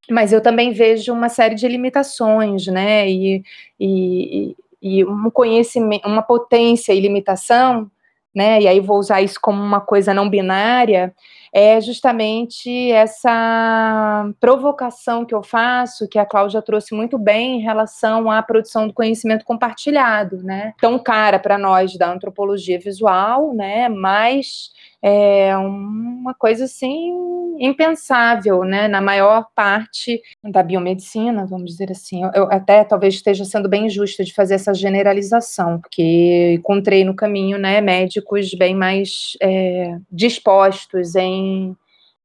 mas 0.10 0.34
eu 0.34 0.42
também 0.42 0.74
vejo 0.74 1.14
uma 1.14 1.30
série 1.30 1.56
de 1.56 1.68
limitações, 1.68 2.68
né? 2.68 3.10
E, 3.10 3.44
e, 3.80 4.56
e 4.82 5.06
um 5.06 5.30
conhecimento, 5.30 6.08
uma 6.08 6.22
potência 6.22 6.92
e 6.94 7.00
limitação, 7.00 7.90
né? 8.34 8.62
E 8.62 8.68
aí 8.68 8.80
vou 8.80 8.98
usar 8.98 9.22
isso 9.22 9.40
como 9.42 9.62
uma 9.62 9.82
coisa 9.82 10.14
não 10.14 10.30
binária, 10.30 11.14
é 11.54 11.82
justamente 11.82 12.92
essa 12.92 14.30
provocação 14.40 15.26
que 15.26 15.36
eu 15.36 15.44
faço, 15.44 16.08
que 16.08 16.18
a 16.18 16.26
Cláudia 16.26 16.62
trouxe 16.62 16.96
muito 16.96 17.18
bem 17.18 17.60
em 17.60 17.62
relação 17.62 18.32
à 18.32 18.42
produção 18.42 18.88
do 18.88 18.94
conhecimento 18.94 19.44
compartilhado, 19.44 20.38
né? 20.44 20.74
Então, 20.78 20.98
cara, 20.98 21.38
para 21.40 21.58
nós 21.58 21.98
da 21.98 22.10
antropologia 22.10 22.80
visual, 22.80 23.54
né? 23.54 23.90
Mas 23.90 24.72
é 25.02 25.58
uma 25.58 26.34
coisa 26.34 26.66
assim 26.66 27.32
impensável, 27.60 28.64
né, 28.64 28.88
na 28.88 29.00
maior 29.00 29.48
parte 29.56 30.20
da 30.44 30.64
biomedicina, 30.64 31.46
vamos 31.46 31.72
dizer 31.72 31.92
assim. 31.92 32.22
Eu 32.34 32.52
até 32.52 32.84
talvez 32.84 33.14
esteja 33.14 33.46
sendo 33.46 33.70
bem 33.70 33.90
justa 33.90 34.24
de 34.24 34.34
fazer 34.34 34.56
essa 34.56 34.74
generalização, 34.74 35.80
porque 35.80 36.54
encontrei 36.56 37.04
no 37.04 37.16
caminho, 37.16 37.58
né, 37.58 37.80
médicos 37.80 38.54
bem 38.56 38.76
mais 38.76 39.38
é, 39.42 39.98
dispostos 40.12 41.16
em, 41.16 41.76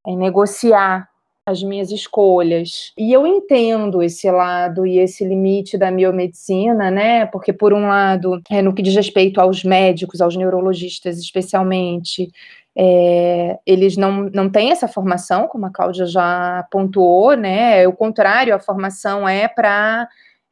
em 0.07 0.16
negociar 0.16 1.09
as 1.47 1.62
minhas 1.62 1.93
escolhas. 1.93 2.93
E 2.98 3.12
eu 3.12 3.24
entendo 3.24 4.03
esse 4.03 4.28
lado 4.28 4.85
e 4.85 4.98
esse 4.98 5.24
limite 5.24 5.78
da 5.78 5.93
biomedicina, 5.93 6.90
né? 6.90 7.24
Porque, 7.27 7.53
por 7.53 7.73
um 7.73 7.86
lado, 7.86 8.43
é, 8.51 8.61
no 8.61 8.74
que 8.74 8.82
diz 8.82 8.97
respeito 8.97 9.40
aos 9.40 9.62
médicos, 9.62 10.20
aos 10.20 10.35
neurologistas 10.35 11.19
especialmente, 11.19 12.28
é, 12.77 13.59
eles 13.65 13.97
não, 13.97 14.31
não 14.32 14.51
têm 14.51 14.70
essa 14.70 14.86
formação, 14.86 15.48
como 15.48 15.66
a 15.66 15.73
Cláudia 15.73 16.07
já 16.07 16.66
pontuou, 16.70 17.35
né? 17.35 17.86
O 17.89 17.93
contrário, 17.93 18.55
a 18.55 18.59
formação 18.59 19.28
é 19.28 19.48
para 19.48 20.07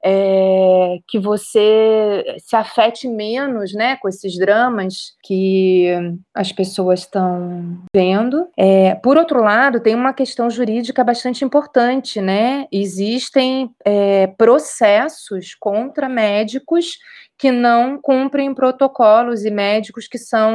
é, 0.07 0.99
que 1.09 1.19
você 1.19 2.37
se 2.39 2.55
afete 2.55 3.09
menos, 3.09 3.73
né, 3.73 3.97
com 3.97 4.07
esses 4.07 4.39
dramas 4.39 5.15
que 5.23 5.87
as 6.35 6.53
pessoas 6.53 7.01
estão 7.01 7.79
vendo. 7.95 8.47
É, 8.55 8.95
por 8.97 9.17
outro 9.17 9.43
lado, 9.43 9.81
tem 9.81 9.95
uma 9.95 10.13
questão 10.13 10.51
jurídica 10.51 11.03
bastante 11.03 11.43
importante, 11.43 12.21
né? 12.21 12.67
Existem 12.71 13.71
é, 13.83 14.27
processos 14.27 15.55
contra 15.59 16.07
médicos 16.07 16.99
que 17.39 17.51
não 17.51 17.99
cumprem 17.99 18.55
protocolos 18.55 19.45
e 19.45 19.51
médicos 19.51 20.07
que 20.07 20.19
são 20.19 20.55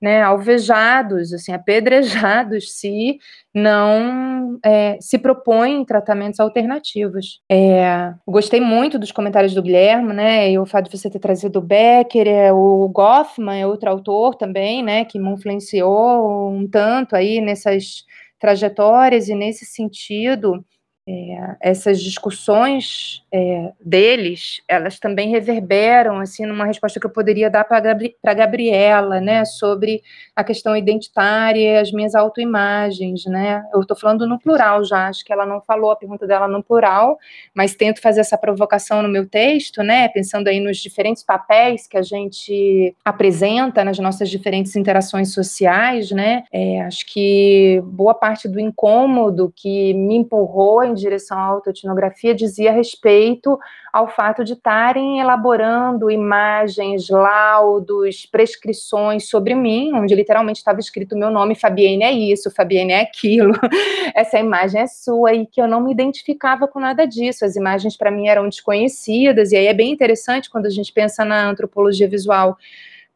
né, 0.00 0.22
alvejados, 0.22 1.32
assim, 1.32 1.52
apedrejados 1.52 2.72
se 2.78 3.18
não 3.54 4.58
é, 4.64 4.96
se 5.00 5.18
propõem 5.18 5.84
tratamentos 5.84 6.40
alternativos. 6.40 7.40
É, 7.50 8.14
gostei 8.26 8.60
muito 8.60 8.98
dos 8.98 9.12
comentários 9.12 9.54
do 9.54 9.62
Guilherme, 9.62 10.12
né, 10.12 10.50
e 10.50 10.58
o 10.58 10.66
fato 10.66 10.88
de 10.88 10.96
você 10.98 11.10
ter 11.10 11.18
trazido 11.18 11.58
o 11.58 11.62
Becker, 11.62 12.26
é, 12.26 12.52
o 12.52 12.88
Goffman 12.88 13.60
é 13.60 13.66
outro 13.66 13.90
autor 13.90 14.36
também, 14.36 14.82
né, 14.82 15.04
que 15.04 15.18
me 15.18 15.30
influenciou 15.30 16.50
um 16.50 16.66
tanto 16.68 17.14
aí 17.14 17.40
nessas 17.40 18.04
trajetórias 18.38 19.28
e 19.28 19.34
nesse 19.34 19.66
sentido 19.66 20.64
é, 21.10 21.56
essas 21.60 22.00
discussões 22.00 23.24
é, 23.32 23.72
deles, 23.80 24.62
elas 24.68 24.98
também 25.00 25.30
reverberam, 25.30 26.20
assim, 26.20 26.46
numa 26.46 26.64
resposta 26.64 27.00
que 27.00 27.06
eu 27.06 27.10
poderia 27.10 27.50
dar 27.50 27.64
para 27.64 27.78
a 27.78 28.34
Gabriela, 28.34 29.20
né, 29.20 29.44
sobre 29.44 30.02
a 30.36 30.44
questão 30.44 30.76
identitária 30.76 31.80
as 31.80 31.90
minhas 31.90 32.14
autoimagens, 32.14 33.24
né, 33.26 33.62
eu 33.74 33.80
estou 33.80 33.96
falando 33.96 34.26
no 34.26 34.38
plural 34.38 34.84
já, 34.84 35.08
acho 35.08 35.24
que 35.24 35.32
ela 35.32 35.44
não 35.44 35.60
falou 35.60 35.90
a 35.90 35.96
pergunta 35.96 36.26
dela 36.26 36.46
no 36.46 36.62
plural, 36.62 37.18
mas 37.54 37.74
tento 37.74 38.00
fazer 38.00 38.20
essa 38.20 38.38
provocação 38.38 39.02
no 39.02 39.08
meu 39.08 39.28
texto, 39.28 39.82
né, 39.82 40.08
pensando 40.08 40.48
aí 40.48 40.60
nos 40.60 40.78
diferentes 40.78 41.24
papéis 41.24 41.86
que 41.86 41.96
a 41.96 42.02
gente 42.02 42.94
apresenta 43.04 43.84
nas 43.84 43.98
nossas 43.98 44.30
diferentes 44.30 44.76
interações 44.76 45.32
sociais, 45.32 46.10
né, 46.10 46.44
é, 46.52 46.82
acho 46.82 47.04
que 47.12 47.80
boa 47.84 48.14
parte 48.14 48.48
do 48.48 48.60
incômodo 48.60 49.52
que 49.56 49.92
me 49.94 50.16
empurrou 50.16 50.84
em 50.84 50.94
direção 51.00 51.38
à 51.38 51.42
autoetnografia 51.42 52.34
dizia 52.34 52.70
respeito 52.72 53.58
ao 53.92 54.08
fato 54.08 54.44
de 54.44 54.52
estarem 54.52 55.18
elaborando 55.18 56.10
imagens, 56.10 57.08
laudos, 57.08 58.24
prescrições 58.26 59.28
sobre 59.28 59.54
mim, 59.54 59.92
onde 59.94 60.14
literalmente 60.14 60.58
estava 60.58 60.78
escrito 60.78 61.16
meu 61.16 61.30
nome, 61.30 61.54
Fabienne 61.54 62.04
é 62.04 62.12
isso, 62.12 62.50
Fabienne 62.50 62.92
é 62.92 63.00
aquilo, 63.00 63.52
essa 64.14 64.38
imagem 64.38 64.82
é 64.82 64.86
sua, 64.86 65.34
e 65.34 65.46
que 65.46 65.60
eu 65.60 65.66
não 65.66 65.82
me 65.82 65.92
identificava 65.92 66.68
com 66.68 66.78
nada 66.78 67.04
disso, 67.04 67.44
as 67.44 67.56
imagens 67.56 67.96
para 67.96 68.10
mim 68.10 68.28
eram 68.28 68.48
desconhecidas, 68.48 69.50
e 69.50 69.56
aí 69.56 69.66
é 69.66 69.74
bem 69.74 69.90
interessante 69.90 70.48
quando 70.48 70.66
a 70.66 70.70
gente 70.70 70.92
pensa 70.92 71.24
na 71.24 71.48
antropologia 71.48 72.08
visual, 72.08 72.56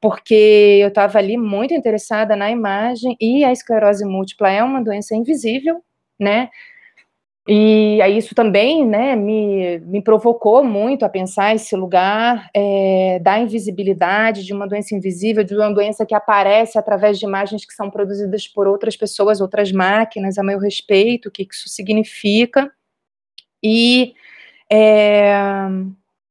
porque 0.01 0.81
eu 0.83 0.89
estava 0.89 1.19
ali 1.19 1.37
muito 1.37 1.73
interessada 1.73 2.35
na 2.35 2.51
imagem, 2.51 3.17
e 3.21 3.45
a 3.45 3.53
esclerose 3.53 4.05
múltipla 4.05 4.51
é 4.51 4.63
uma 4.63 4.83
doença 4.83 5.15
invisível, 5.15 5.83
né? 6.19 6.51
E 7.47 8.01
aí 8.01 8.17
isso 8.17 8.35
também 8.35 8.87
né, 8.87 9.15
me, 9.15 9.79
me 9.81 10.01
provocou 10.01 10.65
muito 10.65 11.05
a 11.05 11.11
pensar 11.11 11.55
esse 11.55 11.77
lugar 11.77 12.49
é, 12.55 13.19
da 13.21 13.39
invisibilidade, 13.39 14.45
de 14.45 14.55
uma 14.55 14.67
doença 14.67 14.95
invisível, 14.95 15.45
de 15.45 15.55
uma 15.55 15.73
doença 15.73 16.07
que 16.07 16.15
aparece 16.15 16.79
através 16.79 17.19
de 17.19 17.27
imagens 17.27 17.67
que 17.67 17.75
são 17.75 17.91
produzidas 17.91 18.49
por 18.49 18.67
outras 18.67 18.97
pessoas, 18.97 19.43
outras 19.43 19.71
máquinas, 19.73 20.39
a 20.39 20.43
meu 20.43 20.59
respeito, 20.59 21.29
o 21.29 21.31
que 21.31 21.47
isso 21.51 21.69
significa. 21.69 22.73
E 23.63 24.15
é, 24.73 25.35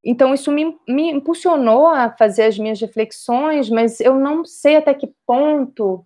então 0.04 0.34
isso 0.34 0.52
me, 0.52 0.76
me 0.88 1.12
impulsionou 1.12 1.88
a 1.88 2.10
fazer 2.10 2.44
as 2.44 2.58
minhas 2.58 2.82
reflexões, 2.82 3.70
mas 3.70 4.00
eu 4.00 4.16
não 4.16 4.44
sei 4.44 4.78
até 4.78 4.96
que 4.96 5.14
ponto 5.28 6.04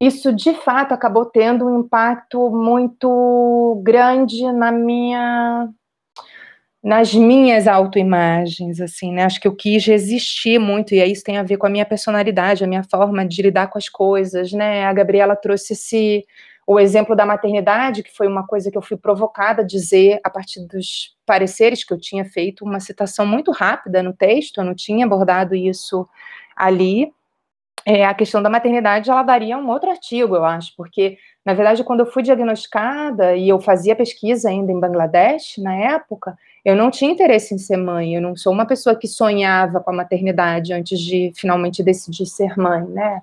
isso 0.00 0.32
de 0.32 0.54
fato 0.54 0.92
acabou 0.92 1.24
tendo 1.26 1.66
um 1.66 1.80
impacto 1.80 2.50
muito 2.50 3.80
grande 3.84 4.50
na 4.52 4.70
minha 4.72 5.68
nas 6.82 7.12
minhas 7.12 7.66
autoimagens, 7.66 8.80
assim, 8.80 9.12
né? 9.12 9.24
Acho 9.24 9.40
que 9.40 9.48
eu 9.48 9.54
quis 9.54 9.84
resistir 9.84 10.58
muito, 10.60 10.94
e 10.94 11.04
isso 11.04 11.24
tem 11.24 11.36
a 11.36 11.42
ver 11.42 11.56
com 11.56 11.66
a 11.66 11.70
minha 11.70 11.84
personalidade, 11.84 12.62
a 12.64 12.68
minha 12.68 12.84
forma 12.84 13.26
de 13.26 13.42
lidar 13.42 13.66
com 13.68 13.78
as 13.78 13.88
coisas, 13.88 14.52
né? 14.52 14.84
A 14.84 14.92
Gabriela 14.92 15.34
trouxe 15.36 15.72
esse 15.72 16.24
o 16.66 16.78
exemplo 16.78 17.16
da 17.16 17.24
maternidade, 17.24 18.02
que 18.02 18.14
foi 18.14 18.26
uma 18.28 18.46
coisa 18.46 18.70
que 18.70 18.76
eu 18.76 18.82
fui 18.82 18.98
provocada 18.98 19.62
a 19.62 19.64
dizer 19.64 20.20
a 20.22 20.28
partir 20.28 20.66
dos 20.66 21.16
pareceres 21.24 21.82
que 21.82 21.94
eu 21.94 21.98
tinha 21.98 22.26
feito, 22.26 22.62
uma 22.62 22.78
citação 22.78 23.26
muito 23.26 23.50
rápida 23.52 24.02
no 24.02 24.12
texto, 24.12 24.58
eu 24.58 24.64
não 24.64 24.74
tinha 24.74 25.06
abordado 25.06 25.54
isso 25.54 26.06
ali, 26.54 27.10
é, 27.84 28.04
a 28.04 28.14
questão 28.14 28.42
da 28.42 28.50
maternidade 28.50 29.10
ela 29.10 29.22
daria 29.22 29.56
um 29.56 29.68
outro 29.68 29.90
artigo, 29.90 30.36
eu 30.36 30.44
acho, 30.44 30.74
porque, 30.76 31.18
na 31.44 31.54
verdade, 31.54 31.84
quando 31.84 32.00
eu 32.00 32.06
fui 32.06 32.22
diagnosticada 32.22 33.36
e 33.36 33.48
eu 33.48 33.60
fazia 33.60 33.96
pesquisa 33.96 34.48
ainda 34.48 34.72
em 34.72 34.80
Bangladesh, 34.80 35.58
na 35.58 35.74
época, 35.74 36.36
eu 36.64 36.76
não 36.76 36.90
tinha 36.90 37.10
interesse 37.10 37.54
em 37.54 37.58
ser 37.58 37.76
mãe, 37.76 38.14
eu 38.14 38.20
não 38.20 38.36
sou 38.36 38.52
uma 38.52 38.66
pessoa 38.66 38.94
que 38.94 39.06
sonhava 39.06 39.80
com 39.80 39.90
a 39.90 39.94
maternidade 39.94 40.72
antes 40.72 41.00
de 41.00 41.32
finalmente 41.34 41.82
decidir 41.82 42.26
ser 42.26 42.58
mãe, 42.58 42.84
né? 42.84 43.22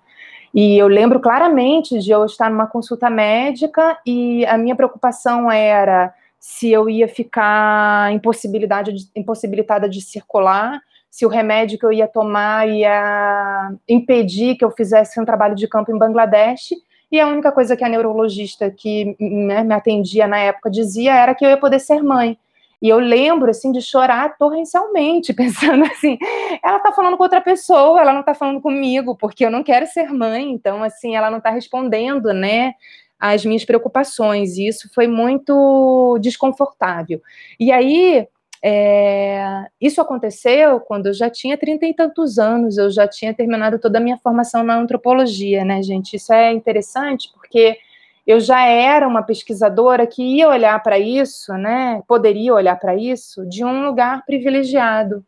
E 0.53 0.77
eu 0.77 0.87
lembro 0.87 1.19
claramente 1.19 1.99
de 1.99 2.11
eu 2.11 2.23
estar 2.23 2.49
numa 2.49 2.65
consulta 2.65 3.09
médica 3.09 3.99
e 4.05 4.45
a 4.45 4.57
minha 4.57 4.75
preocupação 4.75 5.51
era 5.51 6.13
se 6.39 6.71
eu 6.71 6.89
ia 6.89 7.07
ficar 7.07 8.13
impossibilitada 8.13 8.93
de, 8.93 9.09
impossibilitada 9.15 9.89
de 9.89 9.99
circular, 9.99 10.79
se 11.15 11.25
o 11.25 11.29
remédio 11.29 11.79
que 11.79 11.85
eu 11.85 11.93
ia 11.93 12.09
tomar 12.09 12.67
ia 12.67 13.71
impedir 13.87 14.57
que 14.57 14.65
eu 14.65 14.69
fizesse 14.69 15.17
um 15.17 15.23
trabalho 15.23 15.55
de 15.55 15.65
campo 15.65 15.89
em 15.89 15.97
Bangladesh. 15.97 16.71
E 17.09 17.17
a 17.21 17.25
única 17.25 17.53
coisa 17.53 17.77
que 17.77 17.85
a 17.85 17.87
neurologista 17.87 18.69
que 18.69 19.15
né, 19.17 19.63
me 19.63 19.73
atendia 19.73 20.27
na 20.27 20.39
época 20.39 20.69
dizia 20.69 21.15
era 21.15 21.33
que 21.33 21.45
eu 21.45 21.49
ia 21.49 21.55
poder 21.55 21.79
ser 21.79 22.03
mãe. 22.03 22.37
E 22.81 22.89
eu 22.89 22.99
lembro, 22.99 23.49
assim, 23.49 23.71
de 23.71 23.81
chorar 23.81 24.37
torrencialmente, 24.37 25.31
pensando 25.33 25.85
assim, 25.85 26.17
ela 26.61 26.79
tá 26.79 26.91
falando 26.91 27.15
com 27.15 27.23
outra 27.23 27.39
pessoa, 27.39 28.01
ela 28.01 28.11
não 28.11 28.21
tá 28.21 28.33
falando 28.33 28.59
comigo, 28.59 29.15
porque 29.15 29.45
eu 29.45 29.49
não 29.49 29.63
quero 29.63 29.87
ser 29.87 30.11
mãe, 30.11 30.51
então, 30.51 30.83
assim, 30.83 31.15
ela 31.15 31.31
não 31.31 31.39
tá 31.39 31.49
respondendo, 31.49 32.33
né, 32.33 32.73
às 33.17 33.45
minhas 33.45 33.63
preocupações, 33.63 34.57
e 34.57 34.67
isso 34.67 34.89
foi 34.93 35.07
muito 35.07 36.19
desconfortável. 36.19 37.21
E 37.57 37.71
aí, 37.71 38.27
é, 38.67 39.67
isso 39.79 40.01
aconteceu 40.01 40.79
quando 40.79 41.05
eu 41.05 41.13
já 41.13 41.29
tinha 41.29 41.55
trinta 41.55 41.85
e 41.85 41.93
tantos 41.93 42.39
anos, 42.39 42.79
eu 42.79 42.89
já 42.89 43.07
tinha 43.07 43.31
terminado 43.31 43.77
toda 43.77 43.99
a 43.99 44.01
minha 44.01 44.17
formação 44.17 44.63
na 44.63 44.75
antropologia, 44.75 45.63
né, 45.63 45.83
gente? 45.83 46.15
Isso 46.15 46.33
é 46.33 46.51
interessante 46.51 47.29
porque 47.31 47.77
eu 48.25 48.39
já 48.39 48.65
era 48.65 49.07
uma 49.07 49.21
pesquisadora 49.21 50.07
que 50.07 50.23
ia 50.23 50.49
olhar 50.49 50.81
para 50.81 50.97
isso, 50.97 51.53
né? 51.53 52.01
Poderia 52.07 52.55
olhar 52.55 52.75
para 52.79 52.95
isso 52.95 53.47
de 53.47 53.63
um 53.63 53.85
lugar 53.85 54.25
privilegiado. 54.25 55.23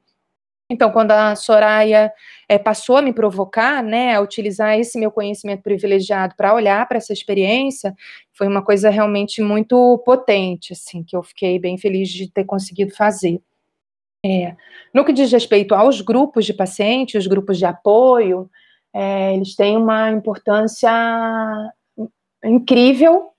Então, 0.69 0.91
quando 0.91 1.11
a 1.11 1.33
Soraya 1.35 2.11
é, 2.47 2.57
passou 2.57 2.97
a 2.97 3.01
me 3.01 3.13
provocar, 3.13 3.81
né, 3.81 4.15
a 4.15 4.21
utilizar 4.21 4.77
esse 4.77 4.99
meu 4.99 5.09
conhecimento 5.09 5.63
privilegiado 5.63 6.35
para 6.35 6.53
olhar 6.53 6.85
para 6.87 6.97
essa 6.97 7.13
experiência, 7.13 7.95
foi 8.33 8.47
uma 8.47 8.61
coisa 8.61 8.89
realmente 8.89 9.41
muito 9.41 9.97
potente, 10.05 10.73
assim, 10.73 11.03
que 11.03 11.15
eu 11.15 11.23
fiquei 11.23 11.57
bem 11.57 11.77
feliz 11.77 12.09
de 12.09 12.29
ter 12.29 12.43
conseguido 12.43 12.93
fazer. 12.93 13.41
É, 14.25 14.55
no 14.93 15.05
que 15.05 15.13
diz 15.13 15.31
respeito 15.31 15.73
aos 15.73 16.01
grupos 16.01 16.45
de 16.45 16.53
pacientes, 16.53 17.15
os 17.15 17.27
grupos 17.27 17.57
de 17.57 17.65
apoio, 17.65 18.49
é, 18.93 19.33
eles 19.35 19.55
têm 19.55 19.77
uma 19.77 20.11
importância 20.11 20.91
incrível, 22.43 23.29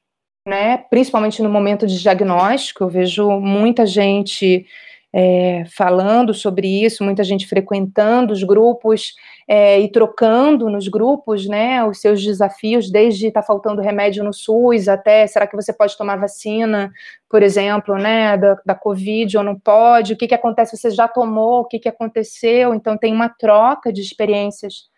né? 0.47 0.79
Principalmente 0.79 1.43
no 1.43 1.51
momento 1.51 1.87
de 1.87 2.01
diagnóstico, 2.01 2.85
eu 2.85 2.89
vejo 2.89 3.29
muita 3.39 3.85
gente 3.85 4.67
é, 5.13 5.65
falando 5.75 6.35
sobre 6.35 6.85
isso, 6.85 7.03
muita 7.03 7.25
gente 7.25 7.47
frequentando 7.47 8.33
os 8.33 8.43
grupos 8.43 9.15
é, 9.47 9.81
e 9.81 9.91
trocando 9.91 10.69
nos 10.69 10.87
grupos, 10.87 11.47
né, 11.47 11.83
os 11.85 12.01
seus 12.01 12.23
desafios, 12.23 12.91
desde 12.91 13.29
estar 13.29 13.41
tá 13.41 13.47
faltando 13.47 13.81
remédio 13.81 14.23
no 14.23 14.33
SUS 14.33 14.87
até 14.87 15.27
será 15.27 15.47
que 15.47 15.57
você 15.57 15.73
pode 15.73 15.97
tomar 15.97 16.17
vacina, 16.17 16.93
por 17.29 17.43
exemplo, 17.43 17.97
né, 17.97 18.37
da, 18.37 18.57
da 18.67 18.75
Covid 18.75 19.39
ou 19.39 19.45
não 19.45 19.59
pode, 19.59 20.13
o 20.13 20.17
que, 20.17 20.29
que 20.29 20.35
acontece, 20.35 20.77
você 20.77 20.91
já 20.91 21.09
tomou, 21.09 21.61
o 21.61 21.65
que, 21.65 21.79
que 21.79 21.89
aconteceu, 21.89 22.75
então 22.75 22.97
tem 22.97 23.13
uma 23.13 23.29
troca 23.31 23.93
de 23.93 24.03
experiências 24.03 24.89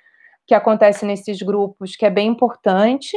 que 0.47 0.55
acontece 0.55 1.07
nesses 1.07 1.41
grupos, 1.41 1.95
que 1.95 2.05
é 2.05 2.11
bem 2.11 2.27
importante, 2.29 3.17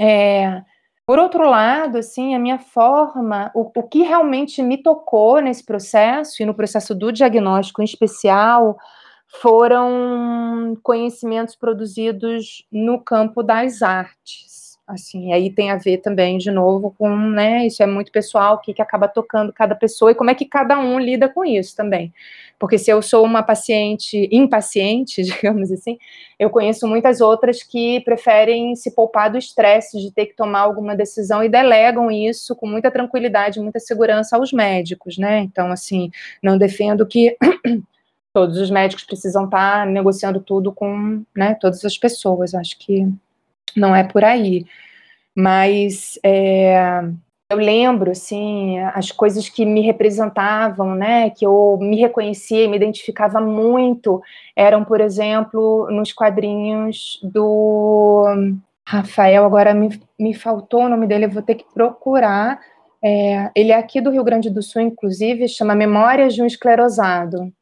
é, 0.00 0.62
por 1.10 1.18
outro 1.18 1.44
lado, 1.50 1.98
assim, 1.98 2.36
a 2.36 2.38
minha 2.38 2.60
forma, 2.60 3.50
o, 3.52 3.68
o 3.74 3.82
que 3.82 4.04
realmente 4.04 4.62
me 4.62 4.80
tocou 4.80 5.40
nesse 5.40 5.64
processo, 5.64 6.40
e 6.40 6.46
no 6.46 6.54
processo 6.54 6.94
do 6.94 7.10
diagnóstico 7.10 7.82
em 7.82 7.84
especial, 7.84 8.78
foram 9.26 10.78
conhecimentos 10.84 11.56
produzidos 11.56 12.64
no 12.70 13.02
campo 13.02 13.42
das 13.42 13.82
artes. 13.82 14.59
Assim, 14.90 15.32
aí 15.32 15.50
tem 15.50 15.70
a 15.70 15.76
ver 15.76 15.98
também, 15.98 16.36
de 16.36 16.50
novo, 16.50 16.94
com, 16.98 17.16
né, 17.16 17.66
isso 17.66 17.82
é 17.82 17.86
muito 17.86 18.10
pessoal, 18.10 18.56
o 18.56 18.58
que, 18.58 18.74
que 18.74 18.82
acaba 18.82 19.06
tocando 19.06 19.52
cada 19.52 19.74
pessoa 19.74 20.10
e 20.10 20.14
como 20.14 20.30
é 20.30 20.34
que 20.34 20.44
cada 20.44 20.78
um 20.78 20.98
lida 20.98 21.28
com 21.28 21.44
isso 21.44 21.76
também. 21.76 22.12
Porque 22.58 22.76
se 22.76 22.90
eu 22.90 23.00
sou 23.00 23.24
uma 23.24 23.42
paciente 23.42 24.28
impaciente, 24.32 25.22
digamos 25.24 25.70
assim, 25.70 25.96
eu 26.38 26.50
conheço 26.50 26.88
muitas 26.88 27.20
outras 27.20 27.62
que 27.62 28.00
preferem 28.00 28.74
se 28.74 28.94
poupar 28.94 29.30
do 29.30 29.38
estresse 29.38 29.98
de 30.00 30.12
ter 30.12 30.26
que 30.26 30.36
tomar 30.36 30.60
alguma 30.60 30.96
decisão 30.96 31.42
e 31.42 31.48
delegam 31.48 32.10
isso 32.10 32.56
com 32.56 32.66
muita 32.66 32.90
tranquilidade, 32.90 33.60
muita 33.60 33.78
segurança 33.78 34.36
aos 34.36 34.52
médicos, 34.52 35.16
né? 35.16 35.38
Então, 35.40 35.70
assim, 35.70 36.10
não 36.42 36.58
defendo 36.58 37.06
que 37.06 37.36
todos 38.34 38.58
os 38.58 38.70
médicos 38.70 39.04
precisam 39.04 39.44
estar 39.44 39.86
negociando 39.86 40.40
tudo 40.40 40.72
com 40.72 41.22
né, 41.36 41.54
todas 41.60 41.84
as 41.84 41.96
pessoas. 41.96 42.54
Acho 42.54 42.78
que 42.78 43.08
não 43.76 43.94
é 43.94 44.04
por 44.04 44.24
aí. 44.24 44.66
Mas 45.34 46.18
é, 46.24 47.02
eu 47.50 47.56
lembro, 47.56 48.12
assim, 48.12 48.78
as 48.94 49.10
coisas 49.10 49.48
que 49.48 49.66
me 49.66 49.80
representavam, 49.80 50.94
né, 50.94 51.30
que 51.30 51.44
eu 51.44 51.78
me 51.80 51.96
reconhecia 51.96 52.64
e 52.64 52.68
me 52.68 52.76
identificava 52.76 53.40
muito, 53.40 54.22
eram, 54.54 54.84
por 54.84 55.00
exemplo, 55.00 55.88
nos 55.90 56.12
quadrinhos 56.12 57.18
do 57.22 58.24
Rafael, 58.86 59.44
agora 59.44 59.74
me, 59.74 60.00
me 60.18 60.32
faltou 60.32 60.82
o 60.82 60.88
nome 60.88 61.06
dele, 61.08 61.24
eu 61.24 61.30
vou 61.30 61.42
ter 61.42 61.56
que 61.56 61.64
procurar. 61.74 62.60
É, 63.02 63.50
ele 63.56 63.72
é 63.72 63.76
aqui 63.76 64.00
do 64.00 64.10
Rio 64.10 64.22
Grande 64.24 64.50
do 64.50 64.62
Sul, 64.62 64.82
inclusive, 64.82 65.48
chama 65.48 65.74
Memórias 65.74 66.34
de 66.34 66.42
um 66.42 66.46
Esclerosado. 66.46 67.52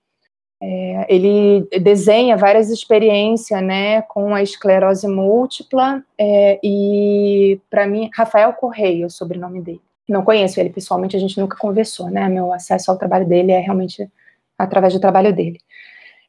É, 0.61 1.07
ele 1.09 1.69
desenha 1.81 2.37
várias 2.37 2.69
experiências 2.69 3.63
né, 3.63 4.03
com 4.03 4.35
a 4.35 4.43
esclerose 4.43 5.07
múltipla 5.07 6.03
é, 6.19 6.59
e, 6.63 7.61
para 7.71 7.87
mim, 7.87 8.11
Rafael 8.13 8.53
Correia, 8.55 9.07
o 9.07 9.11
sobrenome 9.11 9.61
dele. 9.61 9.81
Não 10.09 10.25
conheço 10.25 10.59
ele 10.59 10.71
pessoalmente, 10.71 11.17
a 11.17 11.21
gente 11.21 11.39
nunca 11.39 11.57
conversou, 11.57 12.11
né? 12.11 12.29
Meu 12.29 12.53
acesso 12.53 12.91
ao 12.91 12.97
trabalho 12.97 13.29
dele 13.29 13.53
é 13.53 13.59
realmente 13.59 14.11
através 14.59 14.95
do 14.95 15.01
trabalho 15.01 15.35
dele. 15.35 15.61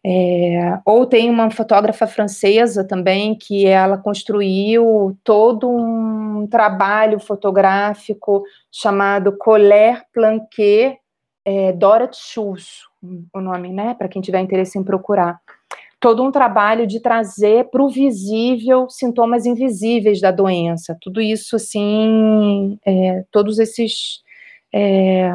É, 0.05 0.79
ou 0.85 1.05
tem 1.05 1.29
uma 1.29 1.49
fotógrafa 1.51 2.07
francesa 2.07 2.85
também 2.85 3.35
que 3.35 3.65
ela 3.65 3.97
construiu 3.97 5.17
todo 5.23 5.69
um 5.69 6.47
trabalho 6.47 7.19
fotográfico 7.19 8.43
chamado 8.71 9.37
Colère 9.37 10.03
Planquet 10.13 10.97
é, 11.43 11.73
Dorothy 11.73 12.17
Schultz, 12.17 12.88
o 13.01 13.41
nome, 13.41 13.71
né, 13.71 13.93
para 13.93 14.07
quem 14.07 14.21
tiver 14.21 14.39
interesse 14.39 14.77
em 14.77 14.83
procurar. 14.83 15.39
Todo 15.99 16.23
um 16.23 16.31
trabalho 16.31 16.87
de 16.87 17.01
trazer 17.01 17.65
para 17.69 17.83
o 17.83 17.89
visível 17.89 18.89
sintomas 18.89 19.45
invisíveis 19.45 20.21
da 20.21 20.31
doença. 20.31 20.97
Tudo 21.01 21.19
isso, 21.19 21.57
assim, 21.57 22.79
é, 22.85 23.25
todos 23.31 23.59
esses 23.59 24.21
é, 24.73 25.29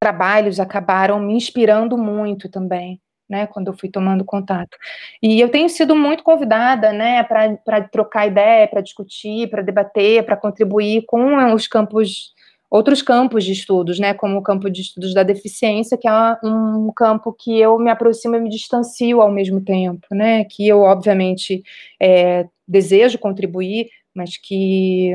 trabalhos 0.00 0.58
acabaram 0.58 1.20
me 1.20 1.34
inspirando 1.34 1.98
muito 1.98 2.48
também. 2.48 3.00
Né, 3.30 3.46
quando 3.46 3.68
eu 3.68 3.72
fui 3.72 3.88
tomando 3.88 4.26
contato. 4.26 4.76
E 5.22 5.40
eu 5.40 5.48
tenho 5.48 5.66
sido 5.66 5.96
muito 5.96 6.22
convidada, 6.22 6.92
né, 6.92 7.22
para 7.22 7.80
trocar 7.90 8.26
ideia, 8.26 8.68
para 8.68 8.82
discutir, 8.82 9.48
para 9.48 9.62
debater, 9.62 10.22
para 10.22 10.36
contribuir 10.36 11.04
com 11.06 11.54
os 11.54 11.66
campos 11.66 12.34
outros 12.72 13.02
campos 13.02 13.44
de 13.44 13.52
estudos, 13.52 13.98
né, 13.98 14.14
como 14.14 14.38
o 14.38 14.42
campo 14.42 14.70
de 14.70 14.80
estudos 14.80 15.12
da 15.12 15.22
deficiência, 15.22 15.98
que 15.98 16.08
é 16.08 16.12
um 16.42 16.90
campo 16.96 17.30
que 17.30 17.60
eu 17.60 17.78
me 17.78 17.90
aproximo 17.90 18.34
e 18.34 18.40
me 18.40 18.48
distancio 18.48 19.20
ao 19.20 19.30
mesmo 19.30 19.60
tempo, 19.60 20.06
né, 20.10 20.44
que 20.44 20.66
eu, 20.66 20.80
obviamente, 20.80 21.62
é, 22.00 22.46
desejo 22.66 23.18
contribuir, 23.18 23.90
mas 24.14 24.38
que 24.38 25.12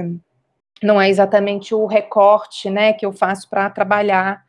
não 0.83 1.01
é 1.01 1.09
exatamente 1.09 1.73
o 1.73 1.87
recorte, 1.87 2.69
né, 2.69 2.93
que 2.93 3.03
eu 3.03 3.11
faço 3.11 3.49
para 3.49 3.67
trabalhar, 3.71 4.43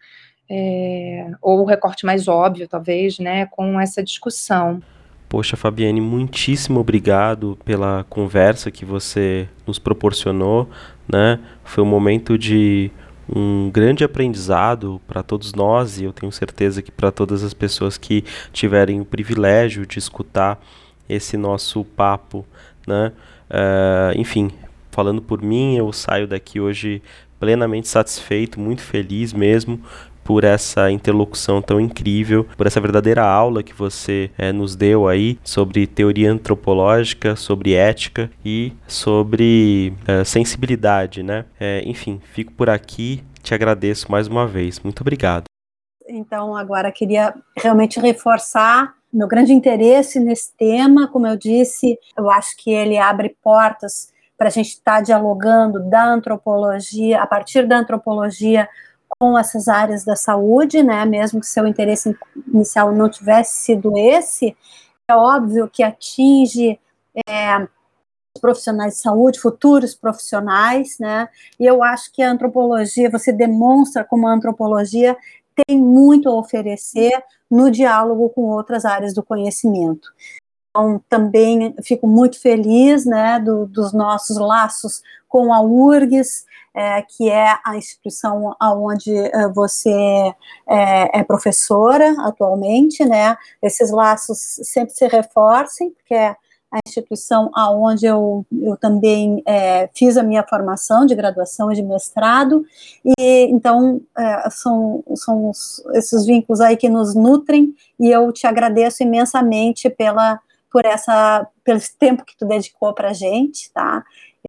é, 0.50 1.30
ou 1.40 1.62
o 1.62 1.64
recorte 1.64 2.04
mais 2.04 2.28
óbvio, 2.28 2.68
talvez, 2.68 3.18
né, 3.18 3.46
com 3.46 3.80
essa 3.80 4.02
discussão. 4.02 4.82
Poxa, 5.30 5.56
Fabiane, 5.56 6.00
muitíssimo 6.00 6.80
obrigado 6.80 7.58
pela 7.64 8.04
conversa 8.08 8.70
que 8.70 8.84
você 8.84 9.46
nos 9.66 9.78
proporcionou, 9.78 10.68
né? 11.06 11.38
Foi 11.62 11.84
um 11.84 11.86
momento 11.86 12.38
de 12.38 12.90
um 13.34 13.70
grande 13.70 14.04
aprendizado 14.04 15.00
para 15.06 15.22
todos 15.22 15.52
nós 15.52 16.00
e 16.00 16.04
eu 16.04 16.12
tenho 16.12 16.32
certeza 16.32 16.80
que 16.82 16.90
para 16.90 17.10
todas 17.10 17.44
as 17.44 17.52
pessoas 17.52 17.98
que 17.98 18.24
tiverem 18.52 19.00
o 19.00 19.04
privilégio 19.04 19.86
de 19.86 19.98
escutar 19.98 20.60
esse 21.08 21.36
nosso 21.36 21.84
papo, 21.84 22.46
né? 22.86 23.12
Uh, 23.50 24.18
enfim, 24.18 24.50
falando 24.90 25.22
por 25.22 25.42
mim, 25.42 25.76
eu 25.76 25.92
saio 25.92 26.26
daqui 26.26 26.60
hoje 26.60 27.02
plenamente 27.38 27.88
satisfeito, 27.88 28.58
muito 28.58 28.82
feliz 28.82 29.32
mesmo 29.32 29.80
por 30.28 30.44
essa 30.44 30.90
interlocução 30.90 31.62
tão 31.62 31.80
incrível, 31.80 32.46
por 32.54 32.66
essa 32.66 32.78
verdadeira 32.82 33.24
aula 33.24 33.62
que 33.62 33.72
você 33.72 34.30
é, 34.36 34.52
nos 34.52 34.76
deu 34.76 35.08
aí 35.08 35.38
sobre 35.42 35.86
teoria 35.86 36.30
antropológica, 36.30 37.34
sobre 37.34 37.72
ética 37.72 38.30
e 38.44 38.74
sobre 38.86 39.94
é, 40.06 40.22
sensibilidade, 40.24 41.22
né? 41.22 41.46
É, 41.58 41.82
enfim, 41.86 42.20
fico 42.22 42.52
por 42.52 42.68
aqui, 42.68 43.24
te 43.42 43.54
agradeço 43.54 44.12
mais 44.12 44.28
uma 44.28 44.46
vez. 44.46 44.80
Muito 44.80 45.00
obrigado. 45.00 45.44
Então, 46.06 46.54
agora 46.54 46.92
queria 46.92 47.34
realmente 47.56 47.98
reforçar 47.98 48.92
meu 49.10 49.26
grande 49.26 49.54
interesse 49.54 50.20
nesse 50.20 50.54
tema. 50.58 51.08
Como 51.08 51.26
eu 51.26 51.38
disse, 51.38 51.98
eu 52.18 52.30
acho 52.30 52.54
que 52.58 52.70
ele 52.70 52.98
abre 52.98 53.34
portas 53.42 54.12
para 54.36 54.48
a 54.48 54.50
gente 54.50 54.68
estar 54.68 54.96
tá 54.96 55.00
dialogando 55.00 55.88
da 55.88 56.04
antropologia, 56.04 57.22
a 57.22 57.26
partir 57.26 57.66
da 57.66 57.78
antropologia, 57.78 58.68
com 59.18 59.36
essas 59.36 59.66
áreas 59.66 60.04
da 60.04 60.14
saúde, 60.14 60.82
né, 60.82 61.04
mesmo 61.04 61.40
que 61.40 61.46
seu 61.46 61.66
interesse 61.66 62.16
inicial 62.46 62.92
não 62.92 63.10
tivesse 63.10 63.64
sido 63.64 63.96
esse, 63.98 64.56
é 65.08 65.14
óbvio 65.14 65.68
que 65.68 65.82
atinge 65.82 66.78
é, 67.28 67.68
profissionais 68.40 68.94
de 68.94 69.00
saúde, 69.00 69.40
futuros 69.40 69.94
profissionais, 69.94 70.98
né? 71.00 71.28
E 71.58 71.66
eu 71.66 71.82
acho 71.82 72.12
que 72.12 72.22
a 72.22 72.30
antropologia, 72.30 73.10
você 73.10 73.32
demonstra 73.32 74.04
como 74.04 74.28
a 74.28 74.32
antropologia 74.32 75.16
tem 75.66 75.76
muito 75.76 76.28
a 76.28 76.38
oferecer 76.38 77.12
no 77.50 77.70
diálogo 77.70 78.28
com 78.30 78.42
outras 78.42 78.84
áreas 78.84 79.12
do 79.12 79.22
conhecimento. 79.22 80.08
Então, 80.78 81.02
também 81.08 81.74
fico 81.82 82.06
muito 82.06 82.40
feliz 82.40 83.04
né, 83.04 83.40
do, 83.40 83.66
dos 83.66 83.92
nossos 83.92 84.38
laços 84.38 85.02
com 85.28 85.52
a 85.52 85.60
URGS, 85.60 86.44
é, 86.72 87.02
que 87.02 87.28
é 87.28 87.58
a 87.66 87.76
instituição 87.76 88.54
onde 88.62 89.12
é, 89.12 89.48
você 89.48 89.90
é, 90.68 91.18
é, 91.18 91.24
professora 91.24 92.14
atualmente, 92.20 93.04
né? 93.04 93.36
Esses 93.60 93.90
laços 93.90 94.38
sempre 94.62 94.94
se 94.94 95.08
reforcem, 95.08 95.90
porque 95.90 96.14
é 96.14 96.36
a 96.70 96.78
instituição 96.86 97.50
aonde 97.54 98.06
eu, 98.06 98.46
eu 98.62 98.76
também 98.76 99.42
é, 99.46 99.88
fiz 99.92 100.16
a 100.16 100.22
minha 100.22 100.44
formação 100.46 101.04
de 101.04 101.14
graduação 101.14 101.72
e 101.72 101.74
de 101.74 101.82
mestrado, 101.82 102.64
e 103.18 103.48
então 103.50 104.00
é, 104.16 104.48
são, 104.50 105.02
são 105.16 105.50
esses 105.94 106.24
vínculos 106.24 106.60
aí 106.60 106.76
que 106.76 106.88
nos 106.88 107.16
nutrem, 107.16 107.74
e 107.98 108.08
eu 108.08 108.30
te 108.32 108.46
agradeço 108.46 109.02
imensamente 109.02 109.90
pela, 109.90 110.40
por 110.70 110.84
essa, 110.84 111.46
pelo 111.64 111.80
tempo 111.98 112.24
que 112.24 112.36
tu 112.36 112.46
dedicou 112.46 112.92
para 112.92 113.12
gente, 113.12 113.70
tá? 113.72 114.04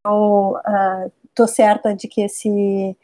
Eu 0.06 0.58
uh, 0.58 1.12
certa 1.48 1.96
de 1.96 2.08
que 2.08 2.22
esse, 2.22 2.98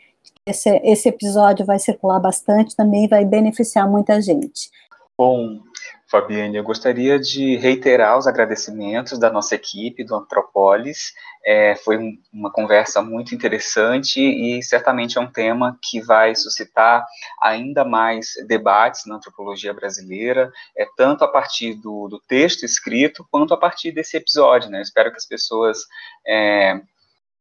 esse, 0.45 0.69
esse 0.83 1.09
episódio 1.09 1.65
vai 1.65 1.79
circular 1.79 2.19
bastante, 2.19 2.75
também 2.75 3.07
vai 3.07 3.23
beneficiar 3.23 3.89
muita 3.89 4.21
gente. 4.21 4.69
Bom, 5.17 5.61
Fabiane, 6.07 6.55
eu 6.55 6.63
gostaria 6.63 7.19
de 7.19 7.55
reiterar 7.57 8.17
os 8.17 8.27
agradecimentos 8.27 9.17
da 9.17 9.31
nossa 9.31 9.55
equipe 9.55 10.03
do 10.03 10.15
Antropolis. 10.15 11.13
É, 11.43 11.75
foi 11.75 11.97
um, 11.97 12.15
uma 12.31 12.51
conversa 12.51 13.01
muito 13.01 13.33
interessante 13.33 14.21
e 14.21 14.61
certamente 14.61 15.17
é 15.17 15.21
um 15.21 15.31
tema 15.31 15.77
que 15.81 15.99
vai 16.01 16.35
suscitar 16.35 17.03
ainda 17.41 17.83
mais 17.83 18.33
debates 18.47 19.05
na 19.07 19.15
antropologia 19.15 19.73
brasileira, 19.73 20.51
é, 20.77 20.85
tanto 20.95 21.23
a 21.23 21.27
partir 21.27 21.73
do, 21.73 22.07
do 22.07 22.19
texto 22.19 22.63
escrito 22.63 23.25
quanto 23.31 23.53
a 23.53 23.57
partir 23.57 23.91
desse 23.91 24.15
episódio. 24.15 24.69
Né? 24.69 24.77
Eu 24.77 24.83
espero 24.83 25.09
que 25.09 25.17
as 25.17 25.25
pessoas 25.25 25.79
é, 26.25 26.81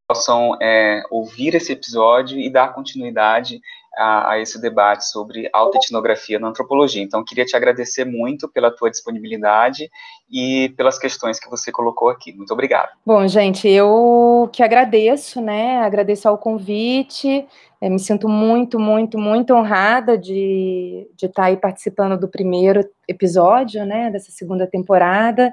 possam 0.09 0.57
é, 0.61 1.03
ouvir 1.11 1.55
esse 1.55 1.73
episódio 1.73 2.39
e 2.39 2.51
dar 2.51 2.75
continuidade 2.75 3.61
a, 3.97 4.33
a, 4.33 4.41
esse 4.41 4.61
debate 4.61 5.09
sobre 5.09 5.49
autoetnografia 5.53 6.39
na 6.39 6.49
antropologia. 6.49 7.03
Então, 7.03 7.25
queria 7.25 7.45
te 7.45 7.57
agradecer 7.57 8.05
muito 8.05 8.49
pela 8.49 8.71
tua 8.71 8.91
disponibilidade 8.91 9.91
e 10.31 10.73
pelas 10.77 10.99
questões 10.99 11.39
que 11.39 11.49
você 11.49 11.71
colocou 11.71 12.09
aqui. 12.09 12.33
Muito 12.33 12.53
obrigado. 12.53 12.91
Bom, 13.05 13.27
gente, 13.29 13.69
eu 13.69 14.49
que 14.53 14.63
agradeço, 14.63 15.41
né? 15.41 15.79
Agradeço 15.79 16.29
ao 16.29 16.39
convite. 16.39 17.47
Eu 17.81 17.91
me 17.91 17.99
sinto 17.99 18.29
muito, 18.29 18.79
muito, 18.79 19.19
muito 19.19 19.55
honrada 19.55 20.17
de, 20.17 21.07
de 21.15 21.27
estar 21.27 21.45
aí 21.45 21.57
participando 21.57 22.19
do 22.19 22.29
primeiro 22.29 22.89
episódio, 23.07 23.85
né, 23.85 24.11
dessa 24.11 24.33
segunda 24.33 24.67
temporada. 24.67 25.53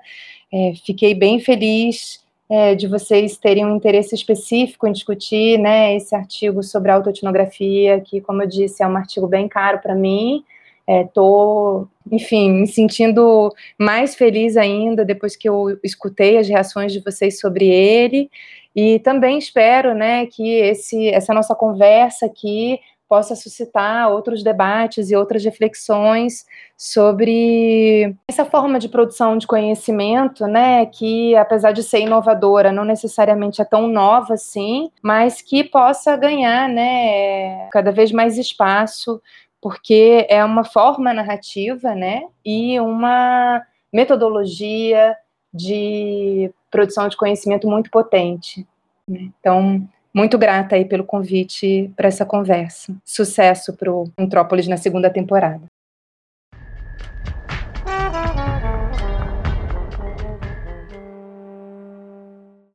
É, 0.54 0.74
fiquei 0.86 1.14
bem 1.14 1.40
feliz 1.40 2.22
é, 2.52 2.76
de 2.76 2.86
vocês 2.86 3.38
terem 3.38 3.66
um 3.66 3.78
interesse 3.78 4.14
específico 4.14 4.86
em 4.86 4.92
discutir 4.92 5.58
né, 5.58 5.96
esse 5.96 6.14
artigo 6.14 6.62
sobre 6.62 6.92
autoetnografia, 6.92 8.02
que, 8.02 8.20
como 8.20 8.44
eu 8.44 8.48
disse, 8.48 8.84
é 8.84 8.88
um 8.88 8.98
artigo 8.98 9.26
bem 9.26 9.48
caro 9.48 9.80
para 9.80 9.96
mim. 9.96 10.44
Estou, 10.86 11.88
é, 12.12 12.16
enfim, 12.18 12.52
me 12.52 12.68
sentindo 12.68 13.56
mais 13.80 14.16
feliz 14.16 14.58
ainda 14.58 15.06
depois 15.06 15.38
que 15.38 15.48
eu 15.48 15.80
escutei 15.82 16.38
as 16.38 16.50
reações 16.50 16.92
de 16.92 17.00
vocês 17.00 17.40
sobre 17.40 17.70
ele. 17.70 18.30
E 18.76 19.00
também 19.00 19.38
espero 19.38 19.94
né, 19.96 20.26
que 20.26 20.50
esse, 20.56 21.08
essa 21.08 21.34
nossa 21.34 21.56
conversa 21.56 22.26
aqui 22.26 22.82
possa 23.12 23.36
suscitar 23.36 24.10
outros 24.10 24.42
debates 24.42 25.12
e 25.12 25.16
outras 25.18 25.44
reflexões 25.44 26.46
sobre 26.78 28.16
essa 28.26 28.46
forma 28.46 28.80
de 28.80 28.88
produção 28.88 29.38
de 29.38 29.46
conhecimento, 29.46 30.48
né, 30.48 30.86
que 30.86 31.36
apesar 31.36 31.74
de 31.74 31.84
ser 31.84 32.00
inovadora, 32.00 32.72
não 32.72 32.86
necessariamente 32.86 33.62
é 33.62 33.66
tão 33.66 33.86
nova 33.86 34.36
assim, 34.36 34.90
mas 35.04 35.42
que 35.42 35.62
possa 35.62 36.16
ganhar, 36.16 36.70
né, 36.70 37.68
cada 37.74 37.92
vez 37.92 38.14
mais 38.14 38.38
espaço, 38.38 39.22
porque 39.62 40.26
é 40.30 40.42
uma 40.46 40.64
forma 40.64 41.14
narrativa, 41.14 41.94
né, 41.94 42.22
e 42.46 42.80
uma 42.80 43.62
metodologia 43.92 45.18
de 45.54 46.50
produção 46.72 47.10
de 47.10 47.18
conhecimento 47.18 47.68
muito 47.68 47.92
potente. 47.92 48.66
Né? 49.06 49.30
Então, 49.38 49.86
muito 50.14 50.38
grata 50.38 50.76
aí 50.76 50.86
pelo 50.86 51.04
convite 51.04 51.92
para 51.96 52.08
essa 52.08 52.26
conversa. 52.26 52.96
Sucesso 53.06 53.74
para 53.74 53.92
o 53.92 54.12
Antrópolis 54.18 54.68
na 54.68 54.78
segunda 54.78 55.10
temporada. 55.10 55.64